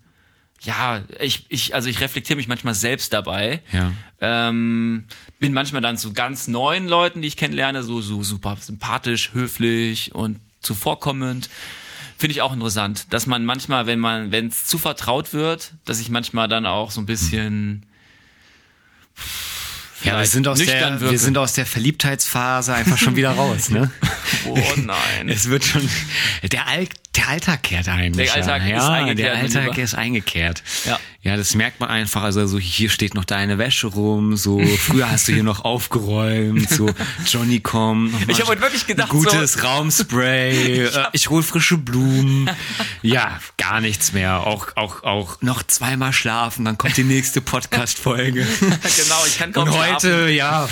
ja, 0.60 1.02
ich, 1.20 1.46
ich, 1.48 1.74
also 1.74 1.88
ich 1.88 2.00
reflektiere 2.00 2.36
mich 2.36 2.48
manchmal 2.48 2.74
selbst 2.74 3.12
dabei. 3.12 3.62
Ja. 3.72 3.92
Ähm, 4.20 5.04
bin 5.38 5.52
manchmal 5.52 5.82
dann 5.82 5.96
zu 5.96 6.12
ganz 6.12 6.48
neuen 6.48 6.88
Leuten, 6.88 7.22
die 7.22 7.28
ich 7.28 7.36
kennenlerne, 7.36 7.82
so, 7.82 8.00
so 8.00 8.22
super 8.22 8.56
sympathisch, 8.60 9.32
höflich 9.32 10.14
und 10.14 10.40
zuvorkommend. 10.60 11.48
Finde 12.16 12.32
ich 12.32 12.42
auch 12.42 12.52
interessant, 12.52 13.12
dass 13.12 13.26
man 13.26 13.44
manchmal, 13.44 13.86
wenn 13.86 14.00
man, 14.00 14.32
wenn 14.32 14.48
es 14.48 14.66
zu 14.66 14.78
vertraut 14.78 15.32
wird, 15.32 15.74
dass 15.84 16.00
ich 16.00 16.10
manchmal 16.10 16.48
dann 16.48 16.66
auch 16.66 16.90
so 16.90 17.00
ein 17.00 17.06
bisschen 17.06 17.86
ja, 20.04 20.18
wir 20.18 20.26
sind, 20.26 20.46
aus 20.48 20.58
der, 20.58 21.00
wir 21.00 21.18
sind 21.18 21.38
aus 21.38 21.54
der 21.54 21.66
Verliebtheitsphase 21.66 22.74
einfach 22.74 22.98
schon 22.98 23.16
wieder 23.16 23.30
raus, 23.30 23.70
ne? 23.70 23.90
oh 24.46 24.58
nein. 24.76 25.28
Es 25.28 25.48
wird 25.48 25.64
schon, 25.64 25.88
der, 26.52 26.66
Al 26.66 26.86
der 27.16 27.28
Alltag 27.28 27.62
kehrt 27.64 27.88
ein. 27.88 28.12
Der 28.12 28.32
Alltag 28.32 28.62
ja, 28.66 28.76
ist 28.76 28.84
eingekehrt. 28.84 29.18
Der 29.18 29.36
Alltag 29.36 29.78
ist 29.78 29.94
eingekehrt. 29.94 30.62
Ja. 30.84 31.00
Ja, 31.28 31.36
das 31.36 31.54
merkt 31.54 31.78
man 31.78 31.90
einfach. 31.90 32.22
Also 32.22 32.46
so 32.46 32.58
hier 32.58 32.88
steht 32.88 33.14
noch 33.14 33.26
deine 33.26 33.58
Wäsche 33.58 33.88
rum. 33.88 34.34
So 34.38 34.64
früher 34.64 35.10
hast 35.10 35.28
du 35.28 35.34
hier 35.34 35.42
noch 35.42 35.62
aufgeräumt. 35.62 36.70
So 36.70 36.88
Johnny 37.26 37.60
komm. 37.60 38.14
Ich 38.28 38.40
habe 38.40 38.48
heute 38.48 38.62
wirklich 38.62 38.86
gedacht, 38.86 39.10
gutes 39.10 39.52
so, 39.52 39.60
Raumspray. 39.60 40.84
ich, 40.86 40.98
ich 41.12 41.28
hol 41.28 41.42
frische 41.42 41.76
Blumen. 41.76 42.50
Ja, 43.02 43.40
gar 43.56 43.80
nichts 43.80 44.12
mehr. 44.12 44.40
Auch 44.46 44.76
auch 44.76 45.02
auch 45.04 45.40
noch 45.42 45.62
zweimal 45.62 46.12
schlafen. 46.12 46.64
Dann 46.64 46.78
kommt 46.78 46.96
die 46.96 47.04
nächste 47.04 47.40
Podcast-Folge. 47.40 48.46
genau, 48.60 49.24
ich 49.26 49.38
kann 49.38 49.52
kaum 49.52 49.68
Und 49.68 49.78
heute 49.78 50.30
schlafen. 50.30 50.34
ja 50.34 50.68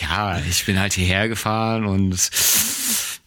ja 0.00 0.40
ich 0.48 0.64
bin 0.64 0.80
halt 0.80 0.94
hierher 0.94 1.28
gefahren 1.28 1.84
und 1.84 2.30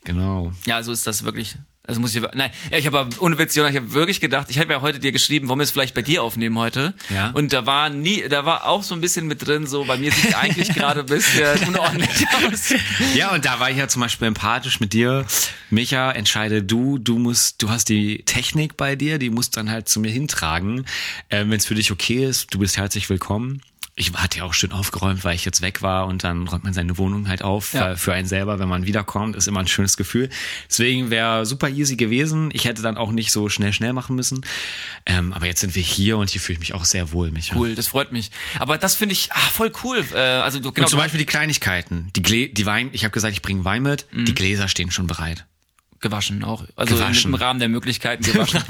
genau. 0.04 0.52
Ja, 0.66 0.82
so 0.84 0.92
ist 0.92 1.08
das 1.08 1.24
wirklich. 1.24 1.58
Also 1.88 2.02
muss 2.02 2.14
ich, 2.14 2.22
nein, 2.34 2.52
ich 2.70 2.86
habe 2.86 3.08
ohne 3.20 3.38
Witz, 3.38 3.56
Jonas, 3.56 3.72
ich 3.72 3.78
habe 3.78 3.94
wirklich 3.94 4.20
gedacht, 4.20 4.48
ich 4.50 4.60
habe 4.60 4.74
ja 4.74 4.82
heute 4.82 5.00
dir 5.00 5.14
geschrieben, 5.14 5.48
wollen 5.48 5.60
wir 5.60 5.64
es 5.64 5.72
vielleicht 5.72 5.96
bei 5.96 6.02
dir 6.02 6.22
aufnehmen 6.22 6.58
heute? 6.58 6.94
Ja. 7.10 7.30
Und 7.30 7.54
da 7.54 7.66
war 7.66 7.90
nie, 7.90 8.28
da 8.28 8.46
war 8.46 8.68
auch 8.68 8.84
so 8.84 8.94
ein 8.94 9.00
bisschen 9.00 9.26
mit 9.26 9.48
drin, 9.48 9.68
so 9.68 9.86
bei 9.86 9.96
mir 9.96 10.12
sieht 10.12 10.36
eigentlich 10.36 10.74
gerade 10.74 11.00
ein 11.00 11.06
bisschen 11.06 11.58
unordentlich 11.70 12.28
aus. 12.28 12.74
Ja, 13.16 13.34
und 13.34 13.46
da 13.46 13.62
war 13.62 13.72
ich 13.72 13.78
ja 13.78 13.88
zum 13.88 14.02
Beispiel 14.02 14.28
empathisch 14.28 14.82
mit 14.82 14.92
dir. 14.92 15.26
Micha, 15.70 16.12
entscheide 16.12 16.62
du, 16.62 16.98
du 16.98 17.18
musst, 17.20 17.62
du 17.64 17.70
hast 17.70 17.88
die 17.88 18.22
Technik 18.26 18.76
bei 18.76 18.98
dir, 18.98 19.18
die 19.18 19.30
musst 19.30 19.56
dann 19.56 19.72
halt 19.72 19.88
zu 19.88 20.02
mir 20.02 20.12
hintragen. 20.12 20.86
Ähm, 21.30 21.50
Wenn 21.50 21.58
es 21.58 21.66
für 21.66 21.76
dich 21.76 21.92
okay 21.92 22.26
ist, 22.26 22.54
du 22.54 22.60
bist 22.60 22.76
herzlich 22.76 23.10
willkommen 23.10 23.62
ich 24.00 24.14
hatte 24.14 24.38
ja 24.38 24.44
auch 24.44 24.54
schön 24.54 24.72
aufgeräumt, 24.72 25.24
weil 25.24 25.34
ich 25.34 25.44
jetzt 25.44 25.62
weg 25.62 25.82
war 25.82 26.06
und 26.06 26.24
dann 26.24 26.48
räumt 26.48 26.64
man 26.64 26.74
seine 26.74 27.00
Wohnung 27.00 27.28
halt 27.28 27.42
auf. 27.42 27.74
Ja. 27.74 27.96
Für 27.96 28.14
einen 28.14 28.28
selber, 28.28 28.60
wenn 28.60 28.70
man 28.70 28.86
wiederkommt, 28.86 29.36
ist 29.36 29.48
immer 29.48 29.60
ein 29.60 29.68
schönes 29.68 29.98
Gefühl. 29.98 30.30
Deswegen 30.70 31.10
wäre 31.10 31.48
super 31.48 31.68
easy 31.68 31.96
gewesen. 31.96 32.52
Ich 32.54 32.66
hätte 32.66 32.84
dann 32.84 32.96
auch 32.96 33.12
nicht 33.12 33.32
so 33.32 33.50
schnell, 33.50 33.74
schnell 33.74 33.94
machen 33.94 34.16
müssen. 34.16 34.46
Ähm, 35.08 35.34
aber 35.34 35.48
jetzt 35.48 35.62
sind 35.62 35.74
wir 35.74 35.82
hier 35.82 36.20
und 36.20 36.30
hier 36.30 36.40
fühle 36.40 36.54
ich 36.54 36.60
mich 36.60 36.74
auch 36.76 36.86
sehr 36.86 37.12
wohl, 37.12 37.32
Micha. 37.32 37.56
Cool, 37.56 37.74
das 37.74 37.88
freut 37.88 38.12
mich. 38.12 38.30
Aber 38.60 38.78
das 38.78 38.94
finde 38.94 39.14
ich 39.14 39.32
ah, 39.32 39.50
voll 39.52 39.72
cool. 39.84 40.06
Äh, 40.14 40.18
also 40.18 40.60
du, 40.60 40.72
genau, 40.72 40.86
und 40.86 40.90
zum 40.92 41.00
Beispiel 41.00 41.18
die 41.18 41.26
Kleinigkeiten. 41.26 42.12
Die, 42.16 42.22
Glä 42.22 42.50
die 42.50 42.68
Wein, 42.68 42.92
ich 42.94 43.04
habe 43.04 43.12
gesagt, 43.12 43.34
ich 43.34 43.42
bringe 43.42 43.66
Wein 43.66 43.82
mit. 43.82 44.06
Die 44.14 44.36
Gläser 44.36 44.68
stehen 44.68 44.92
schon 44.92 45.08
bereit. 45.08 45.48
Gewaschen 46.00 46.44
auch. 46.44 46.64
Also 46.76 46.96
Gewaschen. 46.96 47.32
im 47.32 47.36
Rahmen 47.36 47.60
der 47.60 47.70
Möglichkeiten 47.70 48.24
gewaschen. 48.24 48.62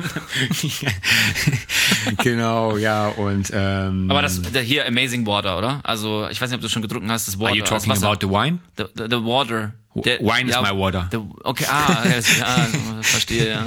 genau, 2.23 2.77
ja, 2.77 3.07
und 3.09 3.51
ähm, 3.53 4.09
Aber 4.09 4.21
das 4.21 4.41
hier 4.63 4.87
Amazing 4.87 5.25
Water, 5.25 5.57
oder? 5.57 5.81
Also 5.83 6.27
ich 6.29 6.39
weiß 6.39 6.49
nicht, 6.49 6.55
ob 6.57 6.61
du 6.61 6.69
schon 6.69 6.81
gedruckt 6.81 7.05
hast, 7.09 7.27
das 7.27 7.39
Water. 7.39 7.49
Are 7.49 7.57
you 7.57 7.63
talking 7.63 7.91
about 7.91 8.17
the 8.21 8.29
wine? 8.29 8.59
the, 8.77 8.85
the, 8.95 9.03
the 9.09 9.23
water? 9.23 9.73
Der- 9.95 10.19
Wine 10.19 10.49
is 10.49 10.55
my 10.61 10.77
water. 10.77 11.07
The, 11.11 11.17
okay, 11.43 11.65
ah, 11.67 12.03
alles 12.03 12.27
klar, 12.27 12.67
verstehe, 13.01 13.49
ja. 13.49 13.65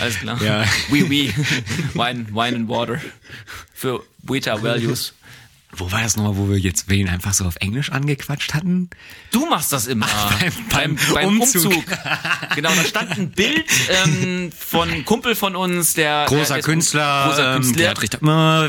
Alles 0.00 0.18
klar. 0.18 0.42
Ja. 0.42 0.64
Oui, 0.90 1.04
oui. 1.08 1.32
Wine, 1.94 2.26
Wine 2.32 2.56
and 2.56 2.68
Water. 2.68 3.00
Für 3.74 4.02
Weta 4.22 4.60
Values. 4.60 5.14
Wo 5.76 5.92
war 5.92 6.00
das 6.02 6.16
nochmal, 6.16 6.38
wo 6.38 6.48
wir 6.48 6.56
jetzt 6.58 6.88
wen 6.88 7.10
einfach 7.10 7.34
so 7.34 7.44
auf 7.44 7.56
Englisch 7.60 7.92
angequatscht 7.92 8.54
hatten? 8.54 8.88
Du 9.32 9.44
machst 9.46 9.70
das 9.70 9.86
immer. 9.86 10.06
beim- 10.72 10.96
beim 11.12 11.40
Umzug. 11.40 11.84
genau, 12.54 12.70
da 12.74 12.84
stand 12.84 13.10
ein 13.18 13.30
Bild 13.32 13.64
ähm, 14.04 14.50
von 14.56 14.88
einem 14.90 15.04
Kumpel 15.04 15.34
von 15.34 15.54
uns, 15.54 15.92
der 15.92 16.24
Großer 16.26 16.54
der 16.54 16.58
ist- 16.60 16.64
Künstler, 16.64 17.26
großer 17.28 17.48
ähm, 17.48 17.54
Künstler. 17.56 17.76
Gerhard 17.82 18.02
Richter. 18.02 18.18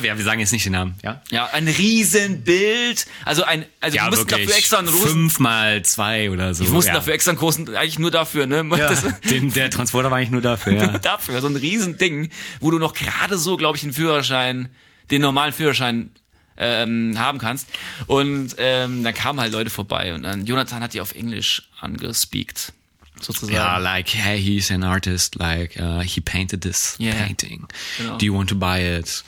Äh, 0.04 0.08
Ja, 0.08 0.18
wir 0.18 0.24
sagen 0.26 0.42
jetzt 0.42 0.52
nicht 0.52 0.66
den 0.66 0.74
Namen, 0.74 0.96
ja? 1.02 1.22
Ja, 1.32 1.46
ein 1.54 1.70
Riesenbild. 1.70 3.06
Also 3.26 3.44
ein, 3.44 3.66
also 3.80 3.96
Ja, 3.98 4.04
wir 4.04 4.10
mussten 4.10 4.30
wirklich. 4.30 4.48
dafür 4.48 4.58
extra 4.60 4.78
einen 4.80 4.88
Rosen. 4.90 5.08
Fünf 5.10 5.40
mal 5.40 5.82
zwei 5.84 6.30
oder 6.32 6.54
so. 6.54 6.66
Wir 6.66 6.72
mussten 6.72 6.90
ja. 6.90 6.96
dafür 6.96 7.14
extra 7.14 7.32
einen 7.32 7.40
großen, 7.40 7.76
eigentlich 7.76 8.00
nur 8.00 8.12
dafür, 8.12 8.46
ne? 8.46 8.66
Ja, 8.78 8.94
den, 9.30 9.54
der 9.54 9.70
Transporter 9.70 10.12
war 10.12 10.18
eigentlich 10.18 10.32
nur 10.32 10.42
dafür, 10.42 10.74
ja. 10.74 10.98
dafür, 11.00 11.40
so 11.42 11.48
ein 11.48 11.56
Riesending, 11.56 12.30
wo 12.60 12.72
du 12.72 12.78
noch 12.80 12.94
gerade 12.94 13.38
so, 13.38 13.56
glaube 13.58 13.78
ich, 13.78 13.84
einen 13.84 13.94
Führerschein, 13.94 14.70
den 15.12 15.22
normalen 15.22 15.54
Führerschein 15.54 16.12
ähm, 16.60 17.16
haben 17.18 17.40
kannst. 17.40 17.68
Und 18.08 18.56
ähm, 18.58 19.04
dann 19.04 19.14
kamen 19.14 19.40
halt 19.40 19.52
Leute 19.54 19.70
vorbei 19.70 20.14
und 20.14 20.24
dann 20.24 20.46
Jonathan 20.46 20.82
hat 20.84 20.94
die 20.94 21.02
auf 21.02 21.16
Englisch 21.16 21.64
angespeakt, 21.80 22.74
sozusagen. 23.22 23.54
Ja, 23.56 23.78
like, 23.78 24.14
hey, 24.14 24.42
he's 24.42 24.70
an 24.72 24.84
artist, 24.84 25.36
like, 25.36 25.76
uh, 25.80 26.02
he 26.02 26.22
painted 26.22 26.62
this 26.62 26.96
Yeah. 27.00 27.16
painting. 27.16 27.68
Genau. 27.98 28.18
Do 28.18 28.26
you 28.26 28.34
want 28.36 28.50
to 28.50 28.56
buy 28.56 28.80
it? 28.80 29.24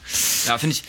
Ja, 0.45 0.57
finde 0.57 0.75
ich, 0.75 0.83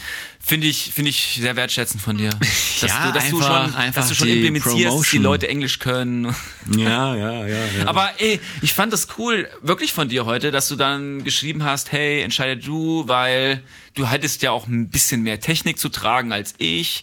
finde 0.44 0.66
ich, 0.66 0.90
finde 0.92 1.10
ich 1.10 1.38
sehr 1.40 1.56
wertschätzend 1.56 2.02
von 2.02 2.16
dir, 2.18 2.30
dass 2.80 2.80
Ja, 2.90 3.06
du, 3.06 3.12
dass 3.12 3.30
du 3.30 3.36
einfach- 3.38 3.66
schon, 3.66 3.74
einfach 3.76 4.00
dass 4.02 4.08
du 4.08 4.14
schon 4.14 4.26
die 4.26 4.34
implementierst, 4.34 4.74
dass 4.76 4.80
die 4.82 4.88
Promotion. 4.88 5.22
Leute 5.22 5.48
Englisch 5.48 5.78
können. 5.78 6.34
Ja, 6.76 7.14
ja, 7.16 7.46
ja, 7.46 7.66
ja. 7.78 7.86
Aber 7.86 8.10
ey, 8.18 8.40
ich 8.60 8.72
fand 8.72 8.92
das 8.92 9.08
cool, 9.18 9.48
wirklich 9.62 9.92
von 9.92 10.08
dir 10.08 10.26
heute, 10.26 10.50
dass 10.52 10.68
du 10.68 10.76
dann 10.76 11.24
geschrieben 11.24 11.64
hast, 11.64 11.90
hey, 11.92 12.22
entscheide 12.22 12.56
du, 12.56 13.08
weil 13.08 13.62
du 13.94 14.08
hattest 14.08 14.42
ja 14.42 14.52
auch 14.52 14.66
ein 14.68 14.88
bisschen 14.88 15.22
mehr 15.22 15.40
Technik 15.40 15.78
zu 15.78 15.88
tragen 15.88 16.32
als 16.32 16.54
ich. 16.58 17.02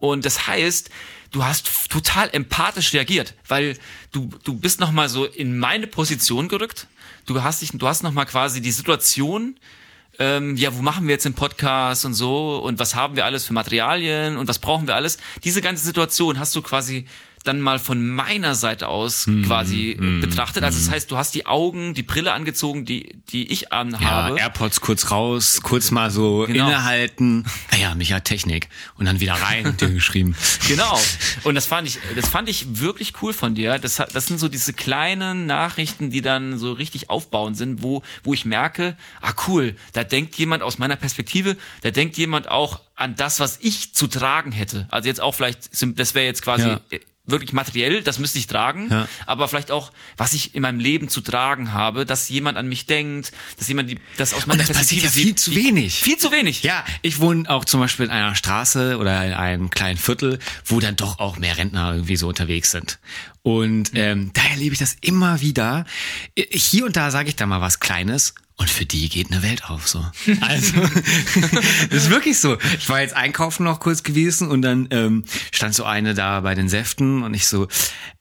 Und 0.00 0.24
das 0.24 0.46
heißt, 0.48 0.90
du 1.30 1.44
hast 1.44 1.68
total 1.88 2.28
empathisch 2.32 2.92
reagiert, 2.94 3.34
weil 3.46 3.78
du, 4.12 4.28
du 4.44 4.54
bist 4.54 4.80
nochmal 4.80 5.08
so 5.08 5.24
in 5.24 5.56
meine 5.58 5.86
Position 5.86 6.48
gerückt. 6.48 6.88
Du 7.26 7.42
hast 7.42 7.62
dich, 7.62 7.70
du 7.72 7.86
hast 7.86 8.02
nochmal 8.02 8.26
quasi 8.26 8.60
die 8.60 8.72
Situation, 8.72 9.56
ähm, 10.18 10.56
ja, 10.56 10.76
wo 10.76 10.82
machen 10.82 11.06
wir 11.06 11.12
jetzt 11.14 11.24
den 11.24 11.34
Podcast 11.34 12.04
und 12.04 12.14
so 12.14 12.58
und 12.58 12.78
was 12.78 12.94
haben 12.94 13.16
wir 13.16 13.24
alles 13.24 13.44
für 13.44 13.52
Materialien 13.52 14.36
und 14.36 14.48
was 14.48 14.58
brauchen 14.58 14.86
wir 14.86 14.94
alles? 14.94 15.18
Diese 15.44 15.60
ganze 15.60 15.84
Situation 15.84 16.38
hast 16.38 16.54
du 16.56 16.62
quasi 16.62 17.06
dann 17.46 17.60
mal 17.60 17.78
von 17.78 18.06
meiner 18.08 18.54
Seite 18.54 18.88
aus 18.88 19.26
Hm, 19.26 19.44
quasi 19.44 19.90
äh, 19.92 20.20
betrachtet. 20.20 20.64
Also 20.64 20.78
das 20.78 20.90
heißt, 20.90 21.10
du 21.10 21.16
hast 21.16 21.34
die 21.34 21.46
Augen, 21.46 21.94
die 21.94 22.02
Brille 22.02 22.32
angezogen, 22.32 22.84
die, 22.84 23.16
die 23.30 23.50
ich 23.52 23.62
Ja, 23.62 23.68
anhabe. 23.70 24.38
AirPods 24.38 24.80
kurz 24.80 25.10
raus, 25.10 25.60
kurz 25.62 25.90
mal 25.90 26.10
so 26.10 26.44
Genau. 26.46 26.66
innehalten. 26.68 27.44
Ah 27.72 27.76
ja, 27.76 27.94
Micha 27.94 28.20
Technik. 28.20 28.68
Und 28.96 29.06
dann 29.06 29.20
wieder 29.20 29.34
rein 29.34 29.66
und 29.66 29.80
dir 29.80 29.90
geschrieben. 29.90 30.34
Genau. 30.68 30.98
Und 31.44 31.54
das 31.54 31.66
fand 31.66 31.86
ich, 31.88 31.98
das 32.14 32.28
fand 32.28 32.48
ich 32.48 32.80
wirklich 32.80 33.14
cool 33.22 33.32
von 33.32 33.54
dir. 33.54 33.78
Das, 33.78 33.98
hat- 33.98 34.14
das 34.14 34.26
sind 34.26 34.38
so 34.38 34.48
diese 34.48 34.72
kleinen 34.72 35.46
Nachrichten, 35.46 36.10
die 36.10 36.22
dann 36.22 36.58
so 36.58 36.72
richtig 36.72 37.10
aufbauend 37.10 37.56
sind, 37.56 37.82
wo, 37.82 38.02
wo 38.24 38.34
ich 38.34 38.44
merke, 38.44 38.96
ah 39.20 39.32
cool, 39.46 39.76
da 39.92 40.04
denkt 40.04 40.34
jemand 40.36 40.62
aus 40.62 40.78
meiner 40.78 40.96
Perspektive, 40.96 41.56
da 41.82 41.90
denkt 41.90 42.16
jemand 42.16 42.48
auch 42.48 42.80
an 42.94 43.14
das, 43.14 43.40
was 43.40 43.58
ich 43.60 43.92
zu 43.94 44.06
tragen 44.06 44.52
hätte. 44.52 44.86
Also 44.90 45.08
jetzt 45.08 45.20
auch 45.20 45.34
vielleicht, 45.34 45.68
das 45.98 46.14
wäre 46.14 46.24
jetzt 46.26 46.42
quasi 46.42 46.66
Ja. 46.68 46.80
Wirklich 47.26 47.52
materiell, 47.52 48.02
das 48.02 48.18
müsste 48.18 48.38
ich 48.38 48.46
tragen, 48.46 48.88
Ja. 48.90 49.08
aber 49.26 49.48
vielleicht 49.48 49.70
auch, 49.70 49.92
was 50.16 50.32
ich 50.32 50.54
in 50.54 50.62
meinem 50.62 50.78
Leben 50.80 51.08
zu 51.08 51.20
tragen 51.20 51.72
habe, 51.72 52.06
dass 52.06 52.28
jemand 52.28 52.56
an 52.58 52.68
mich 52.68 52.86
denkt, 52.86 53.32
dass 53.58 53.68
jemand 53.68 53.90
die, 53.90 53.98
das 54.16 54.32
aus 54.34 54.46
meiner 54.46 54.64
das 54.64 54.68
passiert 54.76 55.02
Perspektive 55.02 55.06
ja 55.06 55.10
viel 55.10 55.24
sieht. 55.26 55.40
zu 55.40 55.54
wenig. 55.54 55.94
Viel 55.94 56.16
zu 56.18 56.30
wenig. 56.32 56.62
Ja, 56.62 56.84
ich 57.02 57.18
wohne 57.20 57.48
auch 57.50 57.64
zum 57.64 57.80
Beispiel 57.80 58.06
in 58.06 58.12
einer 58.12 58.34
Straße 58.34 58.98
oder 58.98 59.24
in 59.26 59.32
einem 59.32 59.70
kleinen 59.70 59.98
Viertel, 59.98 60.38
wo 60.64 60.80
dann 60.80 60.96
doch 60.96 61.18
auch 61.18 61.36
mehr 61.38 61.56
Rentner 61.58 61.92
irgendwie 61.92 62.16
so 62.16 62.28
unterwegs 62.28 62.70
sind. 62.70 62.98
Und 63.42 63.90
ähm, 63.94 64.30
da 64.34 64.42
erlebe 64.50 64.72
ich 64.72 64.78
das 64.78 64.96
immer 65.00 65.40
wieder. 65.40 65.84
Hier 66.36 66.84
und 66.84 66.96
da 66.96 67.10
sage 67.10 67.28
ich 67.28 67.36
da 67.36 67.46
mal 67.46 67.60
was 67.60 67.80
Kleines 67.80 68.34
und 68.58 68.70
für 68.70 68.86
die 68.86 69.08
geht 69.10 69.30
eine 69.30 69.42
Welt 69.42 69.68
auf 69.68 69.86
so. 69.86 70.04
Also 70.40 70.80
das 70.80 71.90
ist 72.04 72.10
wirklich 72.10 72.38
so. 72.38 72.56
Ich 72.78 72.88
war 72.88 73.00
jetzt 73.00 73.14
einkaufen 73.14 73.64
noch 73.64 73.80
kurz 73.80 74.02
gewesen 74.02 74.48
und 74.48 74.62
dann 74.62 74.88
ähm, 74.90 75.24
stand 75.52 75.74
so 75.74 75.84
eine 75.84 76.14
da 76.14 76.40
bei 76.40 76.54
den 76.54 76.68
Säften 76.68 77.22
und 77.22 77.34
ich 77.34 77.46
so, 77.46 77.68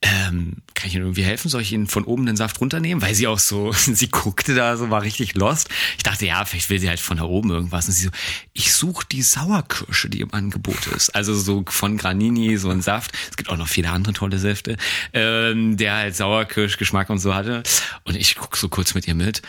ähm, 0.01 0.57
kann 0.73 0.87
ich 0.87 0.95
Ihnen 0.95 1.05
irgendwie 1.05 1.23
helfen? 1.23 1.49
Soll 1.49 1.61
ich 1.61 1.71
Ihnen 1.71 1.87
von 1.87 2.03
oben 2.03 2.25
den 2.25 2.35
Saft 2.35 2.59
runternehmen? 2.59 3.01
Weil 3.01 3.15
sie 3.15 3.27
auch 3.27 3.39
so, 3.39 3.71
sie 3.73 4.09
guckte 4.09 4.55
da 4.55 4.75
so, 4.75 4.89
war 4.89 5.03
richtig 5.03 5.35
lost. 5.35 5.69
Ich 5.97 6.03
dachte, 6.03 6.25
ja, 6.25 6.43
vielleicht 6.43 6.69
will 6.69 6.79
sie 6.79 6.89
halt 6.89 6.99
von 6.99 7.17
da 7.17 7.23
oben 7.23 7.51
irgendwas. 7.51 7.87
Und 7.87 7.93
sie 7.93 8.05
so, 8.05 8.11
ich 8.51 8.73
suche 8.73 9.05
die 9.09 9.21
Sauerkirsche, 9.21 10.09
die 10.09 10.19
im 10.19 10.33
Angebot 10.33 10.87
ist. 10.87 11.15
Also 11.15 11.33
so 11.33 11.63
von 11.67 11.95
Granini, 11.95 12.57
so 12.57 12.69
ein 12.69 12.81
Saft. 12.81 13.11
Es 13.29 13.37
gibt 13.37 13.49
auch 13.49 13.57
noch 13.57 13.69
viele 13.69 13.89
andere 13.89 14.13
tolle 14.13 14.37
Säfte, 14.37 14.75
ähm, 15.13 15.77
der 15.77 15.95
halt 15.95 16.15
Sauerkirschgeschmack 16.15 17.09
und 17.09 17.19
so 17.19 17.33
hatte. 17.33 17.63
Und 18.03 18.15
ich 18.17 18.35
guck 18.35 18.57
so 18.57 18.67
kurz 18.67 18.95
mit 18.95 19.07
ihr 19.07 19.15
mit. 19.15 19.41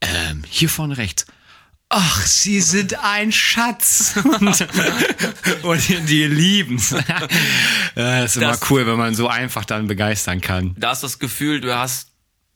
Ähm, 0.00 0.42
hier 0.48 0.68
vorne 0.68 0.96
rechts. 0.96 1.26
Ach, 1.88 2.20
Sie 2.26 2.60
sind 2.60 2.98
ein 3.02 3.30
Schatz. 3.30 4.14
Und, 4.24 4.66
und 5.62 5.88
die 6.08 6.24
lieben's. 6.26 6.94
Das 7.94 8.36
ist 8.36 8.42
immer 8.42 8.52
Das- 8.52 8.70
cool, 8.70 8.86
wenn 8.86 8.96
man 8.98 9.14
so 9.14 9.28
einfach 9.28 9.64
dann 9.64 9.86
begeistern 9.86 10.40
kann. 10.40 10.74
Da 10.78 10.92
ist 10.92 11.02
das 11.02 11.18
Gefühl, 11.18 11.60
du 11.60 11.74
hast 11.74 12.08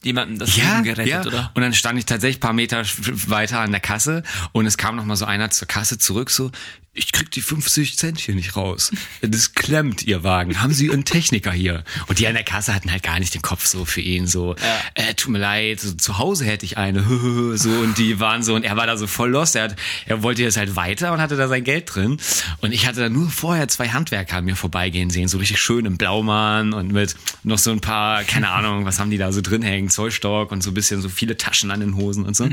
jemandem 0.03 0.39
das 0.39 0.57
ja, 0.57 0.73
Leben 0.73 0.85
gerettet, 0.85 1.07
ja. 1.09 1.21
oder? 1.27 1.51
Und 1.55 1.63
dann 1.63 1.73
stand 1.75 1.99
ich 1.99 2.07
tatsächlich 2.07 2.39
ein 2.39 2.41
paar 2.41 2.53
Meter 2.53 2.83
weiter 3.29 3.61
an 3.61 3.71
der 3.71 3.81
Kasse 3.81 4.23
und 4.53 4.67
es 4.67 4.77
kam 4.77 4.97
noch 4.97 5.05
mal 5.05 5.17
so 5.17 5.25
einer 5.27 5.51
zur 5.51 5.69
Kasse 5.69 5.99
zurück, 5.99 6.31
so, 6.31 6.51
ich 6.93 7.13
krieg 7.13 7.31
die 7.31 7.41
50 7.41 7.97
Cent 7.97 8.19
hier 8.19 8.35
nicht 8.35 8.57
raus. 8.57 8.91
Das 9.23 9.55
klemmt, 9.55 10.03
ihr 10.03 10.25
Wagen. 10.25 10.61
Haben 10.61 10.73
Sie 10.73 10.91
einen 10.91 11.05
Techniker 11.05 11.53
hier? 11.53 11.85
Und 12.09 12.19
die 12.19 12.27
an 12.27 12.35
der 12.35 12.43
Kasse 12.43 12.75
hatten 12.75 12.91
halt 12.91 13.05
gar 13.05 13.21
nicht 13.21 13.33
den 13.33 13.43
Kopf 13.43 13.65
so 13.65 13.85
für 13.85 14.01
ihn, 14.01 14.27
so, 14.27 14.57
Ja. 14.57 15.05
äh, 15.05 15.15
tut 15.15 15.31
mir 15.33 15.39
leid, 15.39 15.79
so, 15.81 15.93
zu 15.93 16.19
Hause 16.19 16.45
hätte 16.47 16.67
ich 16.67 16.79
eine, 16.79 17.03
so, 17.57 17.71
und 17.71 17.97
die 17.97 18.19
waren 18.19 18.43
so, 18.43 18.57
und 18.57 18.65
er 18.65 18.77
war 18.77 18.89
da 18.89 18.97
so 18.97 19.07
voll 19.07 19.31
lost, 19.31 19.55
er, 19.55 19.65
hat, 19.65 19.77
er 20.07 20.25
wollte 20.25 20.43
jetzt 20.43 20.57
halt 20.57 20.75
weiter 20.75 21.13
und 21.13 21.21
hatte 21.21 21.37
da 21.37 21.47
sein 21.47 21.63
Geld 21.63 21.95
drin. 21.95 22.19
Und 22.61 22.73
ich 22.73 22.87
hatte 22.89 23.01
da 23.01 23.09
nur 23.09 23.31
vorher 23.31 23.69
zwei 23.69 23.89
Handwerker 23.91 24.39
an 24.39 24.45
mir 24.45 24.57
vorbeigehen 24.57 25.11
sehen, 25.11 25.29
so 25.29 25.39
richtig 25.39 25.61
schön 25.61 25.87
im 25.87 25.97
Blaumann 25.97 26.73
und 26.73 26.93
mit 26.93 27.15
noch 27.45 27.59
so 27.59 27.71
ein 27.71 27.81
paar, 27.81 28.25
keine 28.25 28.51
Ahnung, 28.51 28.85
was 28.85 28.99
haben 28.99 29.11
die 29.11 29.19
da 29.19 29.31
so 29.33 29.41
drin 29.43 29.63
hängen, 29.63 29.91
Zollstock 29.91 30.51
und 30.51 30.63
so 30.63 30.73
ein 30.73 30.75
bisschen 30.75 31.01
so 31.01 31.09
viele 31.09 31.37
Taschen 31.37 31.71
an 31.71 31.79
den 31.81 31.95
Hosen 31.95 32.27
und 32.27 32.37
so. 32.37 32.49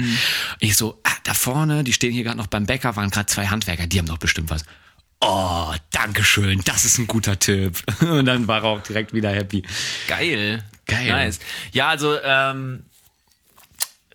Ich 0.59 0.77
so, 0.77 0.99
ah, 1.03 1.11
da 1.23 1.33
vorne, 1.33 1.83
die 1.83 1.91
stehen 1.93 2.13
hier 2.13 2.23
gerade 2.23 2.37
noch 2.37 2.47
beim 2.47 2.67
Bäcker, 2.67 2.95
waren 2.95 3.09
gerade 3.09 3.25
zwei 3.25 3.47
Handwerker, 3.47 3.87
die 3.87 3.97
haben 3.97 4.05
doch 4.05 4.19
bestimmt 4.27 4.49
was. 4.49 4.63
Oh, 5.19 5.73
danke 5.91 6.23
schön, 6.23 6.61
das 6.65 6.85
ist 6.85 6.99
ein 6.99 7.07
guter 7.07 7.39
Tipp. 7.39 7.81
Und 8.01 8.25
dann 8.25 8.47
war 8.47 8.63
er 8.63 8.65
auch 8.65 8.83
direkt 8.83 9.13
wieder 9.13 9.31
happy. 9.31 9.63
Geil. 10.07 10.63
Geil. 10.85 11.07
Nice. 11.07 11.39
Ja, 11.71 11.89
also 11.89 12.17
ähm, 12.21 12.83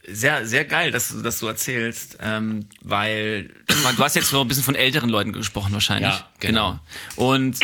sehr, 0.06 0.46
sehr 0.46 0.64
geil, 0.64 0.90
dass 0.90 1.08
du 1.08 1.22
das 1.22 1.38
so 1.38 1.48
erzählst, 1.48 2.18
ähm, 2.20 2.66
weil 2.82 3.50
du 3.68 3.98
hast 3.98 4.16
jetzt 4.16 4.28
so 4.28 4.40
ein 4.40 4.48
bisschen 4.48 4.62
von 4.62 4.74
älteren 4.74 5.08
Leuten 5.10 5.32
gesprochen 5.32 5.72
wahrscheinlich. 5.72 6.12
Ja, 6.12 6.28
genau. 6.38 6.78
Und 7.16 7.58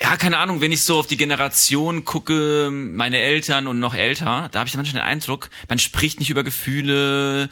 ja, 0.00 0.16
keine 0.16 0.38
Ahnung, 0.38 0.60
wenn 0.60 0.72
ich 0.72 0.82
so 0.82 0.98
auf 0.98 1.06
die 1.06 1.16
Generation 1.16 2.04
gucke, 2.04 2.70
meine 2.70 3.18
Eltern 3.18 3.66
und 3.66 3.80
noch 3.80 3.94
älter, 3.94 4.48
da 4.50 4.58
habe 4.60 4.68
ich 4.68 4.76
manchmal 4.76 5.02
den 5.02 5.08
Eindruck, 5.08 5.50
man 5.68 5.78
spricht 5.78 6.18
nicht 6.18 6.30
über 6.30 6.42
Gefühle. 6.42 7.48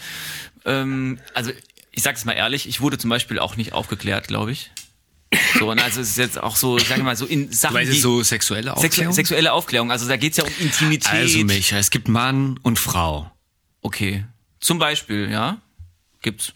Ähm, 0.64 1.18
also 1.34 1.52
ich 1.92 2.02
sag's 2.02 2.24
mal 2.24 2.32
ehrlich, 2.32 2.68
ich 2.68 2.80
wurde 2.80 2.98
zum 2.98 3.10
Beispiel 3.10 3.38
auch 3.38 3.56
nicht 3.56 3.72
aufgeklärt, 3.72 4.28
glaube 4.28 4.52
ich. 4.52 4.70
So, 5.58 5.70
und 5.70 5.78
also 5.78 6.00
es 6.00 6.10
ist 6.10 6.18
jetzt 6.18 6.42
auch 6.42 6.56
so, 6.56 6.76
ich 6.76 6.88
sage 6.88 7.02
mal, 7.02 7.16
so 7.16 7.24
in 7.24 7.50
Sachen 7.52 7.74
Weil 7.74 7.88
es 7.88 8.02
so 8.02 8.22
sexuelle 8.22 8.70
Sexu 8.70 8.86
Aufklärung? 8.86 9.14
sexuelle 9.14 9.52
Aufklärung. 9.52 9.90
Also 9.90 10.06
da 10.08 10.16
geht's 10.16 10.36
ja 10.36 10.44
um 10.44 10.50
Intimität. 10.58 11.10
also 11.10 11.38
Micha, 11.44 11.78
es 11.78 11.90
gibt 11.90 12.08
Mann 12.08 12.58
und 12.62 12.78
Frau. 12.78 13.30
Okay. 13.80 14.24
Zum 14.60 14.78
Beispiel, 14.78 15.30
ja. 15.30 15.58
Gibt's. 16.20 16.52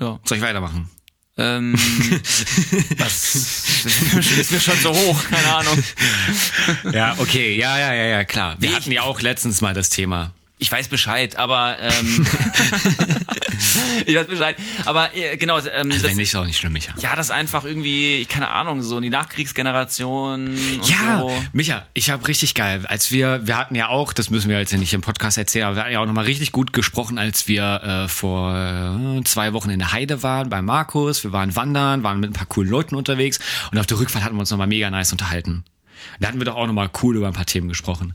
Ja. 0.00 0.18
Soll 0.24 0.38
ich 0.38 0.44
weitermachen? 0.44 0.90
Ähm, 1.38 1.74
was 2.96 3.34
ist 3.34 4.50
mir 4.52 4.60
schon 4.60 4.78
so 4.78 4.92
hoch, 4.94 5.22
keine 5.30 5.54
Ahnung. 5.54 5.84
Ja, 6.92 7.14
okay, 7.18 7.56
ja, 7.56 7.78
ja, 7.78 7.92
ja, 7.92 8.04
ja, 8.04 8.24
klar. 8.24 8.56
Wir 8.58 8.74
hatten 8.74 8.90
ja 8.90 9.02
auch 9.02 9.20
letztens 9.20 9.60
mal 9.60 9.74
das 9.74 9.90
Thema. 9.90 10.32
Ich 10.58 10.72
weiß 10.72 10.88
Bescheid, 10.88 11.36
aber 11.36 11.76
ähm, 11.78 12.26
ich 14.06 14.16
weiß 14.16 14.26
Bescheid. 14.26 14.56
Aber 14.86 15.14
äh, 15.14 15.36
genau, 15.36 15.58
ähm, 15.58 15.90
Also 15.92 16.08
das, 16.08 16.16
ist 16.16 16.34
auch 16.34 16.46
nicht 16.46 16.56
schlimm, 16.56 16.72
Micha. 16.72 16.94
ja, 16.98 17.14
das 17.14 17.30
einfach 17.30 17.64
irgendwie, 17.64 18.24
keine 18.24 18.48
Ahnung, 18.48 18.82
so 18.82 18.98
die 19.00 19.10
Nachkriegsgeneration 19.10 20.56
Ja, 20.82 21.18
so. 21.18 21.42
Micha, 21.52 21.86
ich 21.92 22.08
habe 22.08 22.26
richtig 22.26 22.54
geil. 22.54 22.86
Als 22.86 23.12
wir, 23.12 23.46
wir 23.46 23.58
hatten 23.58 23.74
ja 23.74 23.88
auch, 23.88 24.14
das 24.14 24.30
müssen 24.30 24.48
wir 24.48 24.58
jetzt 24.58 24.72
ja 24.72 24.78
nicht 24.78 24.94
im 24.94 25.02
Podcast 25.02 25.36
erzählen, 25.36 25.66
aber 25.66 25.76
wir 25.76 25.82
hatten 25.82 25.92
ja 25.92 26.00
auch 26.00 26.06
nochmal 26.06 26.24
richtig 26.24 26.52
gut 26.52 26.72
gesprochen, 26.72 27.18
als 27.18 27.48
wir 27.48 27.82
äh, 27.82 28.08
vor 28.08 28.56
äh, 28.56 29.24
zwei 29.24 29.52
Wochen 29.52 29.68
in 29.68 29.78
der 29.78 29.92
Heide 29.92 30.22
waren 30.22 30.48
bei 30.48 30.62
Markus. 30.62 31.22
Wir 31.22 31.32
waren 31.32 31.54
wandern, 31.54 32.02
waren 32.02 32.18
mit 32.18 32.30
ein 32.30 32.34
paar 32.34 32.46
coolen 32.46 32.70
Leuten 32.70 32.94
unterwegs 32.94 33.40
und 33.72 33.78
auf 33.78 33.84
der 33.86 33.98
Rückfahrt 33.98 34.24
hatten 34.24 34.36
wir 34.36 34.40
uns 34.40 34.50
nochmal 34.50 34.68
mega 34.68 34.88
nice 34.90 35.12
unterhalten. 35.12 35.64
Da 36.20 36.28
hatten 36.28 36.38
wir 36.38 36.44
doch 36.44 36.56
auch 36.56 36.66
nochmal 36.66 36.90
cool 37.02 37.16
über 37.16 37.26
ein 37.26 37.32
paar 37.32 37.46
Themen 37.46 37.68
gesprochen. 37.68 38.14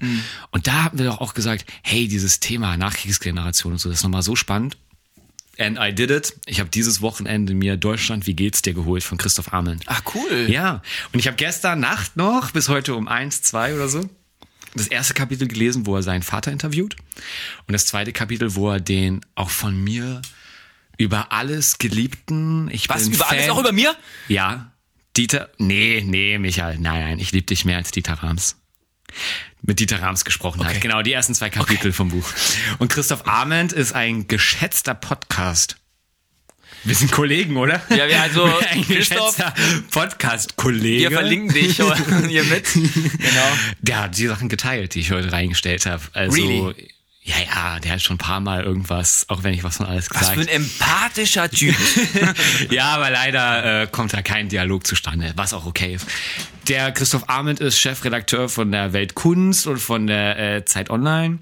Und 0.51 0.67
da 0.67 0.83
hatten 0.83 0.97
wir 0.97 1.05
doch 1.05 1.21
auch 1.21 1.33
gesagt, 1.33 1.65
hey, 1.83 2.07
dieses 2.07 2.39
Thema 2.39 2.77
Nachkriegsgeneration 2.77 3.73
und 3.73 3.79
so, 3.79 3.89
das 3.89 3.99
ist 3.99 4.03
nochmal 4.03 4.23
so 4.23 4.35
spannend. 4.35 4.77
And 5.57 5.77
I 5.79 5.93
did 5.93 6.09
it. 6.09 6.33
Ich 6.45 6.59
habe 6.59 6.69
dieses 6.69 7.01
Wochenende 7.01 7.53
mir 7.53 7.77
Deutschland, 7.77 8.25
wie 8.25 8.33
geht's 8.33 8.61
dir 8.61 8.73
geholt 8.73 9.03
von 9.03 9.17
Christoph 9.17 9.53
Arment. 9.53 9.83
Ach 9.87 10.01
cool. 10.15 10.47
Ja, 10.49 10.81
und 11.11 11.19
ich 11.19 11.27
habe 11.27 11.37
gestern 11.37 11.79
Nacht 11.79 12.17
noch, 12.17 12.51
bis 12.51 12.69
heute 12.69 12.95
um 12.95 13.07
eins, 13.07 13.41
zwei 13.41 13.75
oder 13.75 13.87
so, 13.87 14.09
das 14.73 14.87
erste 14.87 15.13
Kapitel 15.13 15.47
gelesen, 15.47 15.85
wo 15.85 15.95
er 15.95 16.03
seinen 16.03 16.23
Vater 16.23 16.51
interviewt. 16.51 16.95
Und 17.67 17.73
das 17.73 17.85
zweite 17.85 18.13
Kapitel, 18.13 18.55
wo 18.55 18.71
er 18.71 18.79
den 18.79 19.21
auch 19.35 19.49
von 19.49 19.81
mir 19.83 20.21
über 20.97 21.31
alles 21.31 21.77
geliebten, 21.77 22.69
ich 22.71 22.87
Was 22.89 23.03
bin 23.03 23.13
über 23.13 23.25
Fan, 23.25 23.37
alles 23.37 23.49
auch 23.49 23.59
über 23.59 23.71
mir? 23.71 23.95
Ja, 24.27 24.70
Dieter, 25.17 25.49
nee, 25.57 26.03
nee, 26.05 26.37
Michael, 26.37 26.77
nein, 26.79 27.01
nein, 27.03 27.19
ich 27.19 27.31
liebe 27.31 27.45
dich 27.45 27.65
mehr 27.65 27.77
als 27.77 27.91
Dieter 27.91 28.13
Rams. 28.13 28.55
Mit 29.61 29.79
Dieter 29.79 30.01
Rams 30.01 30.23
gesprochen 30.23 30.65
hat. 30.65 30.79
Genau, 30.79 31.01
die 31.01 31.11
ersten 31.11 31.35
zwei 31.35 31.49
Kapitel 31.49 31.91
vom 31.91 32.09
Buch. 32.09 32.27
Und 32.79 32.87
Christoph 32.87 33.27
Arment 33.27 33.73
ist 33.73 33.91
ein 33.93 34.27
geschätzter 34.27 34.93
Podcast. 34.95 35.75
Wir 36.83 36.95
sind 36.95 37.11
Kollegen, 37.11 37.57
oder? 37.57 37.81
Ja, 37.89 38.07
wir 38.07 38.21
also, 38.21 38.43
ein 38.71 38.83
Christoph, 38.83 39.35
geschätzter 39.35 39.53
Podcast-Kollege. 39.91 41.09
Wir 41.09 41.11
verlinken 41.11 41.53
dich 41.53 41.75
hier 42.27 42.43
mit. 42.45 42.73
Genau. 42.73 43.57
Der 43.81 43.99
hat 43.99 44.17
die 44.17 44.27
Sachen 44.27 44.49
geteilt, 44.49 44.95
die 44.95 45.01
ich 45.01 45.11
heute 45.11 45.31
reingestellt 45.31 45.85
habe. 45.85 46.01
Also, 46.13 46.35
Really? 46.35 46.87
Ja, 47.23 47.35
ja, 47.39 47.79
der 47.79 47.91
hat 47.93 48.01
schon 48.01 48.15
ein 48.15 48.19
paar 48.19 48.39
Mal 48.39 48.63
irgendwas, 48.63 49.25
auch 49.29 49.43
wenn 49.43 49.53
ich 49.53 49.63
was 49.63 49.77
von 49.77 49.85
alles 49.85 50.09
Was 50.09 50.19
gesagt 50.19 50.35
für 50.35 50.41
ein 50.41 50.47
empathischer 50.47 51.49
Typ. 51.51 51.75
ja, 52.71 52.85
aber 52.85 53.11
leider 53.11 53.83
äh, 53.83 53.87
kommt 53.87 54.13
da 54.13 54.23
kein 54.23 54.49
Dialog 54.49 54.87
zustande, 54.87 55.31
was 55.35 55.53
auch 55.53 55.67
okay 55.67 55.93
ist. 55.93 56.07
Der 56.67 56.91
Christoph 56.91 57.29
Arment 57.29 57.59
ist 57.59 57.79
Chefredakteur 57.79 58.49
von 58.49 58.71
der 58.71 58.93
Welt 58.93 59.13
Kunst 59.13 59.67
und 59.67 59.77
von 59.77 60.07
der 60.07 60.39
äh, 60.39 60.65
Zeit 60.65 60.89
Online. 60.89 61.39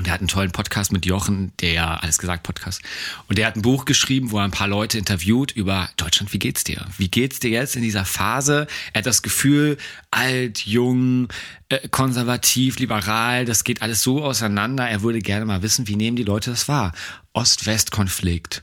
Und 0.00 0.06
der 0.06 0.14
hat 0.14 0.22
einen 0.22 0.28
tollen 0.28 0.50
Podcast 0.50 0.92
mit 0.92 1.04
Jochen, 1.04 1.52
der 1.60 2.02
alles 2.02 2.16
gesagt 2.16 2.42
Podcast. 2.42 2.80
Und 3.28 3.36
der 3.36 3.46
hat 3.46 3.56
ein 3.56 3.60
Buch 3.60 3.84
geschrieben, 3.84 4.30
wo 4.30 4.38
er 4.38 4.44
ein 4.44 4.50
paar 4.50 4.66
Leute 4.66 4.96
interviewt 4.96 5.52
über 5.52 5.90
Deutschland, 5.98 6.32
wie 6.32 6.38
geht's 6.38 6.64
dir? 6.64 6.86
Wie 6.96 7.10
geht's 7.10 7.38
dir 7.38 7.50
jetzt 7.50 7.76
in 7.76 7.82
dieser 7.82 8.06
Phase? 8.06 8.66
Er 8.94 9.00
hat 9.00 9.04
das 9.04 9.20
Gefühl, 9.20 9.76
alt, 10.10 10.64
jung, 10.64 11.28
äh, 11.68 11.86
konservativ, 11.90 12.78
liberal, 12.78 13.44
das 13.44 13.62
geht 13.62 13.82
alles 13.82 14.02
so 14.02 14.24
auseinander. 14.24 14.88
Er 14.88 15.02
würde 15.02 15.18
gerne 15.18 15.44
mal 15.44 15.60
wissen, 15.60 15.86
wie 15.86 15.96
nehmen 15.96 16.16
die 16.16 16.24
Leute 16.24 16.48
das 16.48 16.66
wahr? 16.66 16.94
Ost-West-Konflikt. 17.34 18.62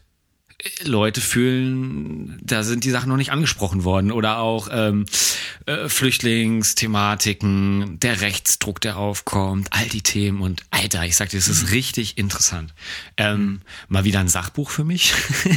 Leute 0.84 1.22
fühlen, 1.22 2.40
da 2.42 2.64
sind 2.64 2.84
die 2.84 2.90
Sachen 2.90 3.10
noch 3.10 3.18
nicht 3.18 3.32
angesprochen 3.32 3.84
worden 3.84 4.12
oder 4.12 4.40
auch 4.40 4.70
ähm, 4.72 5.06
äh, 5.68 5.88
Flüchtlingsthematiken, 5.88 8.00
der 8.00 8.22
Rechtsdruck, 8.22 8.82
der 8.82 8.98
aufkommt, 8.98 9.72
all 9.72 9.86
die 9.86 10.02
Themen 10.02 10.42
und 10.42 10.64
Alter, 10.72 11.06
ich 11.06 11.16
sag 11.16 11.30
dir, 11.30 11.38
es 11.38 11.48
ist 11.48 11.70
richtig 11.72 12.18
interessant. 12.18 12.74
Ähm, 13.18 13.62
Mal 13.88 14.04
wieder 14.04 14.20
ein 14.20 14.30
Sachbuch 14.30 14.72
für 14.72 14.84
mich. 14.84 15.14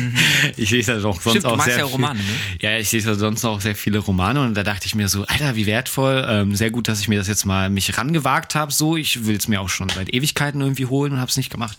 ich 0.59 0.71
lese 0.71 0.93
ja 0.93 0.99
doch 0.99 1.19
sonst 1.19 1.39
Stimmt, 1.39 1.47
auch 1.47 1.65
sehr 1.65 1.79
ja 1.79 1.85
Romane, 1.85 2.19
ne? 2.19 2.25
Ja, 2.61 2.77
ich 2.77 2.93
lese 2.93 3.09
ja 3.09 3.15
sonst 3.15 3.43
auch 3.47 3.63
sehr 3.63 3.77
viele 3.77 4.01
Romane 4.01 4.43
und 4.43 4.55
da 4.55 4.65
dachte 4.65 4.85
ich 4.85 4.95
mir 4.95 5.09
so, 5.09 5.25
Alter, 5.25 5.57
wie 5.57 5.65
wertvoll, 5.65 6.27
ähm, 6.29 6.55
sehr 6.55 6.71
gut, 6.71 6.89
dass 6.89 7.01
ich 7.01 7.09
mir 7.09 7.19
das 7.19 7.27
jetzt 7.27 7.47
mal 7.47 7.71
mich 7.71 7.97
rangewagt 7.97 8.55
habe. 8.55 8.71
So, 8.71 8.99
ich 8.99 9.25
will 9.25 9.37
es 9.37 9.49
mir 9.49 9.63
auch 9.63 9.71
schon 9.71 9.89
seit 9.89 10.13
Ewigkeiten 10.13 10.61
irgendwie 10.61 10.85
holen 10.85 11.15
und 11.15 11.21
habe 11.21 11.31
es 11.31 11.39
nicht 11.39 11.51
gemacht. 11.51 11.79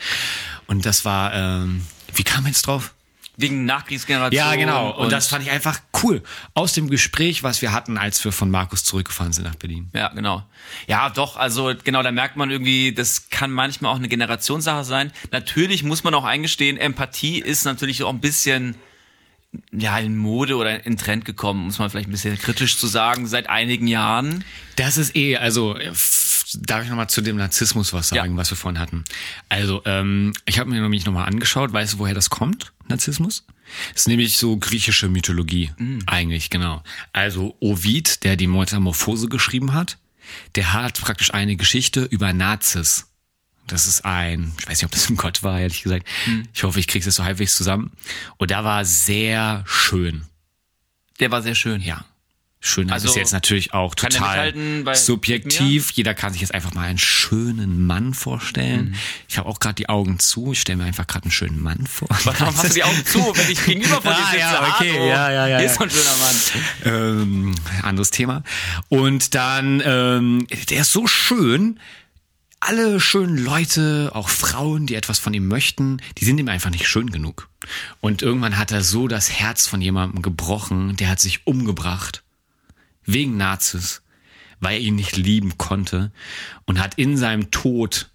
Und 0.66 0.88
das 0.88 1.06
war, 1.06 1.36
ähm, 1.36 1.82
wie 2.16 2.24
kam 2.24 2.48
jetzt 2.48 2.66
drauf? 2.66 2.96
Wegen 3.42 3.66
Nachkriegsgeneration. 3.66 4.38
Ja, 4.38 4.56
genau. 4.56 4.92
Und, 4.92 5.12
das 5.12 5.28
fand 5.28 5.44
ich 5.44 5.52
einfach 5.52 5.80
cool. 6.04 6.22
Aus 6.54 6.74
dem 6.74 6.90
Gespräch, 6.90 7.44
was 7.44 7.62
wir 7.62 7.72
hatten, 7.72 7.98
als 7.98 8.24
wir 8.24 8.32
von 8.32 8.50
Markus 8.52 8.84
zurückgefahren 8.84 9.34
sind 9.34 9.46
nach 9.46 9.56
Berlin. 9.56 9.90
Ja, 9.94 10.10
genau. 10.10 10.44
Ja, 10.88 11.10
doch, 11.10 11.38
also 11.38 11.74
genau, 11.84 12.04
da 12.04 12.12
merkt 12.12 12.36
man 12.38 12.52
irgendwie, 12.52 12.94
das 12.94 13.30
kann 13.30 13.52
manchmal 13.52 13.92
auch 13.92 13.98
eine 13.98 14.08
Generationssache 14.08 14.84
sein. 14.84 15.12
Natürlich 15.32 15.84
muss 15.84 16.04
man 16.04 16.14
auch 16.14 16.26
eingestehen, 16.26 16.78
Empathie 16.78 17.40
ist 17.40 17.66
natürlich 17.66 18.04
auch 18.04 18.10
ein 18.10 18.22
bisschen 18.22 18.76
ja, 19.74 20.00
in 20.00 20.16
Mode 20.18 20.56
oder 20.56 20.86
in 20.86 20.98
Trend 20.98 21.26
gekommen, 21.26 21.66
muss 21.66 21.80
man 21.80 21.90
vielleicht 21.90 22.08
ein 22.08 22.12
bisschen 22.12 22.38
kritisch 22.38 22.78
zu 22.78 22.88
sagen, 22.88 23.28
seit 23.28 23.50
einigen 23.50 23.88
Jahren. 23.88 24.46
Das 24.78 24.98
ist 24.98 25.16
eh, 25.16 25.36
also 25.38 25.78
darf 26.54 26.84
ich 26.84 26.90
nochmal 26.90 27.10
zu 27.10 27.22
dem 27.22 27.38
Narzissmus 27.38 27.94
was 27.94 28.10
sagen, 28.10 28.34
Ja. 28.34 28.38
was 28.38 28.50
wir 28.50 28.58
vorhin 28.58 28.80
hatten. 28.80 29.04
Also, 29.50 29.82
ähm, 29.86 30.34
ich 30.46 30.60
habe 30.60 30.70
mir 30.70 30.82
nämlich 30.82 31.06
nochmal 31.06 31.28
angeschaut, 31.28 31.72
weißt 31.74 31.94
du, 31.94 32.00
woher 32.00 32.14
das 32.14 32.30
kommt, 32.30 32.74
Narzissmus? 32.92 33.46
Das 33.94 34.02
ist 34.02 34.08
nämlich 34.08 34.38
so 34.38 34.58
griechische 34.58 35.10
Mythologie, 35.10 35.72
eigentlich, 36.06 36.50
genau. 36.50 36.84
Also 37.14 37.56
Ovid, 37.60 38.24
der 38.24 38.36
die 38.36 38.48
Metamorphose 38.48 39.28
geschrieben 39.30 39.74
hat, 39.74 39.98
der 40.56 40.74
hat 40.74 41.00
praktisch 41.02 41.34
eine 41.34 41.56
Geschichte 41.56 42.04
über 42.04 42.34
Nazis. 42.34 43.08
Das 43.68 43.88
ist 43.88 44.04
ein, 44.04 44.52
ich 44.60 44.68
weiß 44.68 44.80
nicht, 44.80 44.86
ob 44.86 44.92
das 44.92 45.10
ein 45.10 45.16
Gott 45.16 45.44
war, 45.44 45.60
ehrlich 45.60 45.84
gesagt. 45.84 46.08
Ich 46.54 46.64
hoffe, 46.64 46.80
ich 46.80 46.88
krieg's 46.88 47.06
jetzt 47.06 47.16
so 47.16 47.24
halbwegs 47.24 47.56
zusammen. 47.56 47.92
Und 48.38 48.52
da 48.52 48.64
war 48.64 48.84
sehr 48.86 49.64
schön. 49.66 50.26
Der 51.20 51.32
war 51.32 51.42
sehr 51.42 51.56
schön. 51.56 51.82
Ja. 51.82 52.04
Schön, 52.64 52.92
also 52.92 53.10
ist 53.10 53.16
jetzt 53.16 53.32
natürlich 53.34 53.74
auch 53.74 53.96
total 53.96 54.54
subjektiv. 54.94 55.92
Jeder 55.94 56.14
kann 56.14 56.32
sich 56.32 56.42
jetzt 56.42 56.54
einfach 56.54 56.76
mal 56.76 56.84
einen 56.88 57.00
schönen 57.00 57.86
Mann 57.88 58.14
vorstellen. 58.14 58.90
Mhm. 58.90 58.96
Ich 59.28 59.40
habe 59.40 59.50
auch 59.50 59.60
gerade 59.60 59.74
die 59.76 59.90
Augen 59.90 60.20
zu. 60.20 60.52
Ich 60.52 60.62
stelle 60.62 60.78
mir 60.78 60.84
einfach 60.86 61.08
gerade 61.08 61.24
einen 61.26 61.32
schönen 61.32 61.60
Mann 61.60 61.88
vor. 61.88 62.08
Warum 62.24 62.56
hast 62.56 62.64
du 62.66 62.70
die 62.76 62.84
Augen 62.84 63.04
zu, 63.04 63.20
wenn 63.36 63.52
ich 63.52 63.66
gegenüber 63.66 64.00
von 64.02 64.04
dir 64.12 64.18
Ah, 64.18 64.26
sitze? 64.28 64.38
ja, 64.40 64.76
okay, 64.76 64.92
Hallo. 64.94 65.06
ja, 65.08 65.32
ja, 65.32 65.48
ja, 65.48 65.58
Hier 65.58 65.66
ja. 65.66 65.72
ist 65.72 65.76
so 65.80 65.84
ein 65.84 65.90
schöner 65.90 66.16
Mann. 66.20 67.22
ähm, 67.22 67.56
anderes 67.82 68.12
Thema. 68.12 68.44
Und 68.90 69.34
dann, 69.34 69.82
ähm, 69.84 70.46
der 70.70 70.82
ist 70.82 70.92
so 70.92 71.08
schön, 71.08 71.80
alle 72.60 73.00
schönen 73.00 73.40
Leute, 73.44 74.12
auch 74.14 74.30
Frauen, 74.30 74.86
die 74.86 74.94
etwas 74.94 75.18
von 75.18 75.34
ihm 75.34 75.48
möchten, 75.48 75.98
die 76.20 76.26
sind 76.26 76.38
ihm 76.38 76.48
einfach 76.48 76.70
nicht 76.70 76.88
schön 76.88 77.10
genug. 77.12 77.50
Und 78.02 78.22
irgendwann 78.22 78.60
hat 78.60 78.72
er 78.72 78.84
so 78.84 79.08
das 79.08 79.32
Herz 79.32 79.66
von 79.66 79.82
jemandem 79.82 80.22
gebrochen, 80.22 80.96
der 80.96 81.10
hat 81.10 81.20
sich 81.20 81.48
umgebracht. 81.48 82.22
Wegen 83.06 83.38
Nazis, 83.38 84.02
weil 84.60 84.76
er 84.76 84.80
ihn 84.80 84.96
nicht 84.96 85.18
lieben 85.18 85.58
konnte. 85.58 86.12
Und 86.66 86.80
hat 86.80 86.96
in 86.96 87.18
seinem 87.18 87.52
Tod, 87.52 88.12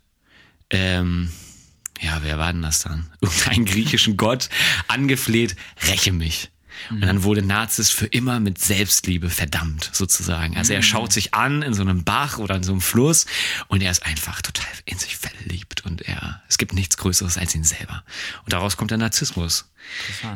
ähm, 0.71 1.31
ja, 2.01 2.21
wer 2.23 2.39
war 2.39 2.53
denn 2.53 2.63
das 2.63 2.81
dann? 2.81 3.11
Irgendeinen 3.21 3.65
griechischen 3.65 4.17
Gott 4.17 4.49
angefleht, 4.89 5.57
räche 5.87 6.13
mich. 6.13 6.51
Und 6.91 7.01
dann 7.03 7.23
wurde 7.23 7.43
Nazis 7.43 7.91
für 7.91 8.07
immer 8.07 8.41
mit 8.41 8.59
Selbstliebe 8.59 9.31
verdammt, 9.31 9.91
sozusagen. 9.93 10.57
Also 10.57 10.73
er 10.73 10.83
schaut 10.83 11.13
sich 11.13 11.35
an 11.35 11.63
in 11.63 11.75
so 11.75 11.83
einem 11.83 12.05
Bach 12.05 12.39
oder 12.39 12.55
in 12.57 12.63
so 12.63 12.73
einem 12.73 12.81
Fluss 12.81 13.27
und 13.69 13.83
er 13.83 13.91
ist 13.91 14.05
einfach 14.07 14.43
total 14.43 14.67
in 14.85 14.99
sich 14.99 15.17
verliebt 15.17 15.85
und 15.85 16.03
er, 16.03 16.43
es 16.49 16.59
gibt 16.59 16.73
nichts 16.73 16.97
Größeres 16.97 17.39
als 17.39 17.55
ihn 17.55 17.65
selber. 17.65 18.03
Und 18.45 18.53
daraus 18.53 18.77
kommt 18.77 18.91
der 18.91 18.99
Narzissmus. 18.99 19.71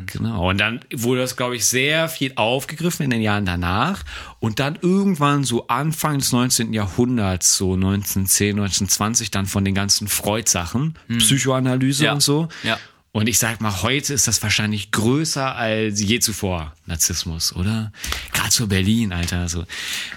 Genau. 0.05 0.49
Und 0.49 0.59
dann 0.59 0.79
wurde 0.93 1.19
das, 1.21 1.35
glaube 1.35 1.57
ich, 1.57 1.65
sehr 1.65 2.07
viel 2.07 2.31
aufgegriffen 2.35 3.03
in 3.03 3.09
den 3.09 3.21
Jahren 3.21 3.45
danach. 3.45 4.03
Und 4.39 4.59
dann 4.59 4.77
irgendwann 4.81 5.43
so 5.43 5.67
Anfang 5.67 6.19
des 6.19 6.31
19. 6.31 6.71
Jahrhunderts, 6.71 7.57
so 7.57 7.73
1910, 7.73 8.51
1920, 8.59 9.29
dann 9.29 9.47
von 9.47 9.65
den 9.65 9.75
ganzen 9.75 10.07
Freud-Sachen, 10.07 10.95
Psychoanalyse 11.17 12.05
Ja. 12.05 12.13
und 12.13 12.21
so. 12.21 12.47
Ja. 12.63 12.77
Und 13.13 13.27
ich 13.27 13.39
sag 13.39 13.59
mal, 13.59 13.81
heute 13.81 14.13
ist 14.13 14.27
das 14.27 14.41
wahrscheinlich 14.41 14.91
größer 14.91 15.55
als 15.55 16.01
je 16.01 16.19
zuvor, 16.19 16.73
Narzissmus, 16.85 17.53
oder? 17.53 17.91
Gerade 18.31 18.51
so 18.51 18.67
Berlin, 18.67 19.11
Alter. 19.11 19.49
So. 19.49 19.65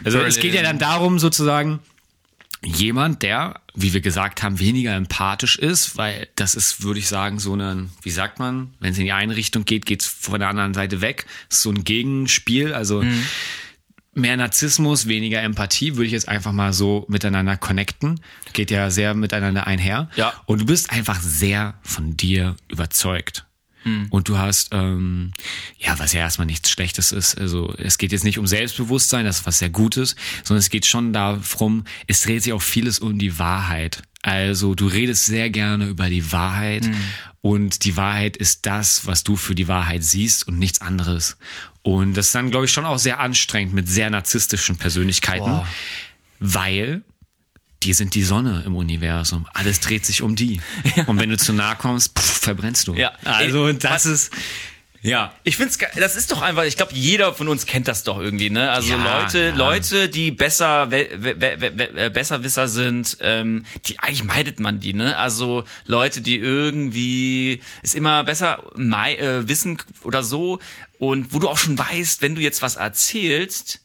Also 0.05 0.21
es 0.21 0.39
geht 0.39 0.55
ja 0.55 0.63
dann 0.63 0.79
darum, 0.79 1.19
sozusagen, 1.19 1.81
jemand, 2.65 3.23
der, 3.23 3.61
wie 3.75 3.93
wir 3.93 4.01
gesagt 4.01 4.43
haben, 4.43 4.59
weniger 4.59 4.95
empathisch 4.95 5.59
ist, 5.59 5.97
weil 5.97 6.29
das 6.37 6.55
ist, 6.55 6.83
würde 6.83 7.01
ich 7.01 7.09
sagen, 7.09 7.39
so 7.39 7.55
ein, 7.55 7.91
wie 8.03 8.11
sagt 8.11 8.39
man, 8.39 8.73
wenn 8.81 8.93
es 8.93 8.99
in 8.99 9.05
die 9.05 9.13
eine 9.13 9.37
Richtung 9.37 9.65
geht, 9.65 9.87
geht's 9.87 10.07
von 10.07 10.41
der 10.41 10.49
anderen 10.49 10.75
Seite 10.75 11.01
weg. 11.01 11.27
Das 11.49 11.59
ist 11.59 11.63
so 11.63 11.71
ein 11.71 11.85
Gegenspiel. 11.85 12.73
Also 12.73 13.05
mehr 14.15 14.37
Narzissmus, 14.37 15.07
weniger 15.07 15.43
Empathie, 15.43 15.97
würde 15.97 16.07
ich 16.07 16.13
jetzt 16.13 16.29
einfach 16.29 16.53
mal 16.53 16.73
so 16.73 17.05
miteinander 17.09 17.57
connecten. 17.57 18.21
Geht 18.53 18.71
ja 18.71 18.91
sehr 18.91 19.15
miteinander 19.15 19.67
einher. 19.67 20.09
Ja. 20.17 20.33
Und 20.47 20.63
du 20.63 20.67
bist 20.67 20.91
einfach 20.91 21.21
sehr 21.21 21.75
von 21.83 22.17
dir 22.17 22.57
überzeugt. 22.69 23.47
Und 24.11 24.29
du 24.29 24.39
hast, 24.39 24.71
ähm, 24.73 25.33
ja, 25.79 25.99
was 25.99 26.15
ja 26.15 26.21
erstmal 26.21 26.47
nichts 26.47 26.71
Schlechtes 26.71 27.13
ist. 27.13 27.37
Also 27.37 27.75
es 27.77 27.99
geht 27.99 28.13
jetzt 28.13 28.25
nicht 28.25 28.39
um 28.39 28.47
Selbstbewusstsein, 28.47 29.27
das 29.27 29.41
ist 29.41 29.47
was 29.47 29.59
sehr 29.59 29.69
Gutes, 29.69 30.17
sondern 30.43 30.61
es 30.61 30.71
geht 30.71 30.87
schon 30.87 31.13
darum, 31.13 31.85
es 32.07 32.23
dreht 32.23 32.43
sich 32.43 32.55
auch 32.55 32.63
vieles 32.63 32.99
um 32.99 33.19
die 33.19 33.39
Wahrheit. 33.39 34.03
Also 34.23 34.75
du 34.75 34.87
redest 34.87 35.27
sehr 35.27 35.51
gerne 35.51 35.87
über 35.87 36.09
die 36.09 36.33
Wahrheit 36.33 36.89
und 37.43 37.85
die 37.85 37.95
Wahrheit 37.99 38.39
ist 38.39 38.65
das, 38.65 39.07
was 39.07 39.23
du 39.23 39.37
für 39.37 39.55
die 39.55 39.69
Wahrheit 39.69 40.03
siehst 40.03 40.49
und 40.49 40.59
nichts 40.59 40.81
anderes. 40.81 41.37
Und 41.85 42.15
das 42.15 42.27
ist 42.27 42.35
dann, 42.35 42.51
glaube 42.51 42.65
ich, 42.65 42.73
schon 42.73 42.87
auch 42.87 42.99
sehr 42.99 43.21
anstrengend 43.21 43.75
mit 43.75 43.89
sehr 43.89 44.09
narzisstischen 44.09 44.77
Persönlichkeiten, 44.77 45.45
Boah. 45.45 45.69
weil 46.41 47.03
die 47.83 47.93
sind 47.93 48.15
die 48.15 48.23
Sonne 48.23 48.63
im 48.65 48.75
Universum. 48.75 49.47
Alles 49.53 49.81
dreht 49.81 50.07
sich 50.07 50.23
um 50.23 50.35
die. 50.35 50.63
Und 51.07 51.21
wenn 51.21 51.29
du 51.29 51.37
zu 51.37 51.53
nah 51.53 51.75
kommst, 51.75 52.19
pff, 52.19 52.41
verbrennst 52.41 52.89
du. 52.89 52.95
Ja. 52.95 53.13
Also 53.25 53.71
das 53.75 54.07
ist, 54.07 54.33
ja. 55.05 55.33
Ich 55.45 55.57
find's 55.57 55.79
ge- 55.79 55.87
das 55.97 56.17
ist 56.17 56.33
doch 56.33 56.41
einfach, 56.43 56.65
ich 56.65 56.77
glaube, 56.77 56.93
jeder 56.95 57.33
von 57.35 57.47
uns 57.49 57.67
kennt 57.67 57.87
das 57.89 58.03
doch 58.05 58.19
irgendwie, 58.19 58.49
ne? 58.51 58.71
Also 58.71 58.95
Ja, 58.95 59.21
Leute, 59.21 59.39
ja. 59.39 59.55
Leute, 59.55 60.09
die 60.09 60.31
besser, 60.31 60.91
we, 60.91 61.09
we, 61.19 61.37
we, 61.39 61.73
we, 61.95 62.11
Besserwisser 62.11 62.67
sind, 62.69 63.19
ähm, 63.21 63.67
die 63.87 63.99
eigentlich 64.01 64.25
meidet 64.25 64.61
man 64.61 64.81
die, 64.81 64.95
ne? 64.95 65.17
Also 65.19 65.65
Leute, 65.87 66.21
die 66.23 66.39
irgendwie 66.39 67.61
es 67.83 67.95
immer 67.95 68.25
besser 68.25 68.63
mei 68.77 69.15
äh, 69.17 69.47
wissen 69.47 69.79
oder 70.03 70.23
so 70.23 70.59
und 70.99 71.33
wo 71.35 71.39
du 71.39 71.49
auch 71.49 71.59
schon 71.59 71.79
weißt, 71.79 72.23
wenn 72.23 72.35
du 72.35 72.41
jetzt 72.41 72.63
was 72.63 72.77
erzählst, 72.77 73.81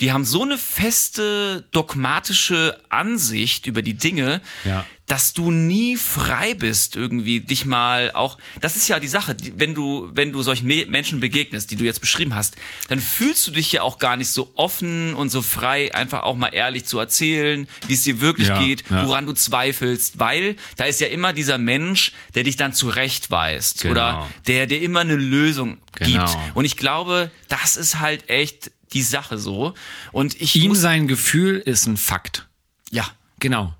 die 0.00 0.12
haben 0.12 0.24
so 0.24 0.42
eine 0.42 0.58
feste 0.58 1.64
dogmatische 1.72 2.78
Ansicht 2.88 3.66
über 3.66 3.82
die 3.82 3.94
Dinge, 3.94 4.40
Ja. 4.64 4.84
dass 5.06 5.32
du 5.32 5.50
nie 5.52 5.96
frei 5.96 6.54
bist 6.54 6.96
irgendwie 6.96 7.38
dich 7.40 7.64
mal 7.64 8.10
auch 8.12 8.38
das 8.60 8.74
ist 8.76 8.88
ja 8.88 8.98
die 8.98 9.06
Sache 9.08 9.36
wenn 9.54 9.72
du 9.74 10.10
wenn 10.12 10.32
du 10.32 10.42
solchen 10.42 10.66
Me 10.66 10.84
Menschen 10.88 11.20
begegnest 11.20 11.70
die 11.70 11.76
du 11.76 11.84
jetzt 11.84 12.00
beschrieben 12.00 12.34
hast 12.34 12.56
dann 12.88 12.98
fühlst 12.98 13.46
du 13.46 13.52
dich 13.52 13.70
ja 13.70 13.82
auch 13.82 13.98
gar 13.98 14.16
nicht 14.16 14.30
so 14.30 14.50
offen 14.56 15.14
und 15.14 15.30
so 15.30 15.42
frei 15.42 15.94
einfach 15.94 16.24
auch 16.24 16.34
mal 16.34 16.48
ehrlich 16.48 16.86
zu 16.86 16.98
erzählen 16.98 17.68
wie 17.86 17.94
es 17.94 18.02
dir 18.02 18.20
wirklich 18.20 18.48
Ja, 18.48 18.58
geht 18.60 18.82
ja. 18.90 19.06
woran 19.06 19.26
du 19.26 19.32
zweifelst 19.32 20.18
weil 20.18 20.56
da 20.76 20.84
ist 20.86 21.00
ja 21.00 21.06
immer 21.06 21.32
dieser 21.32 21.58
Mensch 21.58 22.10
der 22.34 22.42
dich 22.42 22.56
dann 22.56 22.72
zurechtweist 22.72 23.82
Genau. 23.82 23.92
oder 23.92 24.30
der 24.48 24.66
dir 24.66 24.80
immer 24.82 25.00
eine 25.00 25.16
Lösung 25.16 25.78
Genau. 25.98 26.26
gibt 26.26 26.36
und 26.54 26.64
ich 26.64 26.76
glaube 26.76 27.30
das 27.48 27.76
ist 27.76 28.00
halt 28.00 28.28
echt 28.28 28.72
die 28.92 29.02
Sache 29.02 29.38
so 29.38 29.74
und 30.12 30.40
ich 30.40 30.54
Ihm 30.56 30.74
sein 30.74 31.08
Gefühl 31.08 31.58
ist 31.58 31.86
ein 31.86 31.96
Fakt. 31.96 32.46
ja 32.90 33.06
Genau. 33.38 33.74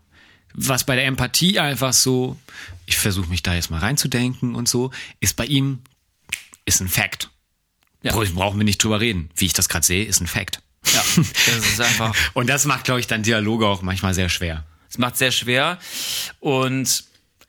Was 0.58 0.84
bei 0.84 0.96
der 0.96 1.06
Empathie 1.06 1.58
einfach 1.60 1.92
so, 1.92 2.36
ich 2.86 2.96
versuche 2.96 3.28
mich 3.28 3.42
da 3.42 3.54
jetzt 3.54 3.70
mal 3.70 3.78
reinzudenken 3.80 4.54
und 4.54 4.68
so, 4.68 4.90
ist 5.20 5.36
bei 5.36 5.44
ihm, 5.46 5.80
ist 6.64 6.80
ein 6.80 6.88
Fact. 6.88 7.30
Ja. 8.02 8.12
Bra- 8.12 8.24
Brauchen 8.34 8.58
wir 8.58 8.64
nicht 8.64 8.82
drüber 8.82 9.00
reden. 9.00 9.30
Wie 9.36 9.46
ich 9.46 9.52
das 9.52 9.68
gerade 9.68 9.84
sehe, 9.86 10.04
ist 10.04 10.20
ein 10.20 10.26
Fact. 10.26 10.60
ja 10.92 11.02
das 11.16 11.58
ist 11.66 11.80
einfach 11.80 12.14
Und 12.34 12.48
das 12.48 12.64
macht, 12.66 12.84
glaube 12.84 13.00
ich, 13.00 13.06
dann 13.06 13.22
Dialoge 13.22 13.66
auch 13.66 13.82
manchmal 13.82 14.14
sehr 14.14 14.28
schwer. 14.28 14.64
Es 14.88 14.98
macht 14.98 15.16
sehr 15.16 15.30
schwer. 15.32 15.78
Und 16.40 17.04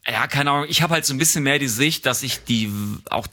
ja, 0.05 0.27
keine 0.27 0.51
Ahnung, 0.51 0.65
ich 0.69 0.81
habe 0.81 0.93
halt 0.93 1.05
so 1.05 1.13
ein 1.13 1.17
bisschen 1.17 1.43
mehr 1.43 1.59
die 1.59 1.67
Sicht, 1.67 2.05
dass 2.05 2.23
ich 2.23 2.43
die 2.45 2.71
auch 3.09 3.27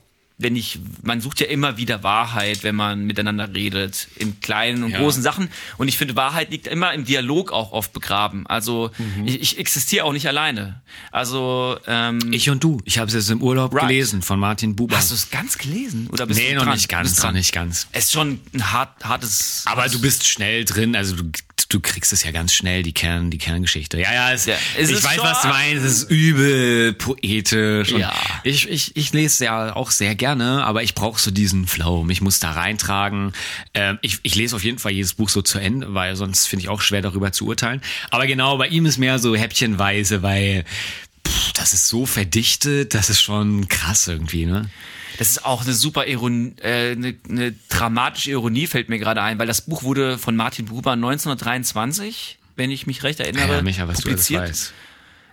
wenn 0.45 0.55
ich, 0.55 0.78
man 1.03 1.20
sucht 1.20 1.40
ja 1.40 1.47
immer 1.47 1.76
wieder 1.78 2.05
Wahrheit, 2.05 2.62
wenn 2.62 2.76
man 2.76 3.05
miteinander 3.07 3.53
redet, 3.53 4.07
in 4.16 4.38
kleinen 4.40 4.84
und 4.84 4.90
Ja. 4.92 4.99
großen 4.99 5.22
Sachen. 5.22 5.49
Und 5.78 5.88
ich 5.88 5.99
finde, 5.99 6.14
Wahrheit 6.14 6.51
liegt 6.53 6.66
immer 6.68 6.92
im 6.95 7.05
Dialog 7.05 7.51
auch 7.51 7.72
oft 7.72 7.92
begraben. 7.92 8.47
Also 8.47 8.90
Mhm. 8.99 9.26
ich, 9.26 9.40
ich 9.40 9.59
existiere 9.59 10.05
auch 10.05 10.12
nicht 10.12 10.28
alleine. 10.28 10.82
Also 11.11 11.78
ähm, 11.86 12.32
Ich 12.32 12.49
und 12.51 12.62
du. 12.62 12.80
Ich 12.84 12.99
habe 12.99 13.09
es 13.09 13.14
jetzt 13.14 13.30
im 13.30 13.42
Urlaub 13.42 13.74
Right. 13.74 13.88
gelesen 13.88 14.22
von 14.22 14.38
Martin 14.38 14.76
Buber. 14.76 14.97
hast 14.97 15.11
du 15.11 15.14
es 15.14 15.30
ganz 15.30 15.59
gelesen 15.59 16.09
oder 16.12 16.26
bist 16.26 16.38
nee, 16.38 16.51
du 16.51 16.57
noch 16.57 16.64
dran? 16.64 16.74
nicht 16.74 16.88
ganz, 16.88 17.22
noch 17.22 17.32
nicht 17.32 17.53
ganz. 17.53 17.88
Es 17.92 18.05
ist 18.05 18.12
schon 18.12 18.40
ein 18.53 18.72
hart, 18.72 19.05
hartes. 19.05 19.62
Aber 19.66 19.88
du 19.88 20.01
bist 20.01 20.26
schnell 20.26 20.64
drin, 20.64 20.95
also 20.95 21.16
du, 21.16 21.30
du 21.69 21.81
kriegst 21.81 22.13
es 22.13 22.23
ja 22.25 22.31
ganz 22.31 22.53
schnell, 22.53 22.83
die 22.83 22.93
Kern, 22.93 23.31
die 23.31 23.39
Kerngeschichte. 23.39 23.99
Ja, 24.01 24.13
ja, 24.13 24.33
es, 24.33 24.47
Ja, 24.47 24.55
ich 24.77 24.91
ist 24.91 25.05
weiß, 25.05 25.15
schon- 25.17 25.25
was 25.25 25.43
du 25.43 25.49
meinst, 25.49 25.85
es 25.85 25.93
ist 26.03 26.11
übel 26.11 26.93
poetisch. 26.93 27.93
Und 27.93 28.01
Ja. 28.01 28.13
Ich, 28.45 28.69
ich, 28.69 28.97
ich 28.97 29.13
lese 29.13 29.45
ja 29.47 29.75
auch 29.75 29.91
sehr 29.91 30.15
gerne, 30.15 30.65
aber 30.65 30.83
ich 30.83 30.95
brauche 30.95 31.21
so 31.21 31.31
diesen 31.31 31.67
Flow. 31.67 32.07
Ich 32.11 32.21
muss 32.21 32.39
da 32.39 32.53
reintragen. 32.53 33.33
Ähm, 33.75 33.99
ich, 34.03 34.19
ich 34.23 34.35
lese 34.35 34.55
auf 34.57 34.63
jeden 34.65 34.79
Fall 34.79 34.93
jedes 34.93 35.15
Buch 35.15 35.29
so 35.29 35.43
zu 35.43 35.59
Ende, 35.59 35.95
weil 35.95 36.15
sonst 36.17 36.47
finde 36.47 36.65
ich 36.65 36.69
auch 36.69 36.81
schwer 36.81 37.03
darüber 37.03 37.33
zu 37.33 37.47
urteilen. 37.47 37.81
Aber 38.11 38.27
genau, 38.27 38.57
bei 38.59 38.69
ihm 38.69 38.87
ist 38.87 38.99
mehr 38.99 39.19
so 39.19 39.35
häppchenweise, 39.35 40.23
weil 40.23 40.65
pff, 41.27 41.53
das 41.55 41.73
ist 41.73 41.89
so 41.89 42.07
verdichtet, 42.07 42.95
das 42.95 43.11
ist 43.11 43.21
schon 43.23 43.69
krass 43.69 44.07
irgendwie, 44.09 44.47
ne? 44.47 44.69
Das 45.19 45.29
ist 45.31 45.45
auch 45.45 45.62
eine 45.65 45.73
super 45.75 46.07
Ironie, 46.07 46.55
äh, 46.62 46.93
eine, 46.93 47.15
eine 47.29 47.53
dramatische 47.69 48.31
Ironie 48.33 48.67
fällt 48.67 48.89
mir 48.89 48.99
gerade 48.99 49.23
ein, 49.23 49.39
weil 49.39 49.47
das 49.47 49.62
Buch 49.62 49.83
wurde 49.85 50.19
von 50.19 50.35
Martin 50.37 50.67
Buber 50.67 50.93
1923, 50.93 52.39
wenn 52.57 52.71
ich 52.71 52.87
mich 52.87 53.03
recht 53.03 53.21
erinnere, 53.21 53.57
Ja, 53.57 53.62
Micha, 53.62 53.87
was 53.89 53.99
du 54.01 54.09
alles 54.09 54.27
publiziert. 54.27 54.43
weißt. 54.43 54.73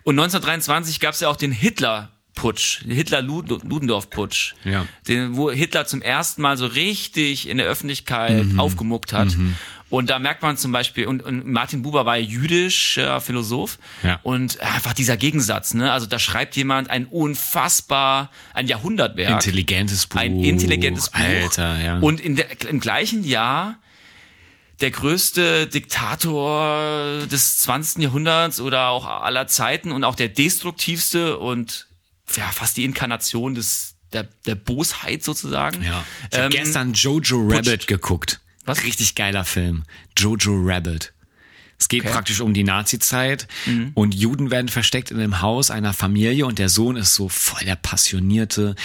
Und 0.03 0.15
1923 0.19 0.99
gab 0.99 1.13
es 1.13 1.19
ja 1.19 1.29
auch 1.29 1.35
den 1.35 1.51
Hitler-Putsch, 1.51 2.81
den 2.83 2.91
Hitler-Ludendorff-Putsch, 2.91 4.53
Ja. 4.63 4.85
den, 5.07 5.35
wo 5.35 5.51
Hitler 5.51 5.85
zum 5.85 6.01
ersten 6.01 6.41
Mal 6.41 6.57
so 6.57 6.65
richtig 6.65 7.47
in 7.47 7.57
der 7.57 7.67
Öffentlichkeit 7.67 8.45
Mhm. 8.45 8.59
aufgemuckt 8.59 9.13
hat. 9.13 9.29
Und 9.91 10.09
da 10.09 10.17
merkt 10.19 10.41
man 10.41 10.57
zum 10.57 10.71
Beispiel, 10.71 11.05
und, 11.05 11.21
und 11.21 11.45
Martin 11.45 11.83
Buber 11.83 12.05
war 12.05 12.17
jüdischer 12.17 13.21
Philosoph, 13.21 13.77
Ja. 14.03 14.19
und 14.23 14.59
einfach 14.61 14.93
dieser 14.93 15.17
Gegensatz, 15.17 15.73
ne? 15.75 15.91
Also 15.91 16.07
da 16.07 16.17
schreibt 16.17 16.55
jemand 16.55 16.89
ein 16.89 17.05
unfassbar, 17.05 18.31
ein 18.53 18.67
Jahrhundertwerk. 18.67 19.31
Intelligentes 19.31 20.07
Buch. 20.07 20.19
Ein 20.19 20.43
intelligentes 20.43 21.09
Buch. 21.09 21.19
Alter, 21.19 21.79
ja. 21.79 21.99
Und 21.99 22.19
in 22.19 22.35
der, 22.37 22.47
im 22.67 22.79
gleichen 22.79 23.23
Jahr 23.23 23.77
der 24.79 24.91
größte 24.91 25.67
Diktator 25.67 27.25
des 27.31 27.59
20. 27.59 28.01
Jahrhunderts 28.03 28.59
oder 28.59 28.87
auch 28.89 29.05
aller 29.05 29.45
Zeiten 29.47 29.91
und 29.91 30.03
auch 30.03 30.15
der 30.15 30.29
destruktivste 30.29 31.37
und 31.37 31.87
ja, 32.35 32.45
fast 32.51 32.77
die 32.77 32.85
Inkarnation 32.85 33.55
des 33.55 33.95
der, 34.13 34.27
der 34.45 34.55
Bosheit 34.55 35.23
sozusagen. 35.23 35.83
Ja. 35.83 36.03
Ich 36.31 36.37
habe 36.37 36.45
Ähm, 36.45 36.51
gestern 36.63 36.93
Jojo 36.93 37.47
Rabbit 37.49 37.87
geguckt. 37.87 38.41
Was? 38.65 38.83
Richtig 38.83 39.15
geiler 39.15 39.45
Film. 39.45 39.83
Jojo 40.17 40.51
Rabbit. 40.63 41.13
Es 41.79 41.87
geht 41.87 42.01
Okay. 42.01 42.09
Mhm. 42.09 42.13
praktisch 42.13 42.41
um 42.41 42.53
die 42.53 42.63
Nazi-Zeit 42.63 43.47
und 43.95 44.13
Juden 44.13 44.51
werden 44.51 44.67
versteckt 44.69 45.09
in 45.09 45.17
einem 45.17 45.41
Haus 45.41 45.71
einer 45.71 45.93
Familie 45.93 46.45
und 46.45 46.59
der 46.59 46.69
Sohn 46.69 46.95
ist 46.95 47.15
so 47.15 47.27
voll 47.27 47.65
der 47.65 47.75
passionierte 47.75 48.75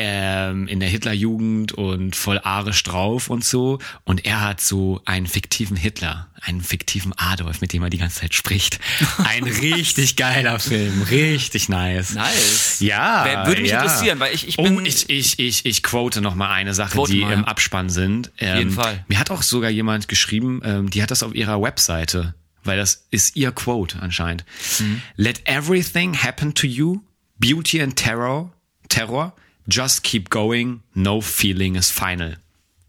ähm, 0.00 0.68
in 0.68 0.78
der 0.80 0.88
Hitlerjugend 0.88 1.72
und 1.72 2.14
voll 2.14 2.38
arisch 2.42 2.82
drauf 2.84 3.28
und 3.28 3.44
so. 3.44 3.80
Und 4.04 4.24
er 4.24 4.40
hat 4.40 4.60
so 4.60 5.02
einen 5.04 5.26
fiktiven 5.26 5.76
Hitler, 5.76 6.28
einen 6.40 6.60
fiktiven 6.62 7.12
Adolf, 7.16 7.60
mit 7.60 7.72
dem 7.72 7.82
er 7.82 7.90
die 7.90 7.98
ganze 7.98 8.20
Zeit 8.20 8.32
spricht. 8.32 8.78
Ein 9.18 9.42
richtig 9.62 10.14
geiler 10.16 10.60
Film, 10.60 11.02
richtig 11.02 11.68
nice. 11.68 12.14
Nice. 12.14 12.76
Ja, 12.80 13.24
Wer- 13.24 13.46
würde 13.48 13.62
mich 13.62 13.72
ja. 13.72 13.82
interessieren, 13.82 14.20
weil 14.20 14.32
ich- 14.34 14.46
ich 14.46 14.58
oh, 14.58 14.62
bin- 14.62 14.86
ich, 14.86 15.10
ich, 15.10 15.38
ich, 15.40 15.66
ich 15.66 15.82
quote 15.82 16.20
noch 16.20 16.36
mal 16.36 16.50
eine 16.50 16.74
Sache, 16.74 16.92
Quote 16.92 17.12
die 17.12 17.20
mal, 17.22 17.32
im 17.32 17.40
ja. 17.40 17.46
Abspann 17.46 17.90
sind. 17.90 18.30
Ähm, 18.38 18.56
jeden 18.58 18.70
Fall. 18.70 19.04
Mir 19.08 19.18
hat 19.18 19.30
auch 19.32 19.42
sogar 19.42 19.70
jemand 19.70 20.06
geschrieben, 20.06 20.60
ähm, 20.64 20.90
die 20.90 21.02
hat 21.02 21.10
das 21.10 21.24
auf 21.24 21.34
ihrer 21.34 21.60
Webseite, 21.60 22.34
weil 22.62 22.76
das 22.78 23.06
ist 23.10 23.34
ihr 23.34 23.50
Quote 23.50 23.98
anscheinend. 24.00 24.44
Mhm. 24.78 25.02
Let 25.16 25.40
everything 25.46 26.16
happen 26.16 26.54
to 26.54 26.66
you, 26.68 27.00
beauty 27.38 27.82
and 27.82 27.96
terror, 27.96 28.52
terror, 28.88 29.34
just 29.68 30.02
keep 30.02 30.30
going, 30.30 30.80
no 30.94 31.20
feeling 31.20 31.74
is 31.76 31.90
final. 31.90 32.36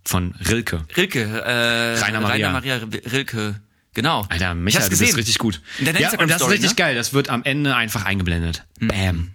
Von 0.05 0.33
Rilke. 0.47 0.85
Rilke, 0.97 1.19
äh, 1.21 1.99
Rainer 1.99 2.21
Maria. 2.21 2.51
Maria 2.51 2.79
Rilke, 3.11 3.61
genau. 3.93 4.25
Alter, 4.29 4.51
Ich 4.51 4.57
Micha, 4.57 4.77
hab's 4.79 4.85
du 4.87 4.91
gesehen. 4.91 5.07
bist 5.07 5.17
richtig 5.17 5.37
gut. 5.37 5.61
Ja, 5.79 5.87
und 5.87 5.87
das 5.87 5.95
ist 6.01 6.03
Instagram-Story, 6.13 6.51
richtig 6.53 6.71
ne? 6.71 6.75
geil. 6.75 6.95
Das 6.95 7.13
wird 7.13 7.29
am 7.29 7.43
Ende 7.43 7.75
einfach 7.75 8.05
eingeblendet. 8.05 8.63
Mhm. 8.79 8.87
Bam. 8.87 9.31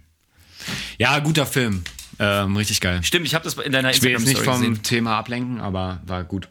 Ja, 0.99 1.19
guter 1.21 1.47
Film. 1.47 1.85
Ähm, 2.19 2.57
richtig 2.57 2.81
geil. 2.81 3.01
Stimmt, 3.03 3.27
ich 3.27 3.35
habe 3.35 3.45
das 3.45 3.55
in 3.55 3.73
deiner 3.73 3.91
Ich 3.91 4.01
will 4.03 4.11
jetzt 4.13 4.21
nicht 4.21 4.31
Instagram-Story 4.39 4.65
vom 4.67 4.75
gesehen. 4.75 4.83
Thema 4.85 5.19
ablenken, 5.19 5.61
aber 5.61 6.01
war 6.07 6.25
gut. 6.25 6.49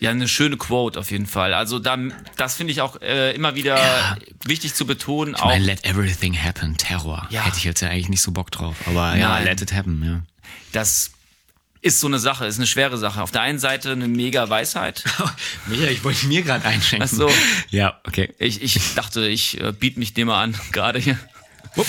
Ja, 0.00 0.10
eine 0.10 0.28
schöne 0.28 0.56
Quote 0.56 0.98
auf 0.98 1.10
jeden 1.10 1.26
Fall. 1.26 1.52
Also 1.54 1.78
da, 1.78 1.96
das 2.36 2.54
finde 2.56 2.72
ich 2.72 2.80
auch 2.80 3.00
äh, 3.02 3.34
immer 3.34 3.54
wieder 3.54 3.76
Ja. 3.76 4.16
wichtig 4.44 4.74
zu 4.74 4.86
betonen. 4.86 5.34
Ich 5.36 5.44
meine, 5.44 5.64
let 5.64 5.84
everything 5.84 6.34
happen, 6.36 6.76
Terror. 6.78 7.26
Ja. 7.30 7.44
Hätte 7.44 7.58
ich 7.58 7.64
jetzt 7.64 7.80
ja 7.82 7.88
eigentlich 7.90 8.08
nicht 8.08 8.22
so 8.22 8.32
Bock 8.32 8.50
drauf. 8.50 8.76
Aber 8.86 9.14
ja, 9.16 9.28
Nein. 9.28 9.44
let 9.44 9.60
it 9.60 9.72
happen, 9.74 10.02
ja. 10.02 10.22
das 10.72 11.10
ist 11.82 12.00
so 12.00 12.06
eine 12.06 12.18
Sache, 12.18 12.44
ist 12.46 12.56
eine 12.58 12.66
schwere 12.66 12.98
Sache. 12.98 13.22
Auf 13.22 13.30
der 13.30 13.40
einen 13.42 13.58
Seite 13.58 13.92
eine 13.92 14.08
mega 14.08 14.48
Weisheit. 14.50 15.04
Micha, 15.66 15.86
ich 15.86 16.02
wollte 16.04 16.26
mir 16.26 16.42
gerade 16.42 16.64
einschenken. 16.66 17.08
Ach 17.10 17.14
so. 17.14 17.30
Ja, 17.70 18.00
okay. 18.06 18.34
Ich, 18.38 18.60
ich 18.62 18.94
dachte, 18.94 19.26
ich 19.26 19.60
äh, 19.60 19.72
biete 19.72 19.98
mich 19.98 20.12
dem 20.14 20.28
mal 20.28 20.42
an, 20.42 20.54
gerade 20.72 20.98
hier. 20.98 21.18
Wupp. 21.76 21.86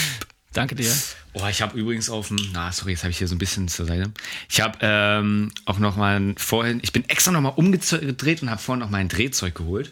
Danke 0.54 0.76
dir. 0.76 0.94
Oh, 1.34 1.48
ich 1.50 1.62
habe 1.62 1.78
übrigens 1.80 2.10
auf 2.10 2.28
dem, 2.28 2.38
na 2.52 2.72
sorry, 2.72 2.92
jetzt 2.92 3.04
habe 3.04 3.12
ich 3.12 3.18
hier 3.18 3.28
so 3.28 3.36
ein 3.36 3.40
bisschen 3.40 3.68
zur 3.70 3.86
Seite. 3.86 4.12
Ich 4.50 4.60
habe 4.60 4.78
ähm, 4.82 5.52
auch 5.66 5.80
noch 5.80 5.96
mal 5.96 6.34
vorhin, 6.38 6.80
ich 6.84 6.92
bin 6.92 7.08
extra 7.08 7.32
noch 7.32 7.42
mal 7.42 7.50
umgedreht 7.50 8.42
und 8.42 8.50
habe 8.50 8.62
vorhin 8.62 8.80
noch 8.80 8.90
mein 8.90 9.08
Drehzeug 9.08 9.56
geholt. 9.56 9.92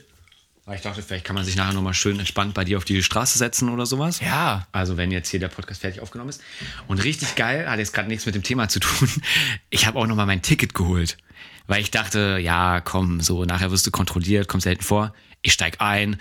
Weil 0.66 0.76
ich 0.76 0.82
dachte, 0.82 1.02
vielleicht 1.02 1.26
kann 1.26 1.36
man 1.36 1.46
sich 1.46 1.56
nachher 1.56 1.74
noch 1.74 1.82
mal 1.82 1.96
schön 1.96 2.20
entspannt 2.20 2.54
bei 2.54 2.64
dir 2.64 2.78
auf 2.78 2.86
die 2.86 3.02
Straße 3.02 3.40
setzen 3.40 3.70
oder 3.70 3.88
sowas. 3.88 4.20
Ja. 4.20 4.68
Also 4.72 4.98
wenn 4.98 5.10
jetzt 5.10 5.30
hier 5.30 5.40
der 5.40 5.48
Podcast 5.48 5.82
fertig 5.82 6.00
aufgenommen 6.00 6.30
ist. 6.30 6.42
Und 6.88 7.04
richtig 7.04 7.36
geil, 7.36 7.68
hat 7.68 7.80
jetzt 7.80 7.92
gerade 7.92 8.08
nichts 8.08 8.28
mit 8.28 8.36
dem 8.36 8.44
Thema 8.44 8.70
zu 8.70 8.80
tun. 8.80 9.10
Ich 9.72 9.88
habe 9.88 9.98
auch 9.98 10.06
noch 10.06 10.16
mal 10.16 10.28
mein 10.28 10.44
Ticket 10.44 10.76
geholt. 10.76 11.18
Weil 11.66 11.82
ich 11.82 11.90
dachte, 11.90 12.38
ja, 12.40 12.82
komm, 12.82 13.22
so 13.22 13.46
nachher 13.46 13.72
wirst 13.72 13.88
du 13.88 13.92
kontrolliert, 13.92 14.48
kommt 14.48 14.62
selten 14.62 14.84
vor. 14.84 15.14
Ich 15.42 15.54
steig 15.54 15.78
ein, 15.80 16.20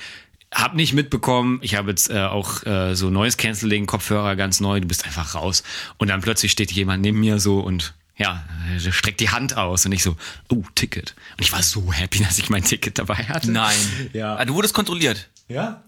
hab 0.53 0.75
nicht 0.75 0.93
mitbekommen. 0.95 1.59
Ich 1.63 1.75
habe 1.75 1.91
jetzt 1.91 2.11
äh, 2.11 2.21
auch 2.21 2.65
äh, 2.65 2.95
so 2.95 3.11
neues 3.11 3.37
Canceling, 3.37 3.87
Kopfhörer 3.87 4.37
ganz 4.37 4.61
neu. 4.61 4.81
Du 4.81 4.89
bist 4.89 5.05
einfach 5.05 5.35
raus. 5.35 5.63
Und 5.99 6.09
dann 6.09 6.21
plötzlich 6.21 6.53
steht 6.53 6.73
jemand 6.73 7.03
neben 7.03 7.21
mir 7.21 7.39
so 7.39 7.61
und 7.61 7.95
ja, 8.17 8.45
äh, 8.75 8.93
streckt 8.93 9.21
die 9.21 9.31
Hand 9.31 9.57
aus 9.57 9.87
und 9.87 9.93
ich 9.93 10.03
so, 10.03 10.17
oh, 10.51 10.65
Ticket. 10.75 11.15
Und 11.37 11.45
ich 11.45 11.53
war 11.53 11.63
so 11.63 11.93
happy, 11.93 12.19
dass 12.25 12.39
ich 12.39 12.51
mein 12.51 12.65
Ticket 12.65 12.99
dabei 12.99 13.15
hatte. 13.15 13.51
Nein. 13.51 13.77
Ja. 14.13 14.37
Ah, 14.37 14.45
du 14.45 14.55
wurdest 14.55 14.75
kontrolliert. 14.75 15.29
Ja? 15.49 15.85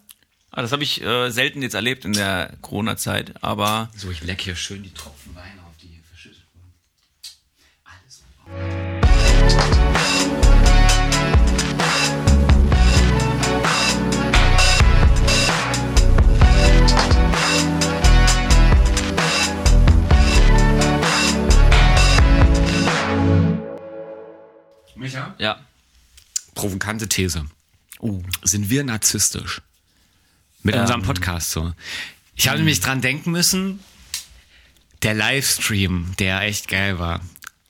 Ah, 0.53 0.63
das 0.63 0.73
habe 0.73 0.83
ich 0.83 1.03
äh, 1.03 1.31
selten 1.31 1.63
jetzt 1.63 1.75
erlebt 1.75 2.05
in 2.05 2.13
der 2.13 2.55
Corona-Zeit, 2.61 3.43
aber 3.43 3.89
So, 3.97 4.11
ich 4.11 4.23
leck 4.23 4.41
hier 4.41 4.57
schön 4.57 4.83
die 4.83 4.93
Tropfen 4.93 5.35
Wein 5.35 5.59
auf, 5.65 5.77
die 5.81 5.87
hier 5.89 6.03
verschüttet 6.09 6.43
wurden. 6.55 6.73
Alles. 7.85 8.90
Micha? 25.01 25.35
ja. 25.39 25.59
Provokante 26.55 27.09
These. 27.09 27.47
Sind 28.43 28.69
wir 28.69 28.85
narzisstisch? 28.85 29.63
Mit 30.63 30.75
unserem 30.75 31.03
Podcast 31.03 31.53
so. 31.53 31.73
Ich 32.35 32.49
habe 32.49 32.59
nämlich 32.59 32.81
dran 32.81 33.01
denken 33.01 33.31
müssen, 33.31 33.81
der 35.03 35.15
Livestream, 35.15 36.13
der 36.19 36.43
echt 36.43 36.69
geil 36.69 36.99
war. 36.99 37.21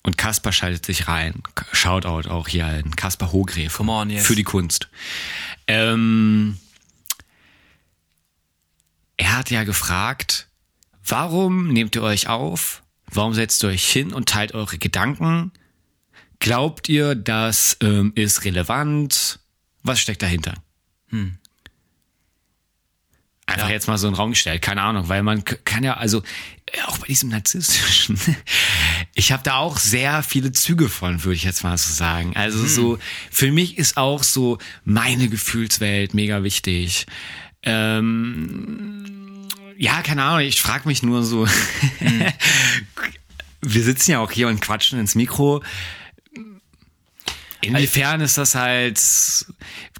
Und 0.02 0.18
Kaspar 0.18 0.52
schaltet 0.52 0.86
sich 0.86 1.06
rein. 1.06 1.42
Shoutout 1.72 2.28
auch 2.28 2.48
hier 2.48 2.66
an 2.66 2.96
Kaspar 2.96 3.32
Hogrefe. 3.32 3.76
Come 3.76 3.92
on, 3.92 4.10
yes. 4.10 4.26
Für 4.26 4.34
die 4.34 4.42
Kunst. 4.42 4.88
Ähm, 5.68 6.58
er 9.16 9.36
hat 9.36 9.50
ja 9.50 9.62
gefragt, 9.62 10.48
warum 11.06 11.68
nehmt 11.68 11.94
ihr 11.94 12.02
euch 12.02 12.28
auf? 12.28 12.82
Warum 13.12 13.34
setzt 13.34 13.62
ihr 13.62 13.68
euch 13.68 13.84
hin 13.84 14.12
und 14.12 14.28
teilt 14.28 14.52
eure 14.54 14.78
Gedanken? 14.78 15.52
Glaubt 16.40 16.88
ihr, 16.88 17.14
das 17.14 17.76
ähm, 17.82 18.12
ist 18.16 18.44
relevant? 18.44 19.38
Was 19.82 20.00
steckt 20.00 20.22
dahinter? 20.22 20.54
Einfach 23.46 23.66
Ja. 23.66 23.72
jetzt 23.72 23.88
mal 23.88 23.98
so 23.98 24.06
in 24.06 24.12
den 24.14 24.16
Raum 24.16 24.30
gestellt, 24.30 24.62
keine 24.62 24.82
Ahnung, 24.82 25.08
weil 25.08 25.22
man 25.22 25.44
kann 25.44 25.82
ja, 25.84 25.94
also 25.94 26.22
äh, 26.66 26.80
auch 26.86 26.98
bei 26.98 27.06
diesem 27.08 27.30
narzisstischen, 27.30 28.18
ich 29.14 29.32
habe 29.32 29.42
da 29.42 29.56
auch 29.56 29.76
sehr 29.78 30.22
viele 30.22 30.52
Züge 30.52 30.88
von, 30.88 31.24
würde 31.24 31.34
ich 31.34 31.44
jetzt 31.44 31.62
mal 31.64 31.76
so 31.76 31.92
sagen. 31.92 32.36
Also 32.36 32.64
so, 32.66 32.98
für 33.30 33.50
mich 33.50 33.76
ist 33.76 33.96
auch 33.96 34.22
so 34.22 34.58
meine 34.84 35.28
Gefühlswelt 35.28 36.14
mega 36.14 36.42
wichtig. 36.42 37.06
Ähm, 37.64 39.48
ja, 39.76 40.00
keine 40.02 40.22
Ahnung, 40.22 40.40
ich 40.46 40.60
frage 40.62 40.86
mich 40.88 41.02
nur 41.02 41.22
so, 41.24 41.46
wir 43.62 43.82
sitzen 43.82 44.12
ja 44.12 44.20
auch 44.20 44.30
hier 44.30 44.48
und 44.48 44.60
quatschen 44.60 44.98
ins 45.00 45.14
Mikro. 45.14 45.62
Inwiefern 47.62 48.20
ist 48.20 48.38
das 48.38 48.54
halt, 48.54 49.00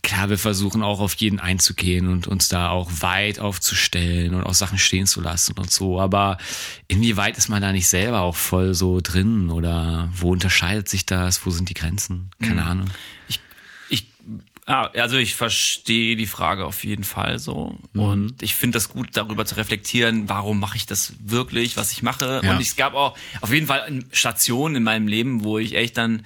klar, 0.03 0.31
wir 0.31 0.39
versuchen 0.39 0.83
auch 0.83 1.01
auf 1.01 1.15
jeden 1.15 1.41
einzugehen 1.41 2.09
und 2.09 2.27
uns 2.27 2.49
da 2.49 2.71
auch 2.71 2.91
weit 3.01 3.39
aufzustellen 3.39 4.35
und 4.35 4.45
auch 4.45 4.55
Sachen 4.55 4.79
stehen 4.79 5.07
zu 5.07 5.21
lassen 5.21 5.59
und 5.59 5.71
so, 5.71 6.01
aber 6.01 6.39
inwieweit 6.89 7.37
ist 7.37 7.49
man 7.49 7.61
da 7.61 7.73
nicht 7.73 7.89
selber 7.89 8.21
auch 8.21 8.37
voll 8.37 8.75
so 8.75 9.01
drin 9.03 9.51
oder 9.51 10.09
wo 10.15 10.33
unterscheidet 10.33 10.89
sich 10.89 11.05
das, 11.05 11.45
wo 11.45 11.51
sind 11.51 11.69
die 11.69 11.75
Grenzen? 11.75 12.31
Keine 12.41 12.65
Ahnung. 12.65 12.91
Ich, 13.29 13.41
ah, 14.67 14.87
also 14.95 15.19
ich 15.19 15.35
verstehe 15.35 16.17
die 16.17 16.27
Frage 16.27 16.65
auf 16.65 16.85
jeden 16.85 17.05
Fall 17.05 17.39
so. 17.39 17.79
Mhm. 17.93 18.01
Und 18.01 18.43
ich 18.43 18.55
finde 18.55 18.77
das 18.77 18.89
gut, 18.89 19.09
darüber 19.13 19.45
zu 19.45 19.57
reflektieren, 19.57 20.29
warum 20.29 20.61
mache 20.61 20.77
ich 20.77 20.87
das 20.87 21.13
wirklich, 21.23 21.77
was 21.77 21.93
ich 21.93 22.03
mache. 22.03 22.41
Ja. 22.43 22.53
Und 22.53 22.61
es 22.61 22.77
gab 22.77 22.95
auch 22.95 23.17
auf 23.41 23.53
jeden 23.53 23.67
Fall 23.67 24.05
Stationen 24.13 24.77
in 24.77 24.83
meinem 24.83 25.09
Leben, 25.09 25.45
wo 25.45 25.59
ich 25.59 25.75
echt 25.75 25.99
dann 25.99 26.25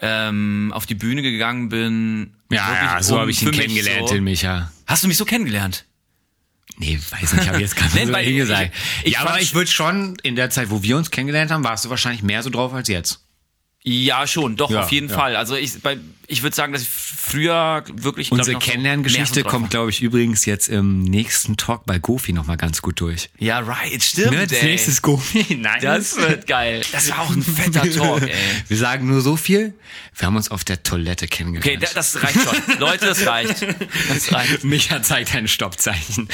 ähm, 0.00 0.72
auf 0.74 0.86
die 0.86 0.94
Bühne 0.94 1.22
gegangen 1.22 1.68
bin. 1.68 2.34
Ja, 2.50 2.72
ja, 2.96 3.02
so 3.02 3.14
um 3.14 3.20
habe 3.22 3.30
ich 3.30 3.42
ihn 3.42 3.50
kennengelernt, 3.50 4.08
so. 4.08 4.14
den 4.14 4.24
Micha. 4.24 4.70
Hast 4.86 5.02
du 5.02 5.08
mich 5.08 5.16
so 5.16 5.24
kennengelernt? 5.24 5.84
Nee, 6.78 6.98
weiß 7.10 7.32
nicht, 7.34 7.48
habe 7.48 7.60
jetzt 7.60 7.74
gerade 7.76 7.92
Nein, 7.96 8.06
so 8.08 8.12
weil 8.12 8.24
hingesagt. 8.24 8.72
ich- 9.00 9.06
ich 9.06 9.12
ja, 9.14 9.20
aber 9.20 9.40
ich 9.40 9.54
würde 9.54 9.70
schon, 9.70 10.16
in 10.22 10.36
der 10.36 10.50
Zeit, 10.50 10.70
wo 10.70 10.82
wir 10.82 10.96
uns 10.96 11.10
kennengelernt 11.10 11.50
haben, 11.50 11.64
warst 11.64 11.84
du 11.84 11.90
wahrscheinlich 11.90 12.22
mehr 12.22 12.42
so 12.42 12.50
drauf 12.50 12.72
als 12.74 12.88
jetzt. 12.88 13.20
Ja, 13.82 14.26
schon, 14.26 14.56
doch, 14.56 14.70
Ja, 14.70 14.82
auf 14.82 14.90
jeden 14.92 15.08
ja. 15.08 15.14
Fall. 15.16 15.36
Also 15.36 15.54
ich, 15.54 15.80
bei, 15.80 15.96
ich 16.28 16.42
würde 16.42 16.54
sagen, 16.56 16.72
dass 16.72 16.82
ich 16.82 16.88
früher 16.88 17.84
wirklich. 17.92 18.32
Unsere 18.32 18.58
Kennenlerngeschichte 18.58 19.40
so 19.42 19.46
kommt, 19.46 19.70
glaube 19.70 19.90
ich, 19.90 20.02
übrigens 20.02 20.44
jetzt 20.44 20.68
im 20.68 21.00
nächsten 21.00 21.56
Talk 21.56 21.84
bei 21.86 21.98
Gofi 21.98 22.32
nochmal 22.32 22.56
ganz 22.56 22.82
gut 22.82 23.00
durch. 23.00 23.30
Ja, 23.38 23.60
right, 23.60 24.02
stimmt. 24.02 24.32
Ne, 24.32 24.46
ey. 24.50 24.64
nächstes 24.64 25.02
Gofi. 25.02 25.56
Nein. 25.60 25.80
Das 25.82 26.16
wird 26.16 26.46
geil. 26.46 26.82
Das 26.92 27.10
war 27.10 27.20
auch 27.20 27.30
ein 27.30 27.42
fetter 27.42 27.90
Talk, 27.92 28.22
ey. 28.22 28.34
Wir 28.68 28.76
sagen 28.76 29.06
nur 29.06 29.20
so 29.20 29.36
viel. 29.36 29.74
Wir 30.18 30.26
haben 30.26 30.36
uns 30.36 30.50
auf 30.50 30.64
der 30.64 30.82
Toilette 30.82 31.26
Okay, 31.26 31.36
kennengelernt. 31.44 31.82
da- 31.82 31.88
das 31.94 32.22
reicht 32.22 32.38
schon. 32.40 32.78
Leute, 32.78 33.06
das 33.06 33.26
reicht. 33.26 33.66
Das 34.08 34.32
reicht. 34.32 34.64
Micha 34.64 35.02
zeigt 35.02 35.34
ein 35.34 35.46
Stoppzeichen. 35.48 36.28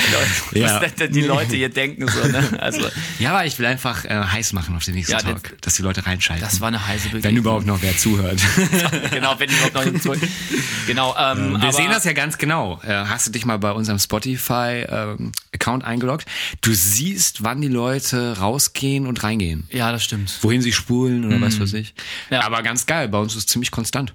Ja. 0.55 0.61
Ja. 0.61 0.82
Was 0.82 0.95
denn 0.95 1.12
die 1.12 1.22
Leute 1.22 1.57
hier 1.57 1.68
denken 1.68 2.07
so, 2.09 2.26
ne? 2.28 2.59
Also, 2.61 2.80
ja, 3.18 3.30
aber 3.30 3.45
ich 3.47 3.59
will 3.59 3.66
einfach 3.66 4.05
äh, 4.05 4.09
heiß 4.11 4.53
machen 4.53 4.76
auf 4.76 4.84
den 4.84 4.95
nächsten 4.95 5.12
Ja, 5.12 5.18
Talk, 5.18 5.43
das- 5.43 5.53
dass 5.62 5.74
die 5.74 5.82
Leute 5.82 6.07
reinschalten. 6.07 6.45
das 6.45 6.61
war 6.61 6.68
eine 6.68 6.86
heiße 6.86 7.09
Begegnung. 7.09 7.22
Wenn 7.24 7.36
überhaupt 7.36 7.66
noch 7.66 7.82
wer 7.82 7.97
zuhört. 7.97 8.40
genau, 9.11 9.34
wenn 9.38 9.51
überhaupt 9.51 9.74
noch 9.74 9.82
jemand 9.85 10.03
zurück. 10.03 10.20
Genau, 10.87 11.14
ähm, 11.18 11.61
Wir 11.61 11.72
sehen 11.72 11.91
das 11.91 12.05
ja 12.05 12.12
ganz 12.12 12.39
genau. 12.39 12.80
Äh, 12.85 12.93
Hast 12.93 13.26
du 13.26 13.30
dich 13.33 13.45
mal 13.45 13.59
bei 13.59 13.72
unserem 13.72 13.99
Spotify-Account 13.99 15.85
eingeloggt? 15.85 16.26
Du 16.61 16.72
siehst, 16.72 17.45
wann 17.45 17.61
die 17.61 17.68
Leute 17.68 18.39
rausgehen 18.39 19.07
und 19.07 19.22
reingehen. 19.22 19.68
Ja, 19.70 19.93
das 19.93 20.05
stimmt. 20.05 20.39
Wohin 20.43 20.62
sie 20.62 20.72
spulen 20.72 21.24
oder 21.24 21.41
was 21.41 21.61
weiß 21.61 21.72
ich. 21.74 21.95
Ja. 22.30 22.43
Aber 22.45 22.62
ganz 22.62 22.87
geil, 22.87 23.09
bei 23.09 23.18
uns 23.18 23.33
ist 23.33 23.39
es 23.39 23.47
ziemlich 23.47 23.70
konstant. 23.70 24.14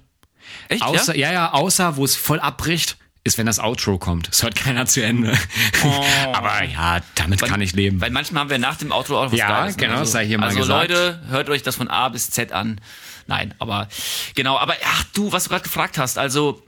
Echt, 0.68 0.82
Außer, 0.82 1.16
ja? 1.16 1.28
ja, 1.28 1.32
ja, 1.32 1.52
außer 1.52 1.96
wo 1.96 2.04
es 2.04 2.16
voll 2.16 2.40
abbricht, 2.40 2.96
ist, 3.24 3.36
wenn 3.36 3.46
das 3.46 3.58
Outro 3.58 3.98
kommt. 3.98 4.28
Es 4.30 4.42
hört 4.42 4.54
keiner 4.54 4.86
zu 4.86 5.02
Ende. 5.04 5.36
Oh. 5.84 6.04
Aber 6.32 6.64
ja, 6.64 7.00
damit 7.14 7.42
weil, 7.42 7.48
kann 7.48 7.60
ich 7.60 7.74
leben. 7.74 8.00
Weil 8.00 8.10
manchmal 8.10 8.42
haben 8.42 8.50
wir 8.50 8.58
nach 8.58 8.76
dem 8.76 8.90
Outro 8.90 9.18
auch 9.22 9.32
was 9.32 9.38
Ja, 9.38 9.48
Geiles, 9.48 9.76
ne? 9.76 9.82
genau, 9.86 9.98
also, 9.98 10.12
sei 10.12 10.26
hier 10.26 10.38
mal 10.38 10.46
Also 10.46 10.60
gesagt. 10.60 10.88
Leute, 10.90 11.20
hört 11.28 11.50
euch 11.50 11.62
das 11.62 11.76
von 11.76 11.88
A 11.88 12.08
bis 12.08 12.30
Z 12.30 12.52
an. 12.52 12.80
Nein, 13.28 13.54
aber 13.58 13.88
genau, 14.34 14.58
aber 14.58 14.74
ach 14.84 15.04
du, 15.12 15.30
was 15.30 15.44
du 15.44 15.50
gerade 15.50 15.62
gefragt 15.62 15.98
hast, 15.98 16.18
also 16.18 16.62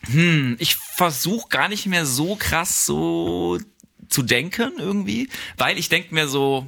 hm, 0.00 0.56
ich 0.58 0.74
versuche 0.74 1.48
gar 1.48 1.68
nicht 1.68 1.86
mehr 1.86 2.06
so 2.06 2.34
krass 2.34 2.86
so 2.86 3.58
zu 4.08 4.22
denken 4.22 4.72
irgendwie, 4.78 5.28
weil 5.58 5.78
ich 5.78 5.88
denke 5.88 6.14
mir 6.14 6.26
so, 6.26 6.66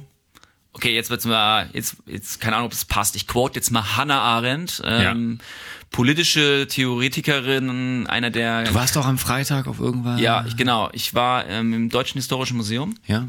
okay, 0.73 0.93
jetzt 0.93 1.09
wird's 1.09 1.25
mal, 1.25 1.69
jetzt, 1.73 1.97
jetzt, 2.05 2.39
keine 2.39 2.55
Ahnung, 2.55 2.67
ob 2.67 2.73
es 2.73 2.85
passt. 2.85 3.15
Ich 3.15 3.27
quote 3.27 3.55
jetzt 3.55 3.71
mal 3.71 3.97
Hannah 3.97 4.21
Arendt, 4.21 4.81
ähm, 4.85 5.39
ja. 5.39 5.45
politische 5.89 6.67
Theoretikerin, 6.69 8.07
einer 8.07 8.29
der. 8.29 8.65
Du 8.65 8.73
warst 8.73 8.95
doch 8.95 9.05
am 9.05 9.17
Freitag 9.17 9.67
auf 9.67 9.79
irgendwas. 9.79 10.21
Ja, 10.21 10.45
ich, 10.47 10.55
genau. 10.55 10.89
Ich 10.93 11.13
war 11.13 11.47
ähm, 11.47 11.73
im 11.73 11.89
Deutschen 11.89 12.19
Historischen 12.19 12.57
Museum. 12.57 12.95
Ja. 13.07 13.27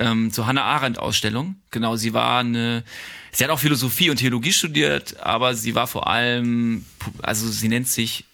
Ähm, 0.00 0.32
zur 0.32 0.46
Hannah 0.46 0.64
Arendt 0.64 0.98
Ausstellung. 0.98 1.56
Genau, 1.70 1.94
sie 1.94 2.12
war 2.12 2.40
eine, 2.40 2.82
sie 3.30 3.44
hat 3.44 3.50
auch 3.50 3.58
Philosophie 3.58 4.10
und 4.10 4.16
Theologie 4.16 4.52
studiert, 4.52 5.20
aber 5.20 5.54
sie 5.54 5.74
war 5.74 5.86
vor 5.86 6.08
allem, 6.08 6.84
also 7.22 7.48
sie 7.48 7.68
nennt 7.68 7.86
sich 7.86 8.24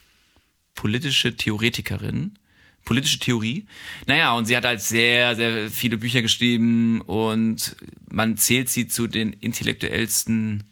politische 0.74 1.36
Theoretikerin 1.36 2.38
politische 2.86 3.18
Theorie. 3.18 3.66
Naja, 4.06 4.32
und 4.32 4.46
sie 4.46 4.56
hat 4.56 4.64
halt 4.64 4.80
sehr, 4.80 5.36
sehr 5.36 5.70
viele 5.70 5.98
Bücher 5.98 6.22
geschrieben 6.22 7.02
und 7.02 7.76
man 8.08 8.38
zählt 8.38 8.70
sie 8.70 8.86
zu 8.86 9.08
den 9.08 9.34
intellektuellsten 9.34 10.64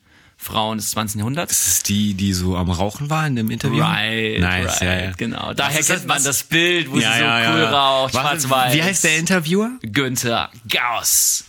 Frauen 0.44 0.76
des 0.76 0.90
20. 0.90 1.20
Jahrhunderts. 1.20 1.52
Das 1.52 1.66
ist 1.68 1.88
die, 1.88 2.12
die 2.12 2.34
so 2.34 2.56
am 2.56 2.70
Rauchen 2.70 3.08
war 3.08 3.26
in 3.26 3.34
dem 3.34 3.50
Interview? 3.50 3.82
Right, 3.82 4.38
nice, 4.40 4.66
right, 4.66 4.82
ja, 4.82 5.04
ja. 5.04 5.12
genau. 5.16 5.54
Daher 5.54 5.82
kennt 5.82 6.00
das, 6.00 6.04
man 6.04 6.22
das 6.22 6.44
Bild, 6.44 6.90
wo 6.90 6.98
ja, 6.98 7.12
sie 7.12 7.18
so 7.18 7.24
ja, 7.24 7.54
cool 7.54 7.62
raucht, 7.64 8.12
schwarz-weiß. 8.12 8.74
Wie 8.74 8.82
heißt 8.82 9.04
der 9.04 9.16
Interviewer? 9.16 9.70
Günther 9.80 10.50
Gauss. 10.68 11.44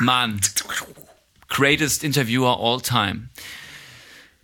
Mann. 0.00 0.40
Greatest 1.48 2.02
Interviewer 2.02 2.58
all 2.60 2.80
time. 2.80 3.28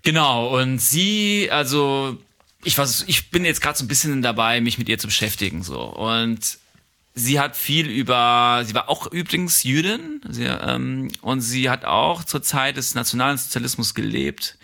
Genau, 0.03 0.61
und 0.61 0.79
sie, 0.79 1.49
also 1.51 2.17
ich, 2.63 2.79
was, 2.79 3.05
ich 3.09 3.31
bin 3.31 3.45
jetzt 3.45 3.61
gerade 3.61 3.77
so 3.77 3.85
ein 3.85 3.89
bisschen 3.89 4.23
dabei, 4.23 4.61
mich 4.61 4.79
mit 4.79 4.89
ihr 4.89 4.99
zu 4.99 5.09
beschäftigen. 5.09 5.65
so 5.65 5.83
Und 5.83 6.59
sie 7.17 7.41
hat 7.41 7.57
viel 7.57 7.89
über, 7.89 8.63
sie 8.65 8.75
war 8.75 8.89
auch 8.89 9.11
übrigens 9.11 9.65
Jüdin 9.65 10.21
sie, 10.29 10.45
ähm, 10.45 11.11
und 11.23 11.41
sie 11.41 11.69
hat 11.69 11.85
auch 11.85 12.23
zur 12.23 12.43
Zeit 12.43 12.77
des 12.77 12.95
Nationalsozialismus 12.95 13.95
gelebt. 13.95 14.59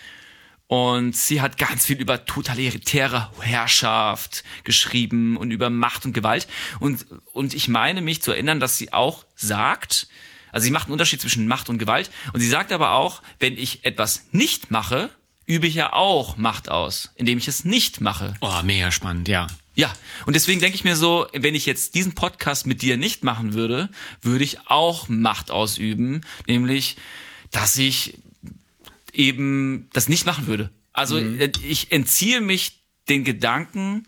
Und 0.68 1.14
sie 1.14 1.42
hat 1.42 1.58
ganz 1.58 1.84
viel 1.84 2.00
über 2.00 2.24
totalitäre 2.24 3.30
Herrschaft 3.40 4.42
geschrieben 4.64 5.36
und 5.36 5.50
über 5.50 5.68
Macht 5.68 6.06
und 6.06 6.14
Gewalt. 6.14 6.46
Und, 6.80 7.04
und 7.32 7.52
ich 7.52 7.68
meine 7.68 8.00
mich 8.00 8.22
zu 8.22 8.32
erinnern, 8.32 8.58
dass 8.60 8.78
sie 8.78 8.92
auch 8.92 9.26
sagt, 9.34 10.08
also 10.50 10.64
sie 10.64 10.70
macht 10.70 10.86
einen 10.86 10.92
Unterschied 10.92 11.20
zwischen 11.20 11.46
Macht 11.46 11.68
und 11.68 11.76
Gewalt. 11.76 12.10
Und 12.32 12.40
sie 12.40 12.48
sagt 12.48 12.72
aber 12.72 12.92
auch, 12.92 13.22
wenn 13.38 13.58
ich 13.58 13.84
etwas 13.84 14.28
nicht 14.32 14.70
mache, 14.70 15.10
übe 15.44 15.66
ich 15.66 15.74
ja 15.74 15.92
auch 15.92 16.38
Macht 16.38 16.70
aus, 16.70 17.12
indem 17.16 17.36
ich 17.36 17.48
es 17.48 17.66
nicht 17.66 18.00
mache. 18.00 18.34
Oh, 18.40 18.62
mega 18.62 18.90
spannend, 18.90 19.28
ja. 19.28 19.48
Ja, 19.74 19.92
und 20.26 20.34
deswegen 20.34 20.60
denke 20.60 20.74
ich 20.74 20.84
mir 20.84 20.96
so, 20.96 21.26
wenn 21.32 21.54
ich 21.54 21.64
jetzt 21.64 21.94
diesen 21.94 22.14
Podcast 22.14 22.66
mit 22.66 22.82
dir 22.82 22.96
nicht 22.96 23.24
machen 23.24 23.54
würde, 23.54 23.88
würde 24.20 24.44
ich 24.44 24.58
auch 24.66 25.08
Macht 25.08 25.50
ausüben, 25.50 26.20
nämlich, 26.46 26.96
dass 27.50 27.76
ich 27.78 28.18
eben 29.12 29.88
das 29.92 30.08
nicht 30.08 30.26
machen 30.26 30.46
würde. 30.46 30.70
Also 30.92 31.18
mhm. 31.18 31.40
ich 31.62 31.90
entziehe 31.90 32.40
mich 32.40 32.82
den 33.08 33.24
Gedanken, 33.24 34.04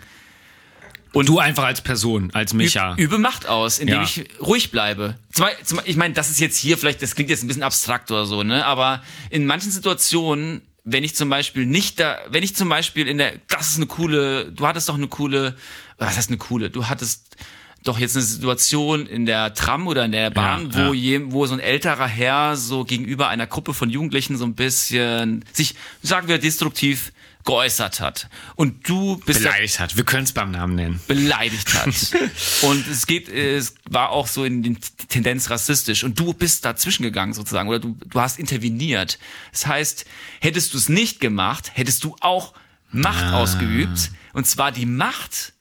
und 1.15 1.29
du 1.29 1.39
einfach 1.39 1.63
als 1.63 1.81
Person, 1.81 2.31
als 2.33 2.55
Micha. 2.55 2.97
Übe 2.97 3.19
Macht 3.19 3.47
aus, 3.47 3.79
indem 3.79 3.97
ja. 3.97 4.03
ich 4.03 4.25
ruhig 4.41 4.73
bleibe. 4.73 5.17
Zum, 5.33 5.47
zum, 5.63 5.81
ich 5.85 5.97
meine, 5.97 6.13
das 6.13 6.29
ist 6.29 6.41
jetzt 6.41 6.59
hier 6.59 6.77
vielleicht, 6.77 7.01
das 7.03 7.15
klingt 7.15 7.31
jetzt 7.31 7.45
ein 7.45 7.47
bisschen 7.47 7.63
abstrakt 7.63 8.11
oder 8.11 8.27
so, 8.27 8.43
ne? 8.43 8.67
Aber 8.67 9.03
in 9.31 9.47
manchen 9.47 9.71
Situationen 9.71 10.63
wenn 10.85 11.03
ich 11.03 11.15
zum 11.15 11.31
Beispiel 11.31 11.67
nicht 11.67 11.99
da, 11.99 12.19
wenn 12.29 12.43
ich 12.43 12.55
zum 12.55 12.69
Beispiel 12.69 13.09
in 13.09 13.19
der, 13.19 13.33
das 13.49 13.71
ist 13.71 13.77
eine 13.77 13.87
coole, 13.87 14.53
du 14.53 14.67
hattest 14.67 14.89
doch 14.89 14.95
eine 14.95 15.09
coole, 15.09 15.57
was 15.99 16.17
heißt 16.17 16.29
eine 16.29 16.39
coole, 16.39 16.71
du 16.71 16.89
hattest 16.89 17.37
doch 17.85 17.99
jetzt 17.99 18.17
eine 18.17 18.25
Situation 18.25 19.07
in 19.07 19.27
der 19.27 19.55
Tram 19.55 19.87
oder 19.87 20.05
in 20.05 20.13
der 20.13 20.31
Bahn, 20.31 20.71
ja, 20.71 20.89
wo, 20.89 20.93
ja. 20.93 21.19
Je, 21.19 21.21
wo 21.27 21.47
so 21.47 21.55
ein 21.55 21.61
älterer 21.61 22.07
Herr 22.07 22.57
so 22.57 22.85
gegenüber 22.85 23.29
einer 23.29 23.47
Gruppe 23.47 23.75
von 23.75 23.91
Jugendlichen 23.91 24.37
so 24.37 24.45
ein 24.45 24.55
bisschen 24.55 25.45
sich, 25.53 25.75
sagen 26.03 26.29
wir, 26.29 26.39
destruktiv 26.39 27.13
geäußert 27.45 28.01
hat. 28.01 28.29
Und 28.57 28.89
du 28.89 29.19
bist 29.19 29.41
beleidigt 29.41 29.79
hat. 29.79 29.97
Wir 29.97 30.05
können 30.05 30.25
es 30.25 30.33
beim 30.33 30.51
Namen 30.51 30.75
nennen. 30.75 31.01
Beleidigt 31.07 31.75
hat. 31.75 31.89
und 32.63 32.87
es 32.89 33.07
geht, 33.07 33.29
es 33.29 33.75
war 33.89 34.11
auch 34.11 34.27
so 34.27 34.45
in 34.45 34.63
den 34.63 34.79
Tendenz 35.09 35.51
rassistisch. 35.51 36.05
Und 36.05 36.19
du 36.19 36.33
bist 36.33 36.65
dazwischen 36.65 37.03
gegangen 37.03 37.35
sozusagen 37.35 37.69
oder 37.69 37.79
du, 37.79 37.97
du 38.07 38.21
hast 38.21 38.39
interveniert. 38.39 39.19
Das 39.53 39.67
heißt, 39.67 40.07
hättest 40.41 40.73
du 40.73 40.79
es 40.79 40.89
nicht 40.89 41.21
gemacht, 41.21 41.73
hättest 41.75 42.05
du 42.05 42.17
auch 42.21 42.55
Macht 42.91 43.25
ah. 43.25 43.41
ausgeübt. 43.41 44.11
Und 44.33 44.47
zwar 44.47 44.73
die 44.73 44.87
Macht, 44.87 45.53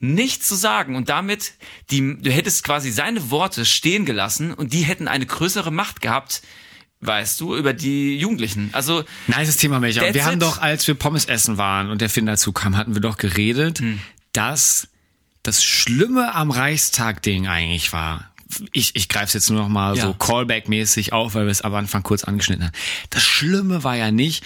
nichts 0.00 0.48
zu 0.48 0.54
sagen 0.54 0.96
und 0.96 1.10
damit 1.10 1.52
die 1.90 2.16
du 2.20 2.30
hättest 2.30 2.64
quasi 2.64 2.90
seine 2.90 3.30
Worte 3.30 3.66
stehen 3.66 4.06
gelassen 4.06 4.54
und 4.54 4.72
die 4.72 4.80
hätten 4.80 5.08
eine 5.08 5.26
größere 5.26 5.70
Macht 5.70 6.00
gehabt 6.00 6.40
weißt 7.00 7.40
du, 7.40 7.56
über 7.56 7.72
die 7.72 8.18
Jugendlichen. 8.18 8.70
Also 8.72 9.04
nice 9.26 9.56
Thema, 9.56 9.80
Melcher. 9.80 10.12
Wir 10.12 10.24
haben 10.24 10.40
doch, 10.40 10.60
als 10.60 10.86
wir 10.86 10.94
Pommes 10.94 11.24
essen 11.24 11.56
waren 11.56 11.90
und 11.90 12.00
der 12.00 12.10
Finn 12.10 12.26
dazu 12.26 12.52
kam, 12.52 12.76
hatten 12.76 12.94
wir 12.94 13.00
doch 13.00 13.16
geredet, 13.16 13.80
hm. 13.80 14.00
dass 14.32 14.88
das 15.42 15.64
Schlimme 15.64 16.34
am 16.34 16.50
Reichstag-Ding 16.50 17.48
eigentlich 17.48 17.92
war. 17.92 18.30
Ich, 18.72 18.96
ich 18.96 19.08
greife 19.08 19.26
es 19.26 19.32
jetzt 19.32 19.50
nur 19.50 19.60
noch 19.60 19.68
mal 19.68 19.96
ja. 19.96 20.02
so 20.02 20.12
Callback-mäßig 20.12 21.12
auf, 21.12 21.34
weil 21.34 21.46
wir 21.46 21.52
es 21.52 21.62
am 21.62 21.74
Anfang 21.74 22.02
kurz 22.02 22.24
angeschnitten 22.24 22.66
haben. 22.66 22.72
Das 23.08 23.22
Schlimme 23.22 23.84
war 23.84 23.96
ja 23.96 24.10
nicht, 24.10 24.44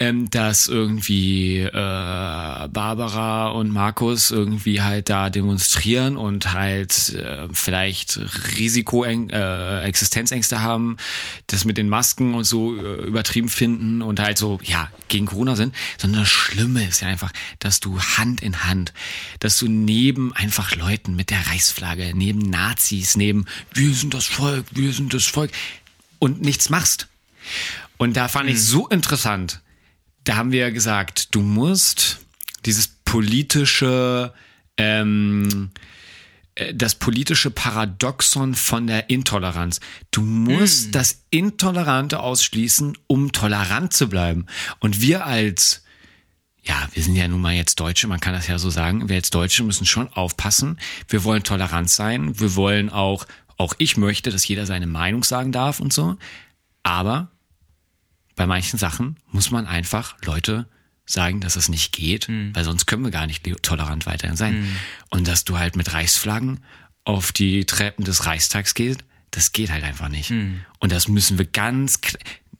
ähm, 0.00 0.28
dass 0.28 0.66
irgendwie 0.66 1.60
äh, 1.60 1.70
Barbara 1.70 3.48
und 3.48 3.70
Markus 3.70 4.32
irgendwie 4.32 4.82
halt 4.82 5.08
da 5.08 5.30
demonstrieren 5.30 6.16
und 6.16 6.52
halt 6.52 7.10
äh, 7.10 7.46
vielleicht 7.52 8.18
Risiko 8.58 9.04
äh, 9.04 9.82
Existenzängste 9.82 10.62
haben, 10.62 10.96
das 11.46 11.64
mit 11.64 11.78
den 11.78 11.88
Masken 11.88 12.34
und 12.34 12.42
so 12.42 12.76
äh, 12.76 13.06
übertrieben 13.06 13.48
finden 13.48 14.02
und 14.02 14.18
halt 14.18 14.36
so 14.36 14.58
ja 14.64 14.90
gegen 15.06 15.26
Corona 15.26 15.54
sind, 15.54 15.72
sondern 15.96 16.22
das 16.22 16.30
Schlimme 16.30 16.88
ist 16.88 17.02
ja 17.02 17.08
einfach, 17.08 17.30
dass 17.60 17.78
du 17.78 18.00
Hand 18.00 18.42
in 18.42 18.64
Hand, 18.64 18.92
dass 19.38 19.58
du 19.58 19.68
neben 19.68 20.32
einfach 20.32 20.74
Leuten 20.74 21.14
mit 21.14 21.30
der 21.30 21.46
Reichsflagge, 21.46 22.12
neben 22.16 22.40
Nazis, 22.40 23.16
neben 23.16 23.44
wir 23.72 23.94
sind 23.94 24.12
das 24.12 24.26
Volk, 24.26 24.66
wir 24.72 24.92
sind 24.92 25.14
das 25.14 25.26
Volk 25.26 25.52
und 26.18 26.40
nichts 26.40 26.68
machst. 26.68 27.06
Und 27.96 28.16
da 28.16 28.26
fand 28.26 28.46
mhm. 28.46 28.56
ich 28.56 28.62
so 28.62 28.88
interessant, 28.88 29.60
da 30.24 30.36
haben 30.36 30.52
wir 30.52 30.60
ja 30.60 30.70
gesagt, 30.70 31.34
du 31.34 31.40
musst 31.40 32.20
dieses 32.64 32.88
politische, 32.88 34.32
ähm, 34.76 35.70
äh, 36.54 36.74
das 36.74 36.94
politische 36.94 37.50
Paradoxon 37.50 38.54
von 38.54 38.86
der 38.86 39.10
Intoleranz. 39.10 39.80
Du 40.10 40.22
musst 40.22 40.88
mm. 40.88 40.92
das 40.92 41.24
Intolerante 41.30 42.20
ausschließen, 42.20 42.96
um 43.06 43.32
tolerant 43.32 43.92
zu 43.92 44.08
bleiben. 44.08 44.46
Und 44.80 45.02
wir 45.02 45.26
als, 45.26 45.84
ja, 46.62 46.88
wir 46.92 47.02
sind 47.02 47.16
ja 47.16 47.28
nun 47.28 47.42
mal 47.42 47.54
jetzt 47.54 47.78
Deutsche, 47.78 48.08
man 48.08 48.20
kann 48.20 48.32
das 48.32 48.46
ja 48.46 48.58
so 48.58 48.70
sagen, 48.70 49.08
wir 49.08 49.16
als 49.16 49.30
Deutsche 49.30 49.62
müssen 49.62 49.86
schon 49.86 50.08
aufpassen. 50.08 50.78
Wir 51.08 51.22
wollen 51.24 51.42
tolerant 51.42 51.90
sein. 51.90 52.40
Wir 52.40 52.56
wollen 52.56 52.88
auch, 52.88 53.26
auch 53.58 53.74
ich 53.78 53.98
möchte, 53.98 54.30
dass 54.30 54.48
jeder 54.48 54.64
seine 54.64 54.86
Meinung 54.86 55.22
sagen 55.22 55.52
darf 55.52 55.80
und 55.80 55.92
so. 55.92 56.16
Aber 56.82 57.30
bei 58.36 58.46
manchen 58.46 58.78
Sachen 58.78 59.16
muss 59.30 59.50
man 59.50 59.66
einfach 59.66 60.16
Leute 60.24 60.66
sagen, 61.06 61.40
dass 61.40 61.56
es 61.56 61.68
nicht 61.68 61.92
geht, 61.92 62.28
mhm. 62.28 62.54
weil 62.54 62.64
sonst 62.64 62.86
können 62.86 63.04
wir 63.04 63.10
gar 63.10 63.26
nicht 63.26 63.44
tolerant 63.62 64.06
weiterhin 64.06 64.36
sein. 64.36 64.62
Mhm. 64.62 64.76
Und 65.10 65.28
dass 65.28 65.44
du 65.44 65.58
halt 65.58 65.76
mit 65.76 65.92
Reichsflaggen 65.92 66.60
auf 67.04 67.32
die 67.32 67.64
Treppen 67.66 68.04
des 68.04 68.26
Reichstags 68.26 68.74
gehst, 68.74 69.04
das 69.30 69.52
geht 69.52 69.70
halt 69.70 69.84
einfach 69.84 70.08
nicht. 70.08 70.30
Mhm. 70.30 70.60
Und 70.78 70.92
das 70.92 71.08
müssen 71.08 71.38
wir 71.38 71.44
ganz 71.44 72.00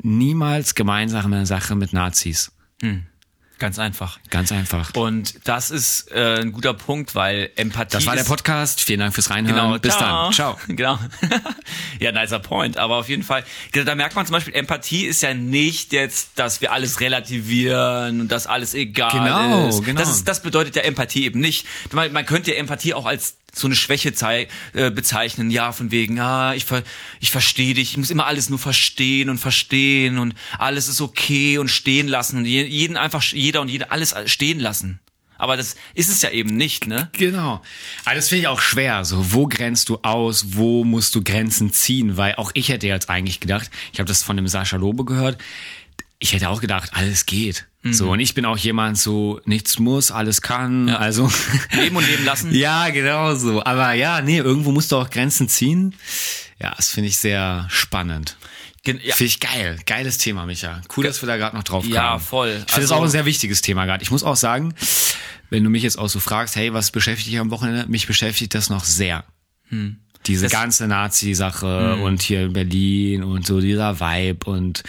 niemals 0.03 0.75
gemeinsame 0.75 1.47
Sache 1.47 1.75
mit 1.75 1.93
Nazis. 1.93 2.53
Mhm. 2.83 3.07
Ganz 3.65 3.79
einfach. 3.79 4.19
Ganz 4.29 4.53
einfach. 4.53 4.95
Und 4.95 5.37
das 5.45 5.71
ist 5.71 6.13
äh, 6.13 6.43
ein 6.43 6.53
guter 6.53 6.75
Punkt, 6.75 7.15
weil 7.15 7.49
Empathie. 7.57 7.93
Das 7.93 8.05
war 8.05 8.15
der 8.15 8.25
Podcast. 8.25 8.83
Vielen 8.83 9.01
Dank 9.01 9.15
fürs 9.15 9.31
Reinhören. 9.31 9.57
Genau, 9.57 9.79
Bis 9.79 9.97
ciao. 9.97 10.25
dann. 10.25 10.33
Ciao. 10.35 10.59
Genau. 10.67 10.99
ja, 11.99 12.13
nicer 12.13 12.41
Point. 12.41 12.77
Aber 12.77 12.97
auf 12.97 13.09
jeden 13.09 13.23
Fall, 13.23 13.43
da 13.73 13.95
merkt 13.95 14.17
man 14.17 14.27
zum 14.27 14.35
Beispiel, 14.35 14.53
Empathie 14.53 15.07
ist 15.07 15.23
ja 15.23 15.33
nicht 15.33 15.95
jetzt, 15.95 16.33
dass 16.35 16.61
wir 16.61 16.73
alles 16.73 17.01
relativieren 17.01 18.21
und 18.21 18.29
dass 18.31 18.47
alles 18.47 18.75
egal 18.75 19.13
genau, 19.13 19.69
ist. 19.69 19.83
Genau. 19.83 19.99
Das, 19.99 20.11
ist, 20.11 20.29
das 20.29 20.43
bedeutet 20.43 20.77
ja 20.77 20.83
Empathie 20.83 21.25
eben 21.25 21.41
nicht. 21.41 21.67
Man, 21.91 22.13
man 22.13 22.27
könnte 22.27 22.51
ja 22.51 22.59
Empathie 22.59 22.93
auch 22.93 23.07
als 23.07 23.39
so 23.55 23.67
eine 23.67 23.77
Schwäche 23.77 24.13
äh, 24.73 24.91
bezeichnen, 24.91 25.51
ja, 25.51 25.73
von 25.73 25.91
wegen, 25.91 26.19
ah, 26.19 26.55
ich, 26.55 26.65
ver 26.65 26.83
ich 27.21 27.31
verstehe 27.31 27.75
dich, 27.75 27.93
ich 27.93 27.97
muss 27.97 28.11
immer 28.11 28.27
alles 28.27 28.51
nur 28.51 28.59
verstehen 28.59 29.31
und 29.31 29.39
verstehen 29.39 30.19
und 30.19 30.35
alles 30.59 30.89
ist 30.89 31.01
okay 31.01 31.59
und 31.59 31.69
stehen 31.69 32.09
lassen 32.09 32.39
und 32.39 32.45
jeden 32.47 32.97
einfach, 32.97 33.23
jeder 33.23 33.61
und 33.61 33.69
jede 33.69 33.91
alles 33.91 34.15
stehen 34.27 34.61
lassen. 34.61 35.01
Aber 35.37 35.57
das 35.57 35.77
ist 35.95 36.11
es 36.11 36.23
ja 36.23 36.31
eben 36.31 36.57
nicht, 36.57 36.87
ne? 36.87 37.11
Genau. 37.13 37.61
Aber 38.05 38.15
das 38.15 38.29
finde 38.29 38.43
ich 38.43 38.49
auch 38.49 38.61
schwer. 38.61 39.05
So, 39.05 39.33
wo 39.33 39.47
grenzt 39.47 39.89
du 39.89 39.99
aus? 40.03 40.57
Wo 40.57 40.85
musst 40.85 41.15
du 41.15 41.23
Grenzen 41.23 41.73
ziehen? 41.73 42.17
Weil 42.17 42.37
auch 42.37 42.53
ich 42.55 42.69
hätte 42.69 42.87
jetzt 42.87 43.11
eigentlich 43.11 43.41
gedacht, 43.41 43.71
ich 43.93 43.99
habe 43.99 44.09
das 44.09 44.23
von 44.23 44.37
dem 44.37 44.47
Sascha 44.47 44.77
Lobe 44.77 45.05
gehört, 45.05 45.39
ich 46.19 46.33
hätte 46.33 46.49
auch 46.49 46.61
gedacht, 46.61 46.91
alles 46.95 47.27
geht. 47.27 47.67
Mhm. 47.83 47.93
So, 47.93 48.11
und 48.13 48.21
ich 48.21 48.35
bin 48.35 48.45
auch 48.45 48.57
jemand 48.57 48.99
so, 48.99 49.41
nichts 49.45 49.79
muss, 49.79 50.11
alles 50.11 50.41
kann, 50.41 50.89
ja. 50.89 50.97
also. 50.97 51.31
Leben 51.73 51.97
und 51.97 52.07
leben 52.07 52.25
lassen. 52.25 52.55
ja, 52.55 52.89
genau 52.91 53.35
so. 53.35 53.63
Aber 53.65 53.93
ja, 53.93 54.21
nee, 54.21 54.39
irgendwo 54.39 54.73
musst 54.73 54.93
du 54.93 54.97
auch 54.97 55.11
Grenzen 55.11 55.49
ziehen. 55.49 55.95
Ja, 56.61 56.73
das 56.77 56.91
finde 56.91 57.09
ich 57.09 57.19
sehr 57.19 57.67
spannend. 57.69 58.37
Ja. 58.87 59.15
Finde 59.15 59.25
ich 59.25 59.41
geil. 59.41 59.79
Geiles 59.87 60.19
Thema, 60.19 60.45
Micha. 60.45 60.83
Cool, 60.95 61.05
dass 61.05 61.23
wir 61.23 61.27
da 61.27 61.37
gerade 61.37 61.57
noch 61.57 61.63
drauf 61.63 61.85
kommen. 61.85 61.95
Ja, 61.95 62.19
voll. 62.19 62.49
Ich 62.49 62.55
finde 62.57 62.75
also, 62.75 62.81
das 62.81 62.93
auch 62.93 63.03
ein 63.03 63.11
sehr 63.11 63.25
wichtiges 63.25 63.63
Thema 63.63 63.87
gerade. 63.87 64.03
Ich 64.03 64.11
muss 64.11 64.23
auch 64.23 64.37
sagen, 64.37 64.75
wenn 65.51 65.65
du 65.65 65.71
mich 65.71 65.83
jetzt 65.83 65.99
auch 65.99 66.09
so 66.09 66.21
fragst, 66.21 66.57
hey, 66.57 66.75
was 66.75 66.91
beschäftigt 66.91 67.31
dich 67.31 67.39
am 67.39 67.51
Wochenende? 67.51 67.87
Mich 67.89 68.07
beschäftigt 68.07 68.55
das 68.55 68.69
noch 68.69 68.85
sehr. 68.85 69.25
Hm. 69.69 69.97
Diese 70.27 70.45
das, 70.45 70.53
ganze 70.53 70.87
Nazi-Sache 70.87 71.95
hm. 71.97 72.03
und 72.03 72.23
hier 72.23 72.43
in 72.43 72.53
Berlin 72.53 73.25
und 73.25 73.47
so 73.47 73.61
dieser 73.61 74.01
Vibe 74.01 74.51
und 74.51 74.83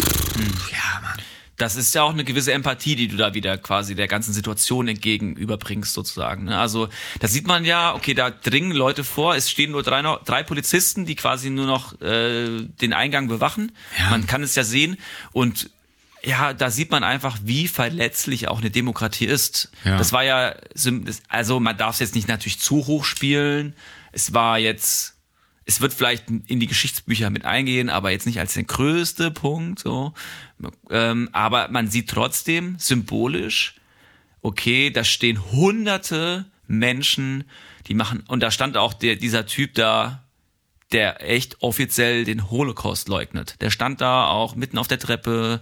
pff, 0.00 0.72
ja, 0.72 1.00
Mann 1.00 1.18
das 1.56 1.76
ist 1.76 1.94
ja 1.94 2.02
auch 2.02 2.12
eine 2.12 2.24
gewisse 2.24 2.52
Empathie, 2.52 2.96
die 2.96 3.08
du 3.08 3.16
da 3.16 3.34
wieder 3.34 3.56
quasi 3.58 3.94
der 3.94 4.08
ganzen 4.08 4.32
Situation 4.32 4.88
entgegenüberbringst 4.88 5.92
sozusagen. 5.92 6.44
Ne? 6.44 6.58
Also 6.58 6.88
da 7.20 7.28
sieht 7.28 7.46
man 7.46 7.64
ja, 7.64 7.94
okay, 7.94 8.14
da 8.14 8.30
dringen 8.30 8.72
Leute 8.72 9.04
vor, 9.04 9.36
es 9.36 9.50
stehen 9.50 9.70
nur 9.70 9.82
drei, 9.82 10.02
drei 10.24 10.42
Polizisten, 10.42 11.06
die 11.06 11.14
quasi 11.14 11.50
nur 11.50 11.66
noch 11.66 12.00
äh, 12.00 12.62
den 12.80 12.92
Eingang 12.92 13.28
bewachen. 13.28 13.72
Ja. 13.98 14.10
Man 14.10 14.26
kann 14.26 14.42
es 14.42 14.54
ja 14.56 14.64
sehen 14.64 14.96
und 15.32 15.70
ja, 16.24 16.54
da 16.54 16.70
sieht 16.70 16.90
man 16.90 17.04
einfach, 17.04 17.38
wie 17.44 17.68
verletzlich 17.68 18.48
auch 18.48 18.60
eine 18.60 18.70
Demokratie 18.70 19.26
ist. 19.26 19.70
Ja. 19.84 19.98
Das 19.98 20.12
war 20.12 20.24
ja, 20.24 20.54
also 21.28 21.60
man 21.60 21.76
darf 21.76 21.96
es 21.96 22.00
jetzt 22.00 22.14
nicht 22.14 22.28
natürlich 22.28 22.58
zu 22.58 22.86
hoch 22.86 23.04
spielen. 23.04 23.76
Es 24.10 24.32
war 24.32 24.58
jetzt 24.58 25.13
es 25.66 25.80
wird 25.80 25.94
vielleicht 25.94 26.28
in 26.28 26.60
die 26.60 26.66
Geschichtsbücher 26.66 27.30
mit 27.30 27.44
eingehen, 27.44 27.88
aber 27.88 28.10
jetzt 28.10 28.26
nicht 28.26 28.38
als 28.38 28.54
der 28.54 28.64
größte 28.64 29.30
Punkt. 29.30 29.78
So, 29.78 30.12
ähm, 30.90 31.28
aber 31.32 31.68
man 31.68 31.88
sieht 31.88 32.10
trotzdem 32.10 32.76
symbolisch, 32.78 33.76
okay, 34.42 34.90
da 34.90 35.04
stehen 35.04 35.52
Hunderte 35.52 36.44
Menschen, 36.66 37.44
die 37.86 37.94
machen 37.94 38.24
und 38.28 38.40
da 38.40 38.50
stand 38.50 38.76
auch 38.76 38.92
der 38.92 39.16
dieser 39.16 39.46
Typ 39.46 39.74
da, 39.74 40.22
der 40.92 41.28
echt 41.28 41.62
offiziell 41.62 42.24
den 42.24 42.50
Holocaust 42.50 43.08
leugnet. 43.08 43.56
Der 43.60 43.70
stand 43.70 44.00
da 44.00 44.26
auch 44.26 44.54
mitten 44.54 44.78
auf 44.78 44.88
der 44.88 44.98
Treppe 44.98 45.60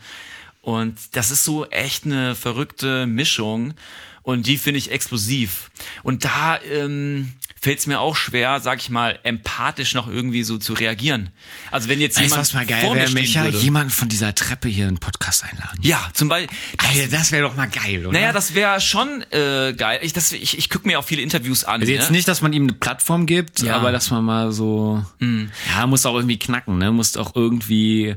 und 0.63 1.17
das 1.17 1.31
ist 1.31 1.45
so 1.45 1.67
echt 1.67 2.05
eine 2.05 2.35
verrückte 2.35 3.07
Mischung 3.07 3.75
und 4.23 4.47
die 4.47 4.57
finde 4.57 4.79
ich 4.79 4.91
explosiv. 4.91 5.71
Und 6.03 6.25
da 6.25 6.61
ähm, 6.63 7.33
fällt 7.63 7.79
es 7.79 7.87
mir 7.87 8.01
auch 8.01 8.17
schwer, 8.17 8.59
sag 8.59 8.81
ich 8.81 8.91
mal, 8.91 9.21
empathisch 9.23 9.95
noch 9.95 10.09
irgendwie 10.09 10.43
so 10.43 10.59
zu 10.59 10.73
reagieren. 10.73 11.31
Also 11.71 11.89
wenn 11.89 12.01
jetzt 12.01 12.19
jemand 12.19 12.33
weißt, 12.41 12.41
was 12.41 12.55
mal 12.55 12.67
geil 12.67 12.93
wäre, 12.93 13.11
Micha, 13.13 13.47
jemand 13.47 13.93
von 13.93 14.09
dieser 14.09 14.35
Treppe 14.35 14.69
hier 14.69 14.89
einen 14.89 14.99
Podcast 14.99 15.45
einladen. 15.45 15.79
Ja, 15.81 16.11
zum 16.13 16.29
Beispiel. 16.29 16.57
Das, 16.77 17.11
das 17.11 17.31
wäre 17.31 17.45
doch 17.49 17.55
mal 17.55 17.69
geil, 17.69 18.05
oder? 18.05 18.19
Naja, 18.19 18.33
das 18.33 18.57
wäre 18.57 18.81
schon 18.81 19.23
äh, 19.31 19.75
geil. 19.75 20.01
Ich, 20.03 20.13
das, 20.13 20.33
ich, 20.33 20.59
ich 20.59 20.71
gucke 20.71 20.89
mir 20.89 20.99
auch 20.99 21.05
viele 21.05 21.23
Interviews 21.23 21.63
an. 21.63 21.81
Also 21.83 21.93
jetzt 21.93 22.11
ne? 22.11 22.17
nicht, 22.17 22.27
dass 22.27 22.43
man 22.43 22.53
ihm 22.53 22.65
eine 22.65 22.73
Plattform 22.73 23.27
gibt, 23.27 23.63
ja. 23.63 23.77
aber 23.77 23.93
dass 23.93 24.11
man 24.11 24.25
mal 24.25 24.51
so, 24.51 25.05
mhm. 25.21 25.53
ja, 25.73 25.87
muss 25.87 26.05
auch 26.05 26.17
irgendwie 26.17 26.41
knacken, 26.41 26.79
ne? 26.79 26.91
Muss 26.91 27.17
auch 27.17 27.37
irgendwie 27.37 28.17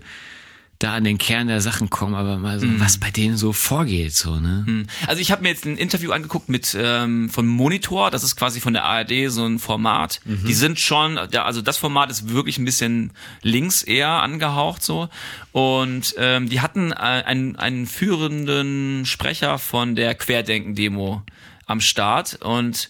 da 0.80 0.94
an 0.94 1.04
den 1.04 1.18
Kern 1.18 1.48
der 1.48 1.62
Sachen 1.62 1.90
kommen, 1.90 2.16
aber 2.16 2.38
mal 2.38 2.60
so, 2.60 2.66
mm. 2.66 2.80
was 2.80 2.98
bei 2.98 3.10
denen 3.10 3.38
so 3.38 3.54
vorgeht, 3.54 4.14
so, 4.14 4.40
ne? 4.40 4.64
Mhm. 4.68 4.88
Also 5.08 5.22
ich 5.22 5.32
habe 5.32 5.42
mir 5.44 5.50
jetzt 5.50 5.66
ein 5.66 5.78
Interview 5.78 6.12
angeguckt 6.12 6.50
mit 6.50 6.76
ähm, 6.78 7.30
von 7.30 7.48
Monitor, 7.48 8.12
das 8.12 8.24
ist 8.24 8.36
quasi 8.36 8.60
von 8.60 8.74
der 8.74 8.84
ARD 8.84 9.30
so 9.30 9.46
ein 9.46 9.60
Format. 9.60 10.20
Mhm. 10.26 10.46
Die 10.46 10.54
sind 10.54 10.80
schon, 10.80 11.18
ja, 11.32 11.46
also 11.46 11.62
das 11.62 11.78
Format 11.78 12.12
ist 12.12 12.30
wirklich 12.30 12.58
ein 12.58 12.66
bisschen 12.66 13.12
links 13.42 13.84
eher 13.84 14.10
angehaucht 14.10 14.84
so. 14.84 15.10
Und 15.54 16.14
ähm, 16.18 16.50
die 16.50 16.60
hatten 16.60 16.92
äh, 16.92 16.96
einen, 16.96 17.56
einen 17.56 17.88
führenden 17.88 19.06
Sprecher 19.06 19.58
von 19.58 19.96
der 19.96 20.14
Querdenken-Demo 20.16 21.24
am 21.66 21.82
Start 21.82 22.40
und 22.42 22.90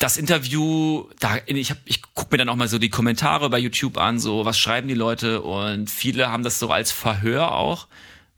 das 0.00 0.16
Interview, 0.16 1.04
da 1.20 1.38
ich 1.46 1.70
hab, 1.70 1.78
ich 1.84 2.00
guck 2.14 2.32
mir 2.32 2.38
dann 2.38 2.48
auch 2.48 2.56
mal 2.56 2.68
so 2.68 2.78
die 2.78 2.88
Kommentare 2.88 3.50
bei 3.50 3.58
YouTube 3.58 3.98
an, 3.98 4.18
so 4.18 4.44
was 4.46 4.58
schreiben 4.58 4.88
die 4.88 4.94
Leute 4.94 5.42
und 5.42 5.90
viele 5.90 6.30
haben 6.30 6.42
das 6.42 6.58
so 6.58 6.70
als 6.70 6.90
Verhör 6.90 7.52
auch 7.52 7.86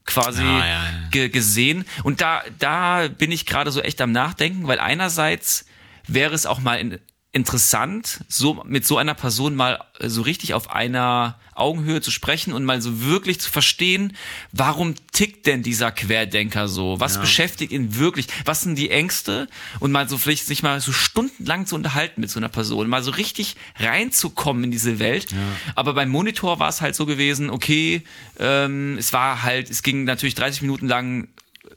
quasi 0.04 0.42
ah, 0.42 0.66
ja, 0.66 0.84
ja. 1.14 1.28
gesehen 1.28 1.84
und 2.02 2.20
da 2.20 2.42
da 2.58 3.06
bin 3.06 3.30
ich 3.30 3.46
gerade 3.46 3.70
so 3.70 3.80
echt 3.80 4.00
am 4.00 4.10
Nachdenken, 4.10 4.66
weil 4.66 4.80
einerseits 4.80 5.64
wäre 6.08 6.34
es 6.34 6.46
auch 6.46 6.58
mal 6.58 6.74
in, 6.74 6.98
interessant, 7.32 8.20
so 8.28 8.62
mit 8.66 8.86
so 8.86 8.98
einer 8.98 9.14
Person 9.14 9.54
mal 9.54 9.82
äh, 9.98 10.10
so 10.10 10.20
richtig 10.20 10.52
auf 10.52 10.70
einer 10.70 11.38
Augenhöhe 11.54 12.02
zu 12.02 12.10
sprechen 12.10 12.52
und 12.52 12.64
mal 12.64 12.82
so 12.82 13.02
wirklich 13.02 13.40
zu 13.40 13.50
verstehen, 13.50 14.14
warum 14.52 14.94
tickt 15.12 15.46
denn 15.46 15.62
dieser 15.62 15.92
Querdenker 15.92 16.68
so? 16.68 17.00
Was 17.00 17.14
ja. 17.14 17.20
beschäftigt 17.22 17.72
ihn 17.72 17.96
wirklich? 17.96 18.26
Was 18.44 18.60
sind 18.62 18.76
die 18.76 18.90
Ängste? 18.90 19.48
Und 19.80 19.92
mal 19.92 20.08
so 20.08 20.18
vielleicht 20.18 20.46
sich 20.46 20.62
mal 20.62 20.80
so 20.80 20.92
stundenlang 20.92 21.64
zu 21.66 21.74
unterhalten 21.74 22.20
mit 22.20 22.30
so 22.30 22.38
einer 22.38 22.50
Person, 22.50 22.88
mal 22.88 23.02
so 23.02 23.10
richtig 23.10 23.56
reinzukommen 23.78 24.64
in 24.64 24.70
diese 24.70 24.98
Welt. 24.98 25.32
Ja. 25.32 25.38
Aber 25.74 25.94
beim 25.94 26.10
Monitor 26.10 26.58
war 26.58 26.68
es 26.68 26.82
halt 26.82 26.94
so 26.94 27.06
gewesen, 27.06 27.48
okay, 27.48 28.02
ähm, 28.38 28.98
es 28.98 29.14
war 29.14 29.42
halt, 29.42 29.70
es 29.70 29.82
ging 29.82 30.04
natürlich 30.04 30.34
30 30.34 30.60
Minuten 30.62 30.86
lang 30.86 31.28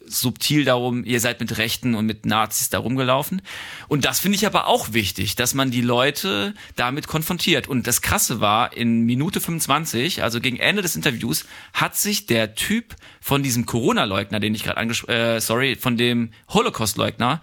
subtil 0.05 0.65
darum, 0.65 1.03
ihr 1.03 1.19
seid 1.19 1.39
mit 1.39 1.57
Rechten 1.57 1.95
und 1.95 2.05
mit 2.05 2.25
Nazis 2.25 2.69
da 2.69 2.79
rumgelaufen. 2.79 3.41
Und 3.87 4.05
das 4.05 4.19
finde 4.19 4.37
ich 4.37 4.45
aber 4.45 4.67
auch 4.67 4.93
wichtig, 4.93 5.35
dass 5.35 5.53
man 5.53 5.71
die 5.71 5.81
Leute 5.81 6.53
damit 6.75 7.07
konfrontiert. 7.07 7.67
Und 7.67 7.87
das 7.87 8.01
Krasse 8.01 8.41
war, 8.41 8.75
in 8.75 9.01
Minute 9.01 9.41
25, 9.41 10.23
also 10.23 10.39
gegen 10.39 10.57
Ende 10.57 10.81
des 10.81 10.95
Interviews, 10.95 11.45
hat 11.73 11.95
sich 11.95 12.25
der 12.25 12.55
Typ 12.55 12.95
von 13.21 13.43
diesem 13.43 13.65
Corona-Leugner, 13.65 14.39
den 14.39 14.55
ich 14.55 14.63
gerade 14.63 14.77
angesprochen, 14.77 15.13
äh, 15.13 15.41
sorry, 15.41 15.75
von 15.75 15.97
dem 15.97 16.31
Holocaust-Leugner, 16.49 17.41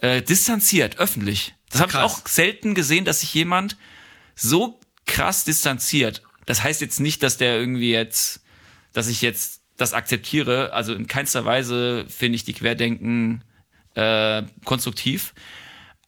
äh, 0.00 0.22
distanziert, 0.22 0.98
öffentlich. 0.98 1.54
Das 1.70 1.80
habe 1.80 1.90
ich 1.90 1.98
auch 1.98 2.26
selten 2.26 2.74
gesehen, 2.74 3.04
dass 3.04 3.20
sich 3.20 3.34
jemand 3.34 3.76
so 4.34 4.80
krass 5.06 5.44
distanziert. 5.44 6.22
Das 6.46 6.62
heißt 6.62 6.80
jetzt 6.80 7.00
nicht, 7.00 7.22
dass 7.22 7.36
der 7.36 7.58
irgendwie 7.58 7.90
jetzt, 7.90 8.40
dass 8.92 9.08
ich 9.08 9.20
jetzt 9.20 9.57
das 9.78 9.94
akzeptiere. 9.94 10.74
Also 10.74 10.92
in 10.92 11.06
keinster 11.06 11.46
Weise 11.46 12.04
finde 12.08 12.36
ich 12.36 12.44
die 12.44 12.52
Querdenken 12.52 13.42
äh, 13.94 14.42
konstruktiv. 14.64 15.32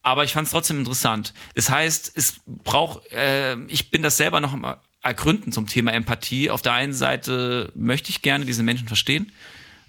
Aber 0.03 0.23
ich 0.23 0.33
fand 0.33 0.45
es 0.45 0.51
trotzdem 0.51 0.79
interessant. 0.79 1.33
Das 1.55 1.69
heißt, 1.69 2.11
es 2.15 2.41
braucht, 2.45 3.11
äh, 3.11 3.55
ich 3.65 3.89
bin 3.89 4.03
das 4.03 4.17
selber 4.17 4.39
noch 4.39 4.55
mal 4.55 4.79
ergründen 5.01 5.51
zum 5.51 5.67
Thema 5.67 5.93
Empathie. 5.93 6.49
Auf 6.51 6.61
der 6.61 6.73
einen 6.73 6.93
Seite 6.93 7.71
möchte 7.75 8.09
ich 8.09 8.21
gerne 8.21 8.45
diese 8.45 8.61
Menschen 8.61 8.87
verstehen 8.87 9.31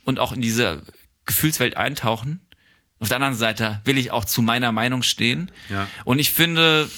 und 0.05 0.19
auch 0.19 0.33
in 0.33 0.41
diese 0.41 0.83
Gefühlswelt 1.27 1.77
eintauchen. 1.77 2.41
Auf 2.99 3.09
der 3.09 3.17
anderen 3.17 3.35
Seite 3.35 3.81
will 3.85 3.99
ich 3.99 4.11
auch 4.11 4.25
zu 4.25 4.43
meiner 4.43 4.71
Meinung 4.71 5.03
stehen. 5.03 5.51
Ja. 5.69 5.89
Und 6.05 6.19
ich 6.19 6.31
finde, 6.31 6.89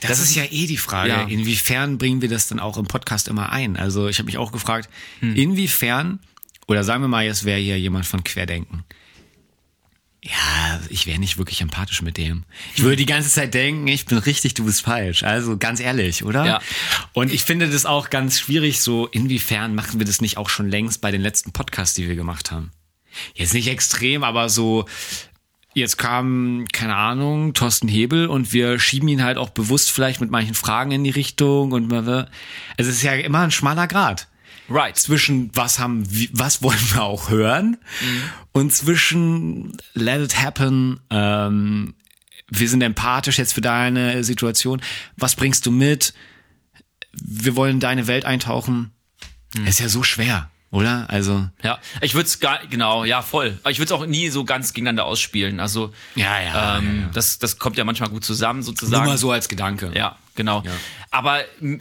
das, 0.00 0.10
das 0.10 0.20
ist 0.20 0.34
ja 0.34 0.44
eh 0.44 0.66
die 0.66 0.78
Frage, 0.78 1.10
ja. 1.10 1.22
inwiefern 1.22 1.98
bringen 1.98 2.22
wir 2.22 2.28
das 2.28 2.48
dann 2.48 2.60
auch 2.60 2.78
im 2.78 2.86
Podcast 2.86 3.28
immer 3.28 3.50
ein? 3.52 3.76
Also 3.76 4.08
ich 4.08 4.18
habe 4.18 4.26
mich 4.26 4.38
auch 4.38 4.52
gefragt, 4.52 4.88
hm. 5.20 5.36
inwiefern 5.36 6.20
oder 6.70 6.84
sagen 6.84 7.02
wir 7.02 7.08
mal, 7.08 7.24
jetzt 7.24 7.44
wäre 7.44 7.58
hier 7.58 7.76
jemand 7.80 8.06
von 8.06 8.22
Querdenken. 8.22 8.84
Ja, 10.22 10.80
ich 10.88 11.06
wäre 11.06 11.18
nicht 11.18 11.36
wirklich 11.36 11.62
empathisch 11.62 12.00
mit 12.00 12.16
dem. 12.16 12.44
Ich 12.76 12.84
würde 12.84 12.94
die 12.94 13.06
ganze 13.06 13.28
Zeit 13.28 13.54
denken, 13.54 13.88
ich 13.88 14.06
bin 14.06 14.18
richtig, 14.18 14.54
du 14.54 14.64
bist 14.64 14.82
falsch. 14.82 15.24
Also 15.24 15.56
ganz 15.56 15.80
ehrlich, 15.80 16.24
oder? 16.24 16.46
Ja. 16.46 16.60
Und 17.12 17.32
ich 17.32 17.42
finde 17.42 17.68
das 17.68 17.86
auch 17.86 18.08
ganz 18.08 18.38
schwierig, 18.38 18.82
so 18.82 19.08
inwiefern 19.08 19.74
machen 19.74 19.98
wir 19.98 20.06
das 20.06 20.20
nicht 20.20 20.36
auch 20.36 20.48
schon 20.48 20.68
längst 20.68 21.00
bei 21.00 21.10
den 21.10 21.22
letzten 21.22 21.50
Podcasts, 21.50 21.96
die 21.96 22.06
wir 22.06 22.14
gemacht 22.14 22.52
haben. 22.52 22.70
Jetzt 23.34 23.52
nicht 23.52 23.66
extrem, 23.66 24.22
aber 24.22 24.48
so, 24.48 24.84
jetzt 25.74 25.96
kam, 25.96 26.66
keine 26.72 26.94
Ahnung, 26.94 27.52
Thorsten 27.52 27.88
Hebel 27.88 28.28
und 28.28 28.52
wir 28.52 28.78
schieben 28.78 29.08
ihn 29.08 29.24
halt 29.24 29.38
auch 29.38 29.50
bewusst 29.50 29.90
vielleicht 29.90 30.20
mit 30.20 30.30
manchen 30.30 30.54
Fragen 30.54 30.92
in 30.92 31.02
die 31.02 31.10
Richtung 31.10 31.72
und 31.72 31.92
also 31.92 32.26
es 32.76 32.86
ist 32.86 33.02
ja 33.02 33.14
immer 33.14 33.40
ein 33.40 33.50
schmaler 33.50 33.88
Grad. 33.88 34.28
Right. 34.70 34.96
Zwischen 34.96 35.50
was 35.54 35.78
haben, 35.78 36.04
was 36.32 36.62
wollen 36.62 36.78
wir 36.92 37.02
auch 37.02 37.28
hören 37.28 37.76
mhm. 38.00 38.22
und 38.52 38.72
zwischen 38.72 39.76
let 39.94 40.22
it 40.22 40.40
happen, 40.40 41.00
ähm, 41.10 41.94
wir 42.48 42.68
sind 42.68 42.82
empathisch 42.82 43.38
jetzt 43.38 43.52
für 43.52 43.60
deine 43.60 44.24
Situation, 44.24 44.80
was 45.16 45.34
bringst 45.36 45.66
du 45.66 45.70
mit, 45.70 46.14
wir 47.12 47.56
wollen 47.56 47.80
deine 47.80 48.06
Welt 48.06 48.24
eintauchen. 48.24 48.92
Mhm. 49.54 49.66
Ist 49.66 49.80
ja 49.80 49.88
so 49.88 50.02
schwer 50.02 50.50
oder? 50.70 51.10
Also 51.10 51.48
ja, 51.62 51.78
ich 52.00 52.14
würde 52.14 52.26
es 52.26 52.38
gar 52.38 52.66
genau, 52.68 53.04
ja 53.04 53.22
voll. 53.22 53.58
Aber 53.62 53.70
ich 53.70 53.78
würde 53.78 53.92
es 53.92 54.00
auch 54.00 54.06
nie 54.06 54.28
so 54.28 54.44
ganz 54.44 54.72
gegeneinander 54.72 55.04
ausspielen. 55.04 55.58
Also 55.58 55.92
ja, 56.14 56.40
ja, 56.40 56.78
ähm, 56.78 56.86
ja, 56.86 57.02
ja, 57.02 57.08
das 57.12 57.38
das 57.38 57.58
kommt 57.58 57.76
ja 57.76 57.84
manchmal 57.84 58.08
gut 58.08 58.24
zusammen 58.24 58.62
sozusagen. 58.62 59.02
Nur 59.02 59.12
mal 59.12 59.18
so 59.18 59.32
als 59.32 59.48
Gedanke. 59.48 59.90
Ja, 59.94 60.16
genau. 60.36 60.62
Ja. 60.64 60.72
Aber 61.10 61.40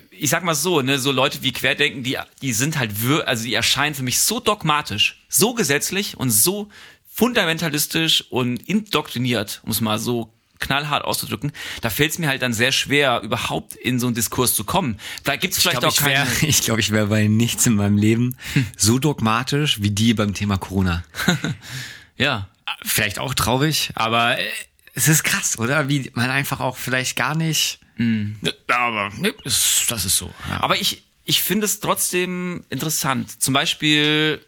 ich 0.09 0.29
sag 0.31 0.43
mal 0.43 0.55
so, 0.55 0.81
ne, 0.81 0.97
so 0.97 1.11
Leute 1.11 1.43
wie 1.43 1.51
Querdenken, 1.51 2.01
die 2.03 2.17
die 2.41 2.53
sind 2.53 2.79
halt 2.79 3.03
wir, 3.03 3.27
also 3.27 3.43
die 3.43 3.53
erscheinen 3.53 3.93
für 3.93 4.03
mich 4.03 4.19
so 4.19 4.39
dogmatisch, 4.39 5.23
so 5.29 5.53
gesetzlich 5.53 6.17
und 6.17 6.31
so 6.31 6.69
fundamentalistisch 7.13 8.25
und 8.31 8.67
indoktriniert, 8.67 9.61
um 9.63 9.71
es 9.71 9.81
mal 9.81 9.99
so 9.99 10.33
knallhart 10.59 11.03
auszudrücken, 11.05 11.51
da 11.81 11.89
fällt 11.89 12.11
es 12.11 12.19
mir 12.19 12.27
halt 12.27 12.41
dann 12.41 12.53
sehr 12.53 12.71
schwer, 12.71 13.21
überhaupt 13.21 13.75
in 13.75 13.99
so 13.99 14.07
einen 14.07 14.15
Diskurs 14.15 14.55
zu 14.55 14.63
kommen. 14.63 14.99
Da 15.23 15.35
gibt 15.35 15.53
es 15.53 15.61
vielleicht 15.61 15.79
glaub, 15.79 15.93
auch 15.93 15.97
keine... 15.97 16.27
Ich 16.41 16.61
glaube, 16.61 16.79
ich, 16.79 16.87
ich 16.87 16.93
wäre 16.93 17.07
bei 17.07 17.27
nichts 17.27 17.65
in 17.65 17.75
meinem 17.75 17.97
Leben 17.97 18.35
so 18.77 18.99
dogmatisch 18.99 19.81
wie 19.81 19.91
die 19.91 20.13
beim 20.13 20.33
Thema 20.33 20.57
Corona. 20.57 21.03
ja. 22.17 22.49
Vielleicht 22.83 23.19
auch 23.19 23.33
traurig, 23.33 23.91
aber 23.95 24.37
äh, 24.37 24.47
es 24.93 25.07
ist 25.07 25.23
krass, 25.23 25.57
oder? 25.57 25.89
Wie 25.89 26.11
man 26.13 26.29
einfach 26.29 26.59
auch 26.59 26.77
vielleicht 26.77 27.15
gar 27.15 27.35
nicht... 27.35 27.79
Mm. 27.97 28.33
Aber 28.67 29.11
ne, 29.17 29.33
das, 29.43 29.85
das 29.89 30.05
ist 30.05 30.17
so. 30.17 30.31
Ja. 30.49 30.61
Aber 30.61 30.79
ich, 30.79 31.03
ich 31.25 31.41
finde 31.41 31.65
es 31.65 31.79
trotzdem 31.79 32.63
interessant. 32.69 33.41
Zum 33.41 33.53
Beispiel 33.53 34.39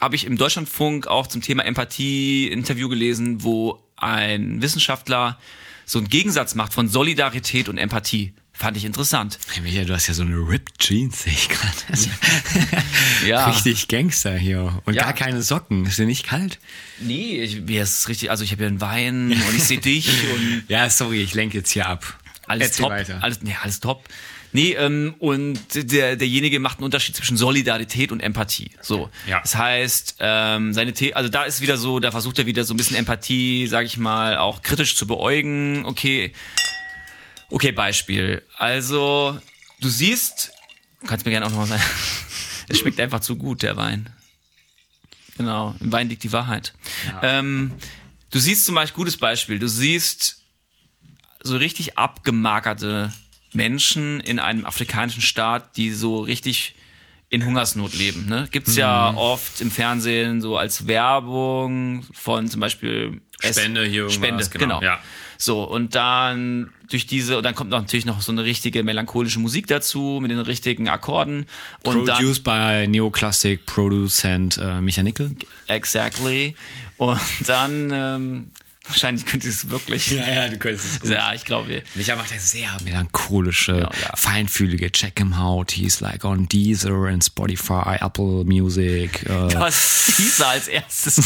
habe 0.00 0.16
ich 0.16 0.24
im 0.24 0.36
Deutschlandfunk 0.36 1.06
auch 1.06 1.26
zum 1.26 1.42
Thema 1.42 1.64
Empathie 1.64 2.48
Interview 2.48 2.88
gelesen, 2.88 3.42
wo 3.42 3.85
ein 3.96 4.62
Wissenschaftler 4.62 5.38
so 5.84 5.98
einen 5.98 6.08
Gegensatz 6.08 6.54
macht 6.54 6.74
von 6.74 6.88
Solidarität 6.88 7.68
und 7.68 7.78
Empathie. 7.78 8.34
Fand 8.52 8.76
ich 8.76 8.86
interessant. 8.86 9.38
Hey 9.52 9.62
Michael, 9.62 9.84
du 9.84 9.94
hast 9.94 10.06
ja 10.06 10.14
so 10.14 10.22
eine 10.22 10.36
Ripped 10.36 10.78
Jeans, 10.78 11.24
sehe 11.24 11.32
ich 11.32 11.48
gerade. 11.50 11.76
ja. 13.26 13.46
Richtig 13.48 13.86
Gangster 13.86 14.34
hier. 14.36 14.80
Und 14.86 14.94
ja. 14.94 15.02
gar 15.02 15.12
keine 15.12 15.42
Socken. 15.42 15.84
Ist 15.84 15.98
dir 15.98 16.06
nicht 16.06 16.26
kalt? 16.26 16.58
Nee, 16.98 17.42
ich, 17.42 17.60
mir 17.60 17.82
ist 17.82 18.08
richtig, 18.08 18.30
also 18.30 18.44
ich 18.44 18.52
habe 18.52 18.60
hier 18.62 18.68
einen 18.68 18.80
Wein 18.80 19.32
und 19.32 19.56
ich 19.56 19.64
sehe 19.64 19.78
dich 19.78 20.08
und. 20.34 20.64
ja, 20.68 20.88
sorry, 20.88 21.22
ich 21.22 21.34
lenke 21.34 21.58
jetzt 21.58 21.70
hier 21.70 21.86
ab. 21.86 22.18
Alles 22.46 22.68
Erzähl 22.68 22.82
top. 22.84 22.92
Weiter. 22.92 23.22
Alles, 23.22 23.42
nee, 23.42 23.54
alles 23.62 23.80
top. 23.80 24.08
Nee, 24.56 24.72
ähm, 24.72 25.14
und 25.18 25.58
der, 25.74 26.16
derjenige 26.16 26.60
macht 26.60 26.78
einen 26.78 26.86
Unterschied 26.86 27.14
zwischen 27.14 27.36
Solidarität 27.36 28.10
und 28.10 28.20
Empathie. 28.20 28.70
So. 28.80 29.10
Ja. 29.26 29.42
Das 29.42 29.54
heißt, 29.54 30.16
ähm, 30.20 30.72
seine 30.72 30.96
The 30.96 31.12
also 31.12 31.28
da 31.28 31.42
ist 31.42 31.60
wieder 31.60 31.76
so, 31.76 32.00
da 32.00 32.10
versucht 32.10 32.38
er 32.38 32.46
wieder 32.46 32.64
so 32.64 32.72
ein 32.72 32.78
bisschen 32.78 32.96
Empathie, 32.96 33.66
sag 33.66 33.84
ich 33.84 33.98
mal, 33.98 34.38
auch 34.38 34.62
kritisch 34.62 34.96
zu 34.96 35.06
beäugen. 35.06 35.84
Okay. 35.84 36.32
Okay, 37.50 37.70
Beispiel. 37.70 38.42
Also, 38.56 39.38
du 39.82 39.90
siehst, 39.90 40.52
kannst 41.06 41.26
mir 41.26 41.32
gerne 41.32 41.44
auch 41.44 41.50
nochmal 41.50 41.66
sagen, 41.66 41.82
es 42.68 42.78
schmeckt 42.78 42.98
einfach 42.98 43.20
zu 43.20 43.36
gut, 43.36 43.62
der 43.62 43.76
Wein. 43.76 44.08
Genau, 45.36 45.74
im 45.80 45.92
Wein 45.92 46.08
liegt 46.08 46.22
die 46.22 46.32
Wahrheit. 46.32 46.72
Ja. 47.08 47.40
Ähm, 47.40 47.72
du 48.30 48.38
siehst 48.38 48.64
zum 48.64 48.74
Beispiel, 48.74 48.96
gutes 48.96 49.18
Beispiel, 49.18 49.58
du 49.58 49.68
siehst 49.68 50.40
so 51.42 51.58
richtig 51.58 51.98
abgemagerte 51.98 53.12
Menschen 53.52 54.20
in 54.20 54.38
einem 54.38 54.64
afrikanischen 54.64 55.22
Staat, 55.22 55.76
die 55.76 55.92
so 55.92 56.20
richtig 56.20 56.74
in 57.28 57.44
Hungersnot 57.44 57.94
leben. 57.94 58.26
Ne? 58.26 58.48
Gibt's 58.50 58.72
mhm. 58.72 58.78
ja 58.78 59.14
oft 59.14 59.60
im 59.60 59.70
Fernsehen 59.70 60.40
so 60.40 60.56
als 60.56 60.86
Werbung 60.86 62.04
von 62.12 62.48
zum 62.48 62.60
Beispiel 62.60 63.20
Spende 63.40 63.84
hier 63.84 64.02
irgendwas. 64.02 64.14
Spende, 64.14 64.44
genau. 64.50 64.80
genau. 64.80 64.82
Ja. 64.82 65.00
So, 65.38 65.64
und 65.64 65.94
dann 65.94 66.70
durch 66.88 67.06
diese, 67.06 67.36
und 67.36 67.42
dann 67.42 67.54
kommt 67.54 67.70
natürlich 67.70 68.06
noch 68.06 68.22
so 68.22 68.32
eine 68.32 68.44
richtige 68.44 68.82
melancholische 68.82 69.38
Musik 69.38 69.66
dazu, 69.66 70.18
mit 70.22 70.30
den 70.30 70.38
richtigen 70.38 70.88
Akkorden. 70.88 71.46
Und 71.82 72.06
Produced 72.06 72.44
by 72.44 72.86
Neoclassic 72.88 73.66
Producent 73.66 74.56
äh, 74.56 74.80
Micha 74.80 75.02
Nickel. 75.02 75.36
Exactly. 75.66 76.54
Und 76.96 77.20
dann 77.46 77.90
ähm, 77.92 78.50
Wahrscheinlich 78.88 79.26
könnte 79.26 79.48
ich 79.48 79.54
es 79.54 79.70
wirklich. 79.70 80.10
Ja, 80.10 80.28
ja, 80.28 80.48
du 80.48 80.58
könntest 80.58 80.86
es 80.86 81.00
gut. 81.00 81.10
Ja, 81.10 81.32
ich 81.34 81.44
glaube. 81.44 81.82
Micha 81.94 82.16
macht 82.16 82.30
ja 82.30 82.38
sehr 82.38 82.68
melancholische, 82.84 83.72
ja, 83.72 83.90
ja. 84.02 84.16
feinfühlige 84.16 84.92
Check 84.92 85.18
him 85.18 85.34
out. 85.34 85.72
He's 85.72 86.00
like 86.00 86.24
on 86.24 86.48
Deezer 86.48 87.06
and 87.06 87.24
Spotify, 87.24 87.96
Apple 88.00 88.44
Music. 88.44 89.24
Äh. 89.28 89.54
Hast 89.56 90.18
Deezer 90.18 90.48
als 90.48 90.68
erstes 90.68 91.16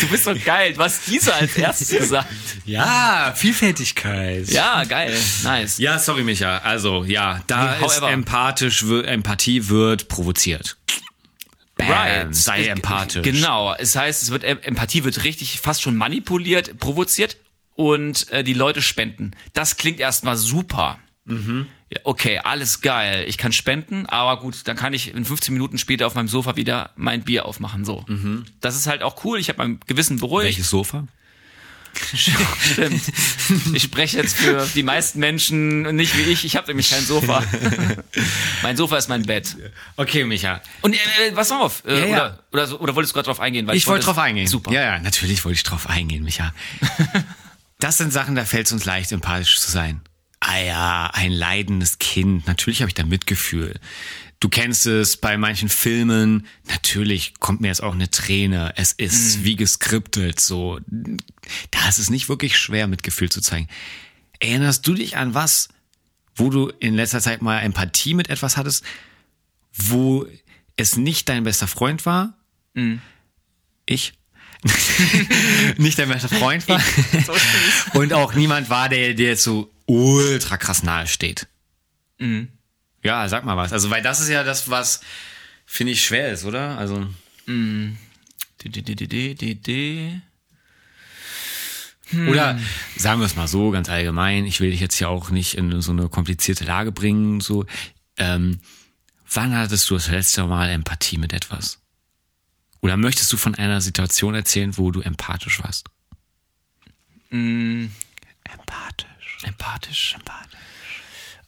Du 0.00 0.08
bist 0.08 0.24
so 0.24 0.34
geil. 0.44 0.74
Hast 0.78 1.08
Deezer 1.08 1.34
als 1.34 1.56
erstes 1.56 1.88
gesagt. 1.90 2.28
Ja, 2.64 3.32
Vielfältigkeit. 3.36 4.48
Ja, 4.50 4.84
geil. 4.84 5.16
Nice. 5.44 5.78
Ja, 5.78 5.98
sorry, 5.98 6.24
Micha. 6.24 6.58
Also, 6.58 7.04
ja, 7.04 7.42
da 7.46 7.76
nee, 7.78 7.86
ist 7.86 8.02
empathisch, 8.02 8.82
Empathie 8.82 9.68
wird 9.68 10.08
provoziert. 10.08 10.76
Bam, 11.78 11.90
right. 11.90 12.34
sei 12.34 12.66
empathisch. 12.66 13.22
Genau. 13.22 13.72
Es 13.74 13.96
heißt, 13.96 14.22
es 14.22 14.30
wird 14.30 14.44
Empathie 14.44 15.04
wird 15.04 15.24
richtig 15.24 15.60
fast 15.60 15.80
schon 15.80 15.96
manipuliert, 15.96 16.78
provoziert 16.78 17.38
und 17.74 18.30
äh, 18.30 18.44
die 18.44 18.52
Leute 18.52 18.82
spenden. 18.82 19.30
Das 19.54 19.76
klingt 19.76 20.00
erstmal 20.00 20.36
super. 20.36 20.98
Mhm. 21.24 21.66
Okay, 22.04 22.38
alles 22.38 22.80
geil. 22.80 23.24
Ich 23.28 23.38
kann 23.38 23.52
spenden, 23.52 24.06
aber 24.06 24.40
gut, 24.40 24.66
dann 24.66 24.76
kann 24.76 24.92
ich 24.92 25.14
in 25.14 25.24
15 25.24 25.54
Minuten 25.54 25.78
später 25.78 26.06
auf 26.06 26.14
meinem 26.14 26.28
Sofa 26.28 26.56
wieder 26.56 26.90
mein 26.96 27.22
Bier 27.22 27.46
aufmachen. 27.46 27.84
So. 27.84 28.04
Mhm. 28.08 28.44
Das 28.60 28.76
ist 28.76 28.86
halt 28.86 29.02
auch 29.02 29.24
cool. 29.24 29.38
Ich 29.38 29.48
habe 29.48 29.58
mein 29.58 29.80
Gewissen 29.86 30.18
beruhigt. 30.18 30.46
Welches 30.46 30.68
Sofa? 30.68 31.06
Stimmt. 32.14 33.02
Ich 33.74 33.82
spreche 33.82 34.16
jetzt 34.18 34.36
für 34.36 34.66
die 34.74 34.82
meisten 34.82 35.18
Menschen 35.18 35.94
nicht 35.96 36.16
wie 36.16 36.22
ich. 36.22 36.44
Ich 36.44 36.56
habe 36.56 36.66
nämlich 36.68 36.90
kein 36.90 37.04
Sofa. 37.04 37.42
mein 38.62 38.76
Sofa 38.76 38.96
ist 38.96 39.08
mein 39.08 39.22
Bett. 39.22 39.56
Okay, 39.96 40.24
Micha. 40.24 40.60
Und 40.82 40.94
äh, 40.94 41.32
pass 41.34 41.52
auf. 41.52 41.82
Äh, 41.86 42.00
ja, 42.00 42.06
ja. 42.06 42.14
Oder, 42.14 42.44
oder, 42.52 42.66
so, 42.66 42.78
oder 42.80 42.94
wolltest 42.94 43.12
du 43.12 43.14
gerade 43.14 43.26
drauf 43.26 43.40
eingehen? 43.40 43.66
Weil 43.66 43.76
ich, 43.76 43.82
ich 43.82 43.86
wollte 43.86 44.04
drauf 44.04 44.18
eingehen. 44.18 44.46
Super. 44.46 44.72
Ja, 44.72 44.82
ja, 44.82 44.98
natürlich 44.98 45.44
wollte 45.44 45.56
ich 45.56 45.62
drauf 45.62 45.88
eingehen, 45.88 46.24
Micha. 46.24 46.52
das 47.78 47.98
sind 47.98 48.12
Sachen, 48.12 48.34
da 48.34 48.44
fällt 48.44 48.66
es 48.66 48.72
uns 48.72 48.84
leicht, 48.84 49.12
empathisch 49.12 49.58
zu 49.58 49.70
sein. 49.70 50.00
Ah 50.40 50.58
ja, 50.58 51.10
ein 51.12 51.32
leidendes 51.32 51.98
Kind. 51.98 52.46
Natürlich 52.46 52.80
habe 52.80 52.88
ich 52.88 52.94
da 52.94 53.04
Mitgefühl. 53.04 53.74
Du 54.40 54.48
kennst 54.48 54.86
es 54.86 55.16
bei 55.16 55.36
manchen 55.36 55.68
Filmen. 55.68 56.46
Natürlich 56.68 57.34
kommt 57.40 57.60
mir 57.60 57.68
jetzt 57.68 57.82
auch 57.82 57.94
eine 57.94 58.10
Träne. 58.10 58.72
Es 58.76 58.92
ist 58.92 59.38
mhm. 59.38 59.44
wie 59.44 59.56
geskriptet, 59.56 60.38
so. 60.38 60.78
Da 61.70 61.88
ist 61.88 61.98
es 61.98 62.08
nicht 62.08 62.28
wirklich 62.28 62.56
schwer, 62.56 62.86
Mitgefühl 62.86 63.30
zu 63.30 63.40
zeigen. 63.40 63.68
Erinnerst 64.38 64.86
du 64.86 64.94
dich 64.94 65.16
an 65.16 65.34
was, 65.34 65.68
wo 66.36 66.50
du 66.50 66.68
in 66.78 66.94
letzter 66.94 67.20
Zeit 67.20 67.42
mal 67.42 67.60
Empathie 67.60 68.14
mit 68.14 68.30
etwas 68.30 68.56
hattest, 68.56 68.84
wo 69.72 70.26
es 70.76 70.96
nicht 70.96 71.28
dein 71.28 71.42
bester 71.42 71.66
Freund 71.66 72.06
war? 72.06 72.34
Mhm. 72.74 73.00
Ich? 73.86 74.12
nicht 75.78 75.98
dein 75.98 76.08
bester 76.08 76.28
Freund 76.28 76.68
war. 76.68 76.80
und 77.94 78.12
auch 78.12 78.34
niemand 78.34 78.70
war, 78.70 78.88
der 78.88 79.14
dir 79.14 79.28
jetzt 79.28 79.42
so 79.42 79.72
ultra 79.86 80.56
krass 80.56 80.84
nahe 80.84 81.08
steht. 81.08 81.48
Mhm. 82.18 82.48
Ja, 83.08 83.26
sag 83.26 83.46
mal 83.46 83.56
was. 83.56 83.72
Also, 83.72 83.88
weil 83.88 84.02
das 84.02 84.20
ist 84.20 84.28
ja 84.28 84.44
das, 84.44 84.68
was, 84.68 85.00
finde 85.64 85.94
ich, 85.94 86.04
schwer 86.04 86.30
ist, 86.30 86.44
oder? 86.44 86.76
Also. 86.76 87.06
Mm. 87.46 87.96
Hm. 92.10 92.28
Oder 92.28 92.60
sagen 92.96 93.20
wir 93.20 93.24
es 93.24 93.34
mal 93.34 93.48
so, 93.48 93.70
ganz 93.70 93.88
allgemein, 93.88 94.44
ich 94.44 94.60
will 94.60 94.72
dich 94.72 94.80
jetzt 94.80 95.00
ja 95.00 95.08
auch 95.08 95.30
nicht 95.30 95.54
in 95.54 95.80
so 95.80 95.92
eine 95.92 96.10
komplizierte 96.10 96.64
Lage 96.64 96.92
bringen, 96.92 97.40
so. 97.40 97.64
Ähm, 98.18 98.60
wann 99.32 99.56
hattest 99.56 99.88
du 99.88 99.94
das 99.94 100.08
letzte 100.08 100.44
Mal 100.44 100.68
Empathie 100.68 101.16
mit 101.16 101.32
etwas? 101.32 101.78
Oder 102.82 102.98
möchtest 102.98 103.32
du 103.32 103.38
von 103.38 103.54
einer 103.54 103.80
Situation 103.80 104.34
erzählen, 104.34 104.76
wo 104.76 104.90
du 104.90 105.00
empathisch 105.00 105.62
warst? 105.62 105.86
Mm. 107.30 107.86
Empathisch. 108.44 109.38
Empathisch. 109.44 110.14
Empathisch. 110.14 110.58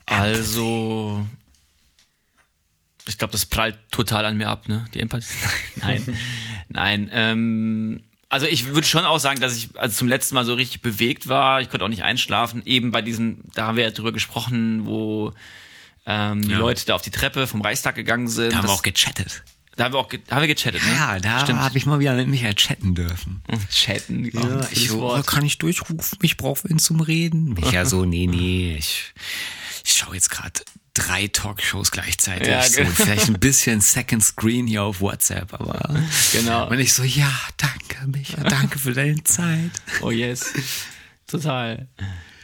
Also, 0.07 1.27
ich 3.07 3.19
glaube, 3.19 3.33
das 3.33 3.47
prallt 3.47 3.79
total 3.91 4.25
an 4.25 4.37
mir 4.37 4.49
ab, 4.49 4.69
ne? 4.69 4.85
Die 4.95 5.01
Empathie. 5.01 5.35
Nein, 5.77 6.17
nein. 6.69 7.11
Ähm, 7.13 8.03
also 8.29 8.47
ich 8.47 8.67
würde 8.67 8.87
schon 8.87 9.05
auch 9.05 9.19
sagen, 9.19 9.41
dass 9.41 9.57
ich 9.57 9.71
also 9.77 9.97
zum 9.97 10.09
letzten 10.09 10.37
Mal 10.37 10.45
so 10.45 10.55
richtig 10.55 10.83
bewegt 10.83 11.29
war. 11.29 11.61
Ich 11.61 11.69
konnte 11.69 11.85
auch 11.85 11.89
nicht 11.89 12.05
einschlafen. 12.05 12.63
Eben 12.65 12.93
bei 12.93 13.03
diesen, 13.03 13.43
da 13.55 13.67
haben 13.67 13.77
wir 13.77 13.85
ja 13.85 13.91
drüber 13.91 14.13
gesprochen, 14.13 14.87
wo 14.87 15.33
ähm, 16.07 16.43
die 16.43 16.53
ja. 16.53 16.59
Leute 16.59 16.87
da 16.87 16.95
auf 16.95 17.03
die 17.03 17.11
Treppe 17.11 17.49
vom 17.49 17.61
Reichstag 17.61 17.97
gegangen 17.97 18.29
sind. 18.29 18.53
Da 18.53 18.59
haben 18.59 18.69
wir 18.69 18.73
auch 18.73 18.83
gechattet. 18.83 19.43
Da 19.77 19.85
haben 19.85 19.95
wir 19.95 19.99
auch 19.99 20.09
ge 20.09 20.21
haben 20.31 20.43
wir 20.43 20.49
gechattet, 20.49 20.83
ne? 20.83 20.93
Ja, 20.95 21.19
da 21.19 21.47
habe 21.59 21.79
ich 21.79 21.87
mal 21.87 22.01
wieder 22.01 22.15
mit 22.15 22.29
Michael 22.29 22.55
chatten 22.55 22.95
dürfen. 22.95 23.43
Chatten, 23.71 24.25
ja, 24.27 24.69
ich 24.73 24.89
so, 24.89 25.13
oh, 25.13 25.23
kann 25.23 25.45
ich 25.45 25.59
durchrufen, 25.59 26.01
ich 26.23 26.37
brauche 26.37 26.69
wen 26.69 26.79
zum 26.79 27.01
Reden. 27.01 27.55
Michael 27.55 27.87
so, 27.87 28.05
nee, 28.05 28.27
nee, 28.27 28.77
ich, 28.79 29.15
ich 29.85 29.93
schaue 29.95 30.15
jetzt 30.15 30.29
gerade 30.29 30.61
drei 30.95 31.29
Talkshows 31.29 31.91
gleichzeitig. 31.91 32.49
Ja, 32.49 32.67
genau. 32.67 32.91
so, 32.91 33.05
vielleicht 33.05 33.29
ein 33.29 33.39
bisschen 33.41 33.81
Second 33.81 34.23
Screen 34.23 34.67
hier 34.67 34.83
auf 34.83 35.01
WhatsApp, 35.01 35.55
aber 35.55 36.03
genau. 36.33 36.69
Und 36.69 36.79
ich 36.81 36.93
so, 36.93 37.03
ja, 37.03 37.33
danke, 37.57 38.07
Micha, 38.07 38.43
danke 38.43 38.79
für 38.79 38.93
deine 38.93 39.23
Zeit. 39.25 39.71
Oh 40.03 40.11
yes, 40.11 40.53
total. 41.27 41.89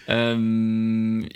Ähm, 0.06 1.28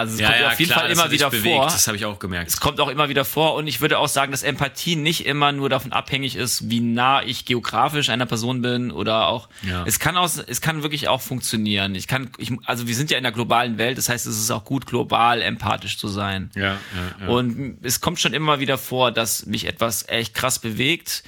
also 0.00 0.14
es 0.14 0.20
ja, 0.20 0.28
kommt 0.28 0.40
ja, 0.40 0.48
auf 0.48 0.58
jeden 0.58 0.72
klar, 0.72 0.80
Fall 0.82 0.90
immer 0.90 1.10
wieder 1.10 1.30
bewegt, 1.30 1.56
vor. 1.56 1.64
Das 1.66 1.86
habe 1.86 1.96
ich 1.96 2.04
auch 2.04 2.18
gemerkt. 2.18 2.50
Es 2.50 2.60
kommt 2.60 2.80
auch 2.80 2.88
immer 2.88 3.08
wieder 3.08 3.24
vor 3.24 3.54
und 3.54 3.66
ich 3.66 3.80
würde 3.80 3.98
auch 3.98 4.08
sagen, 4.08 4.32
dass 4.32 4.42
Empathie 4.42 4.96
nicht 4.96 5.24
immer 5.24 5.52
nur 5.52 5.68
davon 5.68 5.92
abhängig 5.92 6.36
ist, 6.36 6.68
wie 6.68 6.80
nah 6.80 7.22
ich 7.22 7.44
geografisch 7.44 8.08
einer 8.08 8.26
Person 8.26 8.62
bin 8.62 8.90
oder 8.90 9.28
auch. 9.28 9.48
Ja. 9.62 9.84
Es 9.86 9.98
kann 9.98 10.16
auch, 10.16 10.28
es 10.46 10.60
kann 10.60 10.82
wirklich 10.82 11.08
auch 11.08 11.20
funktionieren. 11.20 11.94
Ich 11.94 12.06
kann, 12.08 12.30
ich, 12.38 12.52
also 12.64 12.88
wir 12.88 12.94
sind 12.94 13.10
ja 13.10 13.16
in 13.16 13.22
der 13.22 13.32
globalen 13.32 13.78
Welt, 13.78 13.98
das 13.98 14.08
heißt, 14.08 14.26
es 14.26 14.38
ist 14.38 14.50
auch 14.50 14.64
gut, 14.64 14.86
global 14.86 15.42
empathisch 15.42 15.98
zu 15.98 16.08
sein. 16.08 16.50
Ja, 16.56 16.62
ja, 16.62 16.78
ja. 17.20 17.28
Und 17.28 17.78
es 17.82 18.00
kommt 18.00 18.20
schon 18.20 18.32
immer 18.32 18.60
wieder 18.60 18.78
vor, 18.78 19.12
dass 19.12 19.46
mich 19.46 19.66
etwas 19.66 20.08
echt 20.08 20.34
krass 20.34 20.58
bewegt 20.58 21.22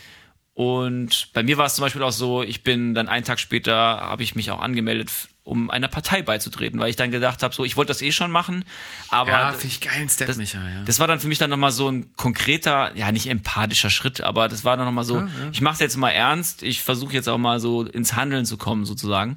Und 0.54 1.32
bei 1.32 1.42
mir 1.42 1.56
war 1.56 1.66
es 1.66 1.74
zum 1.76 1.82
Beispiel 1.82 2.02
auch 2.02 2.12
so, 2.12 2.42
ich 2.42 2.62
bin 2.62 2.94
dann 2.94 3.08
einen 3.08 3.24
Tag 3.24 3.40
später, 3.40 3.74
habe 3.74 4.22
ich 4.22 4.34
mich 4.34 4.50
auch 4.50 4.60
angemeldet, 4.60 5.10
um 5.44 5.70
einer 5.70 5.88
Partei 5.88 6.22
beizutreten, 6.22 6.78
weil 6.78 6.90
ich 6.90 6.96
dann 6.96 7.10
gedacht 7.10 7.42
habe, 7.42 7.54
so, 7.54 7.64
ich 7.64 7.76
wollte 7.76 7.88
das 7.88 8.00
eh 8.00 8.12
schon 8.12 8.30
machen, 8.30 8.64
aber 9.10 9.30
Ja, 9.30 9.52
finde 9.52 9.66
ich 9.66 9.80
geil, 9.80 9.92
ein 9.96 10.08
Step, 10.08 10.28
das, 10.28 10.36
Micha, 10.36 10.58
ja. 10.58 10.84
das 10.84 11.00
war 11.00 11.08
dann 11.08 11.18
für 11.18 11.26
mich 11.26 11.38
dann 11.38 11.50
nochmal 11.50 11.72
so 11.72 11.88
ein 11.88 12.14
konkreter, 12.16 12.96
ja 12.96 13.10
nicht 13.10 13.28
empathischer 13.28 13.90
Schritt, 13.90 14.20
aber 14.20 14.48
das 14.48 14.64
war 14.64 14.76
dann 14.76 14.86
nochmal 14.86 15.04
so, 15.04 15.26
ich 15.52 15.60
mache 15.60 15.74
es 15.74 15.80
jetzt 15.80 15.96
mal 15.96 16.10
ernst, 16.10 16.62
ich 16.62 16.82
versuche 16.82 17.12
jetzt 17.12 17.28
auch 17.28 17.38
mal 17.38 17.58
so 17.58 17.82
ins 17.84 18.14
Handeln 18.14 18.46
zu 18.46 18.56
kommen 18.56 18.84
sozusagen. 18.84 19.36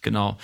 Genau. 0.00 0.38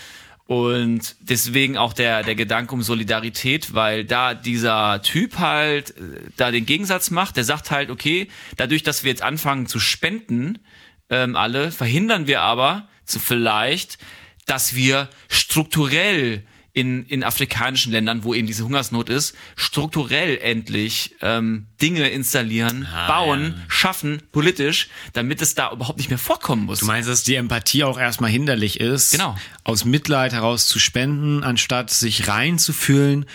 Und 0.48 1.16
deswegen 1.20 1.76
auch 1.76 1.92
der, 1.92 2.22
der 2.22 2.34
Gedanke 2.34 2.72
um 2.72 2.82
Solidarität, 2.82 3.74
weil 3.74 4.06
da 4.06 4.32
dieser 4.32 5.02
Typ 5.02 5.38
halt 5.38 5.90
äh, 5.90 6.22
da 6.38 6.50
den 6.50 6.64
Gegensatz 6.64 7.10
macht, 7.10 7.36
der 7.36 7.44
sagt 7.44 7.70
halt, 7.70 7.90
okay, 7.90 8.28
dadurch, 8.56 8.82
dass 8.82 9.04
wir 9.04 9.10
jetzt 9.10 9.22
anfangen 9.22 9.66
zu 9.66 9.78
spenden, 9.78 10.58
ähm, 11.10 11.36
alle, 11.36 11.70
verhindern 11.70 12.26
wir 12.26 12.40
aber 12.40 12.88
zu 13.04 13.18
vielleicht, 13.18 13.98
dass 14.50 14.74
wir 14.74 15.08
strukturell 15.28 16.42
in, 16.74 17.04
in 17.06 17.24
afrikanischen 17.24 17.90
Ländern, 17.90 18.22
wo 18.22 18.34
eben 18.34 18.46
diese 18.46 18.62
Hungersnot 18.62 19.08
ist, 19.08 19.34
strukturell 19.56 20.38
endlich 20.38 21.14
ähm, 21.22 21.66
Dinge 21.82 22.08
installieren, 22.08 22.86
Ah, 22.92 23.08
bauen, 23.08 23.54
ja. 23.58 23.64
schaffen, 23.68 24.22
politisch, 24.30 24.88
damit 25.12 25.42
es 25.42 25.54
da 25.56 25.72
überhaupt 25.72 25.98
nicht 25.98 26.08
mehr 26.10 26.18
vorkommen 26.18 26.66
muss. 26.66 26.80
Du 26.80 26.86
meinst, 26.86 27.08
dass 27.08 27.24
die 27.24 27.34
Empathie 27.34 27.82
auch 27.82 27.98
erstmal 27.98 28.30
hinderlich 28.30 28.78
ist? 28.78 29.10
Genau. 29.12 29.36
Aus 29.64 29.84
Mitleid 29.84 30.32
heraus 30.32 30.68
zu 30.68 30.78
spenden, 30.78 31.42
anstatt 31.42 31.90
sich 31.90 32.28
reinzufühlen, 32.28 33.26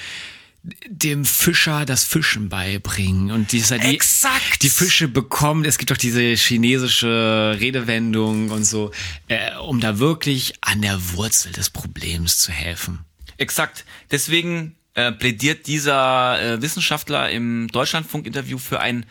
dem 0.87 1.25
Fischer 1.25 1.85
das 1.85 2.05
Fischen 2.05 2.47
beibringen 2.47 3.31
und 3.31 3.51
dieser 3.51 3.77
die, 3.77 3.95
Exakt. 3.95 4.63
die 4.63 4.69
Fische 4.69 5.09
bekommt. 5.09 5.67
Es 5.67 5.77
gibt 5.77 5.91
doch 5.91 5.97
diese 5.97 6.21
chinesische 6.21 7.57
Redewendung 7.59 8.49
und 8.49 8.63
so, 8.63 8.91
äh, 9.27 9.55
um 9.57 9.81
da 9.81 9.99
wirklich 9.99 10.53
an 10.61 10.81
der 10.81 11.13
Wurzel 11.13 11.51
des 11.51 11.69
Problems 11.69 12.37
zu 12.37 12.51
helfen. 12.51 12.99
Exakt. 13.37 13.83
Deswegen 14.09 14.75
äh, 14.93 15.11
plädiert 15.11 15.67
dieser 15.67 16.41
äh, 16.41 16.61
Wissenschaftler 16.61 17.29
im 17.29 17.67
Deutschlandfunk-Interview 17.69 18.57
für 18.57 18.79
ein 18.79 19.05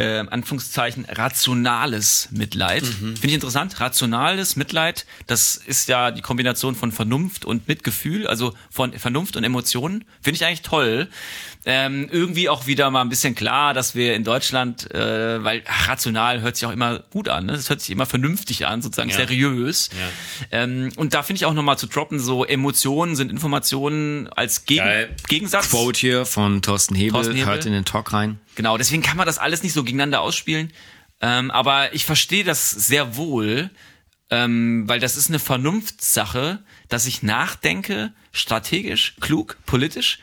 äh, 0.00 0.24
Anführungszeichen 0.30 1.04
rationales 1.10 2.28
Mitleid. 2.30 2.86
Finde 2.86 3.26
ich 3.26 3.34
interessant. 3.34 3.78
Rationales 3.80 4.56
Mitleid, 4.56 5.04
das 5.26 5.56
ist 5.56 5.88
ja 5.88 6.10
die 6.10 6.22
Kombination 6.22 6.74
von 6.74 6.92
Vernunft 6.92 7.44
und 7.44 7.68
Mitgefühl, 7.68 8.26
also 8.26 8.54
von 8.70 8.92
Vernunft 8.98 9.36
und 9.36 9.44
Emotionen. 9.44 10.04
Finde 10.22 10.36
ich 10.36 10.44
eigentlich 10.44 10.62
toll. 10.62 11.08
Ähm, 11.66 12.08
irgendwie 12.10 12.48
auch 12.48 12.66
wieder 12.66 12.90
mal 12.90 13.02
ein 13.02 13.10
bisschen 13.10 13.34
klar, 13.34 13.74
dass 13.74 13.94
wir 13.94 14.14
in 14.14 14.24
Deutschland, 14.24 14.90
äh, 14.94 15.44
weil 15.44 15.62
ach, 15.68 15.88
rational 15.88 16.40
hört 16.40 16.56
sich 16.56 16.64
auch 16.66 16.72
immer 16.72 17.00
gut 17.10 17.28
an, 17.28 17.44
ne? 17.46 17.52
das 17.52 17.68
hört 17.68 17.82
sich 17.82 17.90
immer 17.90 18.06
vernünftig 18.06 18.66
an, 18.66 18.80
sozusagen 18.80 19.10
Ja. 19.10 19.16
seriös. 19.16 19.90
Ähm, 20.50 20.90
und 20.96 21.12
da 21.12 21.22
finde 21.22 21.36
ich 21.38 21.44
auch 21.44 21.52
nochmal 21.52 21.76
zu 21.76 21.86
droppen, 21.86 22.18
so 22.18 22.46
Emotionen 22.46 23.14
sind 23.14 23.30
Informationen 23.30 24.28
als 24.28 24.64
Gegen 24.64 24.78
Geil. 24.80 25.16
Gegensatz. 25.28 25.68
Quote 25.68 26.00
hier 26.00 26.24
von 26.24 26.62
Thorsten 26.62 26.94
Hebel, 26.94 27.12
Thorsten 27.12 27.34
Hebel. 27.34 27.46
hört 27.52 27.66
in 27.66 27.72
den 27.72 27.84
Talk 27.84 28.14
rein. 28.14 28.38
Genau, 28.56 28.76
deswegen 28.78 29.02
kann 29.02 29.16
man 29.16 29.26
das 29.26 29.38
alles 29.38 29.62
nicht 29.62 29.72
so 29.74 29.84
gegeneinander 29.90 30.20
ausspielen. 30.20 30.72
Ähm, 31.20 31.50
aber 31.50 31.92
ich 31.94 32.04
verstehe 32.04 32.44
das 32.44 32.70
sehr 32.70 33.16
wohl, 33.16 33.70
ähm, 34.30 34.88
weil 34.88 35.00
das 35.00 35.16
ist 35.16 35.28
eine 35.28 35.38
Vernunftssache, 35.38 36.62
dass 36.88 37.06
ich 37.06 37.22
nachdenke, 37.22 38.12
strategisch, 38.32 39.16
klug, 39.20 39.58
politisch, 39.66 40.20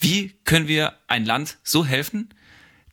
wie 0.00 0.34
können 0.44 0.66
wir 0.66 0.94
ein 1.06 1.24
Land 1.24 1.58
so 1.62 1.84
helfen, 1.84 2.34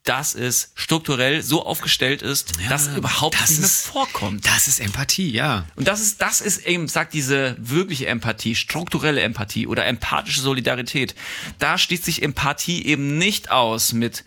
dass 0.03 0.33
es 0.33 0.71
strukturell 0.75 1.43
so 1.43 1.65
aufgestellt 1.65 2.21
ist, 2.21 2.53
dass 2.69 2.87
überhaupt 2.95 3.39
das 3.39 3.49
nicht 3.51 3.61
mehr 3.61 3.69
vorkommt. 3.69 4.45
Das 4.45 4.67
ist 4.67 4.79
Empathie, 4.79 5.29
ja. 5.29 5.65
Und 5.75 5.87
das 5.87 6.01
ist, 6.01 6.21
das 6.21 6.41
ist 6.41 6.65
eben, 6.65 6.87
sagt 6.87 7.13
diese 7.13 7.55
wirkliche 7.59 8.07
Empathie, 8.07 8.55
strukturelle 8.55 9.21
Empathie 9.21 9.67
oder 9.67 9.85
empathische 9.85 10.41
Solidarität. 10.41 11.15
Da 11.59 11.77
schließt 11.77 12.05
sich 12.05 12.23
Empathie 12.23 12.85
eben 12.85 13.17
nicht 13.17 13.51
aus 13.51 13.93
mit 13.93 14.23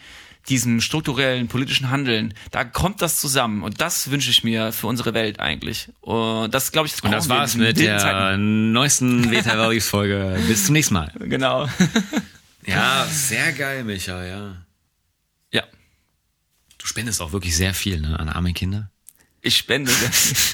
diesem 0.48 0.80
strukturellen 0.80 1.48
politischen 1.48 1.90
Handeln. 1.90 2.34
Da 2.50 2.64
kommt 2.64 3.00
das 3.02 3.20
zusammen. 3.20 3.62
Und 3.62 3.80
das 3.80 4.10
wünsche 4.10 4.30
ich 4.30 4.44
mir 4.44 4.72
für 4.72 4.86
unsere 4.86 5.14
Welt 5.14 5.40
eigentlich. 5.40 5.88
Und 6.00 6.52
das 6.52 6.72
glaube 6.72 6.86
ich, 6.88 6.92
das 6.92 7.02
Und 7.02 7.12
das 7.12 7.28
war's 7.28 7.54
mit 7.54 7.78
der 7.78 7.98
Zeiten. 7.98 8.72
neuesten 8.72 9.22
Beta 9.30 9.56
Values 9.56 9.88
Folge. 9.88 10.38
Bis 10.48 10.66
zum 10.66 10.72
nächsten 10.74 10.94
Mal. 10.94 11.12
Genau. 11.18 11.68
Ja, 12.64 13.06
sehr 13.10 13.52
geil, 13.52 13.82
Micha, 13.82 14.24
ja. 14.24 14.56
ja. 15.50 15.64
Du 16.78 16.86
spendest 16.86 17.20
auch 17.20 17.32
wirklich 17.32 17.56
sehr 17.56 17.74
viel 17.74 18.00
ne, 18.00 18.18
an 18.18 18.28
arme 18.28 18.52
Kinder. 18.52 18.88
Ich 19.40 19.56
spende. 19.56 19.90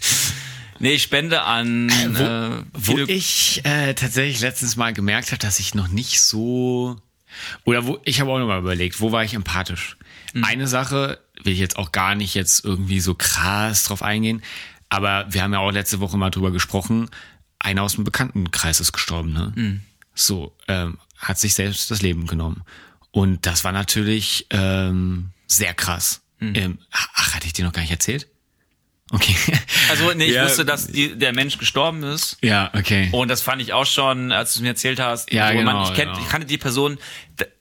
nee, 0.78 0.92
ich 0.92 1.02
spende 1.02 1.42
an 1.42 1.90
wo, 2.16 2.22
äh, 2.22 2.64
wo 2.72 2.98
ich 3.06 3.60
äh, 3.64 3.92
tatsächlich 3.92 4.40
letztens 4.40 4.76
mal 4.76 4.94
gemerkt 4.94 5.32
habe, 5.32 5.38
dass 5.38 5.58
ich 5.58 5.74
noch 5.74 5.88
nicht 5.88 6.22
so 6.22 6.96
oder 7.64 7.86
wo 7.86 7.98
ich 8.04 8.20
habe 8.20 8.30
auch 8.30 8.38
noch 8.38 8.46
mal 8.46 8.58
überlegt, 8.58 9.00
wo 9.00 9.12
war 9.12 9.24
ich 9.24 9.34
empathisch? 9.34 9.96
Eine 10.44 10.66
Sache 10.68 11.18
will 11.42 11.52
ich 11.52 11.58
jetzt 11.58 11.76
auch 11.76 11.92
gar 11.92 12.14
nicht 12.14 12.34
jetzt 12.34 12.64
irgendwie 12.64 13.00
so 13.00 13.14
krass 13.14 13.84
drauf 13.84 14.02
eingehen, 14.02 14.42
aber 14.88 15.26
wir 15.30 15.42
haben 15.42 15.52
ja 15.52 15.58
auch 15.60 15.70
letzte 15.70 16.00
Woche 16.00 16.16
mal 16.18 16.30
drüber 16.30 16.50
gesprochen. 16.50 17.08
Einer 17.58 17.82
aus 17.82 17.94
dem 17.94 18.04
Bekanntenkreis 18.04 18.80
ist 18.80 18.92
gestorben, 18.92 19.32
ne? 19.32 19.52
So 20.14 20.54
ähm, 20.68 20.98
hat 21.16 21.38
sich 21.38 21.54
selbst 21.54 21.90
das 21.90 22.02
Leben 22.02 22.26
genommen 22.26 22.62
und 23.10 23.46
das 23.46 23.64
war 23.64 23.72
natürlich 23.72 24.46
ähm, 24.50 25.30
sehr 25.46 25.74
krass. 25.74 26.20
Ähm, 26.54 26.78
ach, 26.92 27.34
hatte 27.34 27.46
ich 27.46 27.52
dir 27.52 27.64
noch 27.64 27.72
gar 27.72 27.82
nicht 27.82 27.90
erzählt? 27.90 28.28
Okay. 29.10 29.34
also 29.90 30.12
nee, 30.14 30.26
ich 30.26 30.34
Ja. 30.34 30.44
wusste, 30.44 30.64
dass 30.64 30.86
die, 30.88 31.16
der 31.18 31.32
Mensch 31.32 31.56
gestorben 31.58 32.02
ist. 32.02 32.36
ja, 32.42 32.70
okay. 32.74 33.08
Und 33.12 33.28
das 33.28 33.40
fand 33.42 33.62
ich 33.62 33.72
auch 33.72 33.86
schon, 33.86 34.32
als 34.32 34.52
du 34.52 34.58
es 34.58 34.62
mir 34.62 34.68
erzählt 34.68 35.00
hast. 35.00 35.32
Ja, 35.32 35.52
wo 35.52 35.58
genau, 35.58 35.82
ich, 35.84 35.94
kenn, 35.94 36.08
genau. 36.08 36.18
ich 36.20 36.28
kannte 36.28 36.46
die 36.46 36.58
Person, 36.58 36.98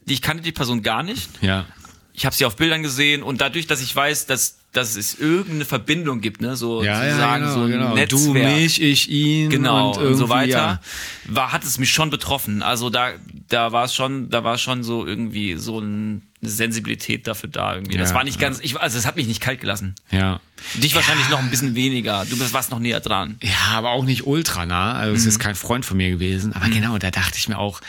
ich 0.06 0.22
kannte 0.22 0.44
die 0.44 0.52
Person 0.52 0.82
gar 0.84 1.04
nicht. 1.04 1.30
ja. 1.42 1.66
Ich 2.14 2.26
habe 2.26 2.36
sie 2.36 2.46
auf 2.46 2.56
Bildern 2.56 2.82
gesehen 2.82 3.22
und 3.22 3.42
dadurch, 3.42 3.68
dass 3.68 3.80
ich 3.80 3.96
weiß, 3.96 4.26
dass, 4.26 4.58
dass 4.74 4.96
es 4.96 5.20
irgendeine 5.20 5.66
Verbindung 5.66 6.20
gibt, 6.20 6.42
ne, 6.42 6.56
so 6.56 6.82
Ja, 6.84 7.04
ja, 7.04 7.10
sozusagen 7.12 7.44
genau, 7.44 7.54
so 7.54 7.62
ein 7.62 7.72
genau. 7.72 7.94
Netzwerk. 7.94 8.10
Du, 8.24 8.34
mich, 8.34 8.82
ich, 8.82 9.10
ihn 9.12 9.52
Genau, 9.52 9.92
und, 9.92 10.04
und, 10.04 10.16
so 10.16 10.28
weiter, 10.28 10.50
Ja. 10.50 10.80
war, 11.28 11.52
hat 11.54 11.64
es 11.64 11.78
mich 11.78 11.92
schon 11.92 12.10
betroffen. 12.10 12.64
Also 12.64 12.90
da, 12.90 13.12
da 13.50 13.72
war 13.72 13.86
es 13.86 13.94
schon, 13.94 14.32
da 14.32 14.44
war 14.44 14.58
schon 14.58 14.84
so 14.84 15.06
irgendwie 15.06 15.58
so 15.58 15.80
ein, 15.80 16.24
eine 16.42 16.52
Sensibilität 16.52 17.26
dafür 17.28 17.50
da 17.50 17.76
irgendwie. 17.76 17.98
das 17.98 18.10
Ja, 18.12 18.16
war 18.16 18.24
nicht 18.24 18.40
ja. 18.40 18.48
ganz, 18.48 18.60
ich, 18.62 18.80
also 18.80 18.98
es 18.98 19.06
hat 19.06 19.16
mich 19.16 19.28
nicht 19.28 19.42
kalt 19.42 19.60
gelassen. 19.62 19.96
ja. 20.12 20.40
Dich 20.76 20.96
wahrscheinlich 20.96 21.30
noch 21.30 21.38
ein 21.40 21.50
bisschen 21.52 21.76
weniger. 21.76 22.26
Du 22.26 22.38
bist 22.38 22.52
warst 22.52 22.72
noch 22.72 22.80
näher 22.80 23.00
dran. 23.00 23.38
Ja, 23.44 23.76
aber 23.78 23.92
auch 23.92 24.04
nicht 24.04 24.26
ultra 24.26 24.66
nah. 24.66 24.94
Also 24.94 25.16
es 25.16 25.26
ist 25.28 25.38
kein 25.40 25.54
Freund 25.54 25.86
von 25.86 25.98
mir 25.98 26.10
gewesen. 26.10 26.52
Aber 26.54 26.68
genau, 26.70 26.98
da 26.98 27.12
dachte 27.12 27.38
ich 27.38 27.48
mir 27.48 27.60
auch, 27.60 27.80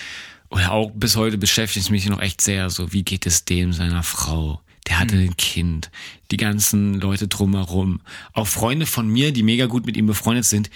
oder 0.50 0.72
auch 0.72 0.90
bis 0.94 1.16
heute 1.16 1.38
beschäftigt 1.38 1.86
es 1.86 1.90
mich 1.90 2.06
noch 2.06 2.20
echt 2.20 2.42
sehr 2.42 2.68
so, 2.68 2.92
wie 2.92 3.02
geht 3.04 3.26
es 3.26 3.46
dem 3.46 3.72
seiner 3.72 4.02
Frau? 4.02 4.60
Der 4.86 4.98
hatte 4.98 5.16
ein 5.16 5.36
Kind, 5.38 5.90
die 6.30 6.36
ganzen 6.36 7.00
Leute 7.00 7.26
drumherum, 7.26 8.00
auch 8.34 8.46
Freunde 8.46 8.84
von 8.86 9.08
mir, 9.08 9.32
die 9.32 9.42
mega 9.42 9.64
gut 9.66 9.86
mit 9.86 9.96
ihm 9.96 10.06
befreundet 10.06 10.44
sind. 10.44 10.70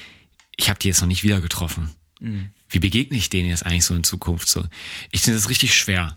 Ich 0.57 0.69
habe 0.70 0.78
die 0.78 0.89
jetzt 0.89 1.01
noch 1.03 1.09
nicht 1.09 1.23
wieder 1.24 1.40
getroffen. 1.43 1.90
Wie 2.70 2.78
begegne 2.78 3.16
ich 3.19 3.28
denen 3.28 3.49
jetzt 3.49 3.66
eigentlich 3.66 3.85
so 3.85 3.94
in 3.94 4.05
Zukunft 4.05 4.49
so? 4.49 4.65
Ich 5.11 5.20
finde 5.23 5.39
das 5.39 5.49
richtig 5.51 5.74
schwer. 5.74 6.16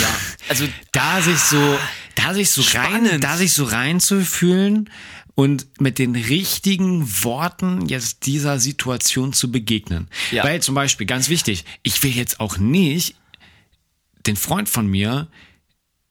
Ja. 0.00 0.08
Also 0.48 0.68
da 0.92 1.20
sich 1.22 1.38
so, 1.38 1.78
da 2.14 2.34
sich 2.34 2.50
so 2.50 2.62
rein, 2.62 3.06
Spannend. 3.06 3.24
da 3.24 3.36
sich 3.36 3.52
so 3.52 3.64
reinzufühlen 3.64 4.90
und 5.34 5.80
mit 5.80 5.98
den 5.98 6.14
richtigen 6.14 7.06
Worten 7.24 7.86
jetzt 7.86 8.26
dieser 8.26 8.58
Situation 8.58 9.32
zu 9.32 9.50
begegnen. 9.50 10.08
Ja. 10.30 10.44
Weil 10.44 10.60
zum 10.62 10.74
Beispiel, 10.74 11.06
ganz 11.06 11.28
wichtig, 11.28 11.64
ich 11.82 12.02
will 12.02 12.10
jetzt 12.10 12.40
auch 12.40 12.58
nicht 12.58 13.16
den 14.26 14.36
Freund 14.36 14.68
von 14.68 14.86
mir 14.86 15.28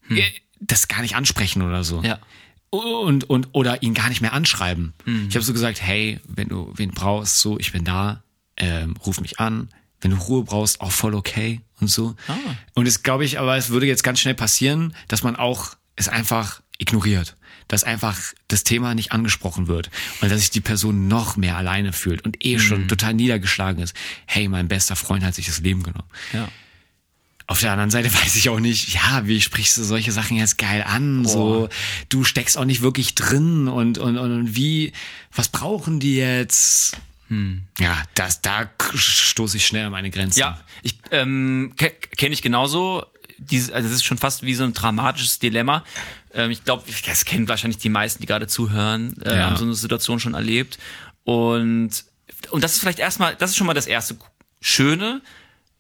äh, 0.10 0.24
das 0.60 0.88
gar 0.88 1.02
nicht 1.02 1.16
ansprechen 1.16 1.62
oder 1.62 1.84
so. 1.84 1.98
Hm. 1.98 2.06
Ja. 2.06 2.20
Und, 2.70 3.30
und, 3.30 3.50
oder 3.52 3.84
ihn 3.84 3.94
gar 3.94 4.10
nicht 4.10 4.22
mehr 4.22 4.34
anschreiben. 4.34 4.94
Hm. 5.04 5.28
Ich 5.30 5.36
habe 5.36 5.44
so 5.44 5.54
gesagt, 5.54 5.82
hey, 5.82 6.20
wenn 6.28 6.48
du 6.48 6.72
wen 6.76 6.92
brauchst, 6.92 7.40
so, 7.40 7.60
ich 7.60 7.72
bin 7.74 7.84
da, 7.84 8.24
ähm, 8.58 8.96
ruf 9.06 9.20
mich 9.20 9.40
an. 9.40 9.70
Wenn 10.02 10.12
du 10.12 10.18
Ruhe 10.18 10.44
brauchst, 10.44 10.82
auch 10.82 10.92
voll 10.92 11.14
okay 11.16 11.62
und 11.80 11.88
so. 11.90 12.16
Ah. 12.28 12.34
Und 12.74 12.88
es 12.88 13.04
glaube 13.04 13.24
ich, 13.26 13.40
aber 13.40 13.56
es 13.58 13.70
würde 13.70 13.86
jetzt 13.86 14.04
ganz 14.04 14.20
schnell 14.20 14.34
passieren, 14.36 14.96
dass 15.08 15.24
man 15.24 15.36
auch 15.36 15.76
es 15.96 16.08
einfach 16.10 16.62
ignoriert. 16.80 17.36
Dass 17.68 17.84
einfach 17.86 18.20
das 18.50 18.64
Thema 18.64 18.96
nicht 18.96 19.12
angesprochen 19.14 19.68
wird. 19.68 19.90
Und 20.20 20.30
dass 20.32 20.40
sich 20.42 20.50
die 20.50 20.60
Person 20.60 21.08
noch 21.08 21.38
mehr 21.38 21.56
alleine 21.56 21.94
fühlt 21.94 22.26
und 22.26 22.44
eh 22.46 22.56
Mhm. 22.56 22.60
schon 22.60 22.88
total 22.88 23.14
niedergeschlagen 23.14 23.82
ist. 23.82 23.96
Hey, 24.26 24.48
mein 24.50 24.68
bester 24.68 24.96
Freund 24.98 25.24
hat 25.24 25.36
sich 25.36 25.46
das 25.46 25.60
Leben 25.62 25.84
genommen. 25.84 26.10
ja. 26.34 26.50
Auf 27.48 27.60
der 27.60 27.72
anderen 27.72 27.92
Seite 27.92 28.14
weiß 28.14 28.36
ich 28.38 28.48
auch 28.50 28.60
nicht, 28.62 28.94
ja, 28.94 29.28
wie 29.28 29.42
sprichst 29.42 29.78
du 29.78 29.84
solche 29.84 30.12
Sachen 30.14 30.38
jetzt 30.38 30.58
geil 30.58 30.84
an? 30.88 31.26
So, 31.26 31.68
du 32.08 32.24
steckst 32.24 32.58
auch 32.58 32.64
nicht 32.66 32.82
wirklich 32.82 33.14
drin 33.16 33.68
und, 33.68 33.98
und, 33.98 34.18
und, 34.18 34.32
und 34.32 34.56
wie, 34.56 34.94
was 35.36 35.50
brauchen 35.50 36.00
die 36.00 36.16
jetzt? 36.16 36.96
Hm. 37.32 37.64
Ja, 37.80 38.04
das, 38.14 38.42
da 38.42 38.70
stoße 38.94 39.56
ich 39.56 39.66
schnell 39.66 39.86
an 39.86 39.92
meine 39.94 40.10
Grenzen. 40.12 40.38
Ja, 40.40 40.60
ich 40.84 40.98
ähm, 41.12 41.74
ke 41.78 41.90
kenne 42.18 42.34
ich 42.34 42.42
genauso. 42.42 43.06
Dieses, 43.38 43.72
also 43.72 43.88
das 43.88 43.96
ist 43.96 44.04
schon 44.04 44.18
fast 44.18 44.44
wie 44.44 44.54
so 44.54 44.66
ein 44.66 44.74
dramatisches 44.74 45.40
Dilemma. 45.40 45.86
Ähm, 46.34 46.52
ich 46.52 46.66
glaube, 46.66 46.84
das 47.06 47.24
kennen 47.24 47.48
wahrscheinlich 47.48 47.78
die 47.80 47.88
meisten, 47.90 48.20
die 48.22 48.28
gerade 48.28 48.48
zuhören, 48.48 49.16
äh, 49.24 49.38
Ja. 49.38 49.46
haben 49.46 49.56
so 49.56 49.64
eine 49.64 49.74
Situation 49.76 50.20
schon 50.20 50.34
erlebt. 50.34 50.78
Und, 51.24 52.04
und 52.52 52.64
das 52.64 52.74
ist 52.74 52.80
vielleicht 52.82 53.00
erstmal, 53.00 53.36
das 53.38 53.52
ist 53.52 53.56
schon 53.56 53.66
mal 53.68 53.74
das 53.74 53.88
erste 53.88 54.18
Schöne, 54.60 55.22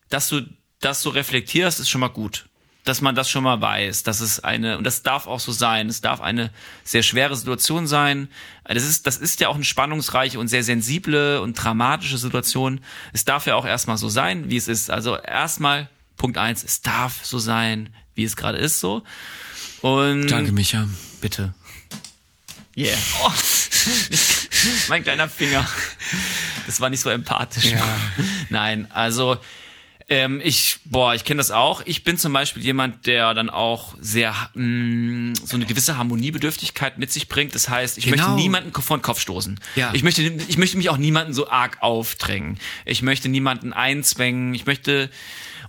dass 0.07 0.30
du 0.30 0.41
das 0.80 1.02
so 1.02 1.10
reflektierst, 1.10 1.82
ist 1.82 1.90
schon 1.90 2.02
mal 2.02 2.07
gut. 2.07 2.48
Dass 2.84 3.02
man 3.02 3.14
das 3.14 3.30
schon 3.30 3.44
mal 3.44 3.62
weiß, 3.62 4.03
dass 4.03 4.22
es 4.22 4.40
eine, 4.40 4.78
und 4.78 4.84
das 4.86 5.03
darf 5.03 5.28
auch 5.28 5.40
so 5.40 5.52
sein, 5.52 5.88
es 5.88 6.02
darf 6.02 6.20
eine 6.20 6.49
sehr 6.84 7.03
schwere 7.03 7.36
Situation 7.36 7.86
sein. 7.86 8.28
Das 8.64 8.84
ist, 8.84 9.06
das 9.06 9.18
ist 9.18 9.40
ja 9.40 9.49
auch 9.49 9.56
eine 9.56 9.64
spannungsreiche 9.64 10.40
und 10.40 10.48
sehr 10.48 10.64
sensible 10.64 11.41
und 11.41 11.53
dramatische 11.53 12.18
Situation. 12.18 12.82
Es 13.14 13.24
darf 13.24 13.45
ja 13.45 13.56
auch 13.56 13.66
erstmal 13.66 13.98
so 13.98 14.10
sein, 14.10 14.49
wie 14.49 14.58
es 14.58 14.68
ist. 14.68 14.90
Also 14.90 15.16
erstmal, 15.16 15.90
Punkt 16.18 16.40
eins, 16.40 16.64
es 16.64 16.82
darf 16.82 17.24
so 17.24 17.38
sein, 17.38 17.94
wie 18.16 18.24
es 18.24 18.36
gerade 18.36 18.58
ist, 18.58 18.80
so. 18.80 19.03
Und 19.82 20.28
Danke, 20.28 20.52
Micha. 20.52 20.88
Bitte. 21.22 21.53
Yeah. 22.78 22.98
Oh, 23.24 23.32
mein 24.90 25.03
kleiner 25.03 25.28
Finger. 25.28 25.68
Das 26.66 26.80
war 26.80 26.90
nicht 26.90 27.02
so 27.02 27.10
empathisch. 27.10 27.66
Ja. 27.66 27.84
Nein, 28.49 28.90
also 28.91 29.38
ähm, 30.12 30.42
ich, 30.44 30.80
boah, 30.84 31.16
ich 31.16 31.24
kenne 31.24 31.38
das 31.38 31.52
auch. 31.52 31.82
Ich 31.86 32.04
bin 32.04 32.18
zum 32.18 32.34
Beispiel 32.34 32.62
jemand, 32.62 33.06
der 33.08 33.34
dann 33.34 33.50
auch 33.50 33.96
sehr 34.02 34.36
mh, 34.54 35.36
so 35.42 35.56
eine 35.56 35.66
gewisse 35.66 35.98
Harmoniebedürftigkeit 35.98 36.98
mit 36.98 37.14
sich 37.14 37.30
bringt. 37.30 37.56
Das 37.56 37.70
heißt, 37.70 37.98
ich 37.98 38.04
Genau. 38.04 38.18
möchte 38.18 38.32
niemanden 38.34 38.74
vor 38.74 38.98
den 38.98 39.02
Kopf 39.02 39.22
stoßen. 39.22 39.58
Ja. 39.78 39.92
Ich 39.94 40.04
möchte, 40.04 40.22
ich 40.22 40.58
möchte 40.58 40.76
mich 40.76 40.90
auch 40.90 40.98
niemanden 40.98 41.34
so 41.34 41.50
arg 41.50 41.78
aufdrängen. 41.82 42.60
Ich 42.84 43.02
möchte 43.02 43.30
niemanden 43.30 43.72
einzwängen. 43.72 44.54
Ich 44.54 44.66
möchte 44.66 45.10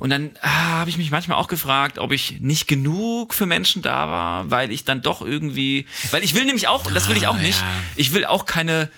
und 0.00 0.10
dann 0.10 0.30
ah, 0.40 0.48
habe 0.80 0.90
ich 0.90 0.98
mich 0.98 1.12
manchmal 1.12 1.38
auch 1.38 1.46
gefragt, 1.46 2.00
ob 2.00 2.10
ich 2.10 2.40
nicht 2.40 2.66
genug 2.66 3.34
für 3.34 3.46
Menschen 3.46 3.82
da 3.82 4.08
war, 4.08 4.50
weil 4.50 4.72
ich 4.72 4.84
dann 4.84 5.02
doch 5.02 5.22
irgendwie, 5.22 5.86
weil 6.10 6.24
ich 6.24 6.34
will 6.34 6.44
nämlich 6.44 6.66
auch, 6.66 6.90
das 6.90 7.08
will 7.08 7.16
ich 7.16 7.28
auch 7.28 7.38
nicht. 7.38 7.62
Ich 7.94 8.12
will 8.12 8.24
auch 8.24 8.44
keine 8.44 8.90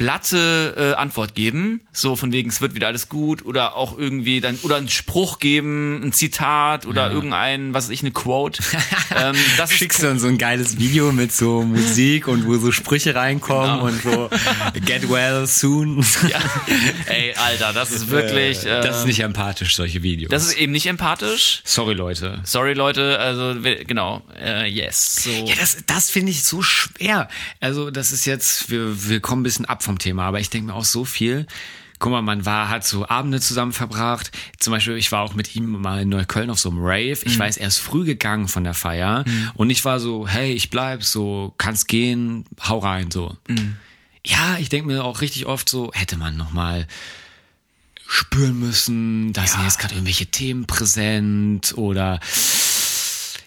platte 0.00 0.74
äh, 0.78 0.94
Antwort 0.98 1.34
geben, 1.34 1.82
so 1.92 2.16
von 2.16 2.32
wegen 2.32 2.48
es 2.48 2.62
wird 2.62 2.74
wieder 2.74 2.86
alles 2.86 3.10
gut 3.10 3.44
oder 3.44 3.76
auch 3.76 3.98
irgendwie 3.98 4.40
dann 4.40 4.58
oder 4.62 4.76
einen 4.76 4.88
Spruch 4.88 5.38
geben, 5.40 6.02
ein 6.02 6.14
Zitat 6.14 6.86
oder 6.86 7.10
irgendein, 7.10 7.74
was 7.74 7.84
weiß 7.84 7.90
ich, 7.90 8.00
eine 8.00 8.10
Quote. 8.10 8.62
ähm, 9.14 9.36
das 9.58 9.70
Schickst 9.70 10.02
du 10.02 10.06
dann 10.06 10.18
so 10.18 10.26
ein 10.28 10.38
geiles 10.38 10.78
Video 10.78 11.12
mit 11.12 11.32
so 11.32 11.64
Musik 11.64 12.28
und 12.28 12.46
wo 12.46 12.56
so 12.56 12.72
Sprüche 12.72 13.14
reinkommen 13.14 13.50
Genau. 13.60 13.84
und 13.84 14.02
so 14.02 14.30
Get 14.86 15.10
well 15.10 15.46
soon. 15.46 16.02
ja, 16.26 16.38
ey, 17.04 17.34
Alter, 17.34 17.74
das 17.74 17.90
ist 17.90 18.08
wirklich 18.08 18.64
äh, 18.64 18.80
das 18.80 19.00
ist 19.00 19.06
nicht 19.06 19.20
empathisch, 19.20 19.76
solche 19.76 20.02
Videos. 20.02 20.30
das 20.30 20.44
ist 20.46 20.56
eben 20.56 20.72
nicht 20.72 20.86
empathisch. 20.86 21.60
Sorry, 21.64 21.92
Leute. 21.92 22.40
Sorry 22.44 22.72
Leute, 22.72 23.18
also 23.18 23.54
genau, 23.86 24.22
äh, 24.42 24.66
yes. 24.66 25.24
So. 25.24 25.30
Ja, 25.30 25.56
das, 25.60 25.76
das 25.86 26.10
finde 26.10 26.32
ich 26.32 26.42
so 26.44 26.62
schwer. 26.62 27.28
Also, 27.60 27.90
das 27.90 28.12
ist 28.12 28.24
jetzt, 28.24 28.70
wir, 28.70 29.08
wir 29.08 29.20
kommen 29.20 29.42
ein 29.42 29.44
bisschen 29.44 29.66
ab 29.66 29.82
vom 29.90 29.98
Thema, 29.98 30.24
aber 30.24 30.40
ich 30.40 30.50
denke 30.50 30.68
mir 30.68 30.74
auch 30.74 30.84
so 30.84 31.04
viel. 31.04 31.46
Guck 31.98 32.12
mal, 32.12 32.22
man 32.22 32.46
war, 32.46 32.70
hat 32.70 32.86
so 32.86 33.06
Abende 33.08 33.40
zusammen 33.40 33.72
verbracht. 33.72 34.30
Zum 34.58 34.70
Beispiel, 34.72 34.96
ich 34.96 35.12
war 35.12 35.20
auch 35.22 35.34
mit 35.34 35.54
ihm 35.54 35.66
mal 35.72 36.00
in 36.02 36.08
Neukölln 36.08 36.48
auf 36.48 36.58
so 36.58 36.70
einem 36.70 36.78
Rave. 36.80 37.18
Ich 37.24 37.38
weiß, 37.38 37.58
er 37.58 37.68
ist 37.68 37.76
früh 37.76 38.04
gegangen 38.06 38.48
von 38.48 38.64
der 38.64 38.72
Feier. 38.72 39.24
Und 39.54 39.68
ich 39.68 39.84
war 39.84 40.00
so, 40.00 40.26
hey, 40.26 40.52
ich 40.52 40.70
bleib 40.70 41.04
so, 41.04 41.54
kannst 41.58 41.88
gehen, 41.88 42.46
hau 42.66 42.78
rein, 42.78 43.10
so. 43.10 43.36
Ja, 44.24 44.56
ich 44.58 44.70
denke 44.70 44.86
mir 44.86 45.04
auch 45.04 45.20
richtig 45.20 45.44
oft 45.44 45.68
so, 45.68 45.90
hätte 45.92 46.16
man 46.16 46.36
noch 46.38 46.52
mal 46.52 46.86
spüren 48.06 48.58
müssen, 48.58 49.32
da 49.34 49.46
sind 49.46 49.62
jetzt 49.64 49.78
gerade 49.78 49.94
irgendwelche 49.94 50.26
Themen 50.26 50.66
präsent 50.66 51.74
oder 51.76 52.18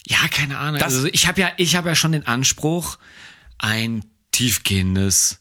ja, 0.07 0.17
keine 0.29 0.57
Ahnung. 0.57 0.79
Das- 0.79 0.93
also 0.95 1.07
ich 1.11 1.27
habe 1.27 1.41
ja, 1.41 1.49
ich 1.57 1.75
habe 1.75 1.89
ja 1.89 1.95
schon 1.95 2.11
den 2.11 2.27
Anspruch, 2.27 2.97
ein 3.57 4.05
tiefgehendes 4.31 5.39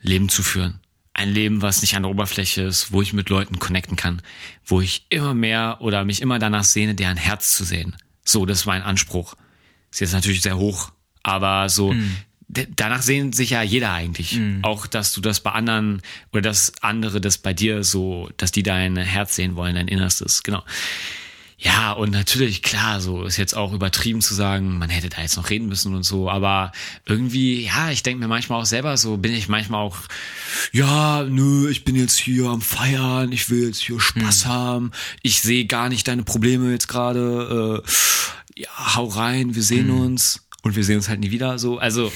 Leben 0.00 0.28
zu 0.28 0.42
führen. 0.42 0.80
Ein 1.14 1.32
Leben, 1.32 1.62
was 1.62 1.82
nicht 1.82 1.96
an 1.96 2.04
der 2.04 2.10
Oberfläche 2.10 2.62
ist, 2.62 2.92
wo 2.92 3.02
ich 3.02 3.12
mit 3.12 3.28
Leuten 3.28 3.58
connecten 3.58 3.96
kann, 3.96 4.22
wo 4.64 4.80
ich 4.80 5.06
immer 5.08 5.34
mehr 5.34 5.78
oder 5.80 6.04
mich 6.04 6.22
immer 6.22 6.38
danach 6.38 6.64
sehne, 6.64 6.94
deren 6.94 7.16
Herz 7.16 7.56
zu 7.56 7.64
sehen. 7.64 7.96
So, 8.24 8.46
das 8.46 8.60
ist 8.60 8.66
mein 8.66 8.82
Anspruch. 8.82 9.34
Ist 9.90 10.00
jetzt 10.00 10.12
natürlich 10.12 10.42
sehr 10.42 10.58
hoch, 10.58 10.92
aber 11.24 11.68
so, 11.70 11.92
d- 12.46 12.68
danach 12.76 13.02
sehnt 13.02 13.34
sich 13.34 13.50
ja 13.50 13.62
jeder 13.62 13.92
eigentlich. 13.92 14.38
Auch, 14.62 14.86
dass 14.86 15.12
du 15.12 15.20
das 15.20 15.40
bei 15.40 15.50
anderen 15.50 16.02
oder 16.32 16.42
dass 16.42 16.72
andere 16.82 17.20
das 17.20 17.38
bei 17.38 17.52
dir 17.52 17.82
so, 17.82 18.30
dass 18.36 18.52
die 18.52 18.62
dein 18.62 18.96
Herz 18.96 19.34
sehen 19.34 19.56
wollen, 19.56 19.74
dein 19.74 19.88
Innerstes, 19.88 20.42
genau. 20.44 20.62
Ja, 21.60 21.90
und 21.90 22.12
natürlich, 22.12 22.62
klar, 22.62 23.00
so 23.00 23.24
ist 23.24 23.36
jetzt 23.36 23.56
auch 23.56 23.72
übertrieben 23.72 24.20
zu 24.20 24.32
sagen, 24.32 24.78
man 24.78 24.90
hätte 24.90 25.08
da 25.08 25.22
jetzt 25.22 25.36
noch 25.36 25.50
reden 25.50 25.66
müssen 25.66 25.92
und 25.96 26.04
so, 26.04 26.30
aber 26.30 26.70
irgendwie, 27.04 27.64
ja, 27.64 27.90
ich 27.90 28.04
denke 28.04 28.20
mir 28.20 28.28
manchmal 28.28 28.60
auch 28.60 28.64
selber 28.64 28.96
so, 28.96 29.16
bin 29.16 29.32
ich 29.32 29.48
manchmal 29.48 29.80
auch, 29.80 29.96
ja, 30.72 31.24
nö, 31.24 31.68
ich 31.68 31.82
bin 31.82 31.96
jetzt 31.96 32.16
hier 32.16 32.46
am 32.46 32.60
Feiern, 32.60 33.32
ich 33.32 33.50
will 33.50 33.66
jetzt 33.66 33.80
hier 33.80 33.98
Spaß 33.98 34.46
haben, 34.46 34.92
ich 35.22 35.40
sehe 35.40 35.66
gar 35.66 35.88
nicht 35.88 36.06
deine 36.06 36.22
Probleme 36.22 36.70
jetzt 36.70 36.86
gerade, 36.86 37.82
äh, 37.84 38.60
ja, 38.60 38.94
hau 38.94 39.06
rein, 39.06 39.56
wir 39.56 39.64
sehen 39.64 39.90
uns 39.90 40.46
und 40.62 40.76
wir 40.76 40.84
sehen 40.84 40.98
uns 40.98 41.08
halt 41.08 41.18
nie 41.18 41.32
wieder, 41.32 41.58
so, 41.58 41.78
also, 41.78 42.12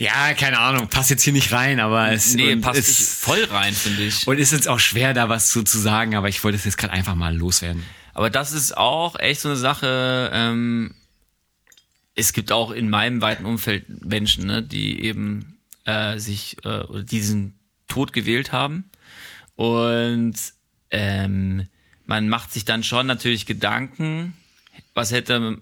ja, 0.00 0.32
keine 0.32 0.58
Ahnung, 0.58 0.88
passt 0.88 1.10
jetzt 1.10 1.22
hier 1.22 1.34
nicht 1.34 1.52
rein, 1.52 1.78
aber 1.78 2.10
es 2.10 2.34
Nee, 2.34 2.56
passt 2.56 2.88
nicht 2.88 2.98
voll 2.98 3.44
rein, 3.44 3.74
finde 3.74 4.02
ich. 4.04 4.26
und 4.26 4.38
ist 4.38 4.50
jetzt 4.50 4.66
auch 4.66 4.80
schwer, 4.80 5.12
da 5.12 5.28
was 5.28 5.50
zu, 5.50 5.62
zu 5.62 5.78
sagen, 5.78 6.14
aber 6.16 6.28
ich 6.30 6.42
wollte 6.42 6.56
es 6.56 6.64
jetzt 6.64 6.78
gerade 6.78 6.94
einfach 6.94 7.14
mal 7.14 7.36
loswerden. 7.36 7.84
Aber 8.14 8.30
das 8.30 8.52
ist 8.52 8.76
auch 8.76 9.18
echt 9.18 9.42
so 9.42 9.50
eine 9.50 9.58
Sache. 9.58 10.30
Ähm, 10.32 10.94
es 12.14 12.32
gibt 12.32 12.50
auch 12.50 12.70
in 12.70 12.88
meinem 12.88 13.20
weiten 13.20 13.44
Umfeld 13.44 14.04
Menschen, 14.04 14.46
ne, 14.46 14.62
die 14.62 15.04
eben 15.04 15.58
äh, 15.84 16.18
sich 16.18 16.56
äh, 16.64 16.80
oder 16.80 17.02
diesen 17.02 17.58
Tod 17.86 18.14
gewählt 18.14 18.52
haben. 18.52 18.90
Und 19.54 20.34
ähm, 20.90 21.68
man 22.06 22.28
macht 22.30 22.52
sich 22.52 22.64
dann 22.64 22.82
schon 22.82 23.06
natürlich 23.06 23.44
Gedanken, 23.44 24.34
was 24.94 25.12
hätte 25.12 25.58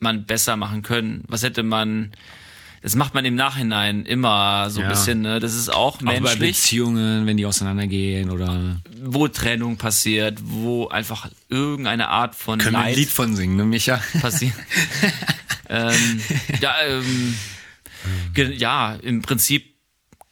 man 0.00 0.26
besser 0.26 0.56
machen 0.56 0.82
können, 0.82 1.24
was 1.28 1.42
hätte 1.42 1.62
man 1.62 2.12
das 2.82 2.94
macht 2.94 3.14
man 3.14 3.24
im 3.24 3.34
Nachhinein 3.34 4.04
immer 4.06 4.70
so 4.70 4.80
ein 4.80 4.84
Ja. 4.84 4.90
bisschen, 4.90 5.20
ne? 5.22 5.40
Das 5.40 5.54
ist 5.54 5.68
auch 5.68 5.96
Auch 5.96 6.02
bei 6.02 6.20
menschlich. 6.20 6.56
Beziehungen, 6.56 7.26
wenn 7.26 7.36
die 7.36 7.46
auseinandergehen 7.46 8.30
oder 8.30 8.80
wo 9.02 9.26
Trennung 9.28 9.76
passiert, 9.76 10.38
wo 10.42 10.88
einfach 10.88 11.28
irgendeine 11.48 12.08
Art 12.08 12.34
von 12.34 12.58
können 12.58 12.74
wir 12.74 12.78
ein 12.80 12.86
Leid 12.90 12.96
Lied 12.96 13.10
von 13.10 13.34
singen, 13.36 13.56
ne, 13.56 13.64
Micha? 13.64 14.00
passiert. 14.20 14.54
ähm, 15.68 16.20
ja, 16.60 16.74
ähm, 16.86 17.34
ja, 18.56 18.94
im 19.02 19.22
Prinzip 19.22 19.74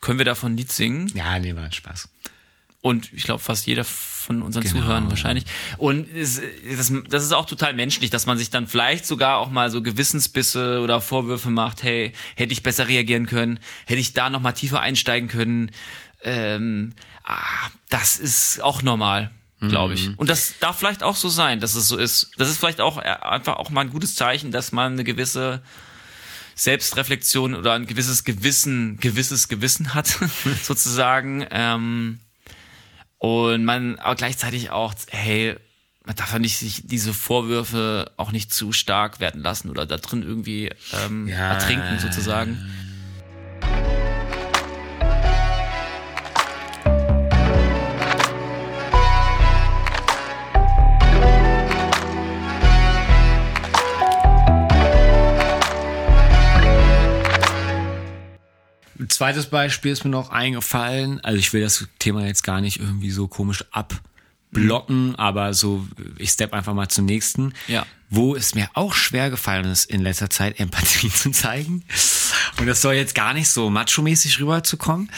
können 0.01 0.19
wir 0.19 0.25
davon 0.25 0.53
ein 0.55 0.57
Lied 0.57 0.71
singen 0.73 1.11
Ja, 1.15 1.39
nee, 1.39 1.55
war 1.57 1.71
Spaß. 1.73 2.09
und 2.81 3.13
ich 3.13 3.25
glaube 3.25 3.43
fast 3.43 3.67
jeder 3.67 3.85
von 4.27 4.43
unseren 4.43 4.65
Genau. 4.65 4.81
Zuhörern 4.81 5.09
wahrscheinlich. 5.09 5.45
Und 5.79 6.13
es, 6.15 6.41
das, 6.77 6.93
das 7.09 7.25
ist 7.25 7.33
auch 7.33 7.47
total 7.47 7.73
menschlich, 7.75 8.11
dass 8.11 8.27
man 8.27 8.37
sich 8.37 8.51
dann 8.51 8.67
vielleicht 8.67 9.07
sogar 9.07 9.39
auch 9.39 9.51
mal 9.51 9.71
so 9.71 9.83
Gewissensbisse 9.83 10.81
oder 10.81 11.01
Vorwürfe 11.01 11.51
macht, 11.51 11.83
hey, 11.83 12.13
hätte 12.35 12.53
ich 12.53 12.63
besser 12.63 12.89
reagieren 12.89 13.27
können, 13.27 13.59
hätte 13.87 14.01
ich 14.01 14.13
da 14.13 14.29
noch 14.29 14.41
mal 14.41 14.53
tiefer 14.53 14.81
einsteigen 14.81 15.29
können. 15.29 15.71
Ähm, 16.23 16.93
ah, 17.25 17.37
das 17.89 18.19
ist 18.19 18.61
auch 18.63 18.83
normal, 18.83 19.31
glaube 19.61 19.95
ich. 19.95 20.19
Und 20.19 20.29
das 20.29 20.55
darf 20.59 20.79
vielleicht 20.79 21.03
auch 21.05 21.15
so 21.17 21.29
sein, 21.29 21.61
dass 21.61 21.75
es 21.77 21.87
so 21.87 21.97
ist. 21.97 22.31
Das 22.37 22.49
ist 22.51 22.59
vielleicht 22.59 22.81
auch 22.81 22.99
äh, 22.99 23.03
einfach 23.03 23.57
auch 23.57 23.71
mal 23.71 23.83
ein 23.83 23.91
gutes 23.91 24.17
Zeichen, 24.17 24.51
dass 24.51 24.73
man 24.73 24.93
eine 24.93 25.05
gewisse 25.05 25.63
Selbstreflexion 26.57 27.55
oder 27.55 27.75
ein 27.75 27.87
gewisses 27.87 28.25
Gewissen, 28.25 28.97
gewisses 28.99 29.49
Gewissen 29.49 29.95
hat, 29.95 30.19
sozusagen. 30.63 31.47
Ähm, 31.51 32.19
und 33.19 33.65
man 33.65 33.99
aber 33.99 34.15
gleichzeitig 34.15 34.71
auch, 34.71 34.95
hey, 35.11 35.57
man 36.05 36.15
darf 36.17 36.33
ja 36.33 36.39
nicht 36.39 36.57
sich 36.59 36.87
diese 36.87 37.13
Vorwürfe 37.13 38.13
auch 38.17 38.31
nicht 38.31 38.53
zu 38.55 38.73
stark 38.73 39.19
werden 39.19 39.43
lassen 39.43 39.71
oder 39.71 39.87
da 39.87 39.97
drin 39.97 40.23
irgendwie 40.23 40.71
ähm, 41.05 41.27
Ja. 41.29 41.53
ertrinken 41.53 41.99
sozusagen. 41.99 42.59
Ein 58.99 59.11
zweites 59.11 59.47
Beispiel 59.47 59.93
ist 59.93 60.05
mir 60.05 60.11
noch 60.11 60.31
eingefallen. 60.31 61.21
Also 61.21 61.39
ich 61.39 61.53
will 61.53 61.61
das 61.63 61.87
Thema 61.99 62.27
jetzt 62.27 62.43
gar 62.45 62.61
nicht 62.61 62.81
irgendwie 62.81 63.11
so 63.11 63.29
komisch 63.29 63.65
abblocken, 63.73 65.15
aber 65.17 65.55
so, 65.55 65.87
ich 66.19 66.31
step 66.31 66.53
einfach 66.53 66.75
mal 66.75 66.89
zum 66.89 67.05
nächsten. 67.05 67.53
Ja. 67.69 67.87
Wo 68.09 68.37
es 68.37 68.55
mir 68.55 68.69
auch 68.75 68.95
schwer 68.95 69.31
gefallen 69.31 69.65
ist, 69.67 69.85
in 69.91 70.01
letzter 70.01 70.31
Zeit 70.31 70.61
Empathie 70.61 71.11
zu 71.15 71.31
zeigen. 71.33 71.85
Und 72.59 72.67
das 72.67 72.81
soll 72.81 72.95
jetzt 72.95 73.15
gar 73.15 73.35
nicht 73.35 73.49
so 73.49 73.69
macho-mäßig 73.69 74.39
rüberzukommen. 74.41 75.11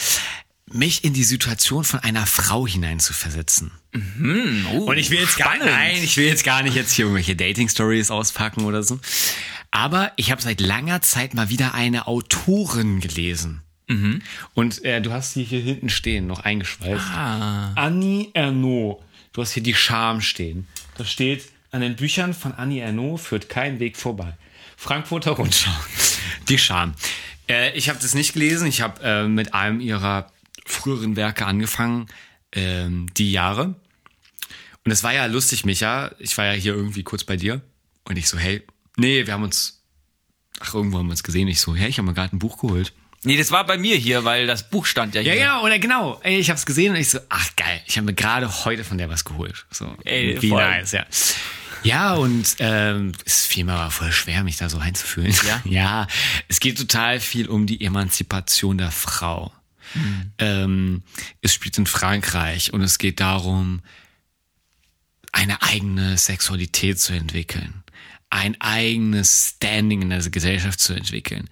Mich 0.70 1.05
in 1.05 1.14
die 1.14 1.24
Situation 1.24 1.84
von 1.84 2.00
einer 2.00 2.26
Frau 2.26 2.66
hineinzuversetzen. 2.66 3.70
Oh, 3.94 4.84
Und 4.84 4.98
ich 4.98 5.10
will 5.10 5.20
jetzt 5.20 5.38
gar 5.38 5.55
spannend. 5.55 5.72
nein, 5.72 6.02
ich 6.02 6.16
will 6.18 6.26
jetzt 6.26 6.44
gar 6.44 6.62
nicht 6.62 6.74
jetzt 6.76 6.92
hier 6.92 7.06
irgendwelche 7.06 7.36
Dating 7.36 7.68
Stories 7.70 8.10
auspacken 8.10 8.64
oder 8.64 8.82
so. 8.82 9.00
Aber 9.70 10.12
ich 10.16 10.30
habe 10.30 10.42
seit 10.42 10.60
langer 10.60 11.00
Zeit 11.00 11.32
mal 11.34 11.48
wieder 11.48 11.74
eine 11.74 12.06
Autorin 12.06 13.00
gelesen. 13.00 13.62
Mhm. 13.89 14.23
Und 14.55 14.85
äh, 14.85 15.01
du 15.01 15.12
hast 15.12 15.32
sie 15.32 15.44
hier 15.44 15.60
hinten 15.60 15.89
stehen, 15.89 16.27
noch 16.27 16.40
eingeschweißt. 16.40 17.06
Ah. 17.10 17.73
Annie 17.74 18.28
Ernaux. 18.35 19.02
Du 19.32 19.43
hast 19.43 19.52
hier 19.52 19.62
die 19.62 19.74
Scham 19.74 20.20
stehen. 20.20 20.66
Da 20.97 21.05
steht, 21.05 21.48
an 21.70 21.81
den 21.81 21.97
Büchern 21.97 22.35
von 22.35 22.52
Annie 22.52 22.81
Ernaux 22.81 23.20
führt 23.20 23.48
kein 23.48 23.81
Weg 23.81 23.97
vorbei. 23.97 24.36
Frankfurter 24.77 25.32
Rundschau. 25.32 25.73
Die 26.48 26.59
Scham. 26.59 26.94
Äh, 27.48 27.77
ich 27.77 27.89
habe 27.89 27.98
das 28.01 28.15
nicht 28.15 28.35
gelesen. 28.35 28.66
Ich 28.69 28.81
habe 28.81 29.02
äh, 29.02 29.27
mit 29.27 29.55
einem 29.55 29.81
ihrer 29.81 30.31
früheren 30.65 31.16
Werke 31.16 31.47
angefangen, 31.47 32.06
ähm, 32.52 33.06
die 33.16 33.32
Jahre. 33.32 33.74
Und 34.85 34.93
es 34.93 35.02
war 35.02 35.12
ja 35.12 35.27
lustig, 35.27 35.65
Micha. 35.65 36.12
Ich 36.19 36.36
war 36.39 36.47
ja 36.47 36.52
hier 36.52 36.74
irgendwie 36.74 37.02
kurz 37.02 37.24
bei 37.24 37.36
dir. 37.36 37.60
Und 38.05 38.16
ich 38.16 38.28
so, 38.28 38.39
hey, 38.39 38.62
nee, 38.97 39.27
wir 39.27 39.35
haben 39.35 39.43
uns, 39.43 39.82
ach, 40.60 40.74
irgendwo 40.74 40.98
haben 40.98 41.06
wir 41.06 41.12
uns 41.12 41.23
gesehen. 41.23 41.48
Ich 41.48 41.60
so, 41.60 41.74
hey, 41.74 41.89
ich 41.89 41.98
habe 41.98 42.09
mir 42.09 42.15
gerade 42.15 42.35
ein 42.35 42.39
Buch 42.39 42.59
geholt. 42.59 42.93
Nee, 43.24 43.36
das 43.36 43.51
war 43.51 43.66
bei 43.66 43.78
mir 43.78 43.97
hier, 43.97 44.24
weil 44.24 44.47
das 44.47 44.69
Buch 44.69 44.86
stand 44.86 45.15
ja 45.15 45.20
hier. 45.20 45.35
Ja, 45.35 45.40
ja, 45.40 45.61
oder 45.61 45.78
genau. 45.78 46.20
Ey, 46.23 46.39
ich 46.39 46.51
habe 46.51 46.59
es 46.59 46.66
gesehen 46.66 46.95
und 46.95 47.01
ich 47.01 47.11
so, 47.11 47.19
ach 47.28 47.57
geil, 47.57 47.81
ich 47.86 47.97
habe 47.97 48.07
mir 48.07 48.15
gerade 48.15 48.65
heute 48.65 48.85
von 48.85 48.97
der 48.97 49.11
was 49.11 49.24
geholt. 49.24 49.66
So, 49.70 49.97
Ey, 50.05 50.40
wie 50.40 50.51
voll. 50.51 50.62
nice, 50.62 50.93
ja. 50.93 51.07
Ja, 51.82 52.15
und 52.15 52.57
ähm, 52.59 53.12
es 53.24 53.47
fiel 53.47 53.65
mir 53.65 53.74
aber 53.74 53.90
voll 53.90 54.12
schwer, 54.12 54.43
mich 54.45 54.57
da 54.57 54.69
so 54.69 54.78
einzufühlen. 54.78 55.35
Ja? 55.47 55.62
ja, 55.70 56.07
es 56.49 56.61
geht 56.61 56.78
total 56.78 57.20
viel 57.20 57.49
um 57.49 57.66
die 57.66 57.85
Emanzipation 57.85 58.78
der 58.78 58.90
Frau. 58.90 59.53
Ähm, 60.39 61.03
es 61.40 61.55
spielt 61.55 61.78
in 61.78 61.86
Frankreich 61.86 62.73
und 62.73 62.82
es 62.82 62.99
geht 62.99 63.20
darum, 63.20 63.81
eine 65.32 65.62
eigene 65.62 66.19
Sexualität 66.19 67.01
zu 67.01 67.12
entwickeln, 67.12 67.85
ein 68.31 68.61
eigenes 68.61 69.55
Standing 69.57 70.03
in 70.03 70.11
der 70.11 70.20
Gesellschaft 70.31 70.81
zu 70.81 70.93
entwickeln. 70.93 71.49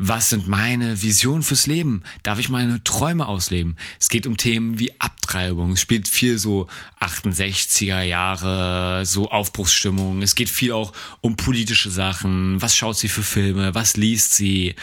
Was 0.00 0.30
sind 0.30 0.46
meine 0.46 1.02
Visionen 1.02 1.42
fürs 1.42 1.66
Leben? 1.66 2.04
Darf 2.22 2.38
ich 2.38 2.48
meine 2.48 2.82
Träume 2.84 3.26
ausleben? 3.26 3.76
Es 3.98 4.08
geht 4.08 4.28
um 4.28 4.36
Themen 4.36 4.78
wie 4.78 4.92
Abtreibung. 5.00 5.72
Es 5.72 5.80
spielt 5.80 6.06
viel 6.06 6.38
so 6.38 6.68
68er 7.00 8.02
Jahre, 8.02 9.04
so 9.04 9.28
Aufbruchsstimmung. 9.28 10.22
Es 10.22 10.36
geht 10.36 10.50
viel 10.50 10.70
auch 10.70 10.92
um 11.20 11.34
politische 11.34 11.90
Sachen. 11.90 12.62
Was 12.62 12.76
schaut 12.76 12.96
sie 12.96 13.08
für 13.08 13.24
Filme? 13.24 13.74
Was 13.74 13.96
liest 13.96 14.34
sie? 14.34 14.76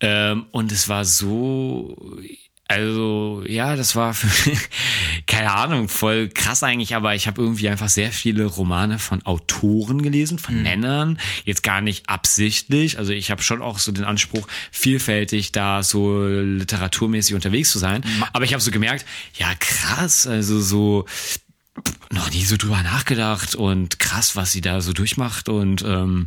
Ähm, 0.00 0.44
und 0.50 0.70
es 0.70 0.90
war 0.90 1.06
so, 1.06 2.20
also 2.68 3.42
ja, 3.46 3.76
das 3.76 3.96
war 3.96 4.12
für, 4.12 4.52
keine 5.26 5.52
Ahnung, 5.52 5.88
voll 5.88 6.28
krass 6.28 6.62
eigentlich, 6.62 6.94
aber 6.94 7.14
ich 7.14 7.26
habe 7.26 7.40
irgendwie 7.40 7.70
einfach 7.70 7.88
sehr 7.88 8.12
viele 8.12 8.44
Romane 8.44 8.98
von 8.98 9.24
Autoren 9.24 10.02
gelesen, 10.02 10.38
von 10.38 10.62
Männern, 10.62 11.18
jetzt 11.46 11.62
gar 11.62 11.80
nicht 11.80 12.10
absichtlich. 12.10 12.98
Also 12.98 13.12
ich 13.12 13.30
habe 13.30 13.42
schon 13.42 13.62
auch 13.62 13.78
so 13.78 13.90
den 13.90 14.04
Anspruch, 14.04 14.46
vielfältig 14.70 15.52
da 15.52 15.82
so 15.82 16.26
literaturmäßig 16.26 17.34
unterwegs 17.34 17.70
zu 17.70 17.78
sein. 17.78 18.04
Aber 18.34 18.44
ich 18.44 18.52
habe 18.52 18.62
so 18.62 18.70
gemerkt, 18.70 19.06
ja 19.38 19.48
krass, 19.58 20.26
also 20.26 20.60
so 20.60 21.06
noch 22.12 22.30
nie 22.30 22.44
so 22.44 22.58
drüber 22.58 22.82
nachgedacht 22.82 23.54
und 23.54 23.98
krass, 23.98 24.36
was 24.36 24.52
sie 24.52 24.60
da 24.60 24.82
so 24.82 24.92
durchmacht 24.92 25.48
und 25.48 25.82
ähm, 25.82 26.26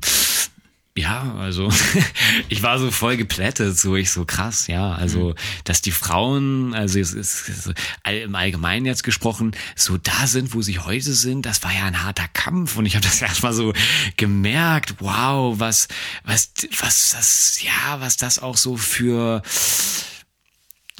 ja, 0.97 1.35
also 1.39 1.71
ich 2.49 2.63
war 2.63 2.77
so 2.77 2.91
voll 2.91 3.15
geplättet, 3.15 3.77
so 3.77 3.95
ich 3.95 4.11
so 4.11 4.25
krass, 4.25 4.67
ja, 4.67 4.93
also 4.93 5.35
dass 5.63 5.81
die 5.81 5.91
Frauen, 5.91 6.73
also 6.73 6.99
es 6.99 7.13
ist 7.13 7.47
es 7.47 7.73
im 8.05 8.35
Allgemeinen 8.35 8.85
jetzt 8.85 9.03
gesprochen, 9.03 9.55
so 9.75 9.97
da 9.97 10.27
sind, 10.27 10.53
wo 10.53 10.61
sie 10.61 10.79
heute 10.79 11.13
sind, 11.13 11.45
das 11.45 11.63
war 11.63 11.73
ja 11.73 11.85
ein 11.85 12.03
harter 12.03 12.27
Kampf 12.33 12.75
und 12.75 12.85
ich 12.85 12.95
habe 12.95 13.05
das 13.05 13.21
erstmal 13.21 13.53
so 13.53 13.73
gemerkt, 14.17 14.95
wow, 14.99 15.57
was 15.59 15.87
was 16.25 16.51
was 16.79 17.11
das 17.11 17.61
ja, 17.63 18.01
was 18.01 18.17
das 18.17 18.39
auch 18.39 18.57
so 18.57 18.75
für 18.75 19.41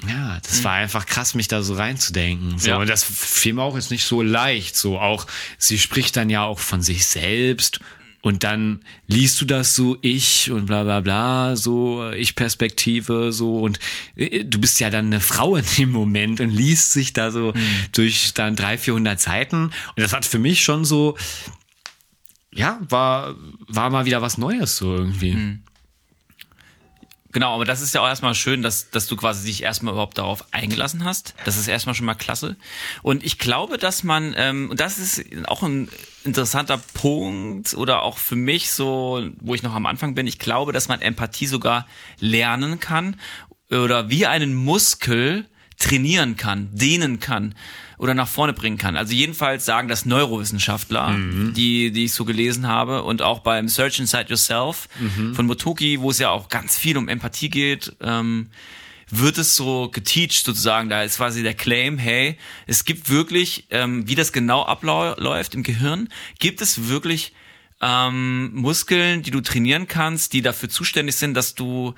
ja, 0.07 0.39
das 0.47 0.63
war 0.63 0.73
einfach 0.73 1.05
krass, 1.05 1.35
mich 1.35 1.47
da 1.47 1.61
so 1.61 1.75
reinzudenken. 1.75 2.57
So, 2.57 2.69
Ja. 2.69 2.77
und 2.77 2.89
das 2.89 3.03
fiel 3.03 3.53
mir 3.53 3.61
auch 3.61 3.75
jetzt 3.75 3.91
nicht 3.91 4.03
so 4.03 4.23
leicht. 4.23 4.75
So 4.75 4.99
auch, 4.99 5.27
sie 5.59 5.77
spricht 5.77 6.17
dann 6.17 6.29
ja 6.31 6.43
auch 6.43 6.57
von 6.57 6.81
sich 6.81 7.05
selbst. 7.05 7.79
Und 8.21 8.43
dann 8.43 8.81
liest 9.07 9.41
du 9.41 9.45
das 9.45 9.75
so, 9.75 9.97
ich 10.01 10.51
und 10.51 10.67
bla 10.67 10.83
bla 10.83 11.01
bla, 11.01 11.55
so 11.55 12.11
Ich-Perspektive, 12.11 13.31
so 13.31 13.59
und 13.59 13.79
äh, 14.15 14.43
du 14.45 14.59
bist 14.59 14.79
ja 14.79 14.89
dann 14.89 15.07
eine 15.07 15.19
Frau 15.19 15.55
in 15.55 15.65
dem 15.77 15.91
Moment 15.91 16.39
und 16.39 16.49
liest 16.49 16.91
sich 16.91 17.13
da 17.13 17.31
so 17.31 17.53
durch 17.93 18.33
dann 18.33 18.55
300, 18.55 18.79
400 18.79 19.19
Seiten. 19.19 19.63
Und 19.65 19.73
das 19.97 20.13
hat 20.13 20.25
für 20.25 20.39
mich 20.39 20.63
schon 20.63 20.85
so, 20.85 21.17
ja, 22.53 22.79
war, 22.87 23.35
war 23.67 23.89
mal 23.89 24.05
wieder 24.05 24.21
was 24.21 24.37
Neues 24.37 24.77
so 24.77 24.95
irgendwie. 24.95 25.59
Genau, 27.31 27.55
aber 27.55 27.65
das 27.65 27.81
ist 27.81 27.95
ja 27.95 28.01
auch 28.01 28.07
erstmal 28.07 28.35
schön, 28.35 28.61
dass, 28.61 28.89
dass 28.89 29.07
du 29.07 29.15
quasi 29.15 29.47
dich 29.47 29.63
erstmal 29.63 29.93
überhaupt 29.93 30.17
darauf 30.17 30.45
eingelassen 30.51 31.05
hast. 31.05 31.33
Das 31.45 31.57
ist 31.57 31.67
erstmal 31.67 31.95
schon 31.95 32.05
mal 32.05 32.15
klasse. 32.15 32.57
Und 33.03 33.23
ich 33.23 33.37
glaube, 33.37 33.77
dass 33.77 34.03
man, 34.03 34.33
ähm, 34.37 34.69
und 34.69 34.79
das 34.79 34.99
ist 34.99 35.23
auch 35.47 35.63
ein 35.63 35.87
interessanter 36.23 36.79
Punkt 36.93 37.73
oder 37.73 38.03
auch 38.03 38.17
für 38.17 38.35
mich 38.35 38.71
so, 38.71 39.27
wo 39.39 39.55
ich 39.55 39.63
noch 39.63 39.75
am 39.75 39.85
Anfang 39.85 40.15
bin, 40.15 40.27
ich 40.27 40.39
glaube, 40.39 40.71
dass 40.71 40.87
man 40.87 41.01
Empathie 41.01 41.47
sogar 41.47 41.87
lernen 42.19 42.79
kann 42.79 43.15
oder 43.69 44.09
wie 44.09 44.25
einen 44.25 44.53
Muskel 44.53 45.45
trainieren 45.77 46.37
kann, 46.37 46.69
dehnen 46.73 47.19
kann 47.19 47.55
oder 47.97 48.13
nach 48.13 48.27
vorne 48.27 48.53
bringen 48.53 48.77
kann. 48.77 48.95
Also 48.97 49.13
jedenfalls 49.13 49.65
sagen 49.65 49.87
das 49.87 50.05
Neurowissenschaftler, 50.05 51.15
die, 51.53 51.91
die 51.91 52.05
ich 52.05 52.13
so 52.13 52.25
gelesen 52.25 52.67
habe 52.67 53.03
und 53.03 53.21
auch 53.21 53.39
beim 53.39 53.67
Search 53.67 53.99
Inside 53.99 54.29
Yourself 54.29 54.87
von 55.33 55.45
Motoki, 55.47 55.99
wo 56.01 56.11
es 56.11 56.19
ja 56.19 56.29
auch 56.29 56.49
ganz 56.49 56.77
viel 56.77 56.97
um 56.97 57.07
Empathie 57.07 57.49
geht, 57.49 57.95
ähm, 58.01 58.49
wird 59.11 59.37
es 59.37 59.55
so 59.55 59.89
geteacht 59.89 60.45
sozusagen. 60.45 60.89
Da 60.89 61.03
ist 61.03 61.17
quasi 61.17 61.43
der 61.43 61.53
Claim, 61.53 61.97
hey, 61.97 62.37
es 62.67 62.85
gibt 62.85 63.09
wirklich, 63.09 63.65
ähm, 63.69 64.07
wie 64.07 64.15
das 64.15 64.31
genau 64.31 64.63
abläuft 64.63 65.53
im 65.53 65.63
Gehirn, 65.63 66.09
gibt 66.39 66.61
es 66.61 66.87
wirklich 66.87 67.33
ähm, 67.81 68.51
Muskeln, 68.53 69.23
die 69.23 69.31
du 69.31 69.41
trainieren 69.41 69.87
kannst, 69.87 70.33
die 70.33 70.41
dafür 70.41 70.69
zuständig 70.69 71.15
sind, 71.15 71.33
dass 71.33 71.55
du 71.55 71.93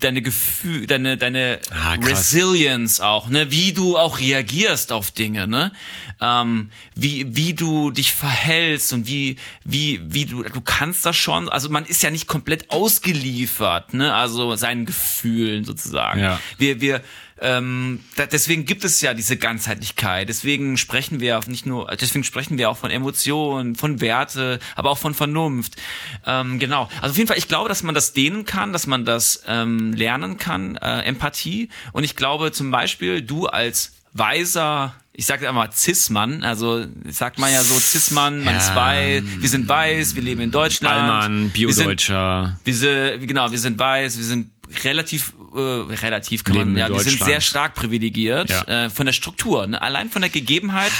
deine 0.00 0.20
Gefühl, 0.20 0.86
deine 0.86 1.16
deine 1.16 1.60
Ah. 1.70 1.94
Resilience 1.94 3.00
auch, 3.00 3.28
ne, 3.28 3.50
wie 3.52 3.72
du 3.72 3.96
auch 3.96 4.18
reagierst 4.18 4.90
auf 4.90 5.12
Dinge, 5.12 5.46
ne, 5.46 5.72
ähm, 6.20 6.70
wie 6.96 7.36
wie 7.36 7.54
du 7.54 7.92
dich 7.92 8.12
verhältst 8.12 8.92
und 8.92 9.06
wie 9.06 9.36
wie 9.64 10.00
wie 10.02 10.26
du 10.26 10.42
du 10.42 10.60
kannst 10.60 11.06
das 11.06 11.16
schon, 11.16 11.48
also 11.48 11.68
man 11.70 11.84
ist 11.86 12.02
ja 12.02 12.10
nicht 12.10 12.26
komplett 12.26 12.70
ausgeliefert, 12.70 13.94
ne, 13.94 14.12
also 14.12 14.56
seinen 14.56 14.86
Gefühlen 14.86 15.64
sozusagen. 15.64 16.20
Ja. 16.20 16.40
Wir 16.58 16.80
wir 16.80 17.00
ähm, 17.40 18.00
da, 18.16 18.26
deswegen 18.26 18.64
gibt 18.64 18.84
es 18.84 19.00
ja 19.00 19.12
diese 19.14 19.36
Ganzheitlichkeit. 19.36 20.28
Deswegen 20.28 20.76
sprechen 20.78 21.20
wir 21.20 21.38
auch 21.38 21.46
nicht 21.46 21.66
nur, 21.66 21.86
deswegen 22.00 22.24
sprechen 22.24 22.56
wir 22.58 22.70
auch 22.70 22.76
von 22.78 22.90
Emotionen, 22.90 23.74
von 23.74 24.00
Werte, 24.00 24.58
aber 24.74 24.90
auch 24.90 24.98
von 24.98 25.14
Vernunft. 25.14 25.76
Ähm, 26.24 26.58
genau. 26.58 26.88
Also 27.00 27.12
auf 27.12 27.16
jeden 27.16 27.28
Fall, 27.28 27.38
ich 27.38 27.48
glaube, 27.48 27.68
dass 27.68 27.82
man 27.82 27.94
das 27.94 28.12
dehnen 28.12 28.44
kann, 28.44 28.72
dass 28.72 28.86
man 28.86 29.04
das 29.04 29.42
ähm, 29.46 29.92
lernen 29.92 30.38
kann, 30.38 30.76
äh, 30.76 31.00
Empathie. 31.02 31.68
Und 31.92 32.04
ich 32.04 32.16
glaube 32.16 32.52
zum 32.52 32.70
Beispiel, 32.70 33.20
du 33.22 33.46
als 33.46 33.92
weiser, 34.14 34.94
ich 35.12 35.26
sage 35.26 35.46
einmal 35.48 35.70
Cis-Mann, 35.72 36.42
also 36.42 36.86
sagt 37.08 37.38
man 37.38 37.52
ja 37.52 37.62
so 37.62 37.78
Cis-Mann, 37.78 38.44
man 38.44 38.56
ist 38.56 38.68
Ja. 38.68 38.76
weiß, 38.76 39.22
wir 39.40 39.48
sind 39.48 39.68
weiß, 39.68 40.14
wir 40.14 40.22
leben 40.22 40.40
in 40.40 40.50
Deutschland. 40.50 40.94
Allmann, 40.94 41.50
wir 41.54 41.72
sind, 41.72 41.84
Bio-Deutscher. 41.84 42.58
wir 42.64 42.74
sind, 42.74 43.26
genau, 43.28 43.50
wir 43.50 43.58
sind 43.58 43.78
weiß, 43.78 44.16
wir 44.16 44.24
sind 44.24 44.50
relativ, 44.84 45.32
äh, 45.54 45.58
relativ 45.60 46.44
kann 46.44 46.54
Leben 46.56 46.72
man, 46.72 46.78
ja, 46.80 46.88
wir 46.88 47.00
sind 47.00 47.22
sehr 47.22 47.40
stark 47.40 47.74
privilegiert 47.74 48.50
Ja. 48.50 48.86
äh, 48.86 48.90
von 48.90 49.06
der 49.06 49.12
Struktur, 49.12 49.66
ne? 49.66 49.80
allein 49.80 50.10
von 50.10 50.22
der 50.22 50.30
Gegebenheit, 50.30 50.92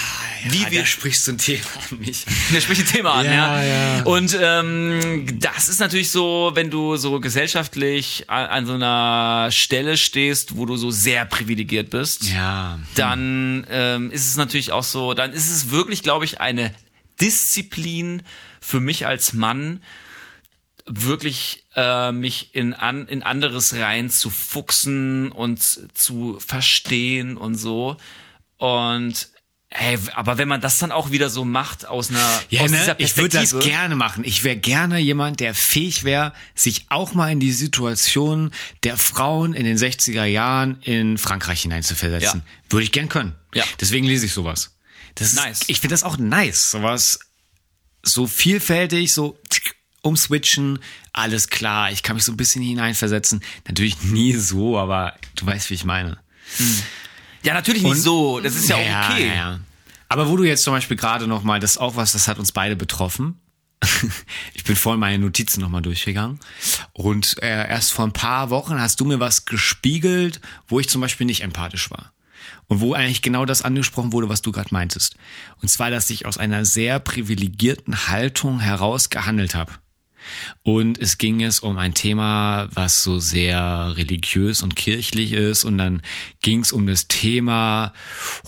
wie 0.49 0.65
Ah, 0.65 0.71
wir, 0.71 0.81
da 0.81 0.87
sprichst 0.87 1.27
du 1.27 1.33
ein 1.33 1.39
Thema 1.39 1.61
an 1.91 1.99
mich. 1.99 2.25
der 2.53 2.61
spricht 2.61 2.81
ein 2.83 2.87
Thema 2.87 3.13
an, 3.15 3.27
ja. 3.27 3.63
Ja, 3.63 3.97
ja. 3.99 4.03
Und 4.05 4.37
ähm, 4.41 5.39
das 5.41 5.69
ist 5.69 5.81
natürlich 5.81 6.11
so, 6.11 6.53
wenn 6.55 6.71
du 6.71 6.97
so 6.97 7.19
gesellschaftlich 7.21 8.25
an, 8.29 8.47
an 8.47 8.67
so 8.67 8.75
einer 8.75 9.49
Stelle 9.51 9.97
stehst, 9.97 10.57
wo 10.57 10.65
du 10.67 10.77
so 10.77 10.91
sehr 10.91 11.25
privilegiert 11.25 11.91
bist, 11.91 12.25
Ja. 12.33 12.79
dann 12.95 13.67
ähm, 13.71 14.11
ist 14.11 14.27
es 14.29 14.37
natürlich 14.37 14.73
auch 14.73 14.85
so, 14.85 15.15
dann 15.15 15.33
ist 15.33 15.51
es 15.51 15.71
wirklich, 15.71 16.03
glaube 16.03 16.25
ich, 16.25 16.41
eine 16.41 16.73
Disziplin 17.21 18.23
für 18.61 18.81
mich 18.81 19.07
als 19.07 19.33
Mann, 19.33 19.83
wirklich 20.87 21.65
äh, 21.75 22.13
mich 22.13 22.55
in, 22.55 22.75
an, 22.75 23.09
in 23.09 23.23
anderes 23.23 23.75
rein 23.75 24.09
zu 24.11 24.31
fuchsen 24.31 25.33
und 25.33 25.61
zu 25.95 26.39
verstehen 26.41 27.37
und 27.37 27.57
so. 27.57 27.97
Und 28.57 29.29
hey, 29.69 29.99
aber 30.15 30.39
wenn 30.39 30.49
man 30.49 30.61
das 30.61 30.79
dann 30.79 30.93
auch 30.93 31.11
wieder 31.11 31.29
so 31.29 31.45
macht 31.45 31.87
aus 31.87 32.11
einer 32.11 32.43
Ja, 32.51 32.63
aus 32.63 32.71
ne? 32.71 32.95
ich 32.99 33.17
würde 33.17 33.41
das 33.41 33.59
gerne 33.59 33.97
machen. 33.97 34.25
Ich 34.25 34.45
wäre 34.45 34.57
gerne 34.57 34.99
jemand, 34.99 35.41
der 35.41 35.55
fähig 35.55 36.05
wäre, 36.05 36.33
sich 36.55 36.87
auch 36.89 37.15
mal 37.15 37.33
in 37.33 37.41
die 37.41 37.53
Situation 37.53 38.53
der 38.85 38.97
Frauen 38.97 39.55
in 39.55 39.65
den 39.65 39.77
60er 39.77 40.25
Jahren 40.25 40.81
in 40.83 41.19
Frankreich 41.19 41.63
hineinzuversetzen. 41.63 42.43
Würde 42.71 42.85
ich 42.85 42.93
gern 42.93 43.09
können. 43.09 43.35
Ja. 43.55 43.65
Deswegen 43.81 44.07
lese 44.07 44.27
ich 44.27 44.33
sowas. 44.33 44.77
Das 45.17 45.29
ist, 45.33 45.37
Nice. 45.37 45.61
Ich 45.67 45.81
finde 45.81 45.95
das 45.95 46.05
auch 46.05 46.19
nice. 46.19 46.71
Sowas 46.71 47.19
so 48.03 48.27
vielfältig, 48.27 49.13
so 49.13 49.39
umswitchen, 50.07 50.79
alles 51.13 51.49
klar, 51.49 51.91
ich 51.91 52.03
kann 52.03 52.17
mich 52.17 52.25
so 52.25 52.33
ein 52.33 52.37
bisschen 52.37 52.63
hineinversetzen. 52.63 53.43
Natürlich 53.67 54.03
nie 54.03 54.33
so, 54.35 54.79
aber 54.79 55.15
du 55.35 55.47
weißt, 55.47 55.71
wie 55.71 55.75
ich 55.75 55.85
meine. 55.85 56.19
Ja, 57.43 57.55
natürlich 57.55 57.83
nicht 57.83 57.93
Und- 57.93 58.01
so. 58.01 58.41
Das 58.41 58.55
ist 58.57 58.69
ja, 58.69 58.77
auch 58.77 59.11
okay. 59.11 59.29
Ja, 59.29 59.35
ja. 59.35 59.61
Aber 60.09 60.29
wo 60.29 60.37
du 60.37 60.45
jetzt 60.45 60.63
zum 60.63 60.73
Beispiel 60.73 60.97
gerade 60.97 61.27
noch 61.27 61.43
mal, 61.43 61.59
das 61.61 61.73
ist 61.73 61.79
auch 61.79 61.97
was, 61.97 62.13
das 62.13 62.29
hat 62.29 62.39
uns 62.39 62.53
beide 62.53 62.77
betroffen. 62.77 63.41
Ich 64.55 64.65
bin 64.65 64.75
vorhin 64.75 64.99
meine 65.01 65.19
Notizen 65.19 65.61
nochmal 65.61 65.83
durchgegangen. 65.83 66.41
Und 66.93 67.41
äh, 67.43 67.69
erst 67.69 67.93
vor 67.93 68.05
ein 68.07 68.13
paar 68.13 68.51
Wochen 68.51 68.81
hast 68.81 68.99
du 69.01 69.05
mir 69.05 69.21
was 69.21 69.45
gespiegelt, 69.45 70.41
wo 70.67 70.81
ich 70.81 70.89
zum 70.89 71.01
Beispiel 71.01 71.27
nicht 71.27 71.43
empathisch 71.43 71.91
war. 71.91 72.13
Und 72.69 72.81
wo 72.81 72.95
eigentlich 72.95 73.23
genau 73.23 73.45
das 73.45 73.63
angesprochen 73.63 74.13
wurde, 74.13 74.29
was 74.29 74.43
du 74.43 74.51
gerade 74.51 74.71
meintest. 74.73 75.15
Und 75.63 75.69
zwar, 75.69 75.91
dass 75.91 76.11
ich 76.11 76.27
aus 76.27 76.37
einer 76.37 76.65
sehr 76.65 76.99
privilegierten 76.99 78.09
Haltung 78.09 78.59
heraus 78.59 79.09
gehandelt 79.11 79.55
habe. 79.55 79.73
Und 80.63 80.99
es 80.99 81.19
ging 81.19 81.43
es 81.43 81.61
um 81.61 81.79
ein 81.79 81.95
Thema, 81.95 82.69
was 82.73 83.03
so 83.03 83.19
sehr 83.19 83.95
religiös 83.97 84.63
und 84.63 84.77
kirchlich 84.77 85.33
ist. 85.33 85.65
Und 85.65 85.79
dann 85.79 86.03
ging 86.43 86.61
es 86.61 86.73
um 86.73 86.87
das 86.87 87.09
Thema 87.09 87.93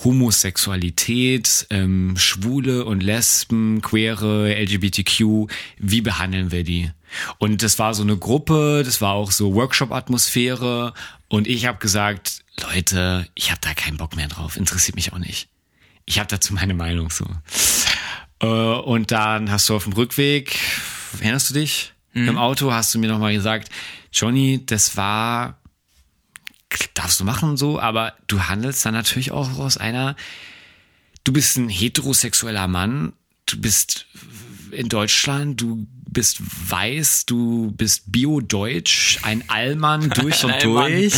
Homosexualität, 0.05 1.66
ähm, 1.70 2.14
Schwule 2.16 2.84
und 2.84 3.02
Lesben, 3.02 3.82
Queere, 3.82 4.55
LGBTQ. 4.55 5.48
Wie 5.78 6.00
behandeln 6.00 6.52
wir 6.52 6.64
die? 6.64 6.90
Und 7.38 7.62
das 7.62 7.78
war 7.78 7.94
so 7.94 8.02
eine 8.02 8.16
Gruppe, 8.16 8.82
das 8.84 9.00
war 9.00 9.14
auch 9.14 9.30
so 9.30 9.55
Workshop-Atmosphäre. 9.55 10.92
Und 11.28 11.46
ich 11.46 11.66
habe 11.66 11.78
gesagt, 11.78 12.44
Leute, 12.60 13.28
ich 13.34 13.50
habe 13.50 13.60
da 13.60 13.74
keinen 13.74 13.96
Bock 13.96 14.16
mehr 14.16 14.28
drauf. 14.28 14.56
Interessiert 14.56 14.96
mich 14.96 15.12
auch 15.12 15.18
nicht. 15.18 15.48
Ich 16.06 16.18
habe 16.18 16.28
dazu 16.28 16.55
meine 16.55 16.74
Meinung 16.74 17.10
so. 17.10 17.26
Äh, 18.40 18.46
und 18.46 19.10
dann 19.10 19.50
hast 19.50 19.68
du 19.68 19.76
auf 19.76 19.84
dem 19.84 19.92
Rückweg, 19.92 20.59
erinnerst 21.20 21.51
du 21.51 21.55
dich? 21.55 21.93
Im 22.26 22.39
Auto 22.39 22.72
hast 22.72 22.94
du 22.94 22.98
mir 22.98 23.09
nochmal 23.09 23.35
gesagt, 23.35 23.70
Johnny, 24.12 24.64
das 24.64 24.97
war, 24.97 25.59
darfst 26.94 27.20
du 27.20 27.24
machen 27.24 27.56
so, 27.56 27.78
aber 27.78 28.14
du 28.26 28.43
handelst 28.48 28.85
dann 28.85 28.94
natürlich 28.94 29.30
auch 29.30 29.59
aus 29.59 29.76
einer, 29.76 30.16
du 31.24 31.32
bist 31.32 31.56
ein 31.59 31.68
heterosexueller 31.68 32.66
Mann, 32.66 33.12
du 33.47 33.60
bist 33.60 34.06
in 34.72 34.89
Deutschland, 34.89 35.60
du 35.60 35.86
bist 36.10 36.39
weiß, 36.70 37.26
du 37.26 37.72
bist 37.72 38.10
bio-deutsch, 38.10 39.20
ein 39.22 39.44
Allmann 39.48 40.10
durch 40.14 40.44
und 40.44 40.62
durch. 40.62 41.14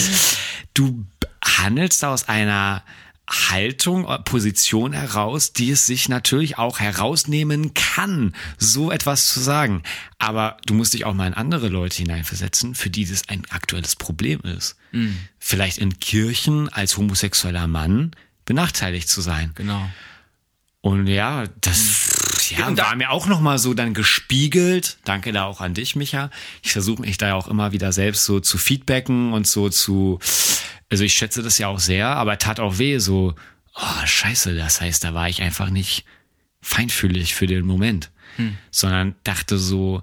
Du 0.74 1.04
handelst 1.42 2.04
aus 2.04 2.28
einer 2.28 2.82
Haltung, 3.30 4.08
äh, 4.08 4.18
Position 4.18 4.92
heraus, 4.92 5.52
die 5.52 5.70
es 5.70 5.86
sich 5.86 6.08
natürlich 6.08 6.58
auch 6.58 6.80
herausnehmen 6.80 7.74
kann, 7.74 8.34
so 8.58 8.90
etwas 8.90 9.28
zu 9.28 9.40
sagen. 9.40 9.82
Aber 10.18 10.56
du 10.66 10.74
musst 10.74 10.94
dich 10.94 11.04
auch 11.04 11.14
mal 11.14 11.28
in 11.28 11.34
andere 11.34 11.68
Leute 11.68 11.98
hineinversetzen, 11.98 12.74
für 12.74 12.90
die 12.90 13.06
das 13.06 13.28
ein 13.28 13.44
aktuelles 13.50 13.96
Problem 13.96 14.40
ist. 14.40 14.76
Vielleicht 15.38 15.78
in 15.78 16.00
Kirchen 16.00 16.68
als 16.68 16.96
homosexueller 16.96 17.66
Mann 17.66 18.10
benachteiligt 18.44 19.08
zu 19.08 19.20
sein. 19.20 19.52
Genau. 19.54 19.88
Und 20.80 21.06
ja, 21.06 21.44
das 21.60 22.29
ja, 22.50 22.66
Und 22.68 22.78
da- 22.78 22.84
war 22.84 22.96
mir 22.96 23.10
auch 23.10 23.26
nochmal 23.26 23.58
so 23.58 23.74
dann 23.74 23.94
gespiegelt. 23.94 24.98
Danke 25.04 25.32
da 25.32 25.44
auch 25.44 25.60
an 25.60 25.74
dich, 25.74 25.96
Micha. 25.96 26.30
Ich 26.62 26.72
versuche 26.72 27.02
mich 27.02 27.18
da 27.18 27.28
ja 27.28 27.34
auch 27.34 27.48
immer 27.48 27.72
wieder 27.72 27.92
selbst 27.92 28.24
so 28.24 28.40
zu 28.40 28.58
feedbacken 28.58 29.32
und 29.32 29.46
so 29.46 29.68
zu, 29.68 30.18
also 30.90 31.04
ich 31.04 31.14
schätze 31.14 31.42
das 31.42 31.58
ja 31.58 31.68
auch 31.68 31.80
sehr, 31.80 32.08
aber 32.08 32.38
tat 32.38 32.60
auch 32.60 32.78
weh, 32.78 32.98
so, 32.98 33.34
oh, 33.74 34.06
scheiße, 34.06 34.54
das 34.56 34.80
heißt, 34.80 35.04
da 35.04 35.14
war 35.14 35.28
ich 35.28 35.42
einfach 35.42 35.70
nicht 35.70 36.04
feinfühlig 36.60 37.34
für 37.34 37.46
den 37.46 37.64
Moment, 37.66 38.10
sondern 38.70 39.14
dachte 39.24 39.58
so, 39.58 40.02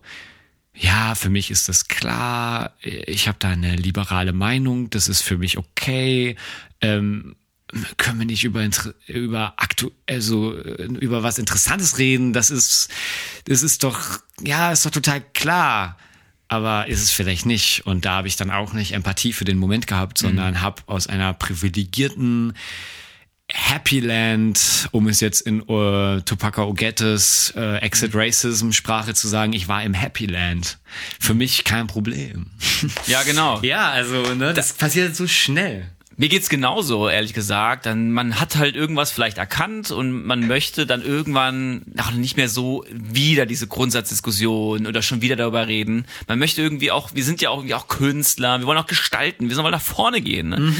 ja, 0.73 1.15
für 1.15 1.29
mich 1.29 1.49
ist 1.49 1.69
das 1.69 1.87
klar, 1.87 2.73
ich 2.81 3.27
habe 3.27 3.37
da 3.39 3.49
eine 3.49 3.75
liberale 3.75 4.31
Meinung, 4.33 4.89
das 4.91 5.07
ist 5.07 5.23
für 5.23 5.37
mich 5.37 5.57
okay. 5.57 6.35
Ähm, 6.81 7.35
können 7.97 8.19
wir 8.19 8.25
nicht 8.25 8.43
über 8.43 8.67
über 9.07 9.53
aktu 9.57 9.91
also 10.07 10.57
äh, 10.57 10.83
über 10.83 11.23
was 11.23 11.37
Interessantes 11.37 11.97
reden? 11.97 12.33
Das 12.33 12.49
ist 12.49 12.89
das 13.45 13.63
ist 13.63 13.83
doch 13.83 14.19
ja, 14.41 14.71
ist 14.71 14.85
doch 14.85 14.91
total 14.91 15.21
klar. 15.33 15.97
Aber 16.49 16.87
ist 16.87 17.03
es 17.03 17.11
vielleicht 17.11 17.45
nicht. 17.45 17.85
Und 17.85 18.05
da 18.05 18.13
habe 18.13 18.29
ich 18.29 18.37
dann 18.37 18.51
auch 18.51 18.71
nicht 18.71 18.93
Empathie 18.93 19.33
für 19.33 19.43
den 19.43 19.57
Moment 19.57 19.85
gehabt, 19.85 20.17
sondern 20.17 20.61
habe 20.61 20.81
aus 20.85 21.07
einer 21.07 21.33
privilegierten 21.33 22.53
Happy 23.51 24.01
Land, 24.01 24.89
um 24.91 25.07
es 25.07 25.21
jetzt 25.21 25.41
in 25.41 25.61
uh, 25.61 26.19
Topaka 26.21 26.63
Ogettes 26.63 27.53
äh, 27.55 27.77
Exit 27.77 28.11
Racism 28.13 28.71
Sprache 28.71 29.13
zu 29.13 29.27
sagen, 29.27 29.53
ich 29.53 29.69
war 29.69 29.83
im 29.83 29.93
Happy 29.93 30.25
Land. 30.25 30.79
Für 31.19 31.33
mich 31.33 31.63
kein 31.63 31.87
Problem. 31.87 32.47
Ja, 33.07 33.23
genau. 33.23 33.59
ja, 33.63 33.89
also 33.89 34.33
ne, 34.35 34.53
das 34.53 34.73
passiert 34.73 35.15
so 35.15 35.27
schnell. 35.27 35.89
Mir 36.19 36.29
geht's 36.29 36.49
genauso, 36.49 37.07
ehrlich 37.07 37.35
gesagt. 37.35 37.85
Dann, 37.85 38.11
man 38.11 38.39
hat 38.39 38.55
halt 38.55 38.75
irgendwas 38.75 39.11
vielleicht 39.11 39.37
erkannt 39.37 39.91
und 39.91 40.25
man 40.25 40.47
möchte 40.47 40.87
dann 40.87 41.03
irgendwann 41.03 41.83
ach, 41.95 42.11
nicht 42.11 42.37
mehr 42.37 42.49
so 42.49 42.83
wieder 42.91 43.45
diese 43.45 43.67
Grundsatzdiskussion 43.67 44.87
oder 44.87 45.03
schon 45.03 45.21
wieder 45.21 45.35
darüber 45.35 45.67
reden. 45.67 46.05
Man 46.27 46.39
möchte 46.39 46.63
irgendwie 46.63 46.89
auch, 46.89 47.11
wir 47.13 47.23
sind 47.23 47.39
ja 47.39 47.51
auch 47.51 47.57
irgendwie 47.57 47.75
auch 47.75 47.87
Künstler, 47.87 48.57
wir 48.57 48.65
wollen 48.65 48.79
auch 48.79 48.87
gestalten, 48.87 49.47
wir 49.47 49.55
sollen 49.55 49.65
mal 49.65 49.69
nach 49.69 49.79
vorne 49.79 50.21
gehen. 50.21 50.49
Ne? 50.49 50.73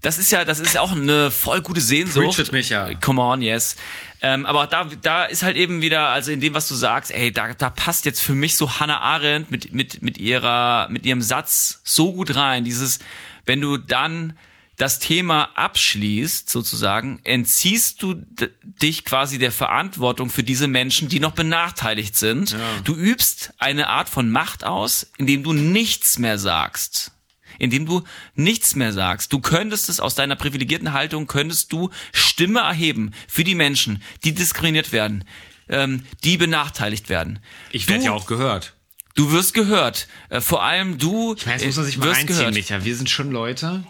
Das 0.00 0.16
ist 0.16 0.32
ja, 0.32 0.46
das 0.46 0.60
ist 0.60 0.74
ja 0.74 0.80
auch 0.80 0.92
eine 0.92 1.30
voll 1.30 1.60
gute 1.60 1.82
Sehnsucht. 1.82 2.36
Preach 2.36 2.38
it, 2.38 2.52
Micha. 2.52 2.94
Come 3.02 3.20
on, 3.20 3.42
yes. 3.42 3.76
Ähm, 4.22 4.46
aber 4.46 4.66
da, 4.66 4.88
da 5.02 5.24
ist 5.24 5.42
halt 5.42 5.58
eben 5.58 5.82
wieder, 5.82 6.08
also 6.08 6.30
in 6.30 6.40
dem, 6.40 6.54
was 6.54 6.68
du 6.68 6.74
sagst, 6.74 7.10
ey, 7.10 7.30
da, 7.32 7.52
da 7.52 7.68
passt 7.68 8.06
jetzt 8.06 8.20
für 8.20 8.34
mich 8.34 8.56
so 8.56 8.80
Hannah 8.80 9.00
Arendt 9.00 9.50
mit, 9.50 9.74
mit, 9.74 10.00
mit 10.00 10.16
ihrer, 10.16 10.88
mit 10.88 11.04
ihrem 11.04 11.20
Satz 11.20 11.82
so 11.84 12.14
gut 12.14 12.34
rein. 12.34 12.64
Dieses, 12.64 12.98
wenn 13.44 13.60
du 13.60 13.76
dann 13.76 14.38
das 14.80 14.98
Thema 14.98 15.50
abschließt, 15.56 16.48
sozusagen, 16.48 17.20
entziehst 17.24 18.02
du 18.02 18.14
dich 18.62 19.04
quasi 19.04 19.38
der 19.38 19.52
Verantwortung 19.52 20.30
für 20.30 20.42
diese 20.42 20.68
Menschen, 20.68 21.10
die 21.10 21.20
noch 21.20 21.32
benachteiligt 21.32 22.16
sind. 22.16 22.56
Du 22.84 22.94
übst 22.94 23.52
eine 23.58 23.88
Art 23.88 24.08
von 24.08 24.30
Macht 24.30 24.64
aus, 24.64 25.10
indem 25.18 25.42
du 25.42 25.52
nichts 25.52 26.18
mehr 26.18 26.38
sagst 26.38 27.12
indem 27.58 27.84
du 27.84 28.04
nichts 28.34 28.74
mehr 28.74 28.90
sagst. 28.90 29.34
Du 29.34 29.40
könntest 29.40 29.90
es 29.90 30.00
aus 30.00 30.14
deiner 30.14 30.34
privilegierten 30.34 30.94
Haltung, 30.94 31.26
könntest 31.26 31.70
du 31.72 31.90
Stimme 32.10 32.60
erheben 32.60 33.12
für 33.28 33.44
die 33.44 33.54
Menschen, 33.54 34.02
die 34.24 34.32
diskriminiert 34.32 34.92
werden, 34.92 35.24
ähm, 35.68 36.06
die 36.24 36.38
benachteiligt 36.38 37.10
werden. 37.10 37.38
Ich 37.70 37.86
werde 37.86 38.04
ja 38.04 38.12
auch 38.12 38.24
gehört. 38.24 38.72
Du 39.14 39.30
wirst 39.30 39.52
gehört. 39.52 40.08
Äh, 40.30 40.40
vor 40.40 40.62
allem 40.62 40.96
du 40.96 41.34
Ich 41.34 41.44
meine, 41.44 41.58
das 41.58 41.66
muss 41.66 41.76
man 41.76 41.84
sich 41.84 41.96
äh, 41.96 41.98
mal 41.98 42.06
wirst 42.06 42.18
reinziehen, 42.20 42.38
gehört. 42.38 42.54
Micha. 42.54 42.84
Wir 42.84 42.96
sind 42.96 43.10
schon 43.10 43.30
Leute. 43.30 43.84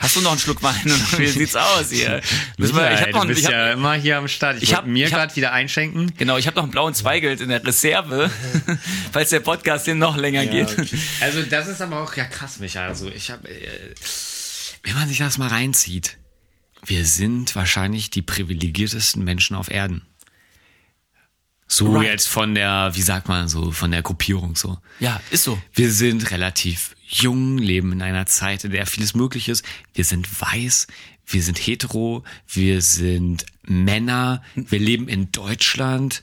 Hast 0.00 0.16
du 0.16 0.20
noch 0.22 0.32
einen 0.32 0.40
Schluck 0.40 0.62
Wein? 0.62 0.74
Wie 1.16 1.26
sieht's 1.28 1.54
aus 1.54 1.90
hier? 1.90 2.20
Müssen 2.58 2.76
wir- 2.76 2.92
ich 2.92 3.00
hab 3.00 3.10
noch, 3.12 3.22
du 3.22 3.28
bist 3.28 3.40
ich 3.40 3.46
hab, 3.46 3.52
ja 3.52 3.72
immer 3.72 3.94
hier 3.94 4.18
am 4.18 4.26
Start. 4.28 4.56
Ich, 4.56 4.64
ich 4.64 4.74
hab- 4.74 4.86
mir 4.86 5.08
gerade 5.08 5.34
wieder 5.36 5.52
einschenken. 5.52 6.12
Genau, 6.18 6.36
ich 6.36 6.46
habe 6.46 6.56
noch 6.56 6.64
einen 6.64 6.72
blauen 6.72 6.94
Zweigelt 6.94 7.40
in 7.40 7.48
der 7.48 7.64
Reserve, 7.64 8.30
falls 9.12 9.30
der 9.30 9.40
Podcast 9.40 9.84
hier 9.84 9.94
noch 9.94 10.16
länger 10.16 10.46
geht. 10.46 10.76
Also 11.20 11.42
das 11.42 11.68
ist 11.68 11.80
aber 11.80 12.02
auch 12.02 12.14
ja 12.16 12.24
krass, 12.24 12.58
Micha. 12.58 12.84
Also 12.86 13.08
ich 13.08 13.30
habe, 13.30 13.48
äh, 13.48 13.94
wenn 14.82 14.94
man 14.94 15.08
sich 15.08 15.18
das 15.18 15.38
mal 15.38 15.48
reinzieht, 15.48 16.18
wir 16.84 17.06
sind 17.06 17.54
wahrscheinlich 17.56 18.10
die 18.10 18.20
privilegiertesten 18.22 19.22
Menschen 19.24 19.54
auf 19.56 19.70
Erden. 19.70 20.02
So 21.66 21.92
Right. 21.96 22.04
jetzt 22.06 22.28
von 22.28 22.54
der, 22.54 22.90
wie 22.94 23.00
sagt 23.02 23.28
man 23.28 23.48
so, 23.48 23.70
von 23.70 23.90
der 23.90 24.02
Gruppierung 24.02 24.54
so. 24.54 24.76
Ja, 25.00 25.20
ist 25.30 25.44
so. 25.44 25.58
Wir 25.72 25.90
sind 25.90 26.30
relativ 26.30 26.93
jung, 27.06 27.58
leben 27.58 27.92
in 27.92 28.02
einer 28.02 28.26
Zeit, 28.26 28.64
in 28.64 28.70
der 28.72 28.86
vieles 28.86 29.14
möglich 29.14 29.48
ist. 29.48 29.64
Wir 29.94 30.04
sind 30.04 30.28
weiß, 30.40 30.86
wir 31.26 31.42
sind 31.42 31.58
hetero, 31.58 32.24
wir 32.48 32.82
sind 32.82 33.46
Männer, 33.62 34.42
wir 34.54 34.78
leben 34.78 35.08
in 35.08 35.30
Deutschland. 35.32 36.22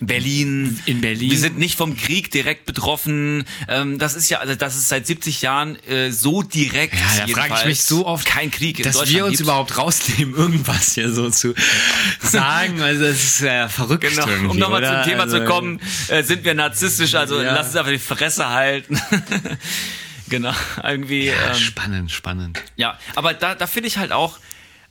Berlin. 0.00 0.78
In 0.86 1.00
Berlin. 1.00 1.28
Wir 1.32 1.38
sind 1.38 1.58
nicht 1.58 1.76
vom 1.76 1.96
Krieg 1.96 2.30
direkt 2.30 2.66
betroffen. 2.66 3.44
Ähm, 3.66 3.98
das 3.98 4.14
ist 4.14 4.28
ja, 4.30 4.38
also 4.38 4.54
das 4.54 4.76
ist 4.76 4.88
seit 4.88 5.08
70 5.08 5.42
Jahren 5.42 5.74
äh, 5.88 6.12
so 6.12 6.42
direkt. 6.42 6.94
Ja, 6.94 7.26
da 7.26 7.32
frage 7.32 7.54
ich 7.58 7.64
mich 7.66 7.82
so 7.82 8.06
oft, 8.06 8.24
kein 8.24 8.52
Krieg 8.52 8.78
in 8.78 8.84
dass 8.84 8.94
Deutschland 8.94 9.16
wir 9.16 9.24
uns 9.24 9.32
gibt. 9.38 9.40
überhaupt 9.40 9.76
rausnehmen, 9.76 10.34
irgendwas 10.36 10.92
hier 10.94 11.12
so 11.12 11.30
zu 11.30 11.52
sagen. 12.20 12.80
Also 12.80 13.02
das 13.06 13.24
ist 13.24 13.40
ja 13.40 13.68
verrückt. 13.68 14.08
Genau, 14.08 14.50
um 14.50 14.56
nochmal 14.56 14.84
zum 14.84 15.10
Thema 15.10 15.24
also, 15.24 15.38
zu 15.38 15.44
kommen, 15.46 15.80
äh, 16.06 16.22
sind 16.22 16.44
wir 16.44 16.54
narzisstisch, 16.54 17.16
also 17.16 17.42
Ja. 17.42 17.54
lass 17.54 17.68
uns 17.68 17.76
einfach 17.76 17.90
die 17.90 17.98
Fresse 17.98 18.48
halten. 18.50 19.00
genau, 20.28 20.52
irgendwie. 20.82 21.26
Ja, 21.26 21.50
ähm, 21.50 21.54
spannend, 21.54 22.10
spannend. 22.10 22.62
Ja, 22.76 22.98
aber 23.14 23.34
da, 23.34 23.54
da 23.54 23.66
finde 23.66 23.88
ich 23.88 23.98
halt 23.98 24.12
auch 24.12 24.38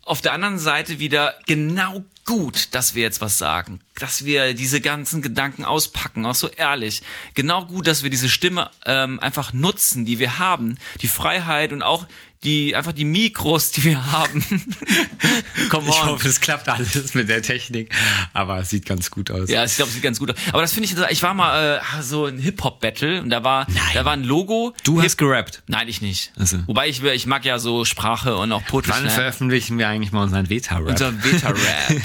auf 0.07 0.21
der 0.21 0.31
anderen 0.31 0.57
Seite 0.57 0.99
wieder 0.99 1.35
genau 1.45 2.03
gut, 2.25 2.73
dass 2.73 2.95
wir 2.95 3.03
jetzt 3.03 3.19
was 3.19 3.37
sagen, 3.37 3.81
dass 3.99 4.25
wir 4.25 4.53
diese 4.53 4.79
ganzen 4.79 5.21
Gedanken 5.21 5.65
auspacken, 5.65 6.25
auch 6.25 6.35
so 6.35 6.47
ehrlich. 6.47 7.01
Genau 7.33 7.65
gut, 7.65 7.87
dass 7.87 8.03
wir 8.03 8.09
diese 8.09 8.29
Stimme 8.29 8.69
ähm, 8.85 9.19
einfach 9.19 9.53
nutzen, 9.53 10.05
die 10.05 10.19
wir 10.19 10.39
haben, 10.39 10.77
die 11.01 11.07
Freiheit 11.07 11.73
und 11.73 11.83
auch 11.83 12.05
die 12.43 12.75
einfach 12.75 12.91
die 12.91 13.05
Mikros, 13.05 13.71
die 13.71 13.83
wir 13.83 14.11
haben. 14.11 14.43
Come 15.69 15.87
on. 15.87 15.89
Ich 15.89 16.05
hoffe, 16.05 16.27
es 16.27 16.39
klappt 16.39 16.69
alles 16.69 17.13
mit 17.13 17.29
der 17.29 17.41
Technik, 17.41 17.93
aber 18.33 18.59
es 18.59 18.69
sieht 18.69 18.85
ganz 18.85 19.09
gut 19.09 19.31
aus. 19.31 19.49
Ja, 19.49 19.65
ich 19.65 19.75
glaube, 19.75 19.89
es 19.89 19.95
sieht 19.95 20.03
ganz 20.03 20.19
gut 20.19 20.31
aus. 20.31 20.37
Aber 20.51 20.61
das 20.61 20.73
finde 20.73 20.89
ich, 20.89 21.11
ich 21.11 21.23
war 21.23 21.33
mal 21.33 21.77
äh, 21.77 22.01
so 22.01 22.25
ein 22.25 22.37
Hip 22.37 22.63
Hop 22.63 22.79
Battle 22.79 23.21
und 23.21 23.29
da 23.29 23.43
war, 23.43 23.65
Nein. 23.69 23.81
da 23.93 24.05
war 24.05 24.13
ein 24.13 24.23
Logo. 24.23 24.73
Du 24.83 25.01
hast 25.01 25.17
gerappt? 25.17 25.63
Nein, 25.67 25.87
ich 25.87 26.01
nicht. 26.01 26.31
Also. 26.37 26.59
Wobei 26.67 26.87
ich, 26.87 27.03
ich 27.03 27.25
mag 27.25 27.43
ja 27.43 27.59
so 27.59 27.85
Sprache 27.85 28.37
und 28.37 28.51
auch 28.51 28.63
Poetry. 28.65 28.91
Wann 28.91 29.09
veröffentlichen 29.09 29.77
wir 29.77 29.87
eigentlich 29.87 30.11
mal 30.11 30.23
unseren 30.23 30.49
Veta 30.49 30.77
Rap? 30.77 30.89
Unseren 30.89 31.23
Veta 31.23 31.49
Rap. 31.49 31.57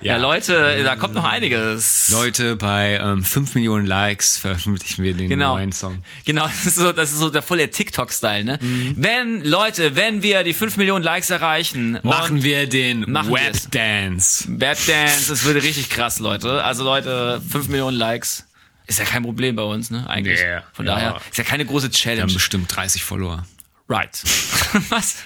ja. 0.00 0.14
ja. 0.14 0.16
Leute, 0.18 0.82
da 0.84 0.96
kommt 0.96 1.14
noch 1.14 1.24
einiges. 1.24 2.10
Leute, 2.10 2.56
bei 2.56 2.98
ähm, 3.02 3.24
5 3.24 3.54
Millionen 3.54 3.86
Likes 3.86 4.36
veröffentlichen 4.36 5.02
wir 5.02 5.14
den 5.14 5.28
genau. 5.28 5.56
neuen 5.56 5.72
Song. 5.72 6.02
Genau, 6.24 6.46
das 6.46 6.66
ist 6.66 6.76
so, 6.76 6.92
das 6.92 7.12
ist 7.12 7.18
so 7.18 7.30
der 7.30 7.42
volle 7.42 7.70
TikTok-Style, 7.70 8.44
ne? 8.44 8.58
Mhm. 8.60 8.94
Wenn 8.96 9.37
Leute, 9.44 9.96
wenn 9.96 10.22
wir 10.22 10.42
die 10.44 10.52
5 10.52 10.76
Millionen 10.76 11.04
Likes 11.04 11.30
erreichen, 11.30 11.98
machen 12.02 12.42
wir 12.42 12.68
den 12.68 13.06
Webdance. 13.06 14.44
Webdance, 14.48 15.28
das 15.28 15.44
würde 15.44 15.62
richtig 15.62 15.90
krass, 15.90 16.18
Leute. 16.18 16.64
Also 16.64 16.84
Leute, 16.84 17.40
5 17.50 17.68
Millionen 17.68 17.96
Likes. 17.96 18.44
Ist 18.86 18.98
ja 18.98 19.04
kein 19.04 19.22
Problem 19.22 19.54
bei 19.54 19.62
uns, 19.62 19.90
ne? 19.90 20.08
Eigentlich. 20.08 20.40
Yeah, 20.40 20.64
Von 20.72 20.86
ja. 20.86 20.94
daher 20.94 21.20
ist 21.30 21.36
ja 21.36 21.44
keine 21.44 21.66
große 21.66 21.90
Challenge. 21.90 22.18
Wir 22.18 22.22
haben 22.22 22.34
bestimmt 22.34 22.74
30 22.74 23.04
Follower. 23.04 23.44
Right. 23.88 24.10
was? 24.90 25.16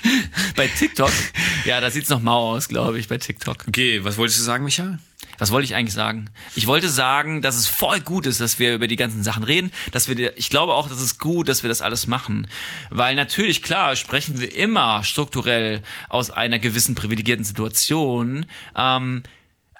Bei 0.57 0.69
TikTok? 0.69 1.11
Ja, 1.65 1.81
da 1.81 1.91
sieht's 1.91 2.09
noch 2.09 2.21
mau 2.21 2.53
aus, 2.53 2.69
glaube 2.69 2.99
ich, 2.99 3.09
bei 3.09 3.19
TikTok. 3.19 3.65
Okay, 3.69 4.05
was 4.05 4.19
wolltest 4.19 4.39
du 4.39 4.45
sagen, 4.45 4.65
Michael? 4.65 4.99
Was 5.39 5.51
wollte 5.51 5.65
ich 5.65 5.75
eigentlich 5.75 5.95
sagen? 5.95 6.31
Ich 6.55 6.67
wollte 6.67 6.89
sagen, 6.89 7.43
dass 7.43 7.57
es 7.57 7.67
voll 7.67 8.01
gut 8.01 8.27
ist, 8.27 8.41
dass 8.41 8.59
wir 8.59 8.75
über 8.75 8.87
die 8.87 8.97
ganzen 8.97 9.23
Sachen 9.23 9.45
reden, 9.45 9.73
dass 9.91 10.09
wir, 10.09 10.37
ich 10.37 10.51
glaube 10.51 10.75
auch, 10.75 10.89
dass 10.89 11.01
es 11.01 11.19
gut, 11.19 11.49
dass 11.49 11.63
wir 11.63 11.69
das 11.69 11.83
alles 11.83 12.07
machen. 12.07 12.47
Weil 12.91 13.15
natürlich, 13.15 13.63
klar, 13.63 13.97
sprechen 13.97 14.41
wir 14.41 14.55
immer 14.55 15.05
strukturell 15.05 15.83
aus 16.09 16.31
einer 16.31 16.59
gewissen 16.59 16.95
privilegierten 16.95 17.45
Situation, 17.45 18.47
ähm, 18.77 19.23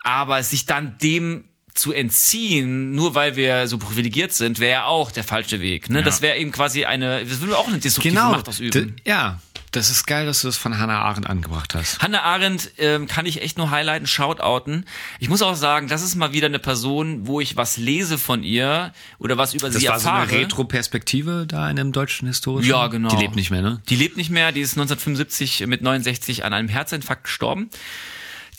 aber 0.03 0.43
sich 0.43 0.67
dann 0.67 0.99
dem 0.99 1.45
zu 1.75 1.93
entziehen, 1.93 2.93
nur 2.93 3.15
weil 3.15 3.37
wir 3.37 3.67
so 3.67 3.79
privilegiert 3.79 4.33
sind, 4.33 4.59
wäre 4.59 4.73
ja 4.73 4.85
auch 4.85 5.11
der 5.11 5.25
falsche 5.25 5.61
Weg. 5.61 5.89
Ne? 5.89 6.01
Ja. 6.01 6.05
Das 6.05 6.21
wäre 6.21 6.37
eben 6.37 6.53
quasi 6.53 6.85
eine, 6.85 7.25
das 7.25 7.41
würde 7.41 7.57
auch 7.57 7.69
eine 7.69 7.79
destruktive 7.79 8.15
genau. 8.15 8.33
Macht 8.33 8.49
ausüben. 8.49 8.97
D 8.97 9.11
ja, 9.11 9.41
das 9.73 9.91
ist 9.91 10.07
geil, 10.07 10.27
dass 10.27 10.43
du 10.43 10.49
das 10.49 10.59
von 10.59 10.79
Hannah 10.79 11.01
Arendt 11.01 11.29
angebracht 11.29 11.75
hast. 11.75 12.01
Hannah 12.01 12.23
Arendt 12.23 12.71
ähm, 12.79 13.07
kann 13.07 13.25
ich 13.27 13.41
echt 13.41 13.57
nur 13.57 13.71
highlighten, 13.71 14.07
shoutouten. 14.07 14.85
Ich 15.19 15.29
muss 15.31 15.41
auch 15.41 15.57
sagen, 15.57 15.89
das 15.89 16.03
ist 16.03 16.15
mal 16.15 16.33
wieder 16.33 16.47
eine 16.47 16.59
Person, 16.59 17.27
wo 17.27 17.41
ich 17.41 17.57
was 17.57 17.79
lese 17.79 18.19
von 18.19 18.43
ihr 18.43 18.93
oder 19.19 19.39
was 19.39 19.55
über 19.55 19.69
das 19.69 19.79
sie 19.79 19.87
erfahre. 19.87 20.03
Das 20.03 20.05
war 20.05 20.27
so 20.27 20.35
eine 20.35 20.45
Retro-Perspektive 20.45 21.47
da 21.49 21.71
in 21.71 21.79
einem 21.79 21.93
deutschen 21.93 22.29
historischen? 22.29 22.69
Ja, 22.69 22.87
genau. 22.89 23.09
Die 23.09 23.17
lebt 23.17 23.35
nicht 23.35 23.51
mehr, 23.51 23.63
ne? 23.63 23.83
Die 23.89 23.97
lebt 23.97 24.19
nicht 24.19 24.31
mehr, 24.31 24.53
die 24.53 24.61
ist 24.61 24.73
1975 24.73 25.67
mit 25.67 25.81
69 25.81 26.45
an 26.45 26.53
einem 26.53 26.69
Herzinfarkt 26.69 27.25
gestorben. 27.25 27.71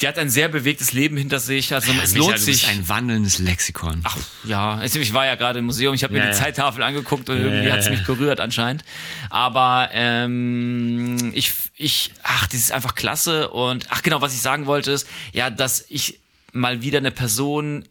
Die 0.03 0.07
hat 0.09 0.19
ein 0.19 0.29
sehr 0.29 0.49
bewegtes 0.49 0.91
Leben 0.91 1.15
hinter 1.15 1.39
sich. 1.39 1.73
Also 1.73 1.93
ja, 1.93 2.03
es 2.03 2.11
Michael, 2.11 2.31
lohnt 2.31 2.39
sich. 2.39 2.67
ein 2.67 2.89
wandelndes 2.89 3.39
Lexikon. 3.39 4.01
Ach 4.03 4.17
ja, 4.43 4.83
ich 4.83 5.13
war 5.13 5.25
ja 5.25 5.35
gerade 5.35 5.59
im 5.59 5.65
Museum, 5.65 5.95
ich 5.95 6.03
habe 6.03 6.11
mir 6.11 6.19
ja, 6.19 6.25
die 6.25 6.31
ja. 6.31 6.37
Zeittafel 6.37 6.83
angeguckt 6.83 7.29
und 7.29 7.37
irgendwie 7.37 7.71
hat 7.71 7.79
es 7.79 7.89
mich 7.89 8.03
berührt 8.03 8.41
anscheinend. 8.41 8.83
Aber 9.29 9.89
ähm, 9.93 11.31
ich, 11.33 11.53
ich, 11.77 12.11
ach, 12.21 12.47
das 12.47 12.59
ist 12.59 12.73
einfach 12.73 12.95
klasse. 12.95 13.49
Und 13.51 13.87
ach 13.91 14.03
genau, 14.03 14.19
was 14.19 14.33
ich 14.33 14.41
sagen 14.41 14.65
wollte 14.65 14.91
ist, 14.91 15.07
ja, 15.31 15.49
dass 15.49 15.85
ich 15.87 16.19
mal 16.51 16.81
wieder 16.81 16.97
eine 16.97 17.11
Person 17.11 17.85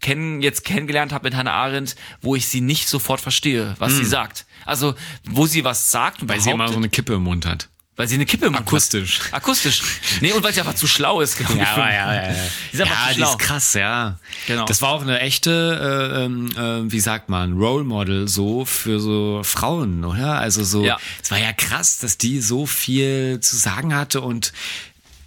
kennen, 0.00 0.40
jetzt 0.40 0.64
kennengelernt 0.64 1.12
habe 1.12 1.24
mit 1.24 1.36
Hannah 1.36 1.52
Arendt, 1.52 1.96
wo 2.22 2.34
ich 2.34 2.48
sie 2.48 2.62
nicht 2.62 2.88
sofort 2.88 3.20
verstehe, 3.20 3.74
was 3.78 3.92
mm. 3.92 3.96
sie 3.96 4.04
sagt. 4.06 4.46
Also, 4.64 4.94
wo 5.24 5.46
sie 5.46 5.64
was 5.64 5.90
sagt 5.90 6.22
und 6.22 6.28
Weil 6.28 6.40
sie 6.40 6.50
immer 6.50 6.68
so 6.68 6.76
eine 6.76 6.88
Kippe 6.88 7.12
im 7.12 7.24
Mund 7.24 7.44
hat. 7.44 7.68
Weil 7.94 8.08
sie 8.08 8.14
eine 8.14 8.24
Kippe 8.24 8.46
im 8.46 8.56
Akustisch. 8.56 9.20
Hat. 9.20 9.34
Akustisch. 9.34 9.82
Nee, 10.22 10.32
und 10.32 10.42
weil 10.42 10.54
sie 10.54 10.60
einfach 10.60 10.74
zu 10.74 10.86
schlau 10.86 11.20
ist, 11.20 11.36
glaube 11.36 11.58
ja, 11.58 11.62
ich. 11.62 11.76
Ja, 11.76 11.92
ja, 11.92 12.14
ja. 12.14 12.28
Die 12.72 12.76
ist 12.76 12.78
ja, 12.78 13.14
die 13.14 13.20
ist 13.20 13.38
krass, 13.38 13.74
ja. 13.74 14.18
Genau. 14.46 14.64
Das 14.64 14.80
war 14.80 14.92
auch 14.92 15.02
eine 15.02 15.20
echte, 15.20 16.16
äh, 16.16 16.24
ähm, 16.24 16.50
äh, 16.56 16.90
wie 16.90 17.00
sagt 17.00 17.28
man, 17.28 17.58
Role 17.58 17.84
Model 17.84 18.28
so 18.28 18.64
für 18.64 18.98
so 18.98 19.42
Frauen, 19.44 20.06
oder? 20.06 20.38
Also 20.38 20.64
so, 20.64 20.82
ja. 20.82 20.98
es 21.22 21.30
war 21.30 21.38
ja 21.38 21.52
krass, 21.52 21.98
dass 21.98 22.16
die 22.16 22.40
so 22.40 22.64
viel 22.64 23.40
zu 23.40 23.56
sagen 23.56 23.94
hatte 23.94 24.22
und 24.22 24.54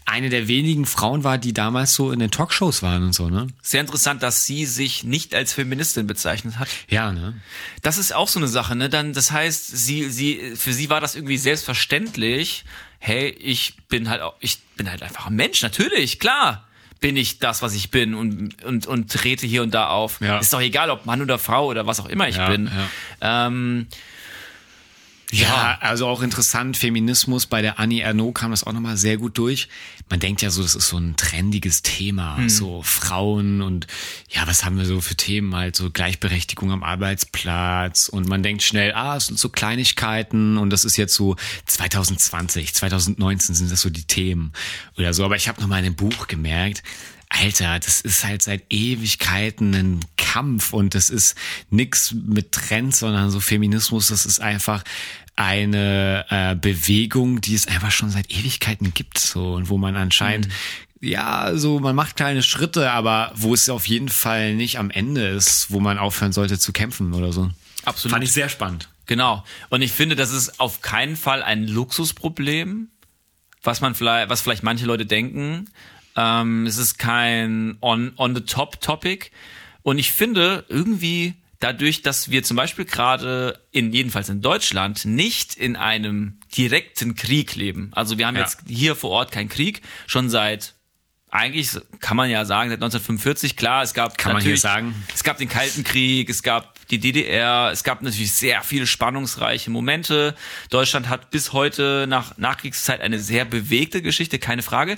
eine 0.06 0.30
der 0.30 0.48
wenigen 0.48 0.86
Frauen 0.86 1.23
war, 1.23 1.38
die 1.38 1.52
damals 1.52 1.95
so 1.95 2.11
in 2.11 2.19
den 2.19 2.30
Talkshows 2.30 2.84
waren 2.84 3.03
und 3.03 3.14
so, 3.14 3.30
ne? 3.30 3.48
Sehr 3.61 3.82
interessant, 3.82 4.22
dass 4.22 4.45
sie 4.45 4.65
sich 4.65 5.03
nicht 5.03 5.34
als 5.34 5.53
Feministin 5.53 6.06
bezeichnet 6.06 6.60
hat. 6.60 6.68
Ja, 6.90 7.11
ne? 7.11 7.34
Das 7.82 7.98
ist 7.98 8.14
auch 8.14 8.27
so 8.27 8.40
eine 8.40 8.48
Sache, 8.48 8.76
ne? 8.76 8.90
Dann, 8.90 9.14
das 9.14 9.32
heißt, 9.32 9.68
sie, 9.76 10.10
sie, 10.10 10.53
für 10.56 10.73
sie 10.73 10.90
war 10.91 11.02
das 11.02 11.15
irgendwie 11.15 11.38
selbstverständlich. 11.38 12.65
Hey, 12.99 13.30
ich 13.30 13.77
bin 13.90 14.10
halt 14.10 14.22
auch, 14.22 14.36
ich 14.40 14.60
bin 14.77 14.90
halt 14.90 15.02
einfach 15.02 15.27
ein 15.27 15.36
Mensch, 15.36 15.61
natürlich, 15.64 16.19
klar 16.19 16.65
bin 17.02 17.18
ich 17.18 17.40
das, 17.40 17.61
was 17.61 17.76
ich 17.76 17.91
bin 17.91 18.15
und, 18.15 18.64
und, 18.64 18.88
und 18.88 19.11
trete 19.11 19.45
hier 19.45 19.61
und 19.61 19.73
da 19.73 19.90
auf. 19.90 20.22
Ja. 20.22 20.40
Ist 20.40 20.53
doch 20.53 20.61
egal, 20.61 20.90
ob 20.90 21.06
Mann 21.06 21.22
oder 21.22 21.38
Frau 21.38 21.68
oder 21.68 21.86
was 21.86 21.99
auch 21.99 22.07
immer 22.07 22.27
ich 22.27 22.38
ja, 22.38 22.49
bin. 22.49 22.72
Ja. 23.22 23.48
Ähm, 23.48 23.88
ja, 25.31 25.77
also 25.81 26.07
auch 26.07 26.22
interessant, 26.22 26.77
Feminismus 26.77 27.45
bei 27.45 27.61
der 27.61 27.80
Annie 27.80 28.02
Ernaux 28.02 28.34
kam 28.34 28.52
das 28.52 28.64
auch 28.64 28.73
nochmal 28.73 28.95
sehr 28.95 29.18
gut 29.18 29.38
durch. 29.38 29.68
Man 30.10 30.19
denkt 30.19 30.41
ja 30.41 30.52
so, 30.52 30.61
das 30.61 30.76
ist 30.76 30.88
so 30.88 30.97
ein 30.97 31.15
trendiges 31.15 31.81
Thema, 31.81 32.38
mhm. 32.38 32.49
so 32.49 32.81
Frauen 32.84 33.61
und 33.61 33.88
ja, 34.30 34.45
was 34.45 34.64
haben 34.64 34.77
wir 34.77 34.85
so 34.85 35.02
für 35.02 35.15
Themen 35.15 35.56
halt, 35.56 35.76
so 35.76 35.89
Gleichberechtigung 35.89 36.72
am 36.72 36.84
Arbeitsplatz 36.84 38.07
und 38.07 38.27
man 38.27 38.43
denkt 38.43 38.61
schnell, 38.61 38.93
ah, 38.93 39.15
es 39.15 39.27
sind 39.27 39.39
so 39.39 39.49
Kleinigkeiten 39.49 40.57
und 40.57 40.69
das 40.69 40.85
ist 40.85 40.97
jetzt 40.97 41.15
so 41.15 41.35
2020, 41.65 42.76
2019 42.76 43.56
sind 43.56 43.72
das 43.72 43.81
so 43.81 43.89
die 43.89 44.06
Themen 44.06 44.53
oder 44.97 45.14
so. 45.14 45.26
Aber 45.26 45.35
ich 45.35 45.47
habe 45.47 45.60
nochmal 45.60 45.80
in 45.80 45.85
dem 45.85 45.95
Buch 45.95 46.27
gemerkt, 46.27 46.84
Alter, 47.40 47.80
das 47.80 48.02
ist 48.02 48.24
halt 48.24 48.41
seit 48.41 48.64
Ewigkeiten 48.70 49.74
ein 49.74 50.06
Kampf 50.18 50.74
und 50.74 50.95
das 50.95 51.10
ist 51.10 51.36
nix 51.70 52.14
mit 52.14 52.52
Trends, 52.52 52.99
sondern 52.99 53.30
so 53.32 53.40
Feminismus, 53.40 54.07
das 54.07 54.26
ist 54.26 54.40
einfach 54.40 54.84
eine 55.36 56.26
äh, 56.30 56.56
Bewegung, 56.56 57.41
die 57.41 57.56
es 57.56 57.68
einfach 57.68 57.91
schon 57.91 58.10
seit 58.10 58.32
Ewigkeiten 58.32 58.94
gibt, 58.94 59.18
so 59.18 59.53
und 59.53 59.70
wo 59.70 59.78
man 59.78 59.95
anscheinend 59.95 60.48
mhm. 60.48 61.07
ja, 61.07 61.52
so 61.56 61.80
man 61.80 61.95
macht 61.95 62.16
kleine 62.16 62.41
Schritte, 62.41 62.91
aber 62.91 63.32
wo 63.36 63.53
es 63.53 63.70
auf 63.70 63.88
jeden 63.88 64.10
Fall 64.10 64.53
nicht 64.56 64.80
am 64.80 64.90
Ende 64.90 65.28
ist, 65.28 65.72
wo 65.72 65.80
man 65.80 65.98
aufhören 65.98 66.32
sollte 66.32 66.57
zu 66.57 66.72
kämpfen 66.72 67.14
oder 67.14 67.34
so. 67.34 67.52
Absolut. 67.84 68.14
Fand 68.14 68.24
ich 68.24 68.32
sehr 68.32 68.49
spannend. 68.49 68.90
Genau. 69.06 69.44
Und 69.70 69.82
ich 69.82 69.91
finde, 69.91 70.16
das 70.16 70.32
ist 70.32 70.60
auf 70.60 70.82
keinen 70.82 71.16
Fall 71.16 71.44
ein 71.44 71.68
Luxusproblem, 71.68 72.90
was 73.62 73.82
man 73.82 73.95
vielleicht, 73.95 74.30
was 74.30 74.41
vielleicht 74.41 74.64
manche 74.64 74.86
Leute 74.86 75.06
denken. 75.06 75.70
Ähm, 76.15 76.65
es 76.65 76.77
ist 76.77 76.97
kein 76.97 77.77
on, 77.81 78.13
on 78.17 78.35
the 78.35 78.41
top 78.41 78.81
Topic. 78.81 79.29
Und 79.81 79.99
ich 79.99 80.11
finde 80.11 80.65
irgendwie 80.69 81.35
dadurch, 81.59 82.01
dass 82.01 82.31
wir 82.31 82.43
zum 82.43 82.57
Beispiel 82.57 82.85
gerade 82.85 83.59
in, 83.71 83.91
jedenfalls 83.91 84.29
in 84.29 84.41
Deutschland, 84.41 85.05
nicht 85.05 85.55
in 85.55 85.75
einem 85.75 86.39
direkten 86.55 87.15
Krieg 87.15 87.55
leben. 87.55 87.91
Also 87.93 88.17
wir 88.17 88.27
haben 88.27 88.35
ja. 88.35 88.41
jetzt 88.41 88.59
hier 88.67 88.95
vor 88.95 89.11
Ort 89.11 89.31
keinen 89.31 89.49
Krieg, 89.49 89.81
schon 90.07 90.29
seit 90.29 90.75
eigentlich 91.35 91.71
kann 91.99 92.15
man 92.15 92.29
ja 92.29 92.45
sagen, 92.45 92.69
seit 92.69 92.77
1945, 92.77 93.57
klar, 93.57 93.83
es 93.83 93.93
gab 93.93 94.17
kann 94.17 94.33
natürlich, 94.33 94.63
man 94.63 94.85
hier 94.85 94.91
sagen. 94.93 95.05
es 95.13 95.23
gab 95.23 95.37
den 95.37 95.49
Kalten 95.49 95.83
Krieg, 95.83 96.29
es 96.29 96.43
gab 96.43 96.87
die 96.87 96.99
DDR, 96.99 97.71
es 97.73 97.83
gab 97.83 98.01
natürlich 98.01 98.31
sehr 98.31 98.61
viele 98.61 98.87
spannungsreiche 98.87 99.69
Momente. 99.69 100.35
Deutschland 100.69 101.09
hat 101.09 101.31
bis 101.31 101.51
heute 101.51 102.05
nach 102.07 102.37
Nachkriegszeit 102.37 103.01
eine 103.01 103.19
sehr 103.19 103.43
bewegte 103.43 104.01
Geschichte, 104.01 104.39
keine 104.39 104.61
Frage. 104.61 104.97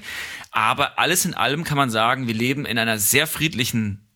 Aber 0.57 0.97
alles 0.97 1.23
in 1.23 1.35
allem 1.35 1.63
kann 1.63 1.77
man 1.77 1.91
sagen, 1.91 2.25
wir 2.25 2.33
leben 2.33 2.65
in 2.65 2.79
einer 2.79 2.97
sehr 2.97 3.27
friedlichen 3.27 4.07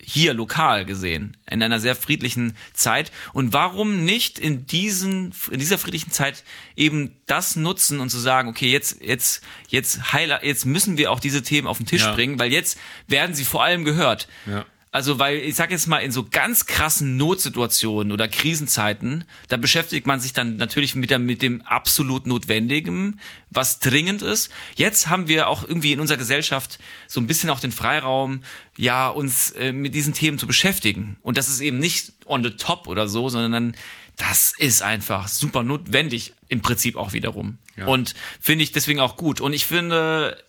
hier 0.00 0.32
lokal 0.32 0.84
gesehen, 0.84 1.36
in 1.50 1.60
einer 1.60 1.80
sehr 1.80 1.96
friedlichen 1.96 2.56
Zeit. 2.74 3.10
Und 3.32 3.52
warum 3.52 4.04
nicht 4.04 4.38
in 4.38 4.66
diesen, 4.66 5.34
in 5.50 5.58
dieser 5.58 5.76
friedlichen 5.76 6.12
Zeit 6.12 6.44
eben 6.76 7.16
das 7.26 7.56
nutzen 7.56 7.98
und 7.98 8.08
zu 8.08 8.20
sagen, 8.20 8.48
okay, 8.48 8.70
jetzt, 8.70 9.02
jetzt, 9.02 9.42
jetzt 9.66 10.12
heiler, 10.12 10.44
jetzt 10.44 10.64
müssen 10.64 10.96
wir 10.96 11.10
auch 11.10 11.18
diese 11.18 11.42
Themen 11.42 11.66
auf 11.66 11.78
den 11.78 11.86
Tisch 11.86 12.02
ja. 12.02 12.14
bringen, 12.14 12.38
weil 12.38 12.52
jetzt 12.52 12.78
werden 13.08 13.34
sie 13.34 13.44
vor 13.44 13.64
allem 13.64 13.84
gehört. 13.84 14.28
Ja. 14.46 14.64
Also, 14.98 15.20
weil 15.20 15.36
ich 15.36 15.54
sag 15.54 15.70
jetzt 15.70 15.86
mal, 15.86 15.98
in 15.98 16.10
so 16.10 16.26
ganz 16.28 16.66
krassen 16.66 17.16
Notsituationen 17.16 18.10
oder 18.10 18.26
Krisenzeiten, 18.26 19.22
da 19.46 19.56
beschäftigt 19.56 20.08
man 20.08 20.18
sich 20.18 20.32
dann 20.32 20.56
natürlich 20.56 20.96
mit, 20.96 21.10
der, 21.10 21.20
mit 21.20 21.40
dem 21.40 21.62
absolut 21.62 22.26
Notwendigen, 22.26 23.20
was 23.48 23.78
dringend 23.78 24.22
ist. 24.22 24.50
Jetzt 24.74 25.08
haben 25.08 25.28
wir 25.28 25.46
auch 25.46 25.62
irgendwie 25.62 25.92
in 25.92 26.00
unserer 26.00 26.18
Gesellschaft 26.18 26.80
so 27.06 27.20
ein 27.20 27.28
bisschen 27.28 27.48
auch 27.48 27.60
den 27.60 27.70
Freiraum, 27.70 28.42
ja, 28.76 29.08
uns 29.08 29.52
äh, 29.52 29.70
mit 29.70 29.94
diesen 29.94 30.14
Themen 30.14 30.36
zu 30.36 30.48
beschäftigen. 30.48 31.16
Und 31.22 31.36
das 31.38 31.48
ist 31.48 31.60
eben 31.60 31.78
nicht 31.78 32.14
on 32.26 32.42
the 32.42 32.50
top 32.50 32.88
oder 32.88 33.06
so, 33.06 33.28
sondern 33.28 33.76
das 34.16 34.52
ist 34.58 34.82
einfach 34.82 35.28
super 35.28 35.62
notwendig 35.62 36.32
im 36.48 36.60
Prinzip 36.60 36.96
auch 36.96 37.12
wiederum. 37.12 37.58
Ja. 37.76 37.86
Und 37.86 38.16
finde 38.40 38.64
ich 38.64 38.72
deswegen 38.72 38.98
auch 38.98 39.16
gut. 39.16 39.40
Und 39.40 39.52
ich 39.52 39.64
finde, 39.64 40.42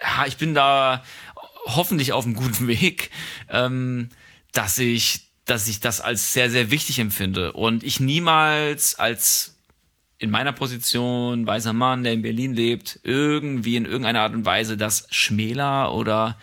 ja, 0.00 0.26
ich 0.26 0.38
bin 0.38 0.54
da 0.54 1.04
hoffentlich 1.66 2.12
auf 2.12 2.24
einem 2.24 2.34
guten 2.34 2.68
Weg, 2.68 3.10
ähm, 3.48 4.08
dass 4.52 4.78
ich, 4.78 5.28
dass 5.44 5.68
ich 5.68 5.80
das 5.80 6.00
als 6.00 6.32
sehr, 6.32 6.50
sehr 6.50 6.70
wichtig 6.70 6.98
empfinde 6.98 7.52
und 7.52 7.82
ich 7.82 8.00
niemals 8.00 8.98
als 8.98 9.56
in 10.22 10.30
meiner 10.30 10.52
Position, 10.52 11.46
weißer 11.46 11.72
Mann, 11.72 12.04
der 12.04 12.12
in 12.12 12.22
Berlin 12.22 12.54
lebt, 12.54 13.00
irgendwie 13.02 13.74
in 13.74 13.86
irgendeiner 13.86 14.20
Art 14.20 14.34
und 14.34 14.44
Weise 14.44 14.76
das 14.76 15.06
schmäler 15.10 15.92
oder, 15.92 16.38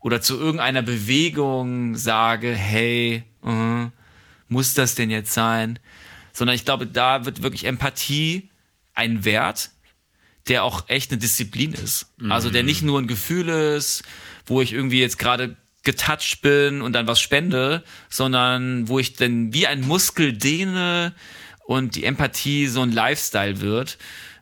oder 0.00 0.20
zu 0.20 0.36
irgendeiner 0.36 0.82
Bewegung 0.82 1.94
sage, 1.94 2.52
hey, 2.52 3.22
uh, 3.44 3.88
muss 4.48 4.74
das 4.74 4.96
denn 4.96 5.10
jetzt 5.10 5.32
sein? 5.32 5.78
Sondern 6.32 6.56
ich 6.56 6.64
glaube, 6.64 6.88
da 6.88 7.24
wird 7.24 7.42
wirklich 7.42 7.64
Empathie 7.64 8.50
ein 8.94 9.24
Wert, 9.24 9.70
der 10.48 10.64
auch 10.64 10.88
echt 10.88 11.12
eine 11.12 11.18
Disziplin 11.18 11.72
ist. 11.72 12.12
Mhm. 12.18 12.32
Also 12.32 12.50
der 12.50 12.64
nicht 12.64 12.82
nur 12.82 13.00
ein 13.00 13.06
Gefühl 13.06 13.48
ist, 13.48 14.02
wo 14.50 14.60
ich 14.60 14.72
irgendwie 14.72 15.00
jetzt 15.00 15.18
gerade 15.18 15.56
getouched 15.82 16.42
bin 16.42 16.82
und 16.82 16.92
dann 16.92 17.06
was 17.06 17.20
spende, 17.20 17.82
sondern 18.10 18.88
wo 18.88 18.98
ich 18.98 19.14
dann 19.14 19.54
wie 19.54 19.66
ein 19.66 19.80
Muskel 19.80 20.34
dehne 20.34 21.14
und 21.64 21.94
die 21.94 22.04
Empathie 22.04 22.66
so 22.66 22.82
ein 22.82 22.92
Lifestyle 22.92 23.60
wird. 23.60 23.96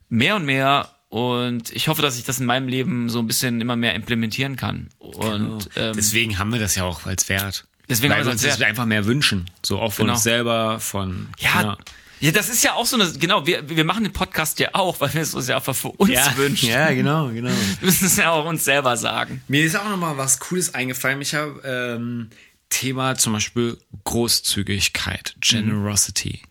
Mehr 0.09 0.37
und 0.37 0.47
mehr 0.47 0.91
und 1.11 1.71
ich 1.73 1.89
hoffe, 1.89 2.03
dass 2.03 2.19
ich 2.19 2.25
das 2.25 2.39
in 2.41 2.47
meinem 2.47 2.69
Leben 2.69 3.09
so 3.09 3.19
ein 3.19 3.27
bisschen 3.27 3.61
immer 3.61 3.77
mehr 3.77 3.95
implementieren 3.95 4.57
kann. 4.57 4.89
Und 4.99 5.73
genau. 5.75 5.89
ähm, 5.89 5.93
deswegen 5.97 6.39
haben 6.39 6.53
wir 6.53 6.61
das 6.61 6.75
ja 6.75 6.85
auch 6.85 7.07
als 7.07 7.29
Wert. 7.29 7.67
Deswegen 7.89 8.11
Weil 8.11 8.21
haben 8.21 8.27
wir 8.27 8.33
uns 8.33 8.43
das 8.43 8.61
einfach 8.61 8.85
mehr 8.85 9.07
wünschen. 9.07 9.47
So 9.65 9.79
auch 9.79 9.93
von 9.93 10.05
genau. 10.05 10.15
uns 10.15 10.23
selber, 10.23 10.81
von. 10.81 11.29
Ja, 11.39 11.63
ja, 11.63 11.79
ja, 12.21 12.31
das 12.33 12.49
ist 12.49 12.65
ja 12.65 12.75
auch 12.75 12.87
so 12.87 12.97
eine, 12.97 13.11
genau, 13.13 13.47
wir, 13.47 13.69
wir 13.69 13.85
machen 13.85 14.05
den 14.05 14.13
Podcast 14.13 14.59
ja 14.59 14.71
auch, 14.73 15.01
weil 15.01 15.13
wir 15.15 15.23
es 15.23 15.35
uns 15.35 15.49
ja 15.49 15.57
einfach 15.57 15.75
für 15.75 15.89
uns 15.89 16.11
ja, 16.11 16.37
wünschen. 16.37 16.69
Ja, 16.69 16.93
genau, 16.93 17.29
genau. 17.29 17.51
Wir 17.51 17.87
müssen 17.87 18.07
es 18.07 18.17
ja 18.17 18.31
auch 18.31 18.45
uns 18.45 18.65
selber 18.65 18.97
sagen. 18.97 19.43
Mir 19.49 19.65
ist 19.65 19.77
auch 19.77 19.89
nochmal 19.89 20.17
was 20.17 20.39
Cooles 20.41 20.75
eingefallen. 20.75 21.21
Ich 21.21 21.35
habe 21.35 21.61
ähm, 21.65 22.31
Thema 22.71 23.17
zum 23.17 23.33
Beispiel 23.33 23.79
Großzügigkeit, 24.05 25.37
Generosity. 25.41 26.43
Mhm. 26.43 26.49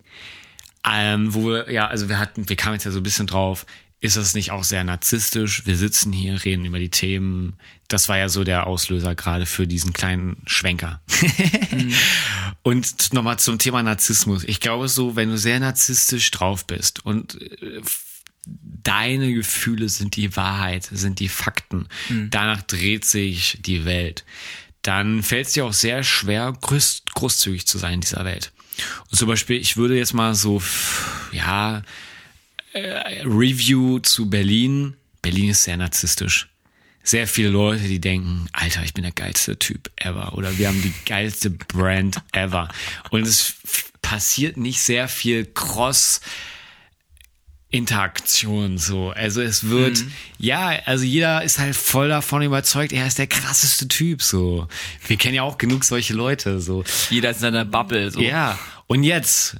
Ähm, 0.89 1.33
wo 1.33 1.47
wir, 1.47 1.71
ja, 1.71 1.87
also 1.87 2.07
wir 2.07 2.17
hatten, 2.17 2.47
wir 2.47 2.55
kamen 2.55 2.75
jetzt 2.75 2.85
ja 2.85 2.91
so 2.91 2.99
ein 2.99 3.03
bisschen 3.03 3.27
drauf, 3.27 3.65
ist 3.99 4.15
das 4.15 4.35
nicht 4.35 4.51
auch 4.51 4.63
sehr 4.63 4.83
narzisstisch? 4.83 5.65
Wir 5.65 5.75
sitzen 5.75 6.13
hier, 6.13 6.45
reden 6.45 6.65
über 6.65 6.79
die 6.79 6.91
Themen. 6.91 7.57
Das 7.87 8.09
war 8.09 8.17
ja 8.17 8.27
so 8.27 8.43
der 8.43 8.67
Auslöser 8.67 9.15
gerade 9.15 9.45
für 9.45 9.65
diesen 9.65 9.93
kleinen 9.93 10.37
Schwenker. 10.45 11.01
mhm. 11.71 11.93
Und 12.63 13.13
nochmal 13.13 13.39
zum 13.39 13.59
Thema 13.59 13.81
Narzissmus. 13.81 14.43
Ich 14.43 14.59
glaube 14.59 14.89
so, 14.89 15.15
wenn 15.15 15.29
du 15.29 15.37
sehr 15.37 15.59
narzisstisch 15.59 16.31
drauf 16.31 16.67
bist 16.67 17.05
und 17.05 17.41
äh, 17.41 17.81
deine 18.45 19.33
Gefühle 19.33 19.89
sind 19.89 20.15
die 20.15 20.35
Wahrheit, 20.35 20.89
sind 20.91 21.19
die 21.19 21.29
Fakten, 21.29 21.87
mhm. 22.09 22.29
danach 22.29 22.61
dreht 22.63 23.05
sich 23.05 23.59
die 23.61 23.85
Welt, 23.85 24.25
dann 24.81 25.23
fällt 25.23 25.47
es 25.47 25.53
dir 25.53 25.65
auch 25.65 25.73
sehr 25.73 26.03
schwer, 26.03 26.53
groß, 26.59 27.03
großzügig 27.13 27.67
zu 27.67 27.77
sein 27.77 27.95
in 27.95 28.01
dieser 28.01 28.25
Welt. 28.25 28.51
Und 29.09 29.17
zum 29.17 29.27
Beispiel, 29.27 29.57
ich 29.57 29.77
würde 29.77 29.97
jetzt 29.97 30.13
mal 30.13 30.35
so, 30.35 30.61
ja, 31.31 31.81
äh, 32.73 33.21
Review 33.23 33.99
zu 33.99 34.29
Berlin. 34.29 34.95
Berlin 35.21 35.49
ist 35.49 35.63
sehr 35.63 35.77
narzisstisch. 35.77 36.49
Sehr 37.07 37.25
viele 37.25 37.47
Leute, 37.47 37.83
die 37.83 38.01
denken, 38.01 38.49
Alter, 38.51 38.83
ich 38.83 38.93
bin 38.93 39.03
der 39.03 39.13
geilste 39.13 39.57
Typ 39.57 39.89
ever 39.95 40.33
oder 40.33 40.57
wir 40.57 40.67
haben 40.67 40.81
die 40.81 40.93
geilste 41.05 41.49
Brand 41.49 42.21
ever. 42.33 42.67
Und 43.11 43.25
es 43.25 43.53
passiert 44.01 44.57
nicht 44.57 44.81
sehr 44.81 45.07
viel 45.07 45.45
Cross 45.45 46.19
Interaktion 47.69 48.77
so. 48.77 49.11
Also 49.11 49.41
es 49.41 49.69
wird, 49.69 49.99
mhm. 49.99 50.11
ja, 50.37 50.79
also 50.83 51.05
jeder 51.05 51.43
ist 51.43 51.59
halt 51.59 51.77
voll 51.77 52.09
davon 52.09 52.41
überzeugt, 52.41 52.91
er 52.91 53.07
ist 53.07 53.19
der 53.19 53.27
krasseste 53.27 53.87
Typ 53.87 54.21
so. 54.21 54.67
Wir 55.05 55.15
kennen 55.15 55.35
ja 55.35 55.43
auch 55.43 55.57
genug 55.57 55.85
solche 55.85 56.13
Leute 56.13 56.59
so. 56.59 56.83
Jeder 57.09 57.29
ist 57.29 57.37
in 57.37 57.41
seiner 57.43 57.63
Bubble 57.63 58.11
so. 58.11 58.19
Ja. 58.19 58.59
Und 58.87 59.03
jetzt 59.03 59.55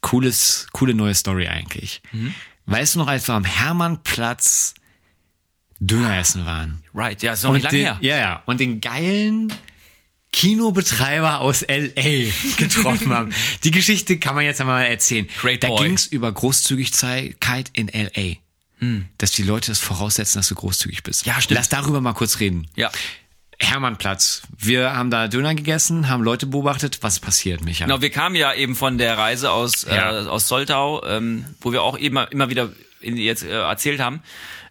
cooles, 0.00 0.68
coole 0.70 0.94
neue 0.94 1.16
Story 1.16 1.48
eigentlich. 1.48 2.02
Mhm. 2.12 2.34
Weißt 2.66 2.94
du 2.94 3.00
noch, 3.00 3.08
als 3.08 3.26
wir 3.28 3.34
am 3.34 3.44
Hermannplatz 3.44 4.74
Döner 5.86 6.18
essen 6.18 6.46
waren? 6.46 6.82
Right, 6.94 7.22
ja, 7.22 7.32
ist 7.32 7.42
noch 7.42 7.52
nicht 7.52 7.64
lange 7.64 7.76
her. 7.76 7.98
Ja, 8.00 8.16
ja. 8.16 8.42
Und 8.46 8.60
den 8.60 8.80
geilen 8.80 9.52
Kinobetreiber 10.32 11.40
aus 11.40 11.62
LA 11.62 12.30
getroffen 12.56 13.12
haben. 13.12 13.34
Die 13.64 13.70
Geschichte 13.70 14.18
kann 14.18 14.34
man 14.34 14.44
jetzt 14.44 14.60
einmal 14.60 14.86
erzählen. 14.86 15.28
Great 15.40 15.64
da 15.64 15.68
ging 15.68 15.94
es 15.94 16.06
über 16.06 16.30
Großzügigkeit 16.30 17.70
in 17.72 17.88
LA. 17.88 18.36
Hm. 18.78 19.06
Dass 19.18 19.32
die 19.32 19.42
Leute 19.42 19.70
das 19.70 19.78
voraussetzen, 19.80 20.38
dass 20.38 20.48
du 20.48 20.54
großzügig 20.54 21.02
bist. 21.02 21.26
Ja, 21.26 21.40
stimmt. 21.40 21.58
Lass 21.58 21.68
darüber 21.68 22.00
mal 22.00 22.14
kurz 22.14 22.40
reden. 22.40 22.68
Ja. 22.76 22.90
Hermannplatz. 23.58 24.42
Wir 24.56 24.94
haben 24.96 25.10
da 25.10 25.28
Döner 25.28 25.54
gegessen, 25.54 26.08
haben 26.08 26.22
Leute 26.22 26.46
beobachtet. 26.46 26.98
Was 27.02 27.20
passiert, 27.20 27.62
Micha? 27.62 27.84
Genau, 27.84 28.00
wir 28.00 28.10
kamen 28.10 28.34
ja 28.34 28.54
eben 28.54 28.74
von 28.74 28.98
der 28.98 29.18
Reise 29.18 29.50
aus, 29.50 29.86
ja. 29.88 30.22
äh, 30.22 30.26
aus 30.26 30.48
Soltau, 30.48 31.04
ähm, 31.04 31.44
wo 31.60 31.72
wir 31.72 31.82
auch 31.82 31.98
eben 31.98 32.16
immer 32.30 32.50
wieder 32.50 32.70
in, 33.00 33.16
jetzt 33.16 33.44
äh, 33.44 33.50
erzählt 33.50 34.00
haben, 34.00 34.22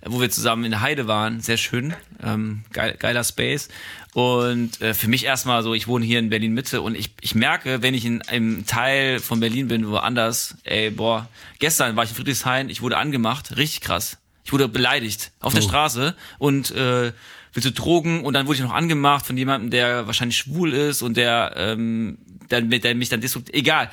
wo 0.05 0.19
wir 0.19 0.29
zusammen 0.29 0.65
in 0.65 0.71
der 0.71 0.81
Heide 0.81 1.07
waren. 1.07 1.41
Sehr 1.41 1.57
schön, 1.57 1.93
ähm, 2.23 2.63
geil, 2.73 2.95
geiler 2.97 3.23
Space. 3.23 3.69
Und 4.13 4.81
äh, 4.81 4.93
für 4.93 5.07
mich 5.07 5.25
erstmal 5.25 5.63
so, 5.63 5.73
ich 5.73 5.87
wohne 5.87 6.05
hier 6.05 6.19
in 6.19 6.29
Berlin 6.29 6.53
Mitte 6.53 6.81
und 6.81 6.95
ich, 6.95 7.11
ich 7.21 7.35
merke, 7.35 7.81
wenn 7.81 7.93
ich 7.93 8.05
in 8.05 8.21
einem 8.23 8.65
Teil 8.65 9.19
von 9.19 9.39
Berlin 9.39 9.67
bin, 9.67 9.87
woanders, 9.87 10.57
ey, 10.63 10.89
boah, 10.89 11.29
gestern 11.59 11.95
war 11.95 12.03
ich 12.03 12.09
in 12.09 12.15
Friedrichshain, 12.17 12.69
ich 12.69 12.81
wurde 12.81 12.97
angemacht, 12.97 13.55
richtig 13.57 13.81
krass. 13.81 14.17
Ich 14.43 14.51
wurde 14.51 14.67
beleidigt 14.67 15.31
auf 15.39 15.53
oh. 15.53 15.55
der 15.55 15.61
Straße 15.61 16.15
und 16.39 16.71
äh, 16.71 17.13
willst 17.53 17.67
du 17.67 17.71
Drogen? 17.71 18.23
Und 18.23 18.33
dann 18.33 18.47
wurde 18.47 18.57
ich 18.57 18.63
noch 18.63 18.73
angemacht 18.73 19.25
von 19.25 19.37
jemandem, 19.37 19.71
der 19.71 20.07
wahrscheinlich 20.07 20.37
schwul 20.37 20.73
ist 20.73 21.01
und 21.01 21.17
der, 21.17 21.53
ähm, 21.55 22.17
der, 22.49 22.61
der 22.61 22.95
mich 22.95 23.09
dann 23.09 23.21
destruktiv, 23.21 23.55
egal. 23.55 23.91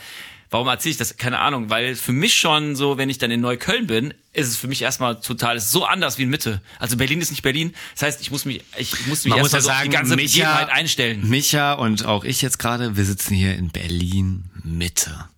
Warum 0.51 0.67
erzähle 0.69 0.93
ich 0.93 0.97
das? 0.97 1.17
Keine 1.17 1.41
Ahnung, 1.41 1.69
weil 1.69 1.95
für 1.95 2.13
mich 2.13 2.35
schon 2.35 2.75
so, 2.75 2.97
wenn 2.97 3.11
ich 3.11 3.19
dann 3.19 3.31
in 3.31 3.41
Neukölln 3.41 3.87
bin, 3.87 4.15
ist 4.33 4.49
es 4.49 4.57
für 4.57 4.67
mich 4.67 4.81
erstmal 4.81 5.21
total, 5.21 5.57
ist 5.57 5.71
so 5.71 5.85
anders 5.85 6.17
wie 6.17 6.23
in 6.23 6.31
Mitte. 6.31 6.63
Also 6.79 6.97
Berlin 6.97 7.21
ist 7.21 7.31
nicht 7.31 7.43
Berlin. 7.43 7.75
Das 7.95 8.03
heißt, 8.03 8.21
ich 8.23 8.31
muss 8.31 8.45
mich, 8.47 8.65
ich 8.79 9.07
muss 9.07 9.25
mich 9.25 9.35
erstmal 9.35 9.61
so 9.61 9.69
sagen, 9.69 9.91
die 9.91 9.97
ganze 9.97 10.17
Micha, 10.17 10.39
Begebenheit 10.39 10.71
einstellen. 10.71 11.29
Micha 11.29 11.75
und 11.75 12.07
auch 12.07 12.25
ich 12.25 12.41
jetzt 12.41 12.59
gerade, 12.59 12.97
wir 12.97 13.05
sitzen 13.05 13.35
hier 13.35 13.57
in 13.57 13.69
Berlin 13.71 14.45
Mitte. 14.63 15.29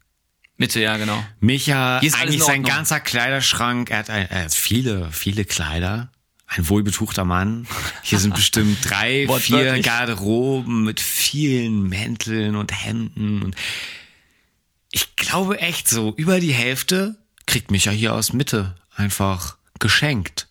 Mitte, 0.56 0.80
ja, 0.80 0.96
genau. 0.96 1.24
Micha, 1.40 1.98
eigentlich 1.98 2.44
sein 2.44 2.62
ganzer 2.62 3.00
Kleiderschrank, 3.00 3.90
er 3.90 3.98
hat, 3.98 4.08
er 4.10 4.44
hat 4.44 4.54
viele, 4.54 5.10
viele 5.10 5.44
Kleider 5.44 6.10
ein 6.50 6.68
wohlbetuchter 6.68 7.24
Mann. 7.24 7.66
Hier 8.02 8.18
sind 8.18 8.34
bestimmt 8.34 8.78
drei, 8.82 9.28
vier 9.38 9.80
Garderoben 9.80 10.84
mit 10.84 11.00
vielen 11.00 11.88
Mänteln 11.88 12.56
und 12.56 12.72
Hemden. 12.72 13.42
Und 13.42 13.54
ich 14.92 15.16
glaube 15.16 15.60
echt 15.60 15.88
so, 15.88 16.14
über 16.16 16.40
die 16.40 16.52
Hälfte 16.52 17.16
kriegt 17.46 17.70
mich 17.70 17.86
ja 17.86 17.92
hier 17.92 18.14
aus 18.14 18.32
Mitte 18.32 18.76
einfach 18.94 19.56
geschenkt. 19.78 20.48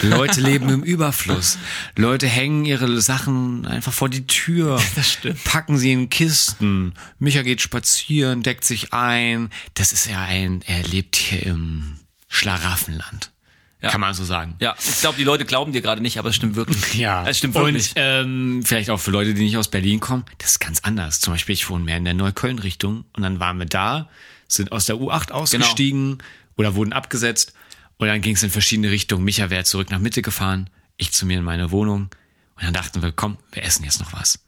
Leute 0.00 0.40
leben 0.42 0.68
im 0.68 0.82
Überfluss. 0.82 1.58
Leute 1.96 2.26
hängen 2.26 2.64
ihre 2.64 3.00
Sachen 3.00 3.66
einfach 3.66 3.92
vor 3.92 4.08
die 4.08 4.26
Tür. 4.26 4.80
Packen 5.44 5.78
sie 5.78 5.92
in 5.92 6.08
Kisten. 6.08 6.94
Micha 7.18 7.42
geht 7.42 7.60
spazieren, 7.60 8.42
deckt 8.42 8.64
sich 8.64 8.92
ein. 8.92 9.50
Das 9.74 9.92
ist 9.92 10.06
ja 10.06 10.22
ein, 10.22 10.62
er 10.66 10.82
lebt 10.84 11.16
hier 11.16 11.44
im 11.44 11.98
Schlaraffenland. 12.28 13.32
Ja. 13.86 13.92
Kann 13.92 14.00
man 14.00 14.14
so 14.14 14.24
sagen. 14.24 14.54
Ja, 14.60 14.74
ich 14.78 15.00
glaube, 15.00 15.16
die 15.16 15.24
Leute 15.24 15.44
glauben 15.44 15.72
dir 15.72 15.80
gerade 15.80 16.02
nicht, 16.02 16.18
aber 16.18 16.30
es 16.30 16.36
stimmt 16.36 16.56
wirklich. 16.56 16.94
Ja, 16.94 17.26
es 17.26 17.38
stimmt 17.38 17.54
wirklich. 17.54 17.90
Und 17.90 17.94
ähm, 17.96 18.62
vielleicht 18.64 18.90
auch 18.90 18.98
für 18.98 19.10
Leute, 19.10 19.34
die 19.34 19.42
nicht 19.42 19.56
aus 19.56 19.68
Berlin 19.68 20.00
kommen, 20.00 20.24
das 20.38 20.52
ist 20.52 20.58
ganz 20.60 20.80
anders. 20.80 21.20
Zum 21.20 21.32
Beispiel, 21.32 21.54
ich 21.54 21.68
wohne 21.68 21.84
mehr 21.84 21.96
in 21.96 22.04
der 22.04 22.14
Neukölln-Richtung 22.14 23.04
und 23.12 23.22
dann 23.22 23.40
waren 23.40 23.58
wir 23.58 23.66
da, 23.66 24.08
sind 24.48 24.72
aus 24.72 24.86
der 24.86 24.96
U8 24.96 25.30
ausgestiegen 25.30 26.18
genau. 26.18 26.24
oder 26.56 26.74
wurden 26.74 26.92
abgesetzt 26.92 27.52
und 27.98 28.08
dann 28.08 28.20
ging 28.20 28.34
es 28.34 28.42
in 28.42 28.50
verschiedene 28.50 28.90
Richtungen. 28.90 29.24
Micha 29.24 29.50
wäre 29.50 29.64
zurück 29.64 29.90
nach 29.90 29.98
Mitte 29.98 30.22
gefahren, 30.22 30.70
ich 30.96 31.12
zu 31.12 31.26
mir 31.26 31.38
in 31.38 31.44
meine 31.44 31.70
Wohnung 31.70 32.08
und 32.56 32.62
dann 32.62 32.74
dachten 32.74 33.02
wir, 33.02 33.12
komm, 33.12 33.38
wir 33.52 33.62
essen 33.62 33.84
jetzt 33.84 34.00
noch 34.00 34.12
was. 34.12 34.40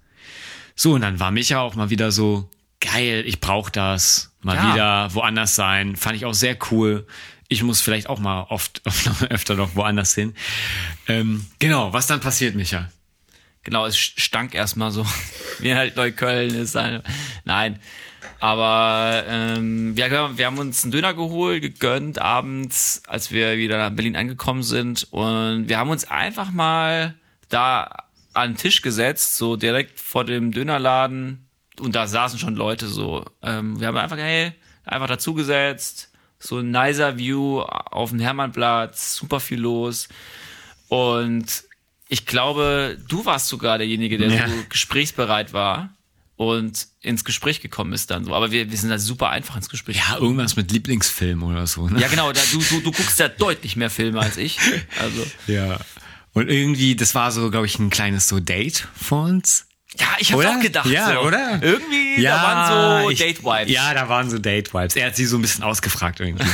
So, 0.74 0.94
und 0.94 1.02
dann 1.02 1.20
war 1.20 1.30
Micha 1.30 1.60
auch 1.60 1.74
mal 1.74 1.90
wieder 1.90 2.12
so, 2.12 2.48
geil, 2.80 3.24
ich 3.26 3.40
brauche 3.40 3.70
das, 3.70 4.32
mal 4.40 4.56
ja. 4.56 4.72
wieder 4.72 5.14
woanders 5.14 5.54
sein. 5.54 5.96
Fand 5.96 6.16
ich 6.16 6.24
auch 6.24 6.34
sehr 6.34 6.56
cool 6.70 7.06
ich 7.48 7.62
muss 7.62 7.80
vielleicht 7.80 8.08
auch 8.08 8.18
mal 8.18 8.42
oft, 8.50 8.82
öfter 9.30 9.54
noch 9.54 9.74
woanders 9.74 10.14
hin. 10.14 10.34
Ähm, 11.06 11.46
genau, 11.58 11.92
was 11.92 12.06
dann 12.06 12.20
passiert, 12.20 12.54
Micha? 12.54 12.90
Genau, 13.64 13.86
es 13.86 13.98
stank 13.98 14.54
erstmal 14.54 14.90
so, 14.90 15.06
wie 15.58 15.74
halt 15.74 15.96
Neukölln 15.96 16.54
ist. 16.54 16.74
Halt. 16.74 17.04
Nein, 17.44 17.80
aber 18.40 19.24
ähm, 19.26 19.96
wir, 19.96 20.10
wir 20.36 20.46
haben 20.46 20.58
uns 20.58 20.84
einen 20.84 20.92
Döner 20.92 21.14
geholt, 21.14 21.62
gegönnt 21.62 22.20
abends, 22.20 23.02
als 23.06 23.32
wir 23.32 23.58
wieder 23.58 23.78
nach 23.78 23.90
Berlin 23.90 24.16
angekommen 24.16 24.62
sind. 24.62 25.08
Und 25.10 25.68
wir 25.68 25.78
haben 25.78 25.90
uns 25.90 26.08
einfach 26.08 26.50
mal 26.50 27.14
da 27.48 28.04
an 28.34 28.52
den 28.52 28.56
Tisch 28.56 28.82
gesetzt, 28.82 29.36
so 29.36 29.56
direkt 29.56 29.98
vor 29.98 30.24
dem 30.24 30.52
Dönerladen. 30.52 31.48
Und 31.80 31.94
da 31.94 32.06
saßen 32.06 32.38
schon 32.38 32.54
Leute 32.54 32.86
so. 32.86 33.24
Ähm, 33.42 33.80
wir 33.80 33.88
haben 33.88 33.96
einfach, 33.96 34.16
hey, 34.16 34.52
einfach 34.84 35.08
dazugesetzt, 35.08 36.12
so 36.38 36.58
ein 36.58 36.70
nicer 36.70 37.18
View 37.18 37.60
auf 37.60 38.10
dem 38.10 38.20
Hermannplatz, 38.20 39.16
super 39.16 39.40
viel 39.40 39.60
los. 39.60 40.08
Und 40.88 41.64
ich 42.08 42.26
glaube, 42.26 42.98
du 43.08 43.24
warst 43.24 43.48
sogar 43.48 43.78
derjenige, 43.78 44.18
der 44.18 44.28
ja. 44.28 44.48
so 44.48 44.54
gesprächsbereit 44.68 45.52
war. 45.52 45.90
und 46.38 46.86
ins 47.00 47.24
Gespräch 47.24 47.60
gekommen 47.60 47.92
ist 47.92 48.10
dann 48.10 48.24
so. 48.24 48.32
Aber 48.32 48.52
wir, 48.52 48.70
wir 48.70 48.78
sind 48.78 48.90
da 48.90 48.98
super 48.98 49.30
einfach 49.30 49.56
ins 49.56 49.68
Gespräch. 49.68 49.96
Ja, 49.96 50.18
irgendwas 50.18 50.54
mit 50.54 50.70
Lieblingsfilm 50.70 51.42
oder 51.42 51.66
so. 51.66 51.88
Ne? 51.88 52.00
Ja, 52.00 52.06
genau. 52.08 52.32
Da, 52.32 52.40
du, 52.52 52.58
du, 52.58 52.80
du 52.80 52.92
guckst 52.92 53.18
ja 53.18 53.28
deutlich 53.28 53.74
mehr 53.74 53.90
Filme 53.90 54.20
als 54.20 54.36
ich. 54.36 54.58
Also. 55.00 55.26
Ja. 55.48 55.78
Und 56.34 56.48
irgendwie, 56.48 56.94
das 56.94 57.16
war 57.16 57.32
so, 57.32 57.50
glaube 57.50 57.66
ich, 57.66 57.78
ein 57.80 57.90
kleines 57.90 58.28
so 58.28 58.38
Date 58.38 58.86
von 58.94 59.34
uns. 59.34 59.66
Ja, 60.00 60.06
ich 60.18 60.32
habe 60.32 60.48
auch 60.48 60.60
gedacht. 60.60 60.86
Ja, 60.88 61.12
so. 61.14 61.20
oder? 61.20 61.60
Irgendwie, 61.62 62.20
Ja, 62.22 62.36
da 62.36 62.42
waren 62.42 63.02
so 63.04 63.10
ich- 63.10 63.18
Date-Vibes. 63.18 63.72
Ja, 63.72 63.94
da 63.94 64.08
waren 64.08 64.30
so 64.30 64.38
Date-Vibes. 64.38 64.96
Er 64.96 65.06
hat 65.08 65.16
sie 65.16 65.24
so 65.26 65.36
ein 65.36 65.42
bisschen 65.42 65.64
ausgefragt 65.64 66.20
irgendwie. 66.20 66.44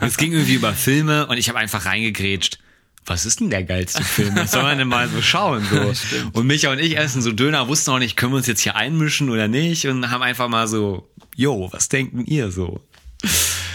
und 0.00 0.06
es 0.06 0.16
ging 0.16 0.32
irgendwie 0.32 0.54
über 0.54 0.72
Filme 0.72 1.26
und 1.26 1.36
ich 1.38 1.48
habe 1.48 1.58
einfach 1.58 1.84
reingegrätscht. 1.86 2.58
Was 3.06 3.26
ist 3.26 3.40
denn 3.40 3.50
der 3.50 3.62
geilste 3.64 4.02
Film? 4.02 4.34
Was 4.36 4.52
soll 4.52 4.62
man 4.62 4.78
denn 4.78 4.88
mal 4.88 5.08
so 5.10 5.20
schauen? 5.20 5.66
So. 5.70 5.92
und 6.32 6.46
Micha 6.46 6.70
und 6.72 6.78
ich 6.78 6.96
essen 6.96 7.20
so 7.20 7.32
Döner, 7.32 7.68
wussten 7.68 7.90
auch 7.90 7.98
nicht, 7.98 8.16
können 8.16 8.32
wir 8.32 8.38
uns 8.38 8.46
jetzt 8.46 8.60
hier 8.60 8.76
einmischen 8.76 9.28
oder 9.28 9.46
nicht? 9.46 9.86
Und 9.86 10.10
haben 10.10 10.22
einfach 10.22 10.48
mal 10.48 10.66
so, 10.66 11.06
yo, 11.36 11.68
was 11.70 11.90
denken 11.90 12.24
ihr 12.24 12.50
so? 12.50 12.80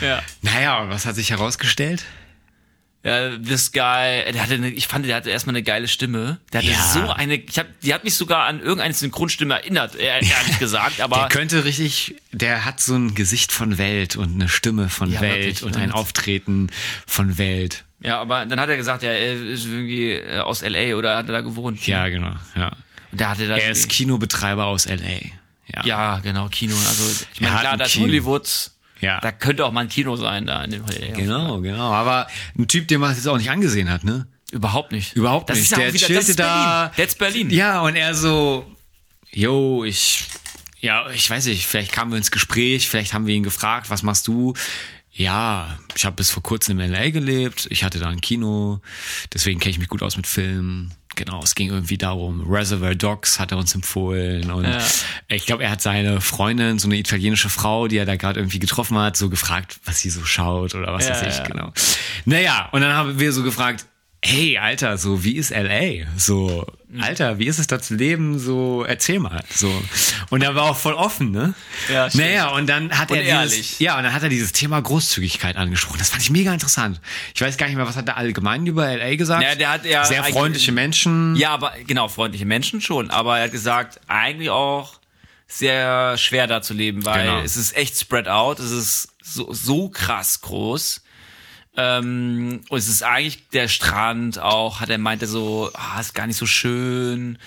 ja. 0.02 0.24
Naja, 0.42 0.80
und 0.82 0.90
was 0.90 1.06
hat 1.06 1.14
sich 1.16 1.30
herausgestellt? 1.30 2.06
Ja, 3.04 3.38
this 3.38 3.72
guy, 3.72 4.30
der 4.34 4.42
hatte 4.44 4.56
eine, 4.56 4.70
ich 4.70 4.88
fand, 4.88 5.06
der 5.06 5.16
hatte 5.16 5.30
erstmal 5.30 5.56
eine 5.56 5.64
geile 5.64 5.88
Stimme. 5.88 6.38
Der 6.52 6.62
hatte 6.62 6.72
Ja. 6.72 6.92
so 6.94 7.10
eine, 7.10 7.36
ich 7.36 7.58
hab, 7.58 7.68
die 7.80 7.94
hat 7.94 8.04
mich 8.04 8.16
sogar 8.16 8.46
an 8.46 8.60
irgendeine 8.60 8.94
Synchronstimme 8.94 9.54
erinnert, 9.54 9.96
äh, 9.96 10.04
ehrlich 10.04 10.34
gesagt, 10.60 10.98
Der 10.98 11.06
aber 11.06 11.30
könnte 11.30 11.64
richtig, 11.64 12.16
der 12.34 12.66
hat 12.66 12.82
so 12.82 12.96
ein 12.96 13.16
Gesicht 13.16 13.54
von 13.54 13.78
Welt 13.78 14.18
und 14.18 14.34
eine 14.36 14.50
Stimme 14.50 14.90
von 14.90 15.10
Ja, 15.12 15.22
Welt 15.22 15.64
und 15.64 15.78
ein 15.78 15.94
Auftreten 15.94 16.68
von 17.08 17.38
Welt. 17.38 17.86
ja, 18.02 18.20
aber 18.20 18.46
dann 18.46 18.60
hat 18.60 18.68
er 18.68 18.76
gesagt, 18.76 19.04
er 19.04 19.18
ist 19.34 19.66
irgendwie 19.66 20.12
äh, 20.12 20.40
aus 20.40 20.62
LA 20.62 20.96
oder 20.96 21.16
hat 21.16 21.28
er 21.30 21.34
da 21.34 21.42
gewohnt. 21.42 21.88
Ja, 21.88 22.10
genau, 22.10 22.34
ja. 22.58 22.74
Und 23.12 23.22
der 23.22 23.30
hatte 23.30 23.48
da 23.48 23.56
Er 23.58 23.72
ist 23.72 23.88
Kinobetreiber 23.90 24.66
aus 24.66 24.86
L.A. 24.86 25.22
Ja. 25.74 25.86
ja, 25.86 26.20
genau, 26.20 26.48
Kino. 26.50 26.76
Also 26.76 27.24
ich 27.34 27.40
meine, 27.42 27.60
klar, 27.60 27.78
das. 27.78 27.96
Hollywood, 27.96 28.72
Ja. 29.02 29.20
da 29.22 29.32
könnte 29.32 29.66
auch 29.66 29.72
mal 29.72 29.82
ein 29.82 29.90
Kino 29.90 30.16
sein 30.16 30.46
da 30.46 30.64
in 30.64 30.72
dem 30.72 30.84
LA. 30.86 31.16
Genau, 31.16 31.62
genau. 31.62 31.92
Aber 31.92 32.28
ein 32.58 32.68
Typ, 32.68 32.88
den 32.88 33.00
man 33.00 33.16
jetzt 33.16 33.28
auch 33.28 33.38
nicht 33.38 33.50
angesehen 33.50 33.90
hat, 33.90 34.04
ne? 34.04 34.28
Überhaupt 34.52 34.92
nicht. 34.92 35.16
Überhaupt 35.16 35.50
das 35.50 35.58
nicht. 35.58 35.66
Ist 35.66 35.72
ja 35.72 35.78
Der 35.78 35.94
wieder, 35.94 36.08
chillte 36.08 36.36
da-. 36.36 36.92
That's 36.98 37.16
Berlin. 37.16 37.50
Ja, 37.50 37.82
und 37.82 37.96
er 37.96 38.16
so, 38.16 38.66
yo, 39.32 39.84
ich, 39.84 40.26
ja, 40.80 41.10
ich 41.12 41.30
weiß 41.30 41.46
nicht, 41.46 41.66
vielleicht 41.66 41.92
kamen 41.92 42.12
wir 42.12 42.18
ins 42.18 42.32
Gespräch, 42.32 42.90
vielleicht 42.90 43.14
haben 43.14 43.28
wir 43.28 43.36
ihn 43.36 43.44
gefragt, 43.44 43.90
was 43.90 44.04
machst 44.04 44.28
du? 44.28 44.54
Ja, 45.12 45.78
ich 45.96 46.06
habe 46.06 46.16
bis 46.16 46.32
vor 46.32 46.44
kurzem 46.44 46.80
in 46.80 46.94
L.A. 46.94 47.10
gelebt, 47.10 47.68
ich 47.70 47.84
hatte 47.84 48.00
da 48.00 48.08
ein 48.08 48.22
Kino, 48.22 48.82
deswegen 49.34 49.60
kenne 49.60 49.72
ich 49.72 49.80
mich 49.80 49.90
gut 49.90 50.02
aus 50.02 50.18
mit 50.18 50.28
Filmen. 50.28 50.94
Genau, 51.20 51.42
es 51.44 51.54
ging 51.54 51.70
irgendwie 51.70 51.98
darum, 51.98 52.50
Reservoir 52.50 52.96
Dogs 52.96 53.40
hat 53.42 53.52
er 53.52 53.58
uns 53.58 53.76
empfohlen 53.76 54.50
und 54.52 54.64
Ja. 54.64 54.78
ich 55.28 55.46
glaube, 55.46 55.64
er 55.66 55.72
hat 55.72 55.82
seine 55.82 56.22
Freundin, 56.22 56.80
so 56.80 56.88
eine 56.88 56.96
italienische 56.96 57.50
Frau, 57.50 57.90
die 57.90 57.98
er 57.98 58.06
da 58.06 58.16
gerade 58.16 58.40
irgendwie 58.40 58.60
getroffen 58.60 58.98
hat, 58.98 59.18
so 59.18 59.28
gefragt, 59.30 59.82
was 59.84 60.00
sie 60.00 60.10
so 60.10 60.24
schaut 60.24 60.76
oder 60.76 60.94
was 60.94 61.10
Ja, 61.10 61.16
weiß 61.16 61.22
ich, 61.28 61.38
ja. 61.40 61.44
genau. 61.44 61.74
Naja, 62.24 62.70
und 62.72 62.80
dann 62.80 62.94
haben 62.94 63.20
wir 63.20 63.34
so 63.34 63.44
gefragt, 63.44 63.86
hey, 64.24 64.58
Alter, 64.58 64.98
so, 64.98 65.24
wie 65.24 65.36
ist 65.38 65.52
L.A.? 65.52 66.06
So, 66.18 66.66
Mhm. 66.92 67.04
Alter, 67.04 67.38
wie 67.38 67.46
ist 67.46 67.60
es 67.60 67.68
da 67.68 67.80
zu 67.80 67.94
leben? 67.94 68.40
So, 68.40 68.84
erzähl 68.84 69.20
mal, 69.20 69.44
so. 69.54 69.72
Und 70.32 70.42
er 70.42 70.56
war 70.56 70.64
auch 70.64 70.76
voll 70.76 70.94
offen, 70.96 71.30
ne? 71.30 71.54
Ja, 71.88 72.10
stimmt. 72.10 72.24
Naja, 72.26 72.48
und 72.50 72.66
dann 72.68 72.98
hat 72.98 73.12
Und 73.12 73.18
er 73.18 73.24
ehrlich. 73.26 73.56
dieses, 73.58 73.80
ja, 73.80 73.96
und 73.96 74.04
dann 74.04 74.12
hat 74.12 74.24
er 74.24 74.30
dieses 74.30 74.54
Thema 74.54 74.82
Großzügigkeit 74.82 75.56
angesprochen. 75.56 76.00
Das 76.00 76.10
fand 76.10 76.24
ich 76.24 76.32
mega 76.32 76.52
interessant. 76.52 77.00
Ich 77.36 77.42
weiß 77.42 77.58
gar 77.58 77.68
nicht 77.68 77.76
mehr, 77.76 77.86
was 77.86 77.96
hat 77.96 78.08
er 78.08 78.18
allgemein 78.18 78.66
über 78.66 78.88
L.A. 78.88 79.16
gesagt? 79.18 79.44
Ja, 79.44 79.54
der 79.54 79.70
hat 79.72 79.86
ja 79.86 80.04
Sehr 80.04 80.24
freundliche 80.24 80.72
Menschen. 80.72 81.36
Ja, 81.36 81.52
aber 81.52 81.74
genau, 81.86 82.08
freundliche 82.08 82.46
Menschen 82.48 82.82
schon. 82.82 83.12
Aber 83.12 83.38
er 83.38 83.44
hat 83.44 83.52
gesagt, 83.52 84.00
eigentlich 84.08 84.50
auch 84.50 85.00
sehr 85.48 86.18
schwer 86.18 86.48
da 86.48 86.64
zu 86.64 86.74
leben, 86.74 87.06
weil 87.06 87.26
Genau. 87.28 87.42
es 87.42 87.56
ist 87.56 87.78
echt 87.78 88.00
spread 88.00 88.28
out, 88.28 88.58
es 88.58 88.72
ist 88.72 89.10
so, 89.22 89.54
so 89.54 89.90
krass 89.90 90.42
groß. 90.42 91.04
Ähm, 91.78 92.62
und 92.70 92.78
es 92.78 92.88
ist 92.88 93.04
eigentlich 93.04 93.48
der 93.50 93.68
Strand 93.68 94.40
auch, 94.40 94.80
hat 94.82 94.90
er 94.90 94.98
meinte 94.98 95.28
so, 95.28 95.70
ah, 95.74 96.00
ist 96.00 96.16
gar 96.16 96.28
nicht 96.28 96.38
so 96.38 96.46
schön. 96.46 97.38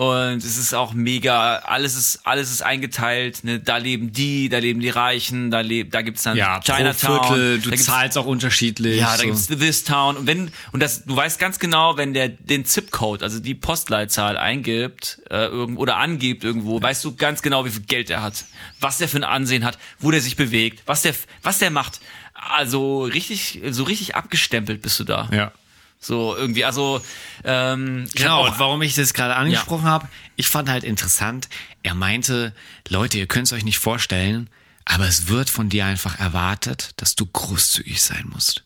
Und 0.00 0.38
es 0.38 0.56
ist 0.56 0.72
auch 0.72 0.94
mega, 0.94 1.56
alles 1.56 1.94
ist, 1.94 2.20
alles 2.24 2.50
ist 2.50 2.62
eingeteilt, 2.62 3.44
ne, 3.44 3.60
da 3.60 3.76
leben 3.76 4.12
die, 4.12 4.48
da 4.48 4.56
leben 4.56 4.80
die 4.80 4.88
Reichen, 4.88 5.50
da 5.50 5.60
lebt, 5.60 5.92
da 5.92 6.00
gibt's 6.00 6.22
dann 6.22 6.38
Ja, 6.38 6.58
Chinatown. 6.60 7.24
Viertel, 7.24 7.60
du 7.60 7.68
da 7.68 7.76
zahlst 7.76 8.16
auch 8.16 8.24
unterschiedlich. 8.24 8.98
ja, 8.98 9.10
da 9.12 9.18
so. 9.18 9.24
gibt's 9.24 9.48
This 9.48 9.84
Town 9.84 10.16
und 10.16 10.26
wenn 10.26 10.52
und 10.72 10.82
das 10.82 11.04
du 11.04 11.14
weißt 11.14 11.38
ganz 11.38 11.58
genau, 11.58 11.98
wenn 11.98 12.14
der 12.14 12.30
den 12.30 12.64
Zip-Code, 12.64 13.22
also 13.22 13.40
die 13.40 13.54
Postleitzahl 13.54 14.38
eingibt 14.38 15.20
äh, 15.28 15.44
irgendwo 15.44 15.82
oder 15.82 15.98
angibt 15.98 16.44
irgendwo, 16.44 16.80
weißt 16.80 17.04
du 17.04 17.14
ganz 17.16 17.42
genau, 17.42 17.66
wie 17.66 17.70
viel 17.70 17.82
Geld 17.82 18.08
er 18.08 18.22
hat, 18.22 18.46
was 18.80 18.96
der 18.96 19.08
für 19.08 19.18
ein 19.18 19.24
Ansehen 19.24 19.66
hat, 19.66 19.76
wo 19.98 20.10
der 20.10 20.22
sich 20.22 20.36
bewegt, 20.36 20.82
was 20.86 21.02
der 21.02 21.14
was 21.42 21.58
der 21.58 21.70
macht. 21.70 22.00
Also 22.48 23.04
richtig 23.04 23.60
so 23.70 23.84
richtig 23.84 24.16
abgestempelt 24.16 24.82
bist 24.82 24.98
du 24.98 25.04
da. 25.04 25.28
Ja. 25.32 25.52
So 25.98 26.34
irgendwie, 26.34 26.64
also 26.64 27.02
ähm, 27.44 28.08
Genau, 28.14 28.44
und 28.44 28.52
auch, 28.52 28.58
warum 28.58 28.80
ich 28.80 28.94
das 28.94 29.12
gerade 29.12 29.36
angesprochen 29.36 29.84
habe, 29.84 30.08
ich 30.36 30.46
fand 30.48 30.70
halt 30.70 30.82
interessant, 30.82 31.50
er 31.82 31.94
meinte, 31.94 32.54
Leute, 32.88 33.18
ihr 33.18 33.26
könnt 33.26 33.46
es 33.46 33.52
euch 33.52 33.64
nicht 33.64 33.78
vorstellen, 33.78 34.48
aber 34.86 35.06
es 35.06 35.28
wird 35.28 35.50
von 35.50 35.68
dir 35.68 35.84
einfach 35.84 36.18
erwartet, 36.18 36.92
dass 36.96 37.16
du 37.16 37.26
großzügig 37.26 38.02
sein 38.02 38.26
musst. 38.32 38.64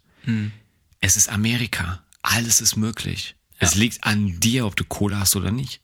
Es 1.00 1.16
ist 1.16 1.28
Amerika, 1.28 2.02
alles 2.22 2.60
ist 2.60 2.76
möglich. 2.76 3.34
Es 3.58 3.74
liegt 3.74 4.04
an 4.04 4.38
dir, 4.40 4.64
ob 4.64 4.76
du 4.76 4.84
Kohle 4.84 5.18
hast 5.18 5.34
oder 5.36 5.50
nicht. 5.50 5.80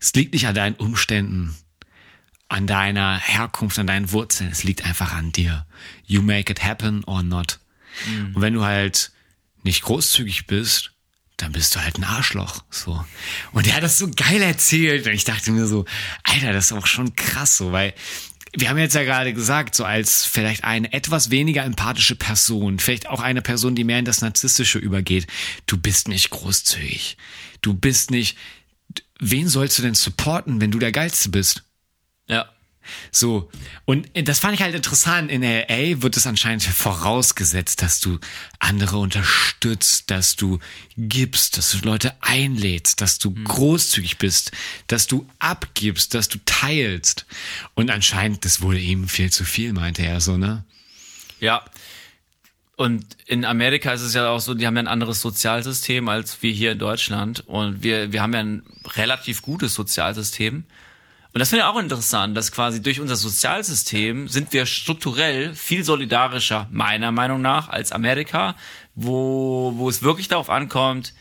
Es 0.00 0.12
liegt 0.14 0.32
nicht 0.32 0.46
an 0.46 0.54
deinen 0.54 0.74
Umständen, 0.74 1.56
an 2.48 2.66
deiner 2.66 3.18
Herkunft, 3.18 3.78
an 3.78 3.86
deinen 3.86 4.10
Wurzeln, 4.12 4.50
es 4.50 4.64
liegt 4.64 4.84
einfach 4.84 5.12
an 5.12 5.32
dir. 5.32 5.66
You 6.06 6.22
make 6.22 6.50
it 6.50 6.64
happen 6.64 7.04
or 7.04 7.22
not. 7.22 7.58
Und 8.34 8.40
wenn 8.40 8.54
du 8.54 8.64
halt 8.64 9.10
nicht 9.62 9.82
großzügig 9.82 10.46
bist, 10.46 10.92
dann 11.36 11.52
bist 11.52 11.74
du 11.74 11.80
halt 11.80 11.98
ein 11.98 12.04
Arschloch. 12.04 12.64
So. 12.70 13.04
Und 13.52 13.66
er 13.66 13.76
hat 13.76 13.82
das 13.82 13.98
so 13.98 14.10
geil 14.10 14.42
erzählt. 14.42 15.06
Und 15.06 15.12
ich 15.12 15.24
dachte 15.24 15.50
mir 15.50 15.66
so, 15.66 15.84
Alter, 16.24 16.52
das 16.52 16.66
ist 16.66 16.72
auch 16.72 16.86
schon 16.86 17.14
krass 17.16 17.56
so, 17.56 17.72
weil 17.72 17.94
wir 18.56 18.70
haben 18.70 18.78
jetzt 18.78 18.94
ja 18.94 19.04
gerade 19.04 19.32
gesagt, 19.32 19.74
so 19.74 19.84
als 19.84 20.24
vielleicht 20.24 20.64
eine 20.64 20.92
etwas 20.92 21.30
weniger 21.30 21.64
empathische 21.64 22.16
Person, 22.16 22.78
vielleicht 22.78 23.08
auch 23.08 23.20
eine 23.20 23.42
Person, 23.42 23.74
die 23.74 23.84
mehr 23.84 23.98
in 23.98 24.04
das 24.04 24.20
Narzisstische 24.20 24.78
übergeht, 24.78 25.26
du 25.66 25.76
bist 25.76 26.08
nicht 26.08 26.30
großzügig. 26.30 27.18
Du 27.60 27.74
bist 27.74 28.10
nicht, 28.10 28.36
wen 29.20 29.48
sollst 29.48 29.78
du 29.78 29.82
denn 29.82 29.94
supporten, 29.94 30.60
wenn 30.60 30.70
du 30.70 30.78
der 30.78 30.92
Geilste 30.92 31.28
bist? 31.28 31.64
So, 33.10 33.50
und 33.84 34.08
das 34.14 34.38
fand 34.38 34.54
ich 34.54 34.62
halt 34.62 34.74
interessant. 34.74 35.30
In 35.30 35.42
LA 35.42 36.02
wird 36.02 36.16
es 36.16 36.26
anscheinend 36.26 36.62
vorausgesetzt, 36.62 37.82
dass 37.82 38.00
du 38.00 38.18
andere 38.58 38.98
unterstützt, 38.98 40.10
dass 40.10 40.36
du 40.36 40.58
gibst, 40.96 41.56
dass 41.56 41.72
du 41.72 41.78
Leute 41.86 42.14
einlädst, 42.20 43.00
dass 43.00 43.18
du 43.18 43.32
großzügig 43.32 44.18
bist, 44.18 44.52
dass 44.86 45.06
du 45.06 45.26
abgibst, 45.38 46.14
dass 46.14 46.28
du 46.28 46.38
teilst. 46.44 47.26
Und 47.74 47.90
anscheinend, 47.90 48.44
das 48.44 48.60
wurde 48.60 48.80
ihm 48.80 49.08
viel 49.08 49.30
zu 49.30 49.44
viel, 49.44 49.72
meinte 49.72 50.02
er 50.02 50.20
so, 50.20 50.36
ne? 50.36 50.64
Ja. 51.40 51.64
Und 52.76 53.04
in 53.26 53.44
Amerika 53.44 53.92
ist 53.92 54.02
es 54.02 54.14
ja 54.14 54.30
auch 54.30 54.38
so, 54.40 54.54
die 54.54 54.64
haben 54.64 54.76
ja 54.76 54.82
ein 54.82 54.88
anderes 54.88 55.20
Sozialsystem 55.20 56.08
als 56.08 56.42
wir 56.42 56.52
hier 56.52 56.72
in 56.72 56.78
Deutschland. 56.78 57.40
Und 57.48 57.82
wir, 57.82 58.12
wir 58.12 58.22
haben 58.22 58.32
ja 58.32 58.38
ein 58.38 58.62
relativ 58.96 59.42
gutes 59.42 59.74
Sozialsystem. 59.74 60.64
Und 61.38 61.42
das 61.42 61.50
finde 61.50 61.62
ich 61.66 61.70
auch 61.70 61.78
interessant, 61.78 62.36
dass 62.36 62.50
quasi 62.50 62.82
durch 62.82 62.98
unser 63.00 63.14
Sozialsystem 63.14 64.26
sind 64.26 64.52
wir 64.52 64.66
strukturell 64.66 65.54
viel 65.54 65.84
solidarischer, 65.84 66.66
meiner 66.72 67.12
Meinung 67.12 67.40
nach, 67.42 67.68
als 67.68 67.92
Amerika, 67.92 68.56
wo, 68.96 69.72
wo 69.76 69.88
es 69.88 70.02
wirklich 70.02 70.26
darauf 70.26 70.50
ankommt, 70.50 71.14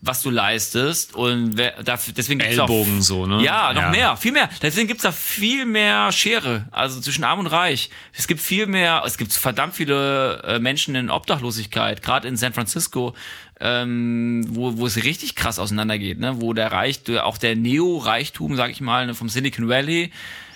was 0.00 0.20
du 0.20 0.30
leistest 0.30 1.14
und 1.14 1.56
wer, 1.56 1.80
dafür, 1.84 2.12
deswegen 2.12 2.40
gibt's 2.40 2.58
auch- 2.58 2.68
Ellbogen 2.68 3.02
so, 3.02 3.24
ne? 3.26 3.40
Ja, 3.44 3.72
noch 3.72 3.82
Ja. 3.82 3.90
mehr, 3.90 4.16
viel 4.16 4.32
mehr. 4.32 4.50
Deswegen 4.60 4.88
gibt's 4.88 5.04
da 5.04 5.12
viel 5.12 5.64
mehr 5.64 6.10
Schere, 6.10 6.66
also 6.72 7.00
zwischen 7.00 7.22
Arm 7.22 7.38
und 7.38 7.46
Reich. 7.46 7.88
Es 8.12 8.26
gibt 8.26 8.40
viel 8.40 8.66
mehr, 8.66 9.04
es 9.06 9.16
gibt 9.16 9.32
verdammt 9.32 9.76
viele 9.76 10.42
äh, 10.42 10.58
Menschen 10.58 10.96
in 10.96 11.08
Obdachlosigkeit, 11.08 12.02
gerade 12.02 12.26
in 12.26 12.36
San 12.36 12.52
Francisco, 12.52 13.14
ähm, 13.62 14.44
wo, 14.48 14.76
wo 14.76 14.86
es 14.86 15.04
richtig 15.04 15.36
krass 15.36 15.58
auseinandergeht, 15.58 16.18
ne? 16.18 16.40
wo 16.40 16.52
der 16.52 16.72
Reich, 16.72 17.00
auch 17.20 17.38
der 17.38 17.56
Neo-Reichtum, 17.56 18.56
sag 18.56 18.70
ich 18.70 18.80
mal, 18.80 19.06
ne, 19.06 19.14
vom 19.14 19.28
Silicon 19.28 19.68
Valley, 19.68 20.10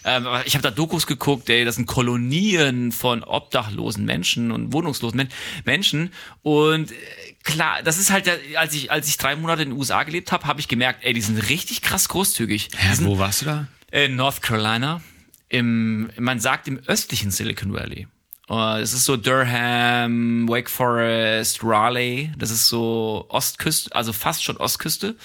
ähm, 0.04 0.26
ich 0.44 0.54
habe 0.54 0.62
da 0.62 0.70
Dokus 0.70 1.06
geguckt, 1.06 1.48
ey, 1.48 1.64
das 1.64 1.76
sind 1.76 1.86
Kolonien 1.86 2.92
von 2.92 3.22
obdachlosen 3.22 4.04
Menschen 4.04 4.50
und 4.52 4.72
wohnungslosen 4.72 5.16
Men 5.16 5.28
Menschen. 5.64 6.12
Und 6.42 6.92
äh, 6.92 6.94
klar, 7.42 7.82
das 7.84 7.98
ist 7.98 8.10
halt, 8.10 8.26
der, 8.26 8.38
als 8.56 8.74
ich 8.74 8.90
als 8.90 9.08
ich 9.08 9.16
drei 9.16 9.34
Monate 9.36 9.62
in 9.62 9.70
den 9.70 9.78
USA 9.78 10.02
gelebt 10.02 10.32
habe, 10.32 10.44
habe 10.46 10.60
ich 10.60 10.68
gemerkt, 10.68 11.04
ey, 11.04 11.12
die 11.12 11.22
sind 11.22 11.38
richtig 11.48 11.82
krass 11.82 12.08
großzügig. 12.08 12.68
Hä, 12.76 12.94
sind 12.94 13.06
wo 13.06 13.18
warst 13.18 13.42
du 13.42 13.46
da? 13.46 13.68
in 13.90 14.16
North 14.16 14.42
Carolina, 14.42 15.00
im, 15.48 16.10
man 16.18 16.40
sagt 16.40 16.68
im 16.68 16.80
östlichen 16.86 17.30
Silicon 17.30 17.72
Valley. 17.72 18.08
Uh, 18.48 18.76
Es 18.80 18.92
ist 18.92 19.04
so 19.04 19.16
Durham, 19.16 20.48
Wake 20.48 20.70
Forest, 20.70 21.64
Raleigh. 21.64 22.30
Das 22.38 22.50
ist 22.50 22.68
so 22.68 23.26
Ostküste, 23.28 23.94
also 23.94 24.12
fast 24.12 24.44
schon 24.44 24.56
Ostküste. 24.56 25.16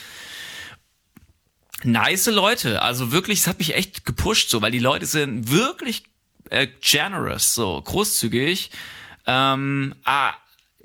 nice 1.83 2.27
Leute. 2.27 2.81
Also 2.81 3.11
wirklich, 3.11 3.39
es 3.39 3.47
hat 3.47 3.59
mich 3.59 3.75
echt 3.75 4.05
gepusht, 4.05 4.49
so, 4.49 4.61
weil 4.61 4.71
die 4.71 4.79
Leute 4.79 5.05
sind 5.05 5.51
wirklich 5.51 6.03
äh, 6.49 6.67
generous, 6.81 7.53
so 7.53 7.81
großzügig. 7.81 8.71
Ähm, 9.27 9.95
ah, 10.03 10.33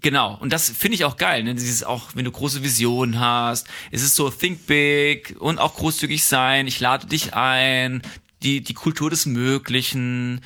Genau, 0.02 0.36
und 0.40 0.52
das 0.52 0.68
finde 0.68 0.94
ich 0.94 1.04
auch 1.06 1.16
geil, 1.16 1.42
ne? 1.42 1.54
Dieses 1.54 1.82
auch, 1.82 2.10
wenn 2.14 2.26
du 2.26 2.30
große 2.30 2.62
Visionen 2.62 3.18
hast, 3.18 3.66
es 3.90 4.02
ist 4.02 4.14
so 4.14 4.28
think 4.30 4.66
big 4.66 5.34
und 5.40 5.58
auch 5.58 5.74
großzügig 5.74 6.22
sein, 6.22 6.66
ich 6.66 6.78
lade 6.80 7.06
dich 7.06 7.34
ein, 7.34 8.02
die, 8.42 8.60
die 8.62 8.74
Kultur 8.74 9.08
des 9.10 9.24
Möglichen, 9.26 10.42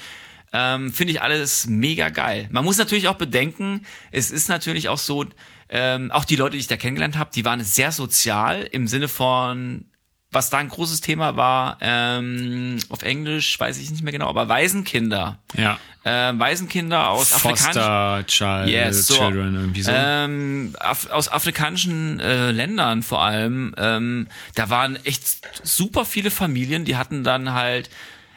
ähm, 0.52 0.92
finde 0.92 1.12
ich 1.12 1.22
alles 1.22 1.66
mega 1.66 2.08
geil. 2.08 2.48
Man 2.50 2.64
muss 2.64 2.78
natürlich 2.78 3.08
auch 3.08 3.16
bedenken, 3.16 3.86
es 4.10 4.30
ist 4.30 4.48
natürlich 4.48 4.88
auch 4.88 4.98
so, 4.98 5.24
ähm, 5.68 6.10
auch 6.10 6.24
die 6.24 6.36
Leute, 6.36 6.52
die 6.52 6.60
ich 6.60 6.66
da 6.66 6.76
kennengelernt 6.76 7.16
habe, 7.16 7.30
die 7.34 7.44
waren 7.44 7.62
sehr 7.62 7.92
sozial 7.92 8.62
im 8.62 8.88
Sinne 8.88 9.08
von, 9.08 9.84
was 10.32 10.50
da 10.50 10.58
ein 10.58 10.68
großes 10.68 11.00
Thema 11.00 11.36
war, 11.36 11.78
ähm, 11.80 12.78
auf 12.88 13.02
Englisch 13.02 13.58
weiß 13.58 13.78
ich 13.78 13.90
nicht 13.90 14.02
mehr 14.02 14.12
genau, 14.12 14.28
aber 14.28 14.48
Waisenkinder. 14.48 15.38
Ja. 15.56 15.78
Äh, 16.04 16.38
Waisenkinder 16.38 17.08
aus 17.08 17.30
Foster 17.30 18.24
Child, 18.26 18.68
yes, 18.68 19.08
so, 19.08 19.16
Children, 19.16 19.54
irgendwie 19.54 19.82
so. 19.82 19.92
Ähm, 19.92 20.74
af 20.78 21.10
aus 21.10 21.28
afrikanischen 21.30 22.20
äh, 22.20 22.52
Ländern 22.52 23.02
vor 23.02 23.22
allem. 23.22 23.74
Ähm, 23.76 24.28
da 24.54 24.70
waren 24.70 24.96
echt 25.04 25.22
super 25.62 26.04
viele 26.04 26.30
Familien, 26.30 26.84
die 26.84 26.96
hatten 26.96 27.22
dann 27.22 27.52
halt 27.52 27.90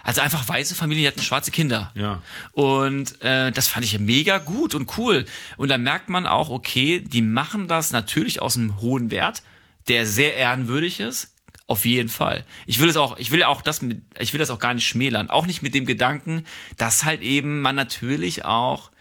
also 0.04 0.20
einfach 0.20 0.48
weiße 0.48 0.76
Familien, 0.76 1.04
die 1.04 1.08
hatten 1.08 1.22
schwarze 1.22 1.50
Kinder. 1.50 1.92
Ja. 1.96 2.22
Und 2.52 3.22
äh, 3.22 3.52
das 3.52 3.70
fand 3.70 3.86
ich 3.86 3.98
mega 4.00 4.38
gut 4.38 4.76
und 4.76 4.98
cool. 4.98 5.26
Und 5.56 5.70
da 5.70 5.78
merkt 5.78 6.10
man 6.10 6.28
auch, 6.28 6.50
okay, 6.50 7.00
die 7.00 7.22
machen 7.22 7.70
das 7.70 7.92
natürlich 7.92 8.42
aus 8.42 8.58
einem 8.58 8.82
hohen 8.82 9.12
Wert, 9.12 9.44
der 9.88 10.06
sehr 10.06 10.36
ehrenwürdig 10.36 11.00
ist. 11.00 11.30
Auf 11.66 11.86
jeden 11.86 12.10
Fall. 12.10 12.44
Ich 12.66 12.80
will 12.80 12.90
es 12.90 12.98
auch, 12.98 13.18
ich 13.18 13.32
will 13.32 13.42
auch 13.44 13.62
das 13.62 13.82
mit, 13.82 14.02
ich 14.20 14.34
will 14.34 14.40
das 14.40 14.50
auch 14.50 14.60
gar 14.60 14.74
nicht 14.74 14.86
schmälern. 14.86 15.30
Auch 15.30 15.46
nicht 15.46 15.62
mit 15.62 15.74
dem 15.74 15.86
Gedanken, 15.86 16.46
dass 16.78 17.06
halt 17.06 17.22
eben 17.22 17.62
man 17.62 17.76
natürlich 17.76 18.44
auch 18.44 18.92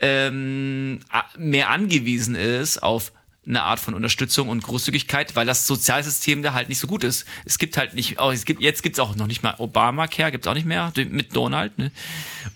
ähm, 0.00 1.00
mehr 1.38 1.70
angewiesen 1.70 2.34
ist 2.34 2.82
auf 2.82 3.12
eine 3.46 3.62
Art 3.62 3.78
von 3.78 3.94
Unterstützung 3.94 4.48
und 4.48 4.62
Großzügigkeit, 4.62 5.36
weil 5.36 5.46
das 5.46 5.66
Sozialsystem 5.66 6.42
da 6.42 6.52
halt 6.52 6.68
nicht 6.68 6.78
so 6.78 6.86
gut 6.86 7.04
ist. 7.04 7.26
Es 7.44 7.58
gibt 7.58 7.76
halt 7.76 7.94
nicht, 7.94 8.20
oh, 8.20 8.30
es 8.30 8.44
gibt 8.44 8.60
jetzt 8.60 8.82
gibt's 8.82 8.98
auch 8.98 9.14
noch 9.14 9.26
nicht 9.26 9.42
mal 9.42 9.54
Obamacare, 9.58 10.32
gibt's 10.32 10.46
auch 10.46 10.54
nicht 10.54 10.66
mehr 10.66 10.92
mit 10.96 11.36
Donald. 11.36 11.78
Ne? 11.78 11.92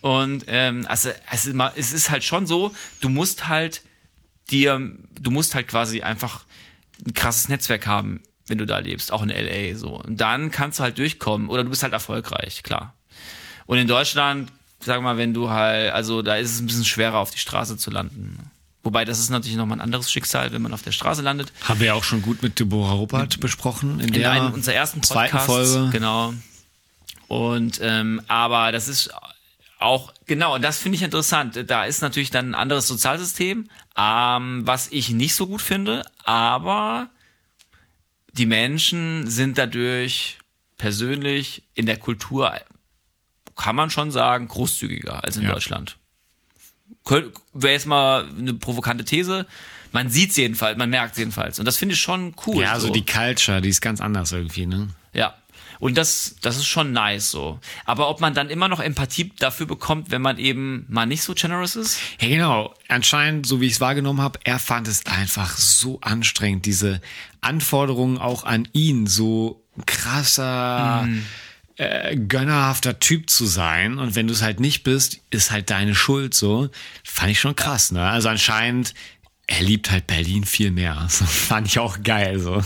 Und 0.01 0.45
ähm, 0.49 0.87
also, 0.89 1.11
also 1.29 1.53
es 1.77 1.93
ist 1.93 2.11
halt 2.11 2.25
schon 2.25 2.47
so, 2.47 2.75
du 3.01 3.09
musst 3.09 3.49
halt 3.49 3.83
dir, 4.51 4.81
du 5.21 5.31
musst 5.31 5.55
halt 5.55 5.69
quasi 5.69 6.03
einfach 6.03 6.45
ein 7.07 7.15
krasses 7.15 7.49
Netzwerk 7.49 7.87
haben 7.87 8.21
wenn 8.51 8.59
du 8.59 8.67
da 8.67 8.79
lebst, 8.79 9.13
auch 9.13 9.23
in 9.23 9.31
LA 9.31 9.77
so. 9.77 9.99
Und 10.03 10.21
dann 10.21 10.51
kannst 10.51 10.79
du 10.79 10.83
halt 10.83 10.99
durchkommen 10.99 11.49
oder 11.49 11.65
du 11.65 11.71
bist 11.71 11.83
halt 11.83 11.95
erfolgreich, 11.95 12.63
klar. 12.63 12.95
Und 13.65 13.79
in 13.79 13.87
Deutschland, 13.87 14.53
sag 14.81 15.01
mal, 15.01 15.17
wenn 15.17 15.33
du 15.33 15.49
halt, 15.49 15.93
also 15.93 16.21
da 16.21 16.37
ist 16.37 16.53
es 16.53 16.61
ein 16.61 16.67
bisschen 16.67 16.85
schwerer 16.85 17.19
auf 17.19 17.31
die 17.31 17.39
Straße 17.39 17.79
zu 17.79 17.91
landen. 17.91 18.51
Wobei 18.83 19.05
das 19.05 19.19
ist 19.19 19.31
natürlich 19.31 19.59
nochmal 19.59 19.79
ein 19.79 19.83
anderes 19.83 20.11
Schicksal, 20.11 20.53
wenn 20.53 20.63
man 20.63 20.73
auf 20.73 20.83
der 20.83 20.93
Straße 20.93 21.21
landet. 21.21 21.53
Haben 21.65 21.81
wir 21.81 21.89
ja 21.89 21.95
auch 21.95 22.05
schon 22.05 22.23
gut 22.23 22.43
mit 22.43 22.59
Deborah 22.59 22.93
Ruppert 22.93 23.39
besprochen 23.41 24.01
in, 24.01 24.09
in 24.09 24.13
der 24.15 24.31
einen 24.31 24.53
unserer 24.53 24.75
ersten 24.75 25.03
zweiten 25.03 25.39
Folge. 25.39 25.91
Genau. 25.93 26.33
Und 27.29 27.79
ähm, 27.83 28.23
aber 28.27 28.73
das 28.73 28.89
ist 28.89 29.11
auch 29.79 30.13
genau, 30.27 30.55
und 30.55 30.63
das 30.63 30.79
finde 30.79 30.97
ich 30.97 31.03
interessant. 31.03 31.65
Da 31.69 31.85
ist 31.85 32.01
natürlich 32.01 32.31
dann 32.31 32.51
ein 32.51 32.55
anderes 32.55 32.87
Sozialsystem, 32.87 33.69
ähm, 33.97 34.67
was 34.67 34.89
ich 34.89 35.11
nicht 35.11 35.35
so 35.35 35.47
gut 35.47 35.63
finde, 35.63 36.05
aber 36.25 37.11
die 38.33 38.47
Menschen 38.47 39.29
sind 39.29 39.59
dadurch 39.59 40.39
persönlich 40.79 41.65
in 41.75 41.87
der 41.87 41.99
Kultur, 41.99 42.53
kann 43.57 43.77
man 43.77 43.91
schon 43.91 44.11
sagen, 44.11 44.49
großzügiger 44.49 45.23
als 45.23 45.37
in 45.37 45.45
ja. 45.45 45.53
Deutschland. 45.53 45.97
Wäre 47.05 47.73
jetzt 47.73 47.87
mal 47.87 48.29
eine 48.39 48.55
provokante 48.55 49.05
These. 49.05 49.47
Man 49.93 50.09
sieht 50.09 50.31
es 50.31 50.37
jedenfalls, 50.37 50.79
man 50.79 50.91
merkt 50.91 51.13
es 51.13 51.19
jedenfalls. 51.19 51.59
Und 51.59 51.65
das 51.65 51.77
finde 51.77 51.95
ich 51.95 52.01
schon 52.01 52.35
cool. 52.47 52.63
Ja, 52.63 52.73
also 52.73 52.89
so. 52.89 52.93
die 52.93 53.05
Culture, 53.05 53.61
die 53.61 53.69
ist 53.69 53.81
ganz 53.81 54.01
anders 54.01 54.31
irgendwie, 54.33 54.67
ne? 54.67 54.89
Ja. 55.13 55.35
Und 55.81 55.97
das, 55.97 56.37
das 56.43 56.59
ist 56.59 56.67
schon 56.67 56.93
nice 56.93 57.31
so. 57.31 57.59
Aber 57.87 58.11
ob 58.11 58.21
man 58.21 58.35
dann 58.35 58.51
immer 58.51 58.69
noch 58.69 58.81
Empathie 58.81 59.33
dafür 59.39 59.67
bekommt, 59.67 60.11
wenn 60.11 60.21
man 60.21 60.39
eben 60.39 60.85
mal 60.89 61.07
nicht 61.07 61.23
so 61.23 61.33
generous 61.35 61.75
ist? 61.75 61.99
Ja, 62.21 62.29
genau. 62.29 62.75
Anscheinend, 62.89 63.47
so 63.47 63.63
wie 63.63 63.67
ich 63.67 63.73
es 63.73 63.81
wahrgenommen 63.81 64.21
habe, 64.21 64.39
er 64.45 64.59
fand 64.59 64.87
es 64.87 65.07
einfach 65.07 65.57
so 65.57 65.99
anstrengend, 66.03 66.67
diese 66.67 67.01
Anforderungen 67.41 68.19
auch 68.19 68.45
an 68.45 68.69
ihn, 68.73 69.07
so 69.07 69.65
krasser, 69.87 71.05
mm. 71.07 71.27
Äh, 71.81 72.15
gönnerhafter 72.15 73.01
Typ 73.01 73.31
zu 73.31 73.47
sein. 73.47 73.99
Und 73.99 74.15
wenn 74.15 74.27
du 74.27 74.35
es 74.35 74.43
halt 74.43 74.61
nicht 74.61 74.83
bist, 74.83 75.21
ist 75.31 75.51
halt 75.51 75.71
deine 75.71 75.95
Schuld 75.95 76.35
so. 76.35 76.69
Fand 77.03 77.31
ich 77.31 77.41
schon 77.41 77.57
krass, 77.57 77.91
ne? 77.91 78.07
Also 78.07 78.29
anscheinend, 78.29 78.93
er 79.47 79.63
liebt 79.63 79.91
halt 79.91 80.07
Berlin 80.07 80.45
viel 80.45 80.73
mehr. 80.73 81.07
So, 81.09 81.25
fand 81.25 81.69
ich 81.69 81.79
auch 81.79 82.03
geil, 82.03 82.39
so. 82.39 82.63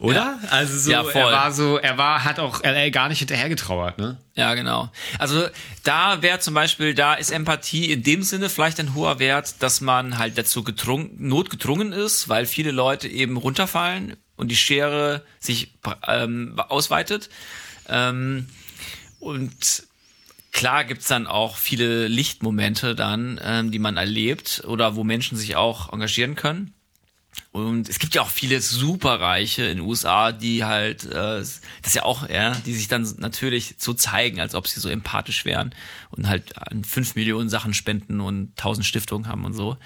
Oder? 0.00 0.40
Ja. 0.42 0.48
Also 0.50 0.78
so, 0.78 0.90
ja, 0.90 1.04
er 1.08 1.26
war 1.26 1.52
so, 1.52 1.78
er 1.78 1.96
war, 1.96 2.24
hat 2.24 2.40
auch 2.40 2.64
LA 2.64 2.88
gar 2.88 3.08
nicht 3.08 3.20
hinterhergetrauert, 3.20 3.98
ne? 3.98 4.18
Ja, 4.34 4.54
genau. 4.54 4.90
Also 5.20 5.46
da 5.84 6.22
wäre 6.22 6.40
zum 6.40 6.54
Beispiel, 6.54 6.94
da 6.94 7.14
ist 7.14 7.30
Empathie 7.30 7.92
in 7.92 8.02
dem 8.02 8.24
Sinne 8.24 8.48
vielleicht 8.48 8.80
ein 8.80 8.96
hoher 8.96 9.20
Wert, 9.20 9.62
dass 9.62 9.80
man 9.80 10.18
halt 10.18 10.36
dazu 10.36 10.64
gedrungen, 10.64 11.10
notgedrungen 11.18 11.92
ist, 11.92 12.28
weil 12.28 12.46
viele 12.46 12.72
Leute 12.72 13.06
eben 13.06 13.36
runterfallen 13.36 14.16
und 14.34 14.48
die 14.48 14.56
Schere 14.56 15.24
sich 15.38 15.74
ähm, 16.08 16.58
ausweitet. 16.58 17.30
Ähm, 17.92 18.48
und 19.20 19.84
klar 20.50 20.84
gibt's 20.84 21.06
dann 21.06 21.26
auch 21.26 21.56
viele 21.56 22.08
Lichtmomente 22.08 22.94
dann, 22.94 23.38
ähm, 23.42 23.70
die 23.70 23.78
man 23.78 23.96
erlebt 23.96 24.62
oder 24.66 24.96
wo 24.96 25.04
Menschen 25.04 25.36
sich 25.36 25.56
auch 25.56 25.92
engagieren 25.92 26.34
können. 26.34 26.74
Und 27.50 27.88
es 27.88 27.98
gibt 27.98 28.14
ja 28.14 28.22
auch 28.22 28.30
viele 28.30 28.60
Superreiche 28.60 29.64
in 29.64 29.78
den 29.78 29.86
USA, 29.86 30.32
die 30.32 30.64
halt, 30.64 31.04
äh, 31.04 31.12
das 31.12 31.60
ist 31.84 31.94
ja 31.94 32.04
auch, 32.04 32.28
ja, 32.28 32.54
die 32.66 32.74
sich 32.74 32.88
dann 32.88 33.06
natürlich 33.18 33.74
so 33.78 33.92
zeigen, 33.92 34.40
als 34.40 34.54
ob 34.54 34.66
sie 34.66 34.80
so 34.80 34.88
empathisch 34.88 35.44
wären 35.44 35.74
und 36.10 36.28
halt 36.28 36.56
an 36.58 36.84
fünf 36.84 37.14
Millionen 37.14 37.50
Sachen 37.50 37.74
spenden 37.74 38.20
und 38.20 38.56
tausend 38.56 38.86
Stiftungen 38.86 39.28
haben 39.28 39.44
und 39.44 39.52
so. 39.52 39.76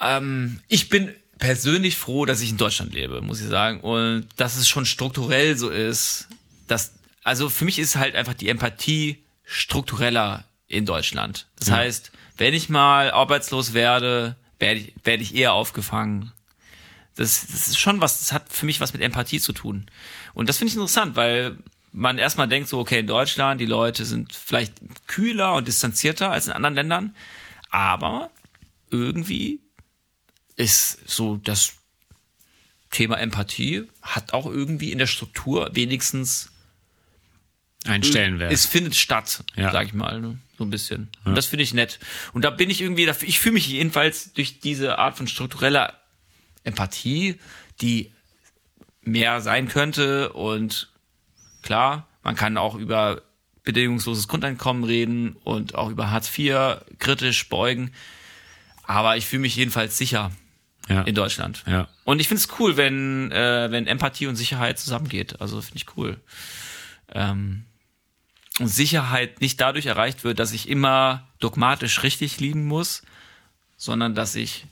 Ähm, 0.00 0.60
ich 0.68 0.88
bin 0.88 1.14
persönlich 1.38 1.96
froh, 1.96 2.24
dass 2.24 2.40
ich 2.40 2.50
in 2.50 2.56
Deutschland 2.56 2.94
lebe, 2.94 3.20
muss 3.20 3.40
ich 3.40 3.48
sagen. 3.48 3.80
Und 3.80 4.28
dass 4.36 4.56
es 4.56 4.68
schon 4.68 4.86
strukturell 4.86 5.56
so 5.56 5.68
ist, 5.68 6.28
dass, 6.66 6.92
also 7.22 7.48
für 7.48 7.64
mich 7.64 7.78
ist 7.78 7.96
halt 7.96 8.14
einfach 8.14 8.34
die 8.34 8.48
Empathie 8.48 9.22
struktureller 9.44 10.44
in 10.68 10.86
Deutschland. 10.86 11.46
Das 11.58 11.68
ja. 11.68 11.76
heißt, 11.76 12.12
wenn 12.36 12.54
ich 12.54 12.68
mal 12.68 13.10
arbeitslos 13.10 13.74
werde, 13.74 14.36
werde 14.58 14.80
ich, 14.80 14.94
werde 15.04 15.22
ich 15.22 15.34
eher 15.34 15.52
aufgefangen. 15.52 16.32
Das, 17.14 17.46
das 17.46 17.68
ist 17.68 17.78
schon 17.78 18.00
was, 18.00 18.20
das 18.20 18.32
hat 18.32 18.52
für 18.52 18.66
mich 18.66 18.80
was 18.80 18.92
mit 18.92 19.02
Empathie 19.02 19.40
zu 19.40 19.52
tun. 19.52 19.86
Und 20.34 20.48
das 20.48 20.58
finde 20.58 20.70
ich 20.70 20.74
interessant, 20.74 21.16
weil 21.16 21.56
man 21.92 22.18
erstmal 22.18 22.48
denkt 22.48 22.68
so, 22.68 22.78
okay, 22.78 23.00
in 23.00 23.06
Deutschland, 23.06 23.60
die 23.60 23.66
Leute 23.66 24.04
sind 24.04 24.34
vielleicht 24.34 24.74
kühler 25.06 25.54
und 25.54 25.66
distanzierter 25.66 26.30
als 26.30 26.46
in 26.46 26.52
anderen 26.52 26.74
Ländern, 26.74 27.16
aber 27.70 28.30
irgendwie 28.90 29.60
ist 30.56 30.98
so 31.08 31.36
das 31.36 31.74
Thema 32.90 33.18
Empathie 33.18 33.84
hat 34.02 34.32
auch 34.32 34.46
irgendwie 34.46 34.92
in 34.92 34.98
der 34.98 35.06
Struktur 35.06 35.70
wenigstens 35.74 36.50
ein 37.84 38.02
Stellenwert. 38.02 38.52
Es 38.52 38.66
findet 38.66 38.96
statt, 38.96 39.44
ja. 39.54 39.70
sag 39.70 39.86
ich 39.86 39.92
mal. 39.92 40.20
Ne? 40.20 40.38
So 40.58 40.64
ein 40.64 40.70
bisschen. 40.70 41.08
Ja. 41.24 41.30
Und 41.30 41.34
das 41.36 41.46
finde 41.46 41.62
ich 41.62 41.74
nett. 41.74 41.98
Und 42.32 42.42
da 42.42 42.50
bin 42.50 42.70
ich 42.70 42.80
irgendwie, 42.80 43.08
ich 43.22 43.38
fühle 43.38 43.54
mich 43.54 43.68
jedenfalls 43.68 44.32
durch 44.32 44.60
diese 44.60 44.98
Art 44.98 45.16
von 45.16 45.28
struktureller 45.28 45.92
Empathie, 46.64 47.38
die 47.80 48.12
mehr 49.02 49.40
sein 49.40 49.68
könnte. 49.68 50.32
Und 50.32 50.90
klar, 51.62 52.08
man 52.22 52.34
kann 52.34 52.56
auch 52.56 52.74
über 52.74 53.22
bedingungsloses 53.62 54.28
Grundeinkommen 54.28 54.84
reden 54.84 55.36
und 55.44 55.74
auch 55.74 55.90
über 55.90 56.10
Hartz 56.10 56.36
IV 56.36 56.78
kritisch 56.98 57.48
beugen. 57.48 57.92
Aber 58.84 59.16
ich 59.16 59.26
fühle 59.26 59.42
mich 59.42 59.56
jedenfalls 59.56 59.98
sicher 59.98 60.30
ja. 60.88 61.02
in 61.02 61.14
Deutschland. 61.14 61.64
Ja. 61.66 61.88
Und 62.04 62.20
ich 62.20 62.28
finde 62.28 62.42
es 62.42 62.48
cool, 62.58 62.76
wenn, 62.76 63.30
äh, 63.32 63.70
wenn 63.70 63.86
Empathie 63.86 64.26
und 64.26 64.36
Sicherheit 64.36 64.78
zusammengeht. 64.78 65.40
Also 65.40 65.60
finde 65.60 65.76
ich 65.78 65.96
cool. 65.96 66.16
Ähm, 67.12 67.64
und 68.58 68.68
Sicherheit 68.68 69.40
nicht 69.40 69.60
dadurch 69.60 69.86
erreicht 69.86 70.24
wird, 70.24 70.38
dass 70.38 70.52
ich 70.52 70.68
immer 70.68 71.28
dogmatisch 71.40 72.02
richtig 72.02 72.40
liegen 72.40 72.66
muss, 72.66 73.02
sondern 73.76 74.14
dass 74.14 74.34
ich 74.34 74.66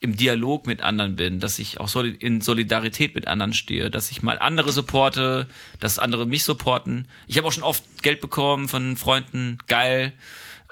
im 0.00 0.16
Dialog 0.16 0.66
mit 0.66 0.80
anderen 0.80 1.16
bin, 1.16 1.40
dass 1.40 1.58
ich 1.58 1.80
auch 1.80 1.92
in 1.96 2.40
Solidarität 2.40 3.14
mit 3.14 3.26
anderen 3.26 3.52
stehe, 3.52 3.90
dass 3.90 4.10
ich 4.10 4.22
mal 4.22 4.38
andere 4.38 4.70
supporte, 4.70 5.48
dass 5.80 5.98
andere 5.98 6.24
mich 6.26 6.44
supporten. 6.44 7.08
Ich 7.26 7.36
habe 7.36 7.48
auch 7.48 7.52
schon 7.52 7.64
oft 7.64 8.02
Geld 8.02 8.20
bekommen 8.20 8.68
von 8.68 8.96
Freunden, 8.96 9.58
geil. 9.66 10.12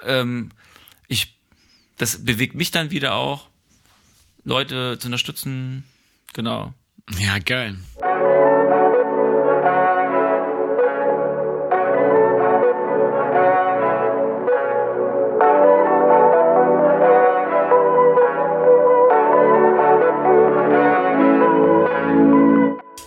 Ähm, 0.05 0.49
ich, 1.07 1.35
das 1.97 2.23
bewegt 2.23 2.55
mich 2.55 2.71
dann 2.71 2.91
wieder 2.91 3.15
auch, 3.15 3.49
Leute 4.47 4.97
zu 4.97 5.07
unterstützen. 5.09 5.83
Genau. 6.31 6.73
Ja, 7.19 7.37
geil. 7.39 7.75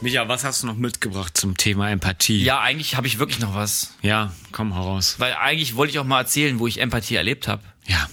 Micha, 0.03 0.29
was 0.29 0.45
hast 0.45 0.62
du 0.62 0.67
noch 0.67 0.77
mitgebracht 0.77 1.39
zum 1.39 1.57
Thema 1.57 1.91
Empathie? 1.91 2.43
Ja, 2.45 2.61
eigentlich 2.61 2.97
habe 2.97 3.07
ich 3.07 3.19
wirklich 3.19 3.41
noch 3.41 3.55
was. 3.55 3.95
Ja, 4.03 4.35
komm 4.53 4.75
heraus. 4.75 5.15
Weil 5.19 5.35
eigentlich 5.35 5.75
wollte 5.75 5.93
ich 5.93 5.99
auch 5.99 6.05
mal 6.05 6.21
erzählen, 6.21 6.59
wo 6.59 6.67
ich 6.67 6.81
Empathie 6.83 7.15
erlebt 7.15 7.49
habe. 7.49 7.62
Ja. 7.87 8.09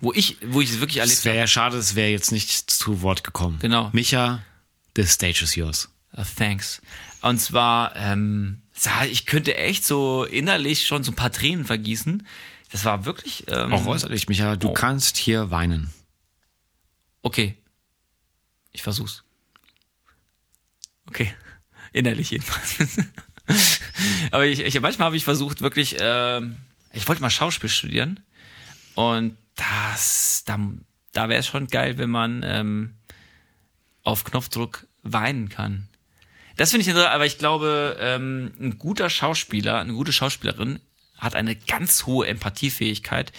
Wo 0.00 0.12
ich, 0.12 0.38
wo 0.46 0.60
ich 0.60 0.70
es 0.70 0.80
wirklich 0.80 0.98
erlebt 0.98 1.18
Es 1.18 1.24
wäre 1.24 1.36
ja 1.36 1.46
schade, 1.46 1.76
es 1.76 1.94
wäre 1.94 2.08
jetzt 2.10 2.32
nicht 2.32 2.70
zu 2.70 3.02
Wort 3.02 3.22
gekommen. 3.24 3.58
Genau. 3.60 3.90
Micha, 3.92 4.42
the 4.96 5.04
stage 5.04 5.42
is 5.42 5.54
yours. 5.54 5.88
Uh, 6.16 6.22
thanks. 6.36 6.80
Und 7.22 7.38
zwar, 7.38 7.94
ähm, 7.96 8.62
ich 9.10 9.26
könnte 9.26 9.56
echt 9.56 9.84
so 9.84 10.24
innerlich 10.24 10.86
schon 10.86 11.04
so 11.04 11.12
ein 11.12 11.16
paar 11.16 11.30
Tränen 11.30 11.64
vergießen. 11.66 12.26
Das 12.72 12.84
war 12.84 13.04
wirklich. 13.04 13.44
Ähm, 13.48 13.72
Auch 13.72 13.84
äußerlich, 13.86 14.28
Micha, 14.28 14.56
du 14.56 14.70
Oh. 14.70 14.72
kannst 14.72 15.16
hier 15.18 15.50
weinen. 15.50 15.90
Okay. 17.22 17.56
Ich 18.72 18.82
versuch's. 18.82 19.22
Okay. 21.06 21.34
Innerlich 21.92 22.30
jedenfalls. 22.30 22.96
Aber 24.30 24.46
ich, 24.46 24.60
ich 24.60 24.80
manchmal 24.80 25.06
habe 25.06 25.16
ich 25.16 25.24
versucht, 25.24 25.60
wirklich, 25.60 25.96
ähm, 26.00 26.56
ich 26.92 27.06
wollte 27.08 27.20
mal 27.20 27.30
Schauspiel 27.30 27.68
studieren. 27.68 28.20
Und 29.00 29.36
das, 29.56 30.42
da, 30.46 30.58
da 31.12 31.28
wäre 31.28 31.40
es 31.40 31.46
schon 31.46 31.66
geil, 31.68 31.96
wenn 31.98 32.10
man 32.10 32.42
ähm, 32.44 32.94
auf 34.02 34.24
Knopfdruck 34.24 34.86
weinen 35.02 35.48
kann. 35.48 35.88
Das 36.56 36.70
finde 36.70 36.82
ich 36.82 36.88
interessant, 36.88 37.14
aber 37.14 37.24
ich 37.26 37.38
glaube, 37.38 37.96
ähm, 38.00 38.52
ein 38.60 38.78
guter 38.78 39.08
Schauspieler, 39.08 39.78
eine 39.80 39.94
gute 39.94 40.12
Schauspielerin 40.12 40.80
hat 41.16 41.34
eine 41.34 41.56
ganz 41.56 42.04
hohe 42.06 42.26
Empathiefähigkeit, 42.26 43.32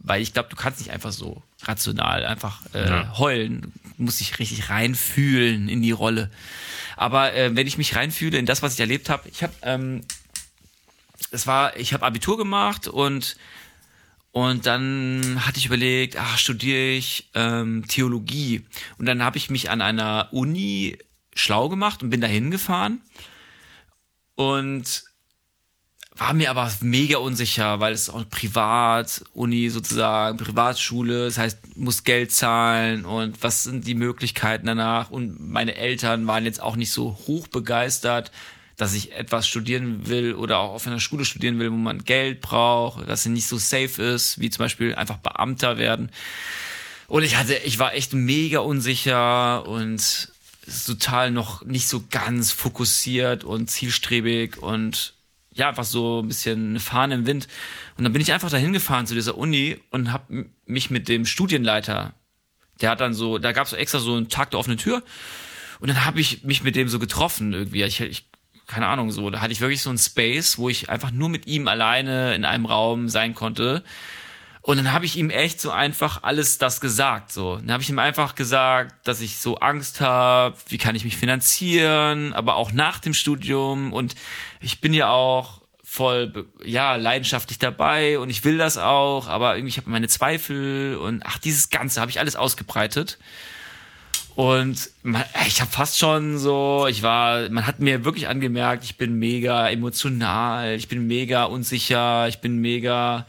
weil 0.00 0.22
ich 0.22 0.32
glaube, 0.32 0.48
du 0.48 0.56
kannst 0.56 0.80
nicht 0.80 0.90
einfach 0.90 1.12
so 1.12 1.42
rational 1.62 2.24
einfach 2.24 2.62
äh, 2.74 2.88
Ja. 2.88 3.18
heulen, 3.18 3.72
du 3.96 4.02
musst 4.02 4.18
dich 4.20 4.38
richtig 4.40 4.70
reinfühlen 4.70 5.68
in 5.68 5.82
die 5.82 5.92
Rolle. 5.92 6.30
Aber 6.96 7.34
äh, 7.34 7.54
wenn 7.54 7.66
ich 7.68 7.78
mich 7.78 7.94
reinfühle 7.94 8.38
in 8.38 8.46
das, 8.46 8.62
was 8.62 8.74
ich 8.74 8.80
erlebt 8.80 9.08
habe, 9.10 9.28
ich 9.28 9.42
habe, 9.44 9.52
ähm, 9.62 10.00
es 11.30 11.46
war, 11.46 11.76
ich 11.76 11.92
habe 11.92 12.04
Abitur 12.06 12.36
gemacht 12.38 12.88
und 12.88 13.36
und 14.32 14.66
dann 14.66 15.40
hatte 15.46 15.58
ich 15.58 15.66
überlegt, 15.66 16.16
ach, 16.16 16.38
studiere 16.38 16.90
ich 16.90 17.30
ähm, 17.34 17.84
Theologie. 17.88 18.64
Und 18.98 19.06
dann 19.06 19.22
habe 19.22 19.38
ich 19.38 19.50
mich 19.50 19.70
an 19.70 19.80
einer 19.80 20.28
Uni 20.32 20.98
schlau 21.34 21.68
gemacht 21.68 22.02
und 22.02 22.10
bin 22.10 22.20
da 22.20 22.26
hingefahren. 22.26 23.00
Und 24.34 25.04
war 26.18 26.34
mir 26.34 26.50
aber 26.50 26.70
mega 26.80 27.18
unsicher, 27.18 27.80
weil 27.80 27.92
es 27.92 28.10
auch 28.10 28.28
privat, 28.28 29.24
Uni 29.32 29.70
sozusagen, 29.70 30.36
Privatschule, 30.36 31.26
das 31.26 31.38
heißt, 31.38 31.76
muss 31.76 32.02
Geld 32.02 32.32
zahlen 32.32 33.04
und 33.04 33.40
was 33.42 33.62
sind 33.62 33.86
die 33.86 33.94
Möglichkeiten 33.94 34.66
danach? 34.66 35.10
Und 35.10 35.38
meine 35.38 35.76
Eltern 35.76 36.26
waren 36.26 36.44
jetzt 36.44 36.60
auch 36.60 36.74
nicht 36.74 36.90
so 36.90 37.16
hoch 37.28 37.46
begeistert, 37.46 38.32
dass 38.78 38.94
ich 38.94 39.12
etwas 39.12 39.46
studieren 39.46 40.06
will 40.06 40.34
oder 40.34 40.58
auch 40.58 40.72
auf 40.72 40.86
einer 40.86 41.00
Schule 41.00 41.24
studieren 41.24 41.58
will, 41.58 41.70
wo 41.70 41.76
man 41.76 42.04
Geld 42.04 42.40
braucht, 42.40 43.06
dass 43.08 43.24
sie 43.24 43.28
nicht 43.28 43.48
so 43.48 43.58
safe 43.58 44.00
ist, 44.00 44.40
wie 44.40 44.50
zum 44.50 44.64
Beispiel 44.64 44.94
einfach 44.94 45.18
Beamter 45.18 45.78
werden. 45.78 46.10
Und 47.08 47.24
ich 47.24 47.36
hatte, 47.36 47.56
ich 47.56 47.80
war 47.80 47.94
echt 47.94 48.12
mega 48.12 48.60
unsicher 48.60 49.66
und 49.66 50.30
total 50.86 51.32
noch 51.32 51.64
nicht 51.64 51.88
so 51.88 52.04
ganz 52.08 52.52
fokussiert 52.52 53.42
und 53.42 53.68
zielstrebig 53.68 54.58
und 54.58 55.14
ja, 55.52 55.70
einfach 55.70 55.84
so 55.84 56.22
ein 56.22 56.28
bisschen 56.28 56.70
eine 56.70 56.80
Fahne 56.80 57.16
im 57.16 57.26
Wind. 57.26 57.48
Und 57.96 58.04
dann 58.04 58.12
bin 58.12 58.22
ich 58.22 58.32
einfach 58.32 58.50
dahin 58.50 58.72
gefahren 58.72 59.08
zu 59.08 59.14
dieser 59.14 59.36
Uni 59.36 59.80
und 59.90 60.12
habe 60.12 60.46
mich 60.66 60.90
mit 60.90 61.08
dem 61.08 61.26
Studienleiter, 61.26 62.14
der 62.80 62.90
hat 62.90 63.00
dann 63.00 63.12
so, 63.12 63.38
da 63.38 63.50
gab 63.50 63.66
es 63.66 63.72
extra 63.72 63.98
so 63.98 64.14
einen 64.14 64.28
Tag 64.28 64.52
der 64.52 64.60
offenen 64.60 64.78
Tür 64.78 65.02
und 65.80 65.88
dann 65.88 66.04
habe 66.04 66.20
ich 66.20 66.44
mich 66.44 66.62
mit 66.62 66.76
dem 66.76 66.88
so 66.88 66.98
getroffen 66.98 67.52
irgendwie. 67.52 67.82
Ich, 67.82 68.00
ich 68.00 68.27
keine 68.68 68.86
Ahnung 68.86 69.10
so, 69.10 69.30
da 69.30 69.40
hatte 69.40 69.52
ich 69.52 69.60
wirklich 69.60 69.82
so 69.82 69.90
einen 69.90 69.98
Space, 69.98 70.58
wo 70.58 70.68
ich 70.68 70.90
einfach 70.90 71.10
nur 71.10 71.28
mit 71.28 71.46
ihm 71.46 71.66
alleine 71.66 72.34
in 72.34 72.44
einem 72.44 72.66
Raum 72.66 73.08
sein 73.08 73.34
konnte. 73.34 73.82
Und 74.60 74.76
dann 74.76 74.92
habe 74.92 75.06
ich 75.06 75.16
ihm 75.16 75.30
echt 75.30 75.60
so 75.60 75.70
einfach 75.70 76.22
alles 76.24 76.58
das 76.58 76.82
gesagt. 76.82 77.32
So, 77.32 77.56
dann 77.56 77.72
habe 77.72 77.82
ich 77.82 77.88
ihm 77.88 77.98
einfach 77.98 78.34
gesagt, 78.34 79.08
dass 79.08 79.22
ich 79.22 79.38
so 79.38 79.56
Angst 79.56 80.02
habe, 80.02 80.54
wie 80.68 80.76
kann 80.76 80.94
ich 80.94 81.04
mich 81.04 81.16
finanzieren, 81.16 82.34
aber 82.34 82.56
auch 82.56 82.70
nach 82.70 82.98
dem 82.98 83.14
Studium. 83.14 83.94
Und 83.94 84.14
ich 84.60 84.82
bin 84.82 84.92
ja 84.92 85.08
auch 85.10 85.62
voll, 85.82 86.46
ja, 86.62 86.96
leidenschaftlich 86.96 87.58
dabei 87.58 88.18
und 88.18 88.28
ich 88.28 88.44
will 88.44 88.58
das 88.58 88.76
auch, 88.76 89.26
aber 89.26 89.56
irgendwie 89.56 89.70
ich 89.70 89.78
habe 89.78 89.88
meine 89.88 90.08
Zweifel 90.08 90.98
und 90.98 91.24
ach, 91.24 91.38
dieses 91.38 91.70
Ganze 91.70 92.02
habe 92.02 92.10
ich 92.10 92.20
alles 92.20 92.36
ausgebreitet. 92.36 93.18
Und 94.38 94.90
man, 95.02 95.24
ich 95.48 95.60
habe 95.60 95.68
fast 95.68 95.98
schon 95.98 96.38
so, 96.38 96.86
ich 96.88 97.02
war, 97.02 97.48
man 97.48 97.66
hat 97.66 97.80
mir 97.80 98.04
wirklich 98.04 98.28
angemerkt, 98.28 98.84
ich 98.84 98.96
bin 98.96 99.18
mega 99.18 99.68
emotional, 99.68 100.76
ich 100.76 100.86
bin 100.86 101.08
mega 101.08 101.42
unsicher, 101.42 102.28
ich 102.28 102.38
bin 102.38 102.58
mega 102.58 103.26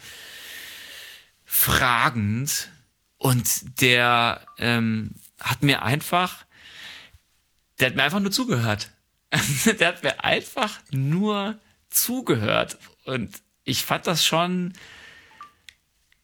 fragend. 1.46 2.70
Und 3.18 3.82
der 3.82 4.42
ähm, 4.60 5.16
hat 5.40 5.64
mir 5.64 5.82
einfach, 5.82 6.46
der 7.80 7.88
hat 7.88 7.96
mir 7.96 8.04
einfach 8.04 8.20
nur 8.20 8.32
zugehört. 8.32 8.92
der 9.80 9.88
hat 9.88 10.04
mir 10.04 10.24
einfach 10.24 10.80
nur 10.92 11.58
zugehört. 11.90 12.78
Und 13.06 13.42
ich 13.64 13.84
fand 13.84 14.06
das 14.06 14.24
schon 14.24 14.74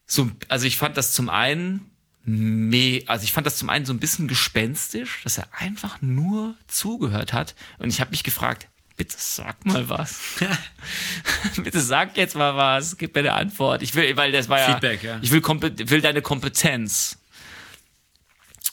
so, 0.06 0.30
also 0.46 0.64
ich 0.64 0.76
fand 0.76 0.96
das 0.96 1.12
zum 1.12 1.28
einen 1.28 1.90
me 2.26 3.02
also 3.06 3.24
ich 3.24 3.32
fand 3.32 3.46
das 3.46 3.56
zum 3.56 3.70
einen 3.70 3.86
so 3.86 3.92
ein 3.92 4.00
bisschen 4.00 4.28
gespenstisch, 4.28 5.20
dass 5.22 5.38
er 5.38 5.48
einfach 5.52 6.02
nur 6.02 6.56
zugehört 6.66 7.32
hat. 7.32 7.54
Und 7.78 7.88
ich 7.88 8.00
habe 8.00 8.10
mich 8.10 8.24
gefragt, 8.24 8.68
bitte 8.96 9.14
sag 9.16 9.64
mal 9.64 9.88
was. 9.88 10.20
bitte 11.62 11.80
sag 11.80 12.16
jetzt 12.16 12.34
mal 12.34 12.56
was, 12.56 12.98
gib 12.98 13.14
mir 13.14 13.20
eine 13.20 13.32
Antwort. 13.34 13.82
Ich 13.82 13.94
will, 13.94 14.16
weil 14.16 14.32
das 14.32 14.48
war 14.48 14.58
ja, 14.58 14.72
Feedback, 14.72 15.02
ja. 15.02 15.18
ich 15.22 15.30
will, 15.30 15.42
will 15.42 16.00
deine 16.00 16.20
Kompetenz. 16.20 17.18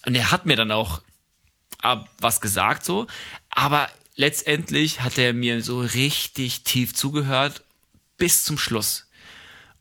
Und 0.05 0.15
er 0.15 0.31
hat 0.31 0.45
mir 0.45 0.55
dann 0.55 0.71
auch 0.71 1.01
ab 1.80 2.09
was 2.19 2.41
gesagt 2.41 2.84
so, 2.84 3.07
aber 3.49 3.89
letztendlich 4.15 5.01
hat 5.01 5.17
er 5.17 5.34
mir 5.34 5.61
so 5.61 5.80
richtig 5.80 6.63
tief 6.63 6.95
zugehört 6.95 7.63
bis 8.17 8.43
zum 8.43 8.57
Schluss 8.57 9.05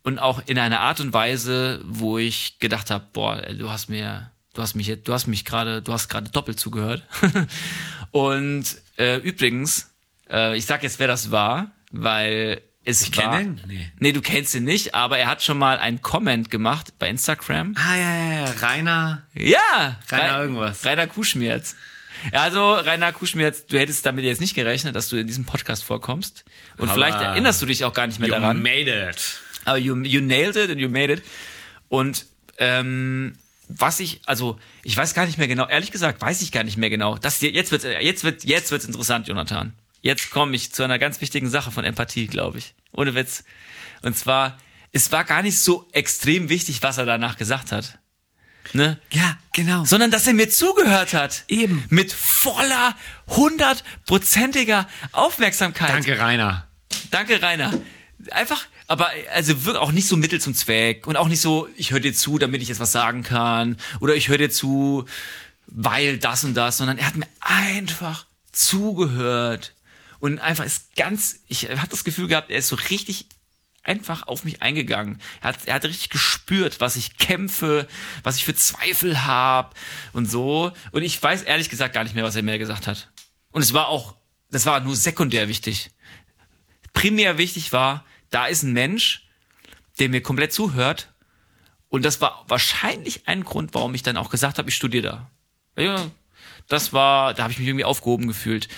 und 0.02 0.18
auch 0.18 0.42
in 0.46 0.58
einer 0.58 0.80
Art 0.80 1.00
und 1.00 1.12
Weise, 1.12 1.80
wo 1.84 2.18
ich 2.18 2.58
gedacht 2.58 2.90
habe, 2.90 3.04
boah, 3.12 3.36
du 3.42 3.70
hast 3.70 3.88
mir, 3.88 4.30
du 4.54 4.62
hast 4.62 4.74
mich, 4.74 4.86
jetzt- 4.88 5.06
du 5.08 5.12
hast 5.12 5.26
mich 5.26 5.44
gerade, 5.44 5.80
du 5.82 5.92
hast 5.92 6.08
gerade 6.08 6.28
doppelt 6.30 6.58
zugehört. 6.58 7.04
und 8.10 8.64
äh, 8.98 9.16
übrigens, 9.18 9.90
äh, 10.30 10.56
ich 10.56 10.66
sag 10.66 10.82
jetzt, 10.82 10.98
wer 10.98 11.06
das 11.08 11.30
war, 11.30 11.70
weil 11.90 12.60
es 12.84 13.02
Ich 13.02 13.16
war. 13.16 13.38
kenn 13.38 13.58
ihn? 13.58 13.60
Nee. 13.66 13.92
nee, 14.00 14.12
du 14.12 14.20
kennst 14.20 14.54
ihn 14.54 14.64
nicht, 14.64 14.94
aber 14.94 15.18
er 15.18 15.28
hat 15.28 15.42
schon 15.42 15.56
mal 15.58 15.78
einen 15.78 16.02
Comment 16.02 16.50
gemacht 16.50 16.94
bei 16.98 17.08
Instagram. 17.08 17.74
Ah, 17.78 17.96
ja, 17.96 18.14
ja, 18.16 18.32
ja. 18.46 18.52
Rainer. 18.60 19.22
Ja! 19.34 20.00
Rainer 20.10 20.32
Rei- 20.34 20.40
irgendwas. 20.42 20.84
Rainer 20.84 21.06
Kuschmirz. 21.06 21.76
Ja, 22.32 22.42
also, 22.42 22.74
Rainer 22.74 23.12
Kuschmirz, 23.12 23.66
du 23.66 23.78
hättest 23.78 24.04
damit 24.06 24.24
jetzt 24.24 24.40
nicht 24.40 24.54
gerechnet, 24.54 24.94
dass 24.94 25.08
du 25.08 25.16
in 25.16 25.26
diesem 25.26 25.44
Podcast 25.44 25.82
vorkommst. 25.84 26.44
Und 26.76 26.84
Aber 26.84 26.94
vielleicht 26.94 27.20
erinnerst 27.20 27.60
du 27.62 27.66
dich 27.66 27.84
auch 27.84 27.92
gar 27.92 28.06
nicht 28.06 28.20
mehr 28.20 28.28
You 28.28 28.34
daran. 28.36 28.62
made 28.62 29.10
it. 29.10 29.40
Aber 29.64 29.78
you, 29.78 29.96
you 30.02 30.20
nailed 30.20 30.56
it 30.56 30.70
and 30.70 30.80
you 30.80 30.88
made 30.88 31.12
it. 31.12 31.22
Und 31.88 32.26
ähm, 32.58 33.34
was 33.68 34.00
ich, 34.00 34.20
also 34.26 34.58
ich 34.82 34.96
weiß 34.96 35.14
gar 35.14 35.26
nicht 35.26 35.38
mehr 35.38 35.48
genau, 35.48 35.66
ehrlich 35.66 35.90
gesagt, 35.90 36.20
weiß 36.20 36.42
ich 36.42 36.52
gar 36.52 36.64
nicht 36.64 36.76
mehr 36.76 36.90
genau. 36.90 37.16
Das 37.16 37.40
jetzt 37.40 37.72
wird, 37.72 37.84
jetzt 37.84 38.24
wird, 38.24 38.44
jetzt 38.44 38.70
wird's 38.70 38.84
interessant, 38.84 39.28
Jonathan. 39.28 39.72
Jetzt 40.00 40.30
komme 40.30 40.56
ich 40.56 40.72
zu 40.72 40.82
einer 40.82 40.98
ganz 40.98 41.20
wichtigen 41.20 41.48
Sache 41.48 41.70
von 41.70 41.84
Empathie, 41.84 42.26
glaube 42.26 42.58
ich. 42.58 42.74
Ohne 42.92 43.14
Witz. 43.14 43.44
Und 44.02 44.16
zwar, 44.16 44.58
es 44.90 45.12
war 45.12 45.24
gar 45.24 45.42
nicht 45.42 45.58
so 45.58 45.88
extrem 45.92 46.48
wichtig, 46.48 46.82
was 46.82 46.98
er 46.98 47.06
danach 47.06 47.38
gesagt 47.38 47.72
hat. 47.72 47.98
Ne? 48.72 48.98
Ja, 49.10 49.38
genau. 49.52 49.84
sondern 49.84 50.10
dass 50.10 50.26
er 50.26 50.34
mir 50.34 50.48
zugehört 50.48 51.14
hat. 51.14 51.44
Eben. 51.48 51.84
Mit 51.88 52.12
voller, 52.12 52.96
hundertprozentiger 53.28 54.88
Aufmerksamkeit. 55.12 55.90
Danke, 55.90 56.18
Rainer. 56.18 56.66
Danke, 57.10 57.42
Rainer. 57.42 57.72
Einfach, 58.30 58.66
aber 58.86 59.10
also 59.32 59.64
wirklich 59.64 59.82
auch 59.82 59.92
nicht 59.92 60.08
so 60.08 60.16
Mittel 60.16 60.40
zum 60.40 60.54
Zweck 60.54 61.06
und 61.06 61.16
auch 61.16 61.28
nicht 61.28 61.40
so, 61.40 61.68
ich 61.76 61.92
höre 61.92 62.00
dir 62.00 62.14
zu, 62.14 62.38
damit 62.38 62.62
ich 62.62 62.68
jetzt 62.68 62.80
was 62.80 62.92
sagen 62.92 63.22
kann 63.22 63.76
oder 64.00 64.14
ich 64.14 64.28
höre 64.28 64.38
dir 64.38 64.50
zu, 64.50 65.04
weil 65.66 66.18
das 66.18 66.44
und 66.44 66.54
das, 66.54 66.78
sondern 66.78 66.98
er 66.98 67.06
hat 67.06 67.16
mir 67.16 67.28
einfach 67.40 68.26
zugehört 68.50 69.74
und 70.18 70.38
einfach 70.38 70.64
ist 70.64 70.94
ganz, 70.96 71.40
ich 71.48 71.68
habe 71.70 71.88
das 71.88 72.04
Gefühl 72.04 72.28
gehabt, 72.28 72.50
er 72.50 72.58
ist 72.58 72.68
so 72.68 72.76
richtig 72.76 73.26
einfach 73.84 74.28
auf 74.28 74.44
mich 74.44 74.62
eingegangen. 74.62 75.20
Er 75.40 75.48
hat, 75.48 75.66
er 75.66 75.74
hat 75.74 75.84
richtig 75.84 76.10
gespürt, 76.10 76.80
was 76.80 76.94
ich 76.94 77.18
kämpfe, 77.18 77.88
was 78.22 78.36
ich 78.36 78.44
für 78.44 78.54
Zweifel 78.54 79.24
habe 79.24 79.74
und 80.12 80.30
so. 80.30 80.70
Und 80.92 81.02
ich 81.02 81.20
weiß 81.20 81.42
ehrlich 81.42 81.68
gesagt 81.68 81.92
gar 81.92 82.04
nicht 82.04 82.14
mehr, 82.14 82.22
was 82.22 82.36
er 82.36 82.44
mir 82.44 82.58
gesagt 82.58 82.86
hat. 82.86 83.10
Und 83.50 83.62
es 83.62 83.72
war 83.72 83.88
auch, 83.88 84.14
das 84.52 84.66
war 84.66 84.78
nur 84.78 84.94
sekundär 84.94 85.48
wichtig 85.48 85.90
primär 86.92 87.38
wichtig 87.38 87.72
war, 87.72 88.04
da 88.32 88.46
ist 88.46 88.64
ein 88.64 88.72
Mensch, 88.72 89.28
der 89.98 90.08
mir 90.08 90.22
komplett 90.22 90.52
zuhört. 90.52 91.08
Und 91.88 92.04
das 92.04 92.20
war 92.20 92.44
wahrscheinlich 92.48 93.28
ein 93.28 93.44
Grund, 93.44 93.74
warum 93.74 93.94
ich 93.94 94.02
dann 94.02 94.16
auch 94.16 94.30
gesagt 94.30 94.58
habe, 94.58 94.68
ich 94.68 94.74
studiere 94.74 95.02
da. 95.76 95.82
Ja, 95.82 96.10
das 96.68 96.92
war, 96.92 97.34
da 97.34 97.44
habe 97.44 97.52
ich 97.52 97.58
mich 97.58 97.68
irgendwie 97.68 97.84
aufgehoben 97.84 98.26
gefühlt. 98.26 98.68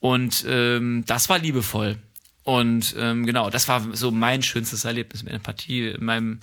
Und 0.00 0.44
ähm, 0.48 1.04
das 1.06 1.28
war 1.28 1.38
liebevoll. 1.38 1.98
Und 2.44 2.96
ähm, 2.98 3.24
genau, 3.24 3.50
das 3.50 3.68
war 3.68 3.86
so 3.94 4.10
mein 4.10 4.42
schönstes 4.42 4.84
Erlebnis 4.84 5.22
mit 5.22 5.32
Empathie, 5.32 5.90
in 5.90 6.04
meinem, 6.04 6.40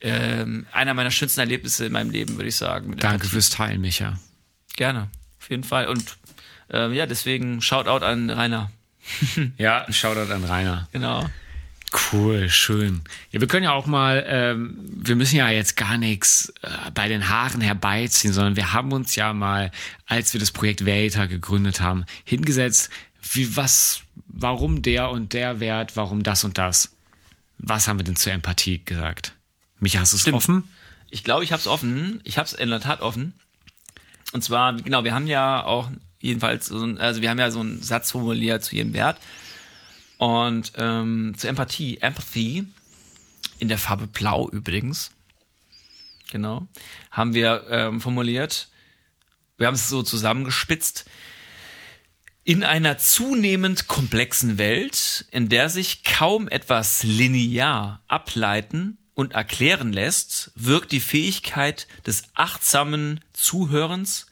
ähm, 0.00 0.66
einer 0.70 0.94
meiner 0.94 1.10
schönsten 1.10 1.40
Erlebnisse 1.40 1.86
in 1.86 1.92
meinem 1.92 2.10
Leben, 2.10 2.36
würde 2.36 2.48
ich 2.48 2.56
sagen. 2.56 2.96
Danke 2.98 3.06
Empathie. 3.14 3.30
fürs 3.30 3.50
Teilen, 3.50 3.80
Micha. 3.80 4.18
Gerne, 4.76 5.08
auf 5.40 5.50
jeden 5.50 5.64
Fall. 5.64 5.88
Und 5.88 6.16
ähm, 6.70 6.92
ja, 6.92 7.06
deswegen 7.06 7.62
Shoutout 7.62 8.04
an 8.04 8.30
Rainer. 8.30 8.70
ja, 9.58 9.90
Shoutout 9.90 10.32
an 10.32 10.44
Rainer. 10.44 10.88
Genau. 10.92 11.28
Cool, 11.92 12.48
schön. 12.48 13.02
Ja, 13.32 13.40
wir 13.40 13.48
können 13.48 13.64
ja 13.64 13.72
auch 13.72 13.86
mal, 13.86 14.24
ähm, 14.28 14.78
wir 14.80 15.16
müssen 15.16 15.36
ja 15.36 15.50
jetzt 15.50 15.76
gar 15.76 15.98
nichts 15.98 16.52
äh, 16.62 16.68
bei 16.94 17.08
den 17.08 17.28
Haaren 17.28 17.60
herbeiziehen, 17.60 18.32
sondern 18.32 18.54
wir 18.54 18.72
haben 18.72 18.92
uns 18.92 19.16
ja 19.16 19.32
mal, 19.32 19.72
als 20.06 20.32
wir 20.32 20.38
das 20.38 20.52
Projekt 20.52 20.86
Veta 20.86 21.26
gegründet 21.26 21.80
haben, 21.80 22.04
hingesetzt, 22.24 22.90
wie 23.32 23.56
was, 23.56 24.02
warum 24.28 24.82
der 24.82 25.10
und 25.10 25.32
der 25.32 25.58
Wert, 25.58 25.96
warum 25.96 26.22
das 26.22 26.44
und 26.44 26.58
das. 26.58 26.94
Was 27.58 27.88
haben 27.88 27.98
wir 27.98 28.04
denn 28.04 28.16
zur 28.16 28.32
Empathie 28.32 28.82
gesagt? 28.84 29.34
Mich 29.80 29.98
hast 29.98 30.12
du 30.12 30.16
es 30.16 30.32
offen? 30.32 30.64
Ich 31.10 31.24
glaube, 31.24 31.42
ich 31.42 31.52
habe 31.52 31.60
es 31.60 31.66
offen. 31.66 32.20
Ich 32.24 32.38
habe 32.38 32.46
es 32.46 32.52
in 32.52 32.70
der 32.70 32.80
Tat 32.80 33.00
offen. 33.00 33.34
Und 34.32 34.44
zwar, 34.44 34.74
genau, 34.74 35.02
wir 35.02 35.12
haben 35.12 35.26
ja 35.26 35.64
auch 35.64 35.90
jedenfalls, 36.20 36.66
so 36.66 36.84
ein, 36.84 36.98
also 36.98 37.20
wir 37.20 37.30
haben 37.30 37.38
ja 37.38 37.50
so 37.50 37.60
einen 37.60 37.82
Satz 37.82 38.12
formuliert 38.12 38.62
zu 38.62 38.76
jedem 38.76 38.92
Wert. 38.92 39.18
Und 40.20 40.72
ähm, 40.76 41.32
zur 41.38 41.48
Empathie, 41.48 41.96
Empathy, 42.02 42.66
in 43.58 43.68
der 43.68 43.78
Farbe 43.78 44.06
Blau 44.06 44.50
übrigens, 44.50 45.12
genau, 46.30 46.68
haben 47.10 47.32
wir 47.32 47.64
ähm, 47.70 48.02
formuliert, 48.02 48.68
wir 49.56 49.66
haben 49.66 49.76
es 49.76 49.88
so 49.88 50.02
zusammengespitzt, 50.02 51.06
in 52.44 52.64
einer 52.64 52.98
zunehmend 52.98 53.88
komplexen 53.88 54.58
Welt, 54.58 55.24
in 55.30 55.48
der 55.48 55.70
sich 55.70 56.04
kaum 56.04 56.48
etwas 56.48 57.02
linear 57.02 58.02
ableiten 58.06 58.98
und 59.14 59.32
erklären 59.32 59.90
lässt, 59.90 60.52
wirkt 60.54 60.92
die 60.92 61.00
Fähigkeit 61.00 61.86
des 62.06 62.24
achtsamen 62.34 63.20
Zuhörens 63.32 64.26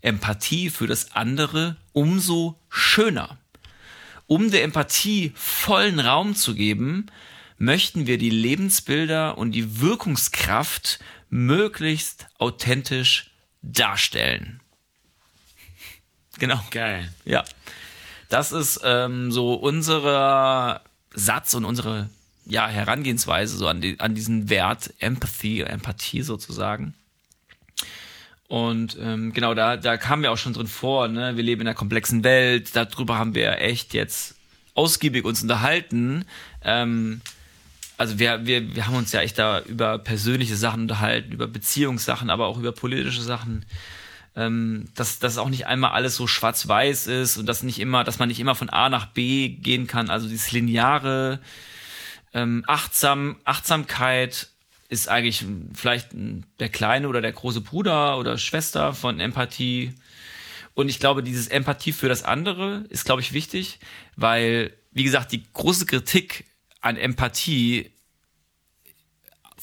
Empathie 0.00 0.70
für 0.70 0.86
das 0.86 1.10
andere 1.16 1.76
umso 1.92 2.56
schöner. 2.68 3.40
Um 4.26 4.50
der 4.50 4.62
Empathie 4.62 5.32
vollen 5.34 6.00
Raum 6.00 6.34
zu 6.34 6.54
geben, 6.54 7.06
möchten 7.58 8.06
wir 8.06 8.18
die 8.18 8.30
Lebensbilder 8.30 9.38
und 9.38 9.52
die 9.52 9.80
Wirkungskraft 9.80 10.98
möglichst 11.30 12.26
authentisch 12.38 13.30
darstellen. 13.62 14.60
Genau. 16.38 16.60
Geil. 16.70 17.12
Ja. 17.24 17.44
Das 18.28 18.52
ist 18.52 18.80
ähm, 18.82 19.30
so 19.30 19.54
unser 19.54 20.82
Satz 21.14 21.54
und 21.54 21.64
unsere 21.64 22.08
ja, 22.46 22.68
Herangehensweise 22.68 23.56
so 23.56 23.68
an, 23.68 23.80
die, 23.80 24.00
an 24.00 24.14
diesen 24.14 24.50
Wert 24.50 24.92
Empathy, 24.98 25.60
Empathie 25.62 26.22
sozusagen. 26.22 26.94
Und 28.54 28.96
ähm, 29.00 29.32
genau, 29.32 29.52
da, 29.52 29.76
da 29.76 29.96
kamen 29.96 30.22
wir 30.22 30.30
auch 30.30 30.38
schon 30.38 30.52
drin 30.52 30.68
vor, 30.68 31.08
ne? 31.08 31.36
Wir 31.36 31.42
leben 31.42 31.62
in 31.62 31.66
einer 31.66 31.74
komplexen 31.74 32.22
Welt, 32.22 32.76
darüber 32.76 33.18
haben 33.18 33.34
wir 33.34 33.58
echt 33.58 33.94
jetzt 33.94 34.36
ausgiebig 34.74 35.24
uns 35.24 35.42
unterhalten. 35.42 36.24
Ähm, 36.62 37.20
also 37.96 38.20
wir, 38.20 38.46
wir, 38.46 38.76
wir 38.76 38.86
haben 38.86 38.94
uns 38.94 39.10
ja 39.10 39.22
echt 39.22 39.40
da 39.40 39.58
über 39.62 39.98
persönliche 39.98 40.54
Sachen 40.54 40.82
unterhalten, 40.82 41.32
über 41.32 41.48
Beziehungssachen, 41.48 42.30
aber 42.30 42.46
auch 42.46 42.56
über 42.56 42.70
politische 42.70 43.22
Sachen. 43.22 43.66
Ähm, 44.36 44.84
dass 44.94 45.18
das 45.18 45.36
auch 45.36 45.48
nicht 45.48 45.66
einmal 45.66 45.90
alles 45.90 46.14
so 46.14 46.28
schwarz-weiß 46.28 47.08
ist 47.08 47.36
und 47.38 47.46
dass 47.46 47.64
nicht 47.64 47.80
immer, 47.80 48.04
dass 48.04 48.20
man 48.20 48.28
nicht 48.28 48.38
immer 48.38 48.54
von 48.54 48.70
A 48.70 48.88
nach 48.88 49.06
B 49.06 49.48
gehen 49.48 49.88
kann. 49.88 50.10
Also 50.10 50.28
dieses 50.28 50.52
lineare, 50.52 51.40
ähm, 52.32 52.62
achtsam, 52.68 53.34
Achtsamkeit 53.42 54.53
ist 54.94 55.08
eigentlich 55.08 55.44
vielleicht 55.74 56.10
der 56.60 56.68
kleine 56.68 57.08
oder 57.08 57.20
der 57.20 57.32
große 57.32 57.60
Bruder 57.60 58.16
oder 58.18 58.38
Schwester 58.38 58.94
von 58.94 59.18
Empathie. 59.20 59.92
Und 60.74 60.88
ich 60.88 61.00
glaube, 61.00 61.22
dieses 61.22 61.48
Empathie 61.48 61.92
für 61.92 62.08
das 62.08 62.22
andere 62.22 62.84
ist, 62.88 63.04
glaube 63.04 63.20
ich, 63.20 63.32
wichtig, 63.32 63.80
weil, 64.16 64.72
wie 64.92 65.04
gesagt, 65.04 65.32
die 65.32 65.42
große 65.52 65.86
Kritik 65.86 66.44
an 66.80 66.96
Empathie 66.96 67.90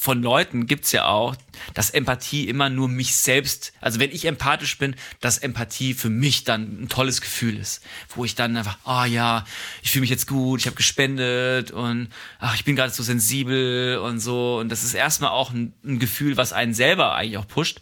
von 0.01 0.23
Leuten 0.23 0.65
gibt's 0.65 0.91
ja 0.93 1.05
auch, 1.05 1.35
dass 1.75 1.91
Empathie 1.91 2.49
immer 2.49 2.71
nur 2.71 2.87
mich 2.87 3.15
selbst, 3.15 3.71
also 3.81 3.99
wenn 3.99 4.09
ich 4.09 4.25
empathisch 4.25 4.79
bin, 4.79 4.95
dass 5.19 5.37
Empathie 5.37 5.93
für 5.93 6.09
mich 6.09 6.43
dann 6.43 6.81
ein 6.81 6.89
tolles 6.89 7.21
Gefühl 7.21 7.55
ist, 7.55 7.83
wo 8.15 8.25
ich 8.25 8.33
dann 8.33 8.57
einfach, 8.57 8.79
ah 8.83 9.03
oh 9.03 9.05
ja, 9.05 9.45
ich 9.83 9.91
fühle 9.91 10.01
mich 10.01 10.09
jetzt 10.09 10.25
gut, 10.25 10.59
ich 10.59 10.65
habe 10.65 10.75
gespendet 10.75 11.69
und 11.69 12.07
ach, 12.39 12.55
ich 12.55 12.65
bin 12.65 12.75
gerade 12.75 12.91
so 12.91 13.03
sensibel 13.03 13.99
und 13.99 14.19
so. 14.19 14.57
Und 14.57 14.69
das 14.69 14.83
ist 14.83 14.95
erstmal 14.95 15.29
auch 15.29 15.51
ein, 15.51 15.71
ein 15.85 15.99
Gefühl, 15.99 16.35
was 16.35 16.51
einen 16.51 16.73
selber 16.73 17.13
eigentlich 17.13 17.37
auch 17.37 17.47
pusht. 17.47 17.79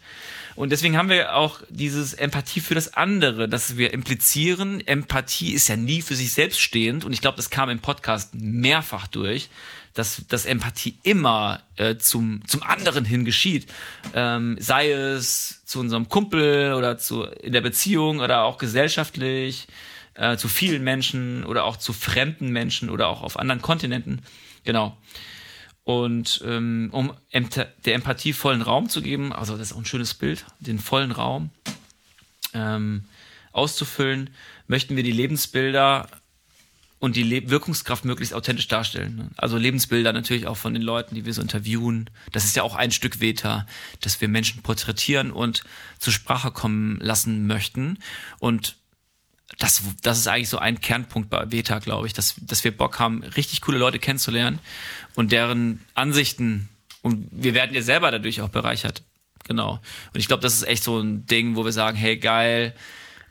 Und 0.56 0.72
deswegen 0.72 0.98
haben 0.98 1.08
wir 1.08 1.36
auch 1.36 1.62
dieses 1.70 2.12
Empathie 2.12 2.60
für 2.60 2.74
das 2.74 2.92
andere, 2.92 3.48
dass 3.48 3.78
wir 3.78 3.94
implizieren, 3.94 4.86
Empathie 4.86 5.54
ist 5.54 5.68
ja 5.68 5.76
nie 5.76 6.02
für 6.02 6.16
sich 6.16 6.32
selbst 6.32 6.60
stehend. 6.60 7.06
Und 7.06 7.14
ich 7.14 7.22
glaube, 7.22 7.38
das 7.38 7.48
kam 7.48 7.70
im 7.70 7.78
Podcast 7.78 8.34
mehrfach 8.34 9.06
durch 9.06 9.48
dass, 10.00 10.22
dass 10.28 10.46
Empathie 10.46 10.98
immer 11.02 11.60
äh, 11.76 11.96
zum, 11.96 12.40
zum 12.46 12.62
anderen 12.62 13.04
hin 13.04 13.26
geschieht. 13.26 13.70
Ähm, 14.14 14.56
sei 14.58 14.92
es 14.92 15.62
zu 15.66 15.78
unserem 15.78 16.08
Kumpel 16.08 16.72
oder 16.72 16.96
zu, 16.96 17.24
in 17.24 17.52
der 17.52 17.60
Beziehung 17.60 18.20
oder 18.20 18.44
auch 18.44 18.56
gesellschaftlich, 18.56 19.68
äh, 20.14 20.38
zu 20.38 20.48
vielen 20.48 20.82
Menschen 20.82 21.44
oder 21.44 21.64
auch 21.64 21.76
zu 21.76 21.92
fremden 21.92 22.48
Menschen 22.48 22.88
oder 22.88 23.08
auch 23.08 23.22
auf 23.22 23.38
anderen 23.38 23.60
Kontinenten. 23.60 24.22
Genau. 24.64 24.96
Und 25.84 26.42
ähm, 26.46 26.88
um 26.92 27.12
der 27.34 27.94
Empathie 27.94 28.32
vollen 28.32 28.62
Raum 28.62 28.88
zu 28.88 29.02
geben, 29.02 29.34
also 29.34 29.58
das 29.58 29.70
ist 29.70 29.72
auch 29.74 29.80
ein 29.80 29.84
schönes 29.84 30.14
Bild, 30.14 30.46
den 30.60 30.78
vollen 30.78 31.12
Raum 31.12 31.50
ähm, 32.54 33.04
auszufüllen, 33.52 34.30
möchten 34.66 34.96
wir 34.96 35.02
die 35.02 35.12
Lebensbilder 35.12 36.08
und 37.00 37.16
die 37.16 37.22
Le 37.22 37.48
Wirkungskraft 37.48 38.04
möglichst 38.04 38.34
authentisch 38.34 38.68
darstellen. 38.68 39.16
Ne? 39.16 39.30
Also 39.36 39.56
Lebensbilder 39.56 40.12
natürlich 40.12 40.46
auch 40.46 40.58
von 40.58 40.74
den 40.74 40.82
Leuten, 40.82 41.14
die 41.14 41.24
wir 41.24 41.32
so 41.32 41.42
interviewen. 41.42 42.10
Das 42.30 42.44
ist 42.44 42.54
ja 42.54 42.62
auch 42.62 42.76
ein 42.76 42.92
Stück 42.92 43.20
Veta, 43.20 43.66
dass 44.00 44.20
wir 44.20 44.28
Menschen 44.28 44.62
porträtieren 44.62 45.32
und 45.32 45.64
zur 45.98 46.12
Sprache 46.12 46.50
kommen 46.50 46.98
lassen 47.00 47.46
möchten. 47.46 47.98
Und 48.38 48.76
das, 49.58 49.82
das 50.02 50.18
ist 50.18 50.28
eigentlich 50.28 50.50
so 50.50 50.58
ein 50.58 50.80
Kernpunkt 50.80 51.30
bei 51.30 51.50
Veta, 51.50 51.78
glaube 51.78 52.06
ich, 52.06 52.12
dass, 52.12 52.34
dass 52.38 52.62
wir 52.64 52.76
Bock 52.76 52.98
haben, 52.98 53.24
richtig 53.24 53.62
coole 53.62 53.78
Leute 53.78 53.98
kennenzulernen 53.98 54.58
und 55.14 55.32
deren 55.32 55.80
Ansichten. 55.94 56.68
Und 57.00 57.28
wir 57.32 57.54
werden 57.54 57.74
ja 57.74 57.80
selber 57.80 58.10
dadurch 58.10 58.42
auch 58.42 58.50
bereichert. 58.50 59.02
Genau. 59.48 59.80
Und 60.12 60.20
ich 60.20 60.28
glaube, 60.28 60.42
das 60.42 60.54
ist 60.54 60.64
echt 60.64 60.84
so 60.84 61.00
ein 61.00 61.24
Ding, 61.24 61.56
wo 61.56 61.64
wir 61.64 61.72
sagen, 61.72 61.96
hey, 61.96 62.18
geil, 62.18 62.74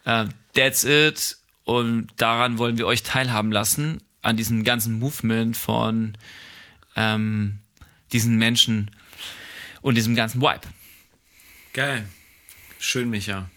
uh, 0.07 0.25
that's 0.53 0.83
it 0.83 1.38
und 1.69 2.07
daran 2.17 2.57
wollen 2.57 2.79
wir 2.79 2.87
euch 2.87 3.03
teilhaben 3.03 3.51
lassen, 3.51 4.01
an 4.23 4.35
diesem 4.35 4.63
ganzen 4.63 4.97
Movement 4.97 5.55
von 5.55 6.17
ähm, 6.95 7.59
diesen 8.11 8.37
Menschen 8.37 8.89
und 9.81 9.93
diesem 9.93 10.15
ganzen 10.15 10.41
Vibe. 10.41 10.61
Geil. 11.73 12.09
Schön, 12.79 13.11
Micha. 13.11 13.51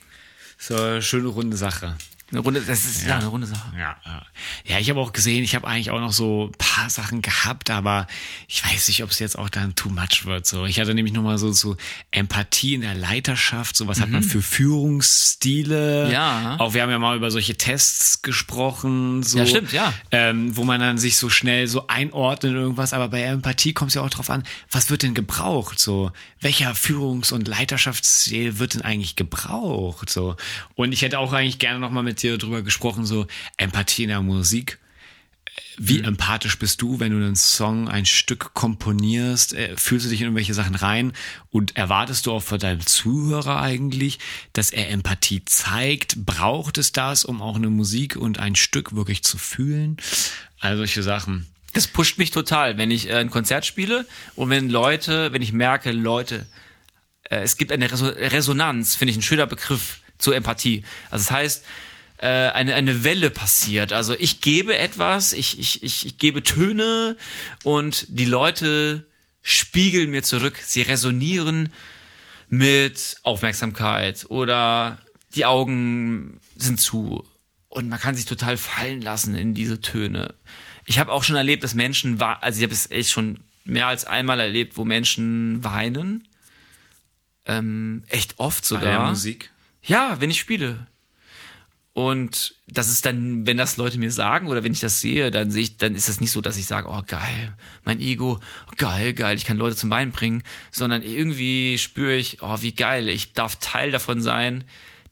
So 0.58 0.76
eine 0.76 1.00
schöne 1.00 1.28
runde 1.28 1.56
Sache. 1.56 1.96
Eine 2.32 2.40
runde, 2.40 2.62
das 2.62 2.86
ist 2.86 3.02
ja, 3.02 3.10
ja 3.10 3.18
eine 3.18 3.26
runde 3.26 3.46
Sache. 3.46 3.76
Ja, 3.78 3.94
ja. 4.06 4.22
ja 4.64 4.78
ich 4.78 4.88
habe 4.88 4.98
auch 4.98 5.12
gesehen, 5.12 5.44
ich 5.44 5.54
habe 5.54 5.66
eigentlich 5.68 5.90
auch 5.90 6.00
noch 6.00 6.14
so 6.14 6.46
ein 6.46 6.52
paar 6.56 6.88
Sachen 6.88 7.20
gehabt, 7.20 7.68
aber 7.68 8.06
ich 8.48 8.64
weiß 8.64 8.88
nicht, 8.88 9.02
ob 9.02 9.10
es 9.10 9.18
jetzt 9.18 9.38
auch 9.38 9.50
dann 9.50 9.74
too 9.74 9.90
much 9.90 10.24
wird. 10.24 10.46
So, 10.46 10.64
ich 10.64 10.80
hatte 10.80 10.94
nämlich 10.94 11.12
nochmal 11.12 11.36
so 11.36 11.52
so 11.52 11.76
Empathie 12.10 12.72
in 12.72 12.80
der 12.80 12.94
Leiterschaft. 12.94 13.76
So 13.76 13.86
was 13.86 13.98
mhm. 13.98 14.02
hat 14.02 14.10
man 14.10 14.22
mhm. 14.22 14.28
für 14.28 14.40
Führungsstile? 14.40 16.10
Ja. 16.10 16.56
Auch 16.58 16.72
wir 16.72 16.80
haben 16.80 16.88
ja 16.88 16.98
mal 16.98 17.18
über 17.18 17.30
solche 17.30 17.54
Tests 17.54 18.22
gesprochen. 18.22 19.22
So, 19.22 19.38
ja, 19.38 19.46
stimmt, 19.46 19.72
ja. 19.72 19.92
Ähm, 20.10 20.56
wo 20.56 20.64
man 20.64 20.80
dann 20.80 20.96
sich 20.96 21.18
so 21.18 21.28
schnell 21.28 21.66
so 21.66 21.86
einordnet 21.88 22.52
in 22.52 22.58
irgendwas. 22.58 22.94
Aber 22.94 23.08
bei 23.08 23.20
Empathie 23.20 23.74
kommt 23.74 23.90
es 23.90 23.96
ja 23.96 24.00
auch 24.00 24.10
drauf 24.10 24.30
an, 24.30 24.42
was 24.70 24.88
wird 24.88 25.02
denn 25.02 25.12
gebraucht? 25.12 25.78
So, 25.78 26.12
welcher 26.40 26.74
Führungs- 26.74 27.30
und 27.30 27.46
Leiterschaftsstil 27.46 28.58
wird 28.58 28.72
denn 28.72 28.82
eigentlich 28.82 29.16
gebraucht? 29.16 30.08
So, 30.08 30.36
und 30.76 30.92
ich 30.92 31.02
hätte 31.02 31.18
auch 31.18 31.34
eigentlich 31.34 31.58
gerne 31.58 31.78
nochmal 31.78 32.02
mit 32.02 32.21
dir 32.22 32.38
drüber 32.38 32.62
gesprochen, 32.62 33.06
so 33.06 33.26
Empathie 33.56 34.04
in 34.04 34.08
der 34.08 34.22
Musik. 34.22 34.78
Wie 35.76 35.98
mhm. 35.98 36.04
empathisch 36.04 36.58
bist 36.58 36.80
du, 36.80 37.00
wenn 37.00 37.12
du 37.12 37.18
einen 37.18 37.36
Song, 37.36 37.88
ein 37.88 38.06
Stück 38.06 38.54
komponierst? 38.54 39.54
Äh, 39.54 39.76
fühlst 39.76 40.06
du 40.06 40.10
dich 40.10 40.20
in 40.20 40.26
irgendwelche 40.26 40.54
Sachen 40.54 40.74
rein 40.74 41.12
und 41.50 41.76
erwartest 41.76 42.26
du 42.26 42.32
auch 42.32 42.42
von 42.42 42.58
deinem 42.58 42.84
Zuhörer 42.84 43.60
eigentlich, 43.60 44.18
dass 44.52 44.70
er 44.70 44.90
Empathie 44.90 45.44
zeigt? 45.44 46.24
Braucht 46.24 46.78
es 46.78 46.92
das, 46.92 47.24
um 47.24 47.42
auch 47.42 47.56
eine 47.56 47.68
Musik 47.68 48.16
und 48.16 48.38
ein 48.38 48.54
Stück 48.54 48.94
wirklich 48.94 49.22
zu 49.24 49.38
fühlen? 49.38 49.96
All 50.60 50.76
solche 50.76 51.02
Sachen. 51.02 51.46
Das 51.74 51.86
pusht 51.86 52.18
mich 52.18 52.30
total, 52.30 52.76
wenn 52.76 52.90
ich 52.90 53.08
äh, 53.08 53.14
ein 53.14 53.30
Konzert 53.30 53.66
spiele 53.66 54.06
und 54.36 54.50
wenn 54.50 54.68
Leute, 54.68 55.32
wenn 55.32 55.42
ich 55.42 55.52
merke, 55.52 55.92
Leute, 55.92 56.46
äh, 57.24 57.40
es 57.40 57.56
gibt 57.56 57.72
eine 57.72 57.90
Resonanz, 57.90 58.94
finde 58.94 59.10
ich 59.10 59.18
ein 59.18 59.22
schöner 59.22 59.46
Begriff 59.46 60.00
zur 60.18 60.36
Empathie. 60.36 60.84
Also 61.10 61.24
das 61.24 61.30
heißt, 61.30 61.64
äh, 62.22 62.50
eine, 62.52 62.76
eine 62.76 63.02
Welle 63.02 63.30
passiert. 63.30 63.92
Also 63.92 64.14
ich 64.16 64.40
gebe 64.40 64.78
etwas, 64.78 65.32
ich, 65.32 65.58
ich, 65.58 65.82
ich, 65.82 66.06
ich 66.06 66.18
gebe 66.18 66.44
Töne 66.44 67.16
und 67.64 68.06
die 68.08 68.26
Leute 68.26 69.04
spiegeln 69.42 70.10
mir 70.10 70.22
zurück. 70.22 70.56
Sie 70.64 70.82
resonieren 70.82 71.72
mit 72.48 73.16
Aufmerksamkeit 73.24 74.26
oder 74.28 74.98
die 75.34 75.46
Augen 75.46 76.38
sind 76.56 76.80
zu 76.80 77.24
und 77.68 77.88
man 77.88 77.98
kann 77.98 78.14
sich 78.14 78.26
total 78.26 78.56
fallen 78.56 79.02
lassen 79.02 79.34
in 79.34 79.52
diese 79.52 79.80
Töne. 79.80 80.34
Ich 80.86 81.00
habe 81.00 81.10
auch 81.10 81.24
schon 81.24 81.34
erlebt, 81.34 81.64
dass 81.64 81.74
Menschen, 81.74 82.22
also 82.22 82.56
ich 82.56 82.62
habe 82.62 82.72
es 82.72 82.88
echt 82.92 83.10
schon 83.10 83.40
mehr 83.64 83.88
als 83.88 84.04
einmal 84.04 84.38
erlebt, 84.38 84.76
wo 84.76 84.84
Menschen 84.84 85.64
weinen. 85.64 86.28
Ähm, 87.46 88.04
echt 88.06 88.38
oft 88.38 88.64
sogar. 88.64 88.84
Bei 88.84 88.90
der 88.90 89.08
Musik? 89.08 89.50
Ja, 89.82 90.20
wenn 90.20 90.30
ich 90.30 90.38
spiele. 90.38 90.86
Und 91.94 92.54
das 92.68 92.88
ist 92.88 93.04
dann, 93.04 93.46
wenn 93.46 93.58
das 93.58 93.76
Leute 93.76 93.98
mir 93.98 94.10
sagen 94.10 94.48
oder 94.48 94.64
wenn 94.64 94.72
ich 94.72 94.80
das 94.80 95.00
sehe, 95.00 95.30
dann 95.30 95.50
sehe 95.50 95.64
ich, 95.64 95.76
dann 95.76 95.94
ist 95.94 96.08
es 96.08 96.20
nicht 96.20 96.30
so, 96.30 96.40
dass 96.40 96.56
ich 96.56 96.66
sage, 96.66 96.88
oh 96.88 97.02
geil, 97.06 97.54
mein 97.84 98.00
Ego, 98.00 98.40
oh, 98.68 98.72
geil, 98.78 99.12
geil, 99.12 99.36
ich 99.36 99.44
kann 99.44 99.58
Leute 99.58 99.76
zum 99.76 99.90
Weinen 99.90 100.10
bringen, 100.10 100.42
sondern 100.70 101.02
irgendwie 101.02 101.76
spüre 101.76 102.14
ich, 102.14 102.42
oh 102.42 102.62
wie 102.62 102.72
geil, 102.72 103.08
ich 103.08 103.34
darf 103.34 103.56
Teil 103.56 103.90
davon 103.90 104.22
sein, 104.22 104.64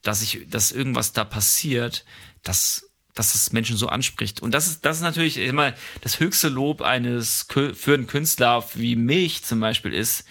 dass 0.03 0.23
ich, 0.23 0.47
dass 0.49 0.73
irgendwas 0.73 1.13
da 1.13 1.25
passiert, 1.25 2.07
dass 2.43 2.87
dass 3.13 3.35
es 3.35 3.53
Menschen 3.53 3.77
so 3.77 3.89
anspricht. 3.89 4.41
Und 4.41 4.55
das 4.55 4.69
ist, 4.69 4.85
das 4.85 4.99
ist 4.99 5.03
natürlich 5.03 5.37
immer 5.37 5.75
das 6.01 6.21
höchste 6.21 6.49
Lob 6.49 6.81
eines 6.81 7.47
für 7.49 7.95
einen 7.95 8.07
Künstler 8.07 8.65
wie 8.75 8.97
mich 8.97 9.45
zum 9.45 9.61
Beispiel 9.61 9.93
ist. 9.93 10.25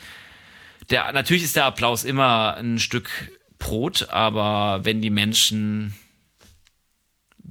Der, 0.90 1.12
natürlich 1.12 1.44
ist 1.44 1.56
der 1.56 1.66
Applaus 1.66 2.04
immer 2.04 2.56
ein 2.56 2.80
Stück 2.80 3.10
Brot, 3.60 4.08
aber 4.10 4.80
wenn 4.86 5.02
die 5.02 5.10
Menschen 5.10 5.94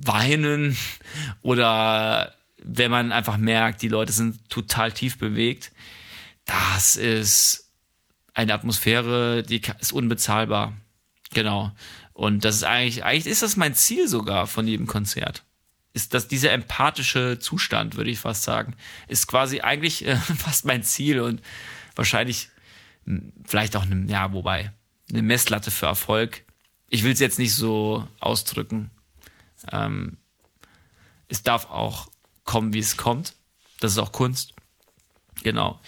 weinen 0.04 0.76
oder 1.42 2.34
wenn 2.62 2.90
man 2.90 3.12
einfach 3.12 3.36
merkt, 3.36 3.82
die 3.82 3.88
Leute 3.88 4.12
sind 4.12 4.48
total 4.50 4.92
tief 4.92 5.18
bewegt, 5.18 5.72
das 6.44 6.96
ist 6.96 7.70
eine 8.34 8.54
Atmosphäre, 8.54 9.42
die 9.42 9.60
ist 9.80 9.92
unbezahlbar. 9.92 10.74
Genau. 11.32 11.72
Und 12.12 12.44
das 12.44 12.56
ist 12.56 12.64
eigentlich, 12.64 13.04
eigentlich 13.04 13.26
ist 13.26 13.42
das 13.42 13.56
mein 13.56 13.74
Ziel 13.74 14.08
sogar 14.08 14.46
von 14.46 14.66
jedem 14.66 14.86
Konzert. 14.86 15.44
Ist 15.92 16.14
das 16.14 16.28
dieser 16.28 16.52
empathische 16.52 17.38
Zustand, 17.38 17.96
würde 17.96 18.10
ich 18.10 18.18
fast 18.18 18.42
sagen, 18.42 18.74
ist 19.08 19.26
quasi 19.26 19.60
eigentlich 19.60 20.04
äh, 20.06 20.16
fast 20.16 20.64
mein 20.64 20.82
Ziel 20.82 21.20
und 21.20 21.42
wahrscheinlich 21.94 22.50
vielleicht 23.44 23.76
auch 23.76 23.82
eine, 23.82 24.10
ja, 24.10 24.32
wobei, 24.32 24.72
eine 25.10 25.22
Messlatte 25.22 25.70
für 25.70 25.86
Erfolg. 25.86 26.44
Ich 26.90 27.04
will 27.04 27.12
es 27.12 27.20
jetzt 27.20 27.38
nicht 27.38 27.54
so 27.54 28.06
ausdrücken. 28.20 28.90
Ähm, 29.72 30.18
es 31.28 31.42
darf 31.42 31.70
auch 31.70 32.08
kommen, 32.44 32.72
wie 32.72 32.78
es 32.78 32.96
kommt. 32.96 33.34
Das 33.80 33.92
ist 33.92 33.98
auch 33.98 34.12
Kunst. 34.12 34.54
Genau. 35.42 35.80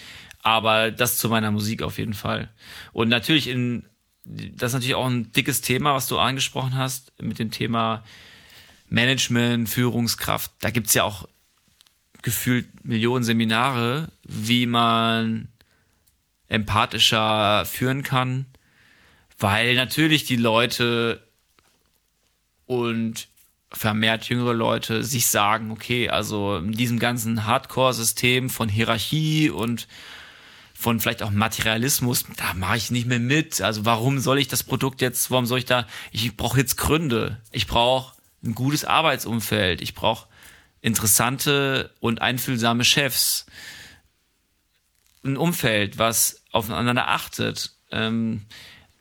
Aber 0.43 0.91
das 0.91 1.19
zu 1.19 1.29
meiner 1.29 1.51
Musik 1.51 1.83
auf 1.83 1.99
jeden 1.99 2.15
Fall. 2.15 2.51
Und 2.93 3.09
natürlich 3.09 3.49
in, 3.49 3.85
das 4.25 4.71
ist 4.71 4.75
natürlich 4.75 4.95
auch 4.95 5.07
ein 5.07 5.33
dickes 5.33 5.61
Thema, 5.61 5.95
was 5.95 6.07
du 6.09 6.19
angesprochen 6.19 6.77
hast, 6.77 7.13
mit 7.21 7.39
dem 7.39 7.51
Thema 7.51 8.05
Management, 8.89 9.69
Führungskraft. 9.69 10.53
Da 10.61 10.71
gibt's 10.71 10.95
ja 10.95 11.05
auch 11.05 11.29
gefühlt 12.23 12.85
Millionen 12.85 13.25
Seminare, 13.25 14.11
wie 14.23 14.67
man 14.67 15.49
empathischer 16.49 17.65
führen 17.65 18.03
kann, 18.03 18.47
weil 19.39 19.75
natürlich 19.75 20.25
die 20.25 20.37
Leute 20.37 21.27
und 22.67 23.29
vermehrt 23.73 24.29
jüngere 24.29 24.53
Leute 24.53 25.05
sich 25.05 25.29
sagen, 25.29 25.71
okay, 25.71 26.09
also 26.09 26.57
in 26.57 26.73
diesem 26.73 26.99
ganzen 26.99 27.47
Hardcore-System 27.47 28.51
von 28.51 28.69
Hierarchie 28.69 29.51
und 29.51 29.87
von 30.75 30.99
vielleicht 30.99 31.23
auch 31.23 31.31
Materialismus, 31.31 32.25
da 32.37 32.55
mache 32.55 32.79
ich 32.79 32.91
nicht 32.91 33.07
mehr 33.07 33.21
mit. 33.21 33.61
Also 33.61 33.85
warum 33.85 34.19
soll 34.19 34.39
ich 34.39 34.49
das 34.49 34.63
Produkt 34.63 35.03
jetzt, 35.03 35.31
warum 35.31 35.47
soll 35.47 35.59
ich 35.59 35.67
da, 35.67 35.87
ich 36.11 36.37
brauche 36.37 36.59
jetzt 36.59 36.77
Gründe. 36.77 37.41
Ich 37.53 37.67
brauche 37.67 38.15
ein 38.43 38.55
gutes 38.55 38.85
Arbeitsumfeld. 38.85 39.83
Ich 39.83 39.95
brauche 39.95 40.27
interessante 40.81 41.95
und 42.01 42.23
einfühlsame 42.23 42.85
Chefs. 42.85 43.47
Ein 45.23 45.37
Umfeld, 45.37 45.99
was 45.99 46.43
aufeinander 46.51 47.09
achtet. 47.09 47.73
Ähm, 47.91 48.47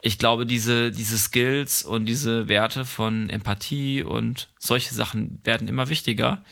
ich 0.01 0.17
glaube, 0.17 0.45
diese, 0.45 0.91
diese 0.91 1.17
Skills 1.17 1.83
und 1.83 2.05
diese 2.05 2.47
Werte 2.47 2.85
von 2.85 3.29
Empathie 3.29 4.03
und 4.03 4.49
solche 4.57 4.93
Sachen 4.93 5.41
werden 5.43 5.67
immer 5.67 5.89
wichtiger 5.89 6.43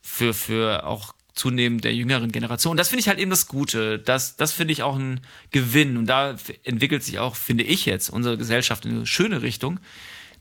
für, 0.00 0.32
für 0.32 0.86
auch 0.86 1.14
zunehmend 1.34 1.84
der 1.84 1.94
jüngeren 1.94 2.32
Generation. 2.32 2.76
Das 2.76 2.88
finde 2.88 3.00
ich 3.00 3.08
halt 3.08 3.18
eben 3.18 3.30
das 3.30 3.46
Gute. 3.48 3.98
Das, 3.98 4.36
das 4.36 4.52
finde 4.52 4.72
ich 4.72 4.82
auch 4.82 4.96
ein 4.96 5.20
Gewinn. 5.50 5.96
Und 5.98 6.06
da 6.06 6.36
entwickelt 6.64 7.04
sich 7.04 7.18
auch, 7.18 7.36
finde 7.36 7.64
ich 7.64 7.84
jetzt, 7.84 8.08
unsere 8.08 8.38
Gesellschaft 8.38 8.86
in 8.86 8.92
eine 8.92 9.06
schöne 9.06 9.42
Richtung, 9.42 9.78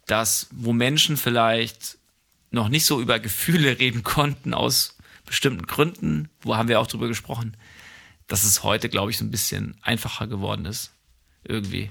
dass, 0.05 0.47
wo 0.51 0.71
Menschen 0.71 1.17
vielleicht 1.17 1.97
noch 2.51 2.69
nicht 2.69 2.85
so 2.85 3.01
über 3.01 3.19
Gefühle 3.19 3.79
reden 3.79 4.03
konnten 4.03 4.53
aus 4.53 4.97
bestimmten 5.25 5.67
Gründen, 5.67 6.29
wo 6.39 6.55
haben 6.55 6.69
wir 6.69 6.79
auch 6.79 6.87
drüber 6.87 7.09
gesprochen, 7.09 7.57
dass 8.27 8.45
es 8.45 8.63
heute, 8.63 8.87
glaube 8.87 9.11
ich, 9.11 9.17
so 9.17 9.25
ein 9.25 9.31
bisschen 9.31 9.75
einfacher 9.81 10.27
geworden 10.27 10.65
ist 10.65 10.93
irgendwie. 11.47 11.89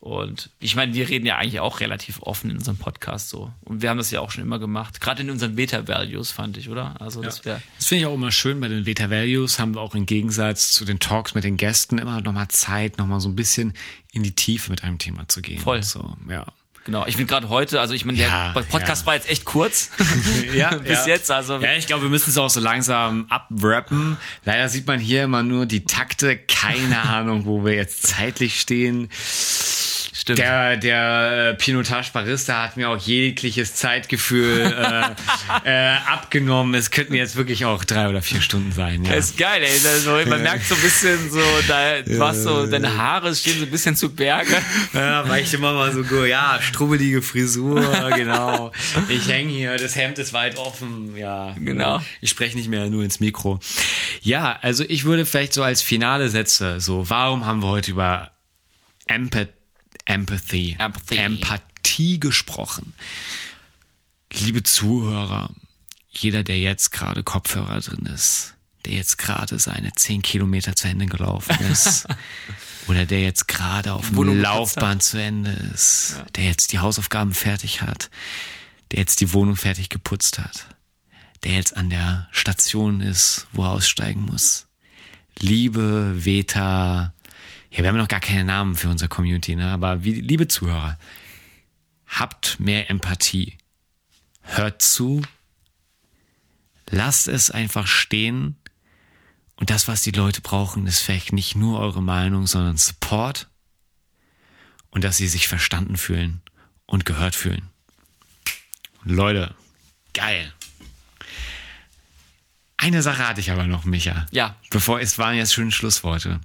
Und 0.00 0.48
ich 0.60 0.76
meine, 0.76 0.94
wir 0.94 1.10
reden 1.10 1.26
ja 1.26 1.36
eigentlich 1.36 1.60
auch 1.60 1.80
relativ 1.80 2.22
offen 2.22 2.50
in 2.50 2.56
unserem 2.56 2.78
Podcast 2.78 3.28
so. 3.28 3.52
Und 3.60 3.82
wir 3.82 3.90
haben 3.90 3.98
das 3.98 4.10
ja 4.10 4.20
auch 4.20 4.30
schon 4.30 4.42
immer 4.42 4.58
gemacht. 4.58 4.98
Gerade 4.98 5.20
in 5.20 5.28
unseren 5.28 5.56
Beta-Values, 5.56 6.30
fand 6.30 6.56
ich, 6.56 6.70
oder? 6.70 6.98
Also 7.02 7.20
das 7.20 7.44
wäre. 7.44 7.60
Das 7.76 7.86
finde 7.86 8.00
ich 8.00 8.06
auch 8.06 8.14
immer 8.14 8.32
schön. 8.32 8.60
Bei 8.60 8.68
den 8.68 8.84
Beta-Values 8.84 9.58
haben 9.58 9.74
wir 9.74 9.82
auch 9.82 9.94
im 9.94 10.06
Gegensatz 10.06 10.72
zu 10.72 10.86
den 10.86 11.00
Talks 11.00 11.34
mit 11.34 11.44
den 11.44 11.58
Gästen 11.58 11.98
immer 11.98 12.22
nochmal 12.22 12.48
Zeit, 12.48 12.96
nochmal 12.96 13.20
so 13.20 13.28
ein 13.28 13.36
bisschen 13.36 13.74
in 14.12 14.22
die 14.22 14.34
Tiefe 14.34 14.70
mit 14.70 14.84
einem 14.84 14.96
Thema 14.96 15.28
zu 15.28 15.42
gehen. 15.42 15.60
Voll. 15.60 15.82
So, 15.82 16.16
ja. 16.30 16.46
Genau, 16.84 17.06
ich 17.06 17.16
bin 17.16 17.26
gerade 17.26 17.50
heute, 17.50 17.78
also 17.78 17.92
ich 17.92 18.04
meine, 18.06 18.18
Ja, 18.18 18.52
der 18.54 18.62
Podcast 18.62 19.02
ja. 19.02 19.06
war 19.06 19.14
jetzt 19.14 19.28
echt 19.28 19.44
kurz. 19.44 19.90
ja, 20.54 20.74
Bis 20.76 21.06
ja. 21.06 21.08
jetzt, 21.08 21.30
also. 21.30 21.58
Ja, 21.58 21.74
ich 21.74 21.86
glaube, 21.86 22.02
wir 22.04 22.08
müssen 22.08 22.30
es 22.30 22.38
auch 22.38 22.48
so 22.48 22.60
langsam 22.60 23.26
abwrappen. 23.28 24.16
Leider 24.44 24.68
sieht 24.68 24.86
man 24.86 24.98
hier 24.98 25.24
immer 25.24 25.42
nur 25.42 25.66
die 25.66 25.84
Takte. 25.84 26.38
Keine 26.38 27.00
Ahnung, 27.02 27.44
wo 27.44 27.64
wir 27.64 27.74
jetzt 27.74 28.06
zeitlich 28.06 28.60
stehen. 28.60 29.08
Stimmt. 30.20 30.38
Der, 30.38 30.76
der 30.76 31.52
äh, 31.52 31.54
Pinotage 31.54 32.10
Barista 32.12 32.64
hat 32.64 32.76
mir 32.76 32.90
auch 32.90 32.98
jegliches 32.98 33.74
Zeitgefühl 33.74 34.60
äh, 35.64 35.94
äh, 35.94 35.96
abgenommen. 36.06 36.74
Es 36.74 36.90
könnten 36.90 37.14
jetzt 37.14 37.36
wirklich 37.36 37.64
auch 37.64 37.84
drei 37.84 38.06
oder 38.06 38.20
vier 38.20 38.42
Stunden 38.42 38.70
sein. 38.70 39.02
Ja. 39.02 39.14
Das 39.14 39.30
ist 39.30 39.38
geil, 39.38 39.62
ey. 39.62 39.70
Also, 39.70 40.10
man 40.28 40.42
merkt 40.42 40.66
so 40.66 40.74
ein 40.74 40.80
bisschen 40.82 41.30
so, 41.30 41.40
da, 41.66 42.02
du 42.02 42.22
hast 42.22 42.42
so, 42.42 42.66
deine 42.66 42.98
Haare 42.98 43.34
stehen 43.34 43.60
so 43.60 43.64
ein 43.64 43.70
bisschen 43.70 43.96
zu 43.96 44.14
Berge. 44.14 44.58
Ja, 44.92 45.26
weil 45.26 45.42
ich 45.42 45.54
immer 45.54 45.72
mal 45.72 45.90
so, 45.90 46.02
ja, 46.26 46.58
strubbelige 46.60 47.22
Frisur, 47.22 47.80
genau. 48.14 48.72
Ich 49.08 49.26
hänge 49.26 49.50
hier, 49.50 49.78
das 49.78 49.96
Hemd 49.96 50.18
ist 50.18 50.34
weit 50.34 50.58
offen, 50.58 51.16
ja. 51.16 51.54
Genau. 51.58 52.02
Ich 52.20 52.28
spreche 52.28 52.58
nicht 52.58 52.68
mehr 52.68 52.90
nur 52.90 53.04
ins 53.04 53.20
Mikro. 53.20 53.58
Ja, 54.20 54.58
also 54.60 54.84
ich 54.86 55.04
würde 55.04 55.24
vielleicht 55.24 55.54
so 55.54 55.62
als 55.62 55.80
finale 55.80 56.28
Sätze, 56.28 56.78
so, 56.78 57.08
warum 57.08 57.46
haben 57.46 57.62
wir 57.62 57.68
heute 57.68 57.92
über 57.92 58.32
Empath 59.06 59.59
Empathy, 60.10 60.76
Empathy. 60.78 61.16
Empathie 61.16 62.18
gesprochen? 62.18 62.94
Liebe 64.32 64.62
Zuhörer, 64.62 65.50
jeder, 66.10 66.42
der 66.42 66.58
jetzt 66.58 66.90
gerade 66.90 67.22
Kopfhörer 67.22 67.80
drin 67.80 68.06
ist, 68.06 68.54
der 68.84 68.94
jetzt 68.94 69.18
gerade 69.18 69.58
seine 69.58 69.92
10 69.92 70.22
Kilometer 70.22 70.74
zu 70.74 70.88
Ende 70.88 71.06
gelaufen 71.06 71.56
ist, 71.70 72.06
oder 72.88 73.06
der 73.06 73.22
jetzt 73.22 73.46
gerade 73.46 73.92
auf 73.92 74.10
dem 74.10 74.40
Laufbahn 74.40 75.00
zu 75.00 75.20
Ende 75.20 75.52
ist, 75.72 76.16
der 76.34 76.44
jetzt 76.44 76.72
die 76.72 76.80
Hausaufgaben 76.80 77.34
fertig 77.34 77.82
hat, 77.82 78.10
der 78.90 79.00
jetzt 79.00 79.20
die 79.20 79.32
Wohnung 79.32 79.56
fertig 79.56 79.90
geputzt 79.90 80.38
hat, 80.38 80.66
der 81.44 81.52
jetzt 81.52 81.76
an 81.76 81.88
der 81.88 82.28
Station 82.32 83.00
ist, 83.00 83.46
wo 83.52 83.62
er 83.62 83.70
aussteigen 83.70 84.22
muss. 84.22 84.66
Liebe 85.38 86.24
Veta, 86.24 87.14
ja, 87.70 87.82
wir 87.82 87.88
haben 87.88 87.96
noch 87.96 88.08
gar 88.08 88.20
keine 88.20 88.44
Namen 88.44 88.74
für 88.74 88.88
unsere 88.88 89.08
Community, 89.08 89.54
ne? 89.54 89.70
aber 89.70 90.02
wie, 90.02 90.14
liebe 90.14 90.48
Zuhörer, 90.48 90.98
habt 92.06 92.58
mehr 92.58 92.90
Empathie. 92.90 93.56
Hört 94.42 94.82
zu, 94.82 95.22
lasst 96.88 97.28
es 97.28 97.50
einfach 97.50 97.86
stehen. 97.86 98.56
Und 99.54 99.70
das, 99.70 99.86
was 99.86 100.02
die 100.02 100.10
Leute 100.10 100.40
brauchen, 100.40 100.86
ist 100.86 101.00
vielleicht 101.00 101.32
nicht 101.32 101.54
nur 101.54 101.78
eure 101.78 102.02
Meinung, 102.02 102.46
sondern 102.46 102.76
Support 102.76 103.48
und 104.90 105.04
dass 105.04 105.16
sie 105.16 105.28
sich 105.28 105.46
verstanden 105.46 105.96
fühlen 105.96 106.42
und 106.86 107.04
gehört 107.04 107.36
fühlen. 107.36 107.68
Leute, 109.04 109.54
geil. 110.12 110.52
Eine 112.76 113.02
Sache 113.02 113.28
hatte 113.28 113.40
ich 113.40 113.50
aber 113.50 113.66
noch, 113.66 113.84
Micha. 113.84 114.26
Ja. 114.30 114.56
Bevor 114.70 115.00
es 115.00 115.18
waren 115.18 115.36
jetzt 115.36 115.54
schöne 115.54 115.70
Schlussworte. 115.70 116.40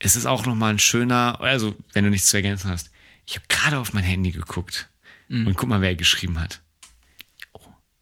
Es 0.00 0.16
ist 0.16 0.26
auch 0.26 0.46
nochmal 0.46 0.72
ein 0.72 0.78
schöner, 0.78 1.40
also 1.40 1.76
wenn 1.92 2.04
du 2.04 2.10
nichts 2.10 2.28
zu 2.28 2.36
ergänzen 2.36 2.70
hast. 2.70 2.90
Ich 3.26 3.36
habe 3.36 3.44
gerade 3.48 3.78
auf 3.78 3.92
mein 3.92 4.02
Handy 4.02 4.32
geguckt. 4.32 4.88
Mhm. 5.28 5.46
Und 5.46 5.54
guck 5.56 5.68
mal, 5.68 5.80
wer 5.80 5.94
geschrieben 5.94 6.40
hat. 6.40 6.62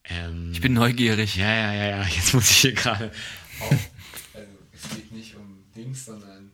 Ähm, 0.05 0.51
ich 0.53 0.61
bin 0.61 0.73
neugierig. 0.73 1.37
Ja, 1.37 1.53
ja, 1.53 1.73
ja, 1.75 1.85
ja. 1.99 2.03
Jetzt 2.05 2.33
muss 2.33 2.51
ich 2.51 2.57
hier 2.59 2.73
gerade. 2.73 3.13
Also, 3.61 4.49
es 4.73 4.97
geht 4.97 5.13
nicht 5.13 5.37
um 5.37 5.65
Dings, 5.77 6.07
sondern. 6.07 6.53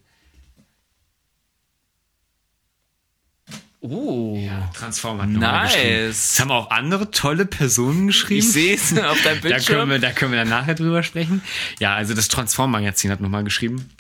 Oh. 3.81 4.41
Ja, 4.43 4.71
Transform 4.75 5.21
hat 5.21 5.29
nice. 5.29 5.77
Es 5.77 6.41
haben 6.41 6.51
auch 6.51 6.71
andere 6.71 7.11
tolle 7.11 7.45
Personen 7.45 8.07
geschrieben. 8.07 8.39
Ich 8.41 8.51
sehe 8.51 8.75
es 8.75 8.99
auf 8.99 9.23
deinem 9.23 9.43
Bildschirm. 9.43 9.51
da, 9.51 9.79
können 9.79 9.91
wir, 9.91 9.99
da 9.99 10.13
können 10.13 10.33
wir 10.33 10.39
dann 10.39 10.49
nachher 10.49 10.75
drüber 10.75 11.03
sprechen. 11.03 11.43
Ja, 11.79 11.95
also 11.95 12.15
das 12.15 12.29
Transform-Magazin 12.29 13.11
hat 13.11 13.21
nochmal 13.21 13.45
geschrieben. 13.45 13.91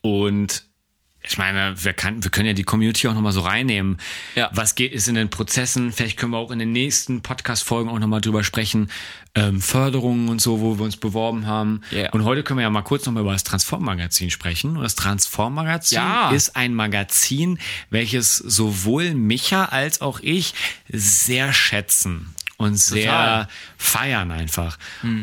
Und 0.00 0.64
ich 1.20 1.36
meine, 1.36 1.74
wir, 1.84 1.92
kann, 1.92 2.22
wir 2.22 2.30
können 2.30 2.46
ja 2.46 2.52
die 2.54 2.62
Community 2.62 3.06
auch 3.08 3.12
nochmal 3.12 3.32
so 3.32 3.40
reinnehmen. 3.40 3.98
Ja. 4.34 4.50
Was 4.54 4.76
geht, 4.76 4.92
ist 4.92 5.08
in 5.08 5.14
den 5.16 5.28
Prozessen? 5.28 5.92
Vielleicht 5.92 6.16
können 6.16 6.32
wir 6.32 6.38
auch 6.38 6.52
in 6.52 6.58
den 6.60 6.72
nächsten 6.72 7.22
Podcast-Folgen 7.22 7.90
auch 7.90 7.98
nochmal 7.98 8.20
drüber 8.20 8.44
sprechen. 8.44 8.88
Ähm, 9.34 9.60
Förderungen 9.60 10.28
und 10.28 10.40
so, 10.40 10.60
wo 10.60 10.78
wir 10.78 10.84
uns 10.84 10.96
beworben 10.96 11.46
haben. 11.46 11.82
Yeah. 11.92 12.10
Und 12.12 12.24
heute 12.24 12.44
können 12.44 12.58
wir 12.58 12.62
ja 12.62 12.70
mal 12.70 12.82
kurz 12.82 13.04
nochmal 13.04 13.24
über 13.24 13.32
das 13.32 13.44
Transform-Magazin 13.44 14.30
sprechen. 14.30 14.76
Und 14.76 14.82
das 14.84 14.94
Transform-Magazin 14.94 15.96
Ja. 15.96 16.30
ist 16.30 16.56
ein 16.56 16.72
Magazin, 16.72 17.58
welches 17.90 18.36
sowohl 18.36 19.12
Micha 19.14 19.66
als 19.66 20.00
auch 20.00 20.20
ich 20.20 20.54
sehr 20.88 21.52
schätzen 21.52 22.34
und 22.56 22.76
sehr 22.78 23.04
Total. 23.10 23.48
feiern 23.76 24.30
einfach. 24.30 24.78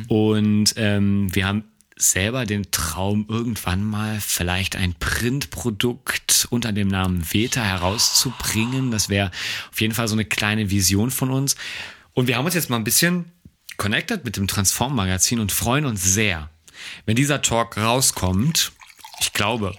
Und 0.08 0.74
ähm, 0.78 1.34
wir 1.34 1.48
haben 1.48 1.64
selber 1.98 2.46
den 2.46 2.72
Traum, 2.72 3.26
irgendwann 3.30 3.84
mal 3.84 4.20
vielleicht 4.20 4.76
ein 4.76 4.94
Printprodukt 4.96 6.48
unter 6.50 6.74
dem 6.74 6.90
Namen 6.90 7.26
Veta 7.32 7.62
herauszubringen. 7.62 8.92
Das 8.92 9.10
wäre 9.10 9.32
auf 9.72 9.80
jeden 9.80 9.94
Fall 9.94 10.08
so 10.08 10.16
eine 10.16 10.26
kleine 10.26 10.70
Vision 10.70 11.10
von 11.10 11.32
uns. 11.32 11.56
Und 12.14 12.28
wir 12.28 12.38
haben 12.38 12.46
uns 12.46 12.56
jetzt 12.56 12.70
mal 12.70 12.78
ein 12.78 12.84
bisschen 12.84 13.32
connected 13.78 14.26
mit 14.26 14.38
dem 14.38 14.48
Transform-Magazin 14.48 15.40
und 15.40 15.52
freuen 15.52 15.86
uns 15.86 16.04
sehr, 16.04 16.50
wenn 17.06 17.16
dieser 17.16 17.42
Talk 17.42 17.78
rauskommt. 17.78 18.74
Ich 19.22 19.34
glaube, 19.34 19.74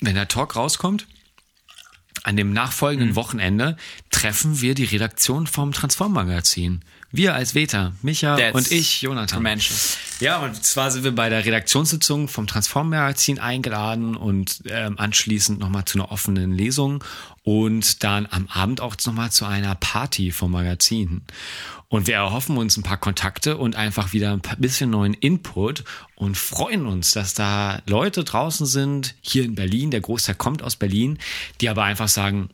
wenn 0.00 0.14
der 0.14 0.28
Talk 0.28 0.56
rauskommt, 0.56 1.06
an 2.22 2.36
dem 2.36 2.52
nachfolgenden 2.52 3.10
Mhm. 3.10 3.16
Wochenende 3.16 3.76
treffen 4.10 4.60
wir 4.60 4.74
die 4.74 4.84
Redaktion 4.84 5.46
vom 5.46 5.72
Transform-Magazin. 5.72 6.84
Wir 7.16 7.34
als 7.34 7.54
Veta, 7.54 7.92
Micha 8.02 8.36
That's 8.36 8.54
und 8.54 8.70
ich, 8.70 9.00
Jonathan. 9.00 9.38
Ja, 10.20 10.38
und 10.38 10.62
zwar 10.62 10.90
sind 10.90 11.02
wir 11.02 11.14
bei 11.14 11.30
der 11.30 11.46
Redaktionssitzung 11.46 12.28
vom 12.28 12.46
Transform-Magazin 12.46 13.38
eingeladen 13.38 14.16
und 14.16 14.62
ähm, 14.68 14.98
anschließend 14.98 15.58
nochmal 15.58 15.86
zu 15.86 15.98
einer 15.98 16.12
offenen 16.12 16.52
Lesung 16.52 17.02
und 17.42 18.04
dann 18.04 18.28
am 18.30 18.48
Abend 18.48 18.82
auch 18.82 18.96
nochmal 19.06 19.30
zu 19.30 19.46
einer 19.46 19.74
Party 19.76 20.30
vom 20.30 20.52
Magazin. 20.52 21.22
Und 21.88 22.06
wir 22.06 22.16
erhoffen 22.16 22.58
uns 22.58 22.76
ein 22.76 22.82
paar 22.82 22.98
Kontakte 22.98 23.56
und 23.56 23.76
einfach 23.76 24.12
wieder 24.12 24.32
ein 24.32 24.42
bisschen 24.58 24.90
neuen 24.90 25.14
Input 25.14 25.84
und 26.16 26.36
freuen 26.36 26.84
uns, 26.84 27.12
dass 27.12 27.32
da 27.32 27.80
Leute 27.86 28.24
draußen 28.24 28.66
sind, 28.66 29.14
hier 29.22 29.44
in 29.44 29.54
Berlin, 29.54 29.90
der 29.90 30.00
Großteil 30.02 30.34
kommt 30.34 30.62
aus 30.62 30.76
Berlin, 30.76 31.18
die 31.62 31.70
aber 31.70 31.84
einfach 31.84 32.08
sagen, 32.08 32.50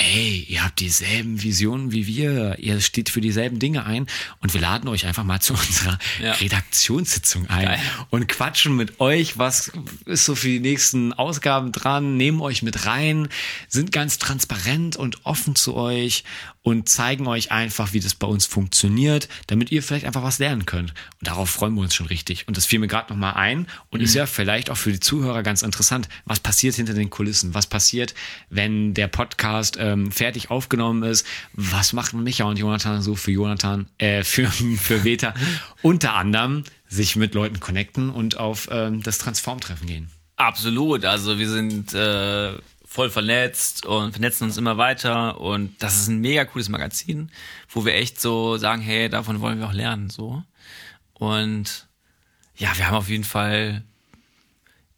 ey, 0.00 0.46
ihr 0.48 0.64
habt 0.64 0.80
dieselben 0.80 1.42
Visionen 1.42 1.92
wie 1.92 2.06
wir, 2.06 2.58
ihr 2.58 2.80
steht 2.80 3.10
für 3.10 3.20
dieselben 3.20 3.58
Dinge 3.58 3.84
ein 3.84 4.06
und 4.40 4.54
wir 4.54 4.60
laden 4.60 4.88
euch 4.88 5.04
einfach 5.06 5.24
mal 5.24 5.40
zu 5.40 5.52
unserer 5.54 5.98
Ja. 6.22 6.32
Redaktionssitzung 6.32 7.48
ein 7.48 7.66
Geil. 7.66 7.80
und 8.08 8.26
quatschen 8.26 8.76
mit 8.76 9.00
euch, 9.00 9.36
was 9.38 9.70
ist 10.06 10.24
so 10.24 10.34
für 10.34 10.48
die 10.48 10.60
nächsten 10.60 11.12
Ausgaben 11.12 11.70
dran, 11.72 12.16
nehmen 12.16 12.40
euch 12.40 12.62
mit 12.62 12.86
rein, 12.86 13.28
sind 13.68 13.92
ganz 13.92 14.18
transparent 14.18 14.96
und 14.96 15.24
offen 15.26 15.54
zu 15.54 15.74
euch 15.76 16.24
und 16.62 16.88
zeigen 16.88 17.26
euch 17.26 17.52
einfach, 17.52 17.92
wie 17.94 18.00
das 18.00 18.14
bei 18.14 18.26
uns 18.26 18.44
funktioniert, 18.46 19.28
damit 19.46 19.70
ihr 19.72 19.82
vielleicht 19.82 20.04
einfach 20.04 20.22
was 20.22 20.38
lernen 20.38 20.66
könnt. 20.66 20.90
Und 21.18 21.26
darauf 21.28 21.48
freuen 21.50 21.74
wir 21.74 21.80
uns 21.82 21.94
schon 21.94 22.06
richtig. 22.06 22.46
Und 22.48 22.56
das 22.56 22.66
fiel 22.66 22.78
mir 22.78 22.86
gerade 22.86 23.10
nochmal 23.12 23.34
ein 23.34 23.66
und 23.88 24.00
ist 24.00 24.14
ja 24.14 24.26
vielleicht 24.26 24.68
auch 24.70 24.76
für 24.76 24.92
die 24.92 25.00
Zuhörer 25.00 25.42
ganz 25.42 25.62
interessant. 25.62 26.08
Was 26.26 26.40
passiert 26.40 26.74
hinter 26.74 26.92
den 26.92 27.08
Kulissen? 27.08 27.54
Was 27.54 27.66
passiert, 27.66 28.14
wenn 28.50 28.92
der 28.92 29.08
Podcast 29.08 29.78
ähm, 29.90 30.12
fertig 30.12 30.50
aufgenommen 30.50 31.02
ist? 31.02 31.26
Was 31.52 31.92
machen 31.92 32.22
Micha 32.22 32.44
und 32.44 32.58
Jonathan 32.58 33.02
so 33.02 33.16
für 33.16 33.30
Jonathan, 33.30 33.88
äh, 33.98 34.24
für, 34.24 34.46
für 34.78 35.04
Veta? 35.04 35.34
Unter 35.82 36.14
anderem 36.14 36.64
sich 36.88 37.16
mit 37.16 37.34
Leuten 37.34 37.60
connecten 37.60 38.10
und 38.10 38.38
auf 38.38 38.68
ähm, 38.70 39.02
das 39.02 39.18
Transform-Treffen 39.18 39.86
gehen. 39.86 40.10
Absolut. 40.36 41.04
Also 41.04 41.38
wir 41.38 41.48
sind 41.48 41.94
äh, 41.94 42.54
voll 42.84 43.10
vernetzt 43.10 43.86
und 43.86 44.12
vernetzen 44.12 44.44
uns 44.44 44.56
immer 44.56 44.76
weiter 44.76 45.40
und 45.40 45.80
das 45.80 46.00
ist 46.00 46.08
ein 46.08 46.20
mega 46.20 46.44
cooles 46.44 46.68
Magazin, 46.68 47.30
wo 47.68 47.84
wir 47.84 47.94
echt 47.94 48.20
so 48.20 48.56
sagen, 48.56 48.82
hey, 48.82 49.08
davon 49.08 49.40
wollen 49.40 49.60
wir 49.60 49.68
auch 49.68 49.72
lernen, 49.72 50.10
so. 50.10 50.42
Und 51.14 51.86
ja, 52.56 52.76
wir 52.76 52.88
haben 52.88 52.96
auf 52.96 53.08
jeden 53.08 53.24
Fall 53.24 53.84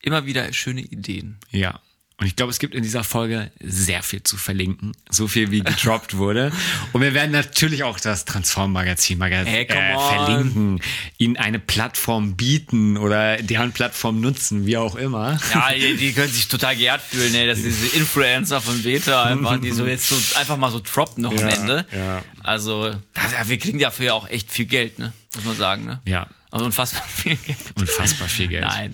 immer 0.00 0.24
wieder 0.24 0.50
schöne 0.52 0.80
Ideen. 0.80 1.38
Ja. 1.50 1.80
Und 2.22 2.28
ich 2.28 2.36
glaube, 2.36 2.50
es 2.52 2.60
gibt 2.60 2.76
in 2.76 2.84
dieser 2.84 3.02
Folge 3.02 3.50
sehr 3.58 4.04
viel 4.04 4.22
zu 4.22 4.36
verlinken. 4.36 4.92
So 5.10 5.26
viel 5.26 5.50
wie 5.50 5.58
gedroppt 5.60 6.16
wurde. 6.16 6.52
Und 6.92 7.00
wir 7.00 7.14
werden 7.14 7.32
natürlich 7.32 7.82
auch 7.82 7.98
das 7.98 8.24
Transform-Magazin 8.26 9.18
Maga 9.18 9.38
Hey, 9.38 9.66
come 9.66 9.80
äh, 9.80 9.98
verlinken, 9.98 10.80
ihnen 11.18 11.36
eine 11.36 11.58
Plattform 11.58 12.36
bieten 12.36 12.96
oder 12.96 13.38
deren 13.38 13.72
Plattform 13.72 14.20
nutzen, 14.20 14.66
wie 14.66 14.76
auch 14.76 14.94
immer. 14.94 15.36
Ja, 15.52 15.70
die, 15.74 15.96
die 15.96 16.12
können 16.12 16.32
sich 16.32 16.46
total 16.46 16.76
geehrt 16.76 17.02
fühlen, 17.02 17.34
ey, 17.34 17.48
dass 17.48 17.60
diese 17.60 17.88
Influencer 17.96 18.60
von 18.60 18.80
Beta 18.84 19.24
einfach, 19.24 19.60
die 19.60 19.72
so 19.72 19.84
jetzt 19.84 20.08
so 20.08 20.38
einfach 20.38 20.56
mal 20.56 20.70
so 20.70 20.78
droppen 20.80 21.24
noch 21.24 21.32
am 21.32 21.38
Ja, 21.38 21.48
Ende. 21.48 21.86
ja. 21.90 22.22
Also, 22.44 22.94
das, 23.14 23.48
wir 23.48 23.58
kriegen 23.58 23.80
dafür 23.80 24.06
ja 24.06 24.12
auch 24.14 24.28
echt 24.28 24.48
viel 24.52 24.66
Geld, 24.66 25.00
ne? 25.00 25.12
Muss 25.34 25.44
man 25.44 25.56
sagen, 25.56 25.86
ne? 25.86 26.00
Ja, 26.04 26.28
Also 26.52 26.66
unfassbar 26.66 27.02
viel 27.08 27.34
Geld. 27.34 27.58
unfassbar 27.74 28.28
viel 28.28 28.46
Geld. 28.46 28.62
Nein. 28.62 28.92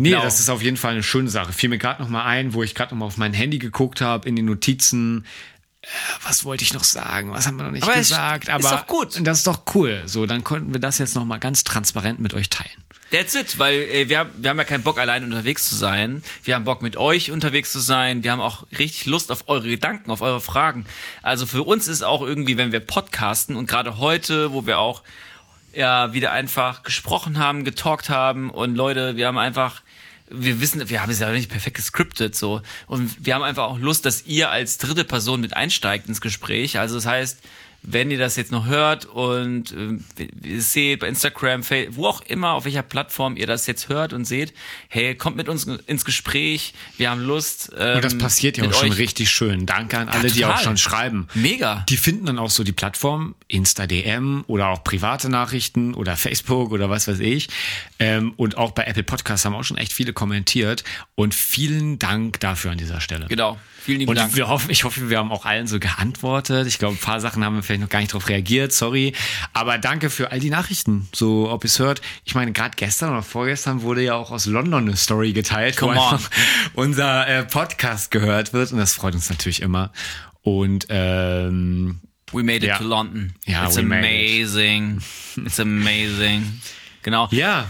Nee, 0.00 0.10
Genau. 0.10 0.22
das 0.22 0.40
ist 0.40 0.48
auf 0.48 0.62
jeden 0.62 0.76
Fall 0.78 0.92
eine 0.92 1.02
schöne 1.02 1.28
Sache. 1.28 1.52
Fiel 1.52 1.68
mir 1.68 1.78
gerade 1.78 2.02
noch 2.02 2.08
mal 2.08 2.24
ein, 2.24 2.54
wo 2.54 2.62
ich 2.62 2.74
gerade 2.74 2.94
noch 2.94 3.00
mal 3.00 3.06
auf 3.06 3.16
mein 3.18 3.34
Handy 3.34 3.58
geguckt 3.58 4.00
habe, 4.00 4.26
in 4.28 4.34
die 4.34 4.42
Notizen. 4.42 5.26
Äh, 5.82 5.86
was 6.24 6.44
wollte 6.44 6.64
ich 6.64 6.72
noch 6.72 6.84
sagen? 6.84 7.32
Was 7.32 7.46
haben 7.46 7.56
wir 7.58 7.64
noch 7.64 7.70
nicht 7.70 7.82
Aber 7.82 7.92
es 7.96 8.08
gesagt? 8.08 8.44
ist 8.48 8.50
Aber 8.54 8.70
doch 8.70 8.86
gut. 8.86 9.18
Das 9.26 9.38
ist 9.38 9.46
doch 9.46 9.62
cool. 9.74 10.02
So, 10.06 10.24
dann 10.26 10.42
konnten 10.44 10.72
wir 10.72 10.80
das 10.80 10.98
jetzt 10.98 11.14
noch 11.16 11.24
mal 11.24 11.38
ganz 11.38 11.64
transparent 11.64 12.18
mit 12.20 12.32
euch 12.34 12.48
teilen. 12.48 12.70
That's 13.10 13.34
it, 13.34 13.58
weil 13.58 13.74
äh, 13.74 14.08
wir, 14.08 14.20
haben- 14.20 14.30
wir 14.36 14.50
haben 14.50 14.58
ja 14.58 14.64
keinen 14.64 14.84
Bock, 14.84 14.98
allein 14.98 15.24
unterwegs 15.24 15.68
zu 15.68 15.74
sein. 15.74 16.22
Wir 16.44 16.54
haben 16.54 16.64
Bock, 16.64 16.80
mit 16.80 16.96
euch 16.96 17.30
unterwegs 17.32 17.72
zu 17.72 17.80
sein. 17.80 18.22
Wir 18.22 18.30
haben 18.32 18.40
auch 18.40 18.66
richtig 18.78 19.06
Lust 19.06 19.30
auf 19.32 19.48
eure 19.48 19.68
Gedanken, 19.68 20.10
auf 20.12 20.20
eure 20.22 20.40
Fragen. 20.40 20.86
Also 21.20 21.44
für 21.44 21.64
uns 21.64 21.88
ist 21.88 22.02
auch 22.02 22.22
irgendwie, 22.22 22.56
wenn 22.56 22.70
wir 22.72 22.80
podcasten 22.80 23.56
und 23.56 23.66
gerade 23.66 23.98
heute, 23.98 24.52
wo 24.52 24.64
wir 24.64 24.78
auch 24.78 25.02
ja 25.74 26.12
wieder 26.12 26.32
einfach 26.32 26.84
gesprochen 26.84 27.38
haben, 27.38 27.64
getalkt 27.64 28.08
haben 28.10 28.48
und 28.50 28.76
Leute, 28.76 29.16
wir 29.16 29.26
haben 29.26 29.38
einfach 29.38 29.82
wir 30.30 30.60
wissen, 30.60 30.88
wir 30.88 31.02
haben 31.02 31.10
es 31.10 31.18
ja 31.18 31.30
nicht 31.30 31.50
perfekt 31.50 31.76
gescriptet 31.76 32.34
so 32.34 32.62
und 32.86 33.24
wir 33.24 33.34
haben 33.34 33.42
einfach 33.42 33.64
auch 33.64 33.78
Lust, 33.78 34.06
dass 34.06 34.26
ihr 34.26 34.50
als 34.50 34.78
dritte 34.78 35.04
Person 35.04 35.40
mit 35.40 35.56
einsteigt 35.56 36.08
ins 36.08 36.20
Gespräch. 36.20 36.78
Also 36.78 36.94
das 36.94 37.06
heißt, 37.06 37.38
wenn 37.82 38.10
ihr 38.10 38.18
das 38.18 38.36
jetzt 38.36 38.52
noch 38.52 38.66
hört 38.66 39.06
und 39.06 39.72
äh, 39.72 40.58
seht 40.60 41.00
bei 41.00 41.08
Instagram, 41.08 41.62
Fa- 41.62 41.86
wo 41.90 42.06
auch 42.06 42.20
immer, 42.22 42.52
auf 42.52 42.64
welcher 42.66 42.82
Plattform 42.82 43.36
ihr 43.36 43.46
das 43.46 43.66
jetzt 43.66 43.88
hört 43.88 44.12
und 44.12 44.24
seht, 44.26 44.52
hey, 44.88 45.14
kommt 45.14 45.36
mit 45.36 45.48
uns 45.48 45.64
ins 45.64 46.04
Gespräch, 46.04 46.74
wir 46.98 47.10
haben 47.10 47.22
Lust. 47.22 47.72
Ähm, 47.78 47.96
Und 47.96 48.04
das 48.04 48.18
passiert 48.18 48.58
ja 48.58 48.64
auch 48.68 48.74
schon 48.74 48.90
euch- 48.92 48.98
richtig 48.98 49.30
schön. 49.30 49.64
Danke 49.66 49.98
an 49.98 50.08
alle, 50.08 50.30
die 50.30 50.40
total. 50.40 50.54
auch 50.56 50.60
schon 50.62 50.76
schreiben. 50.76 51.28
Mega. 51.34 51.84
Die 51.88 51.96
finden 51.96 52.26
dann 52.26 52.38
auch 52.38 52.50
so 52.50 52.64
die 52.64 52.72
Plattform, 52.72 53.34
Insta 53.48 53.86
DM 53.86 54.44
oder 54.46 54.68
auch 54.68 54.84
private 54.84 55.28
Nachrichten 55.30 55.94
oder 55.94 56.16
Facebook 56.16 56.72
oder 56.72 56.90
was 56.90 57.08
weiß 57.08 57.20
ich. 57.20 57.48
Ähm, 57.98 58.34
und 58.36 58.58
auch 58.58 58.72
bei 58.72 58.84
Apple 58.84 59.02
Podcasts 59.04 59.44
haben 59.44 59.54
auch 59.54 59.64
schon 59.64 59.78
echt 59.78 59.92
viele 59.92 60.12
kommentiert. 60.12 60.84
Und 61.14 61.34
vielen 61.34 61.98
Dank 61.98 62.40
dafür 62.40 62.70
an 62.72 62.78
dieser 62.78 63.00
Stelle. 63.00 63.26
Genau. 63.28 63.58
Vielen 63.82 64.00
lieben 64.00 64.10
Und 64.10 64.16
Dank. 64.16 64.36
wir 64.36 64.48
hoffen, 64.48 64.70
ich 64.70 64.84
hoffe, 64.84 65.08
wir 65.08 65.18
haben 65.18 65.32
auch 65.32 65.46
allen 65.46 65.66
so 65.66 65.80
geantwortet. 65.80 66.66
Ich 66.66 66.78
glaube, 66.78 66.96
ein 66.96 67.00
paar 67.00 67.20
Sachen 67.20 67.42
haben 67.44 67.56
wir 67.56 67.62
vielleicht 67.62 67.80
noch 67.80 67.88
gar 67.88 68.00
nicht 68.00 68.12
drauf 68.12 68.28
reagiert, 68.28 68.72
sorry. 68.72 69.14
Aber 69.54 69.78
danke 69.78 70.10
für 70.10 70.30
all 70.32 70.38
die 70.40 70.50
Nachrichten. 70.50 71.08
So, 71.14 71.50
ob 71.50 71.64
ihr 71.64 71.68
es 71.68 71.78
hört. 71.78 72.02
Ich 72.24 72.34
meine, 72.34 72.52
gerade 72.52 72.72
gestern 72.76 73.10
oder 73.10 73.22
vorgestern 73.22 73.82
wurde 73.82 74.02
ja 74.02 74.14
auch 74.14 74.30
aus 74.30 74.44
London 74.46 74.86
eine 74.88 74.96
Story 74.96 75.32
geteilt, 75.32 75.76
Come 75.78 75.96
wo 75.96 76.00
on. 76.00 76.18
unser 76.74 77.26
äh, 77.26 77.42
Podcast 77.44 78.10
gehört 78.10 78.52
wird. 78.52 78.70
Und 78.72 78.78
das 78.78 78.92
freut 78.94 79.14
uns 79.14 79.30
natürlich 79.30 79.62
immer. 79.62 79.92
Und 80.42 80.86
ähm, 80.90 82.00
We 82.32 82.42
made 82.42 82.58
it 82.58 82.64
Ja. 82.64 82.78
to 82.78 82.84
London. 82.84 83.32
Ja, 83.46 83.64
It's 83.66 83.76
amazing. 83.76 85.00
It's 85.44 85.58
amazing. 85.58 86.60
Genau. 87.02 87.28
ja, 87.32 87.68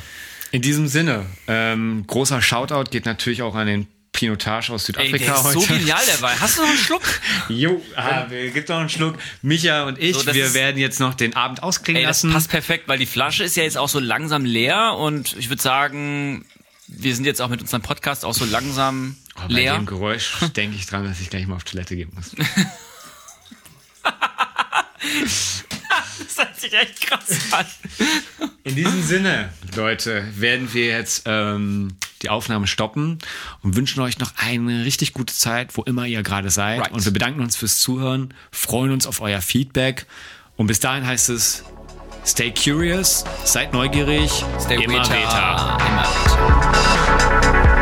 in 0.52 0.60
diesem 0.60 0.88
Sinne, 0.88 1.24
ähm, 1.46 2.04
großer 2.06 2.42
Shoutout 2.42 2.90
geht 2.90 3.06
natürlich 3.06 3.42
auch 3.42 3.54
an 3.54 3.66
den 3.68 3.86
Pinotage 4.12 4.72
aus 4.72 4.82
Ey, 4.82 4.86
Südafrika 4.86 5.18
der 5.18 5.34
ist 5.34 5.42
so 5.52 5.60
heute. 5.60 5.78
genial 5.78 6.00
dabei. 6.14 6.34
Hast 6.34 6.58
du 6.58 6.62
noch 6.62 6.68
einen 6.68 6.78
Schluck? 6.78 7.02
Jo, 7.48 7.82
ah, 7.96 8.26
wir- 8.28 8.50
gibt 8.50 8.68
noch 8.68 8.78
einen 8.80 8.88
Schluck. 8.88 9.16
Micha 9.42 9.84
und 9.84 9.98
ich, 9.98 10.14
So, 10.16 10.22
das 10.24 10.34
wir 10.34 10.46
ist- 10.46 10.54
werden 10.54 10.78
jetzt 10.78 11.00
noch 11.00 11.14
den 11.14 11.34
Abend 11.36 11.62
ausklingen 11.62 12.00
Ey, 12.02 12.06
das 12.06 12.22
lassen. 12.22 12.32
passt 12.32 12.50
perfekt, 12.50 12.88
weil 12.88 12.98
die 12.98 13.06
Flasche 13.06 13.44
ist 13.44 13.56
ja 13.56 13.62
jetzt 13.62 13.78
auch 13.78 13.88
so 13.88 14.00
langsam 14.00 14.44
leer 14.44 14.94
und 14.98 15.36
ich 15.38 15.48
würde 15.48 15.62
sagen, 15.62 16.44
wir 16.88 17.14
sind 17.14 17.24
jetzt 17.24 17.40
auch 17.40 17.48
mit 17.48 17.60
unserem 17.60 17.82
Podcast 17.82 18.24
auch 18.24 18.34
so 18.34 18.44
langsam 18.44 19.16
oh, 19.36 19.42
bei 19.48 19.54
leer. 19.54 19.72
Bei 19.72 19.78
dem 19.78 19.86
Geräusch 19.86 20.32
denke 20.56 20.76
ich 20.76 20.86
dran, 20.86 21.04
dass 21.04 21.20
ich 21.20 21.30
gleich 21.30 21.46
mal 21.46 21.56
auf 21.56 21.64
Toilette 21.64 21.96
gehen 21.96 22.10
muss. 22.14 22.32
das 26.18 26.38
hört 26.38 26.60
sich 26.60 26.72
echt 26.72 27.00
krass 27.00 27.38
an. 27.52 27.66
In 28.64 28.76
diesem 28.76 29.02
Sinne, 29.02 29.50
Leute, 29.74 30.24
werden 30.36 30.72
wir 30.72 30.86
jetzt 30.86 31.22
ähm, 31.26 31.96
die 32.22 32.28
Aufnahme 32.28 32.66
stoppen 32.66 33.18
und 33.62 33.76
wünschen 33.76 34.00
euch 34.00 34.18
noch 34.18 34.32
eine 34.36 34.84
richtig 34.84 35.12
gute 35.12 35.34
Zeit, 35.34 35.76
wo 35.76 35.82
immer 35.82 36.06
ihr 36.06 36.22
gerade 36.22 36.50
seid. 36.50 36.80
Right. 36.80 36.92
Und 36.92 37.04
wir 37.04 37.12
bedanken 37.12 37.40
uns 37.40 37.56
fürs 37.56 37.80
Zuhören, 37.80 38.34
freuen 38.50 38.92
uns 38.92 39.06
auf 39.06 39.20
euer 39.20 39.40
Feedback. 39.40 40.06
Und 40.56 40.66
bis 40.66 40.80
dahin 40.80 41.06
heißt 41.06 41.30
es, 41.30 41.64
stay 42.24 42.52
curious, 42.52 43.24
seid 43.44 43.72
neugierig, 43.72 44.30
stay 44.60 44.84
immer 44.84 45.02
Beta. 45.02 45.78
Immer 45.86 46.02
Beta. 46.02 47.76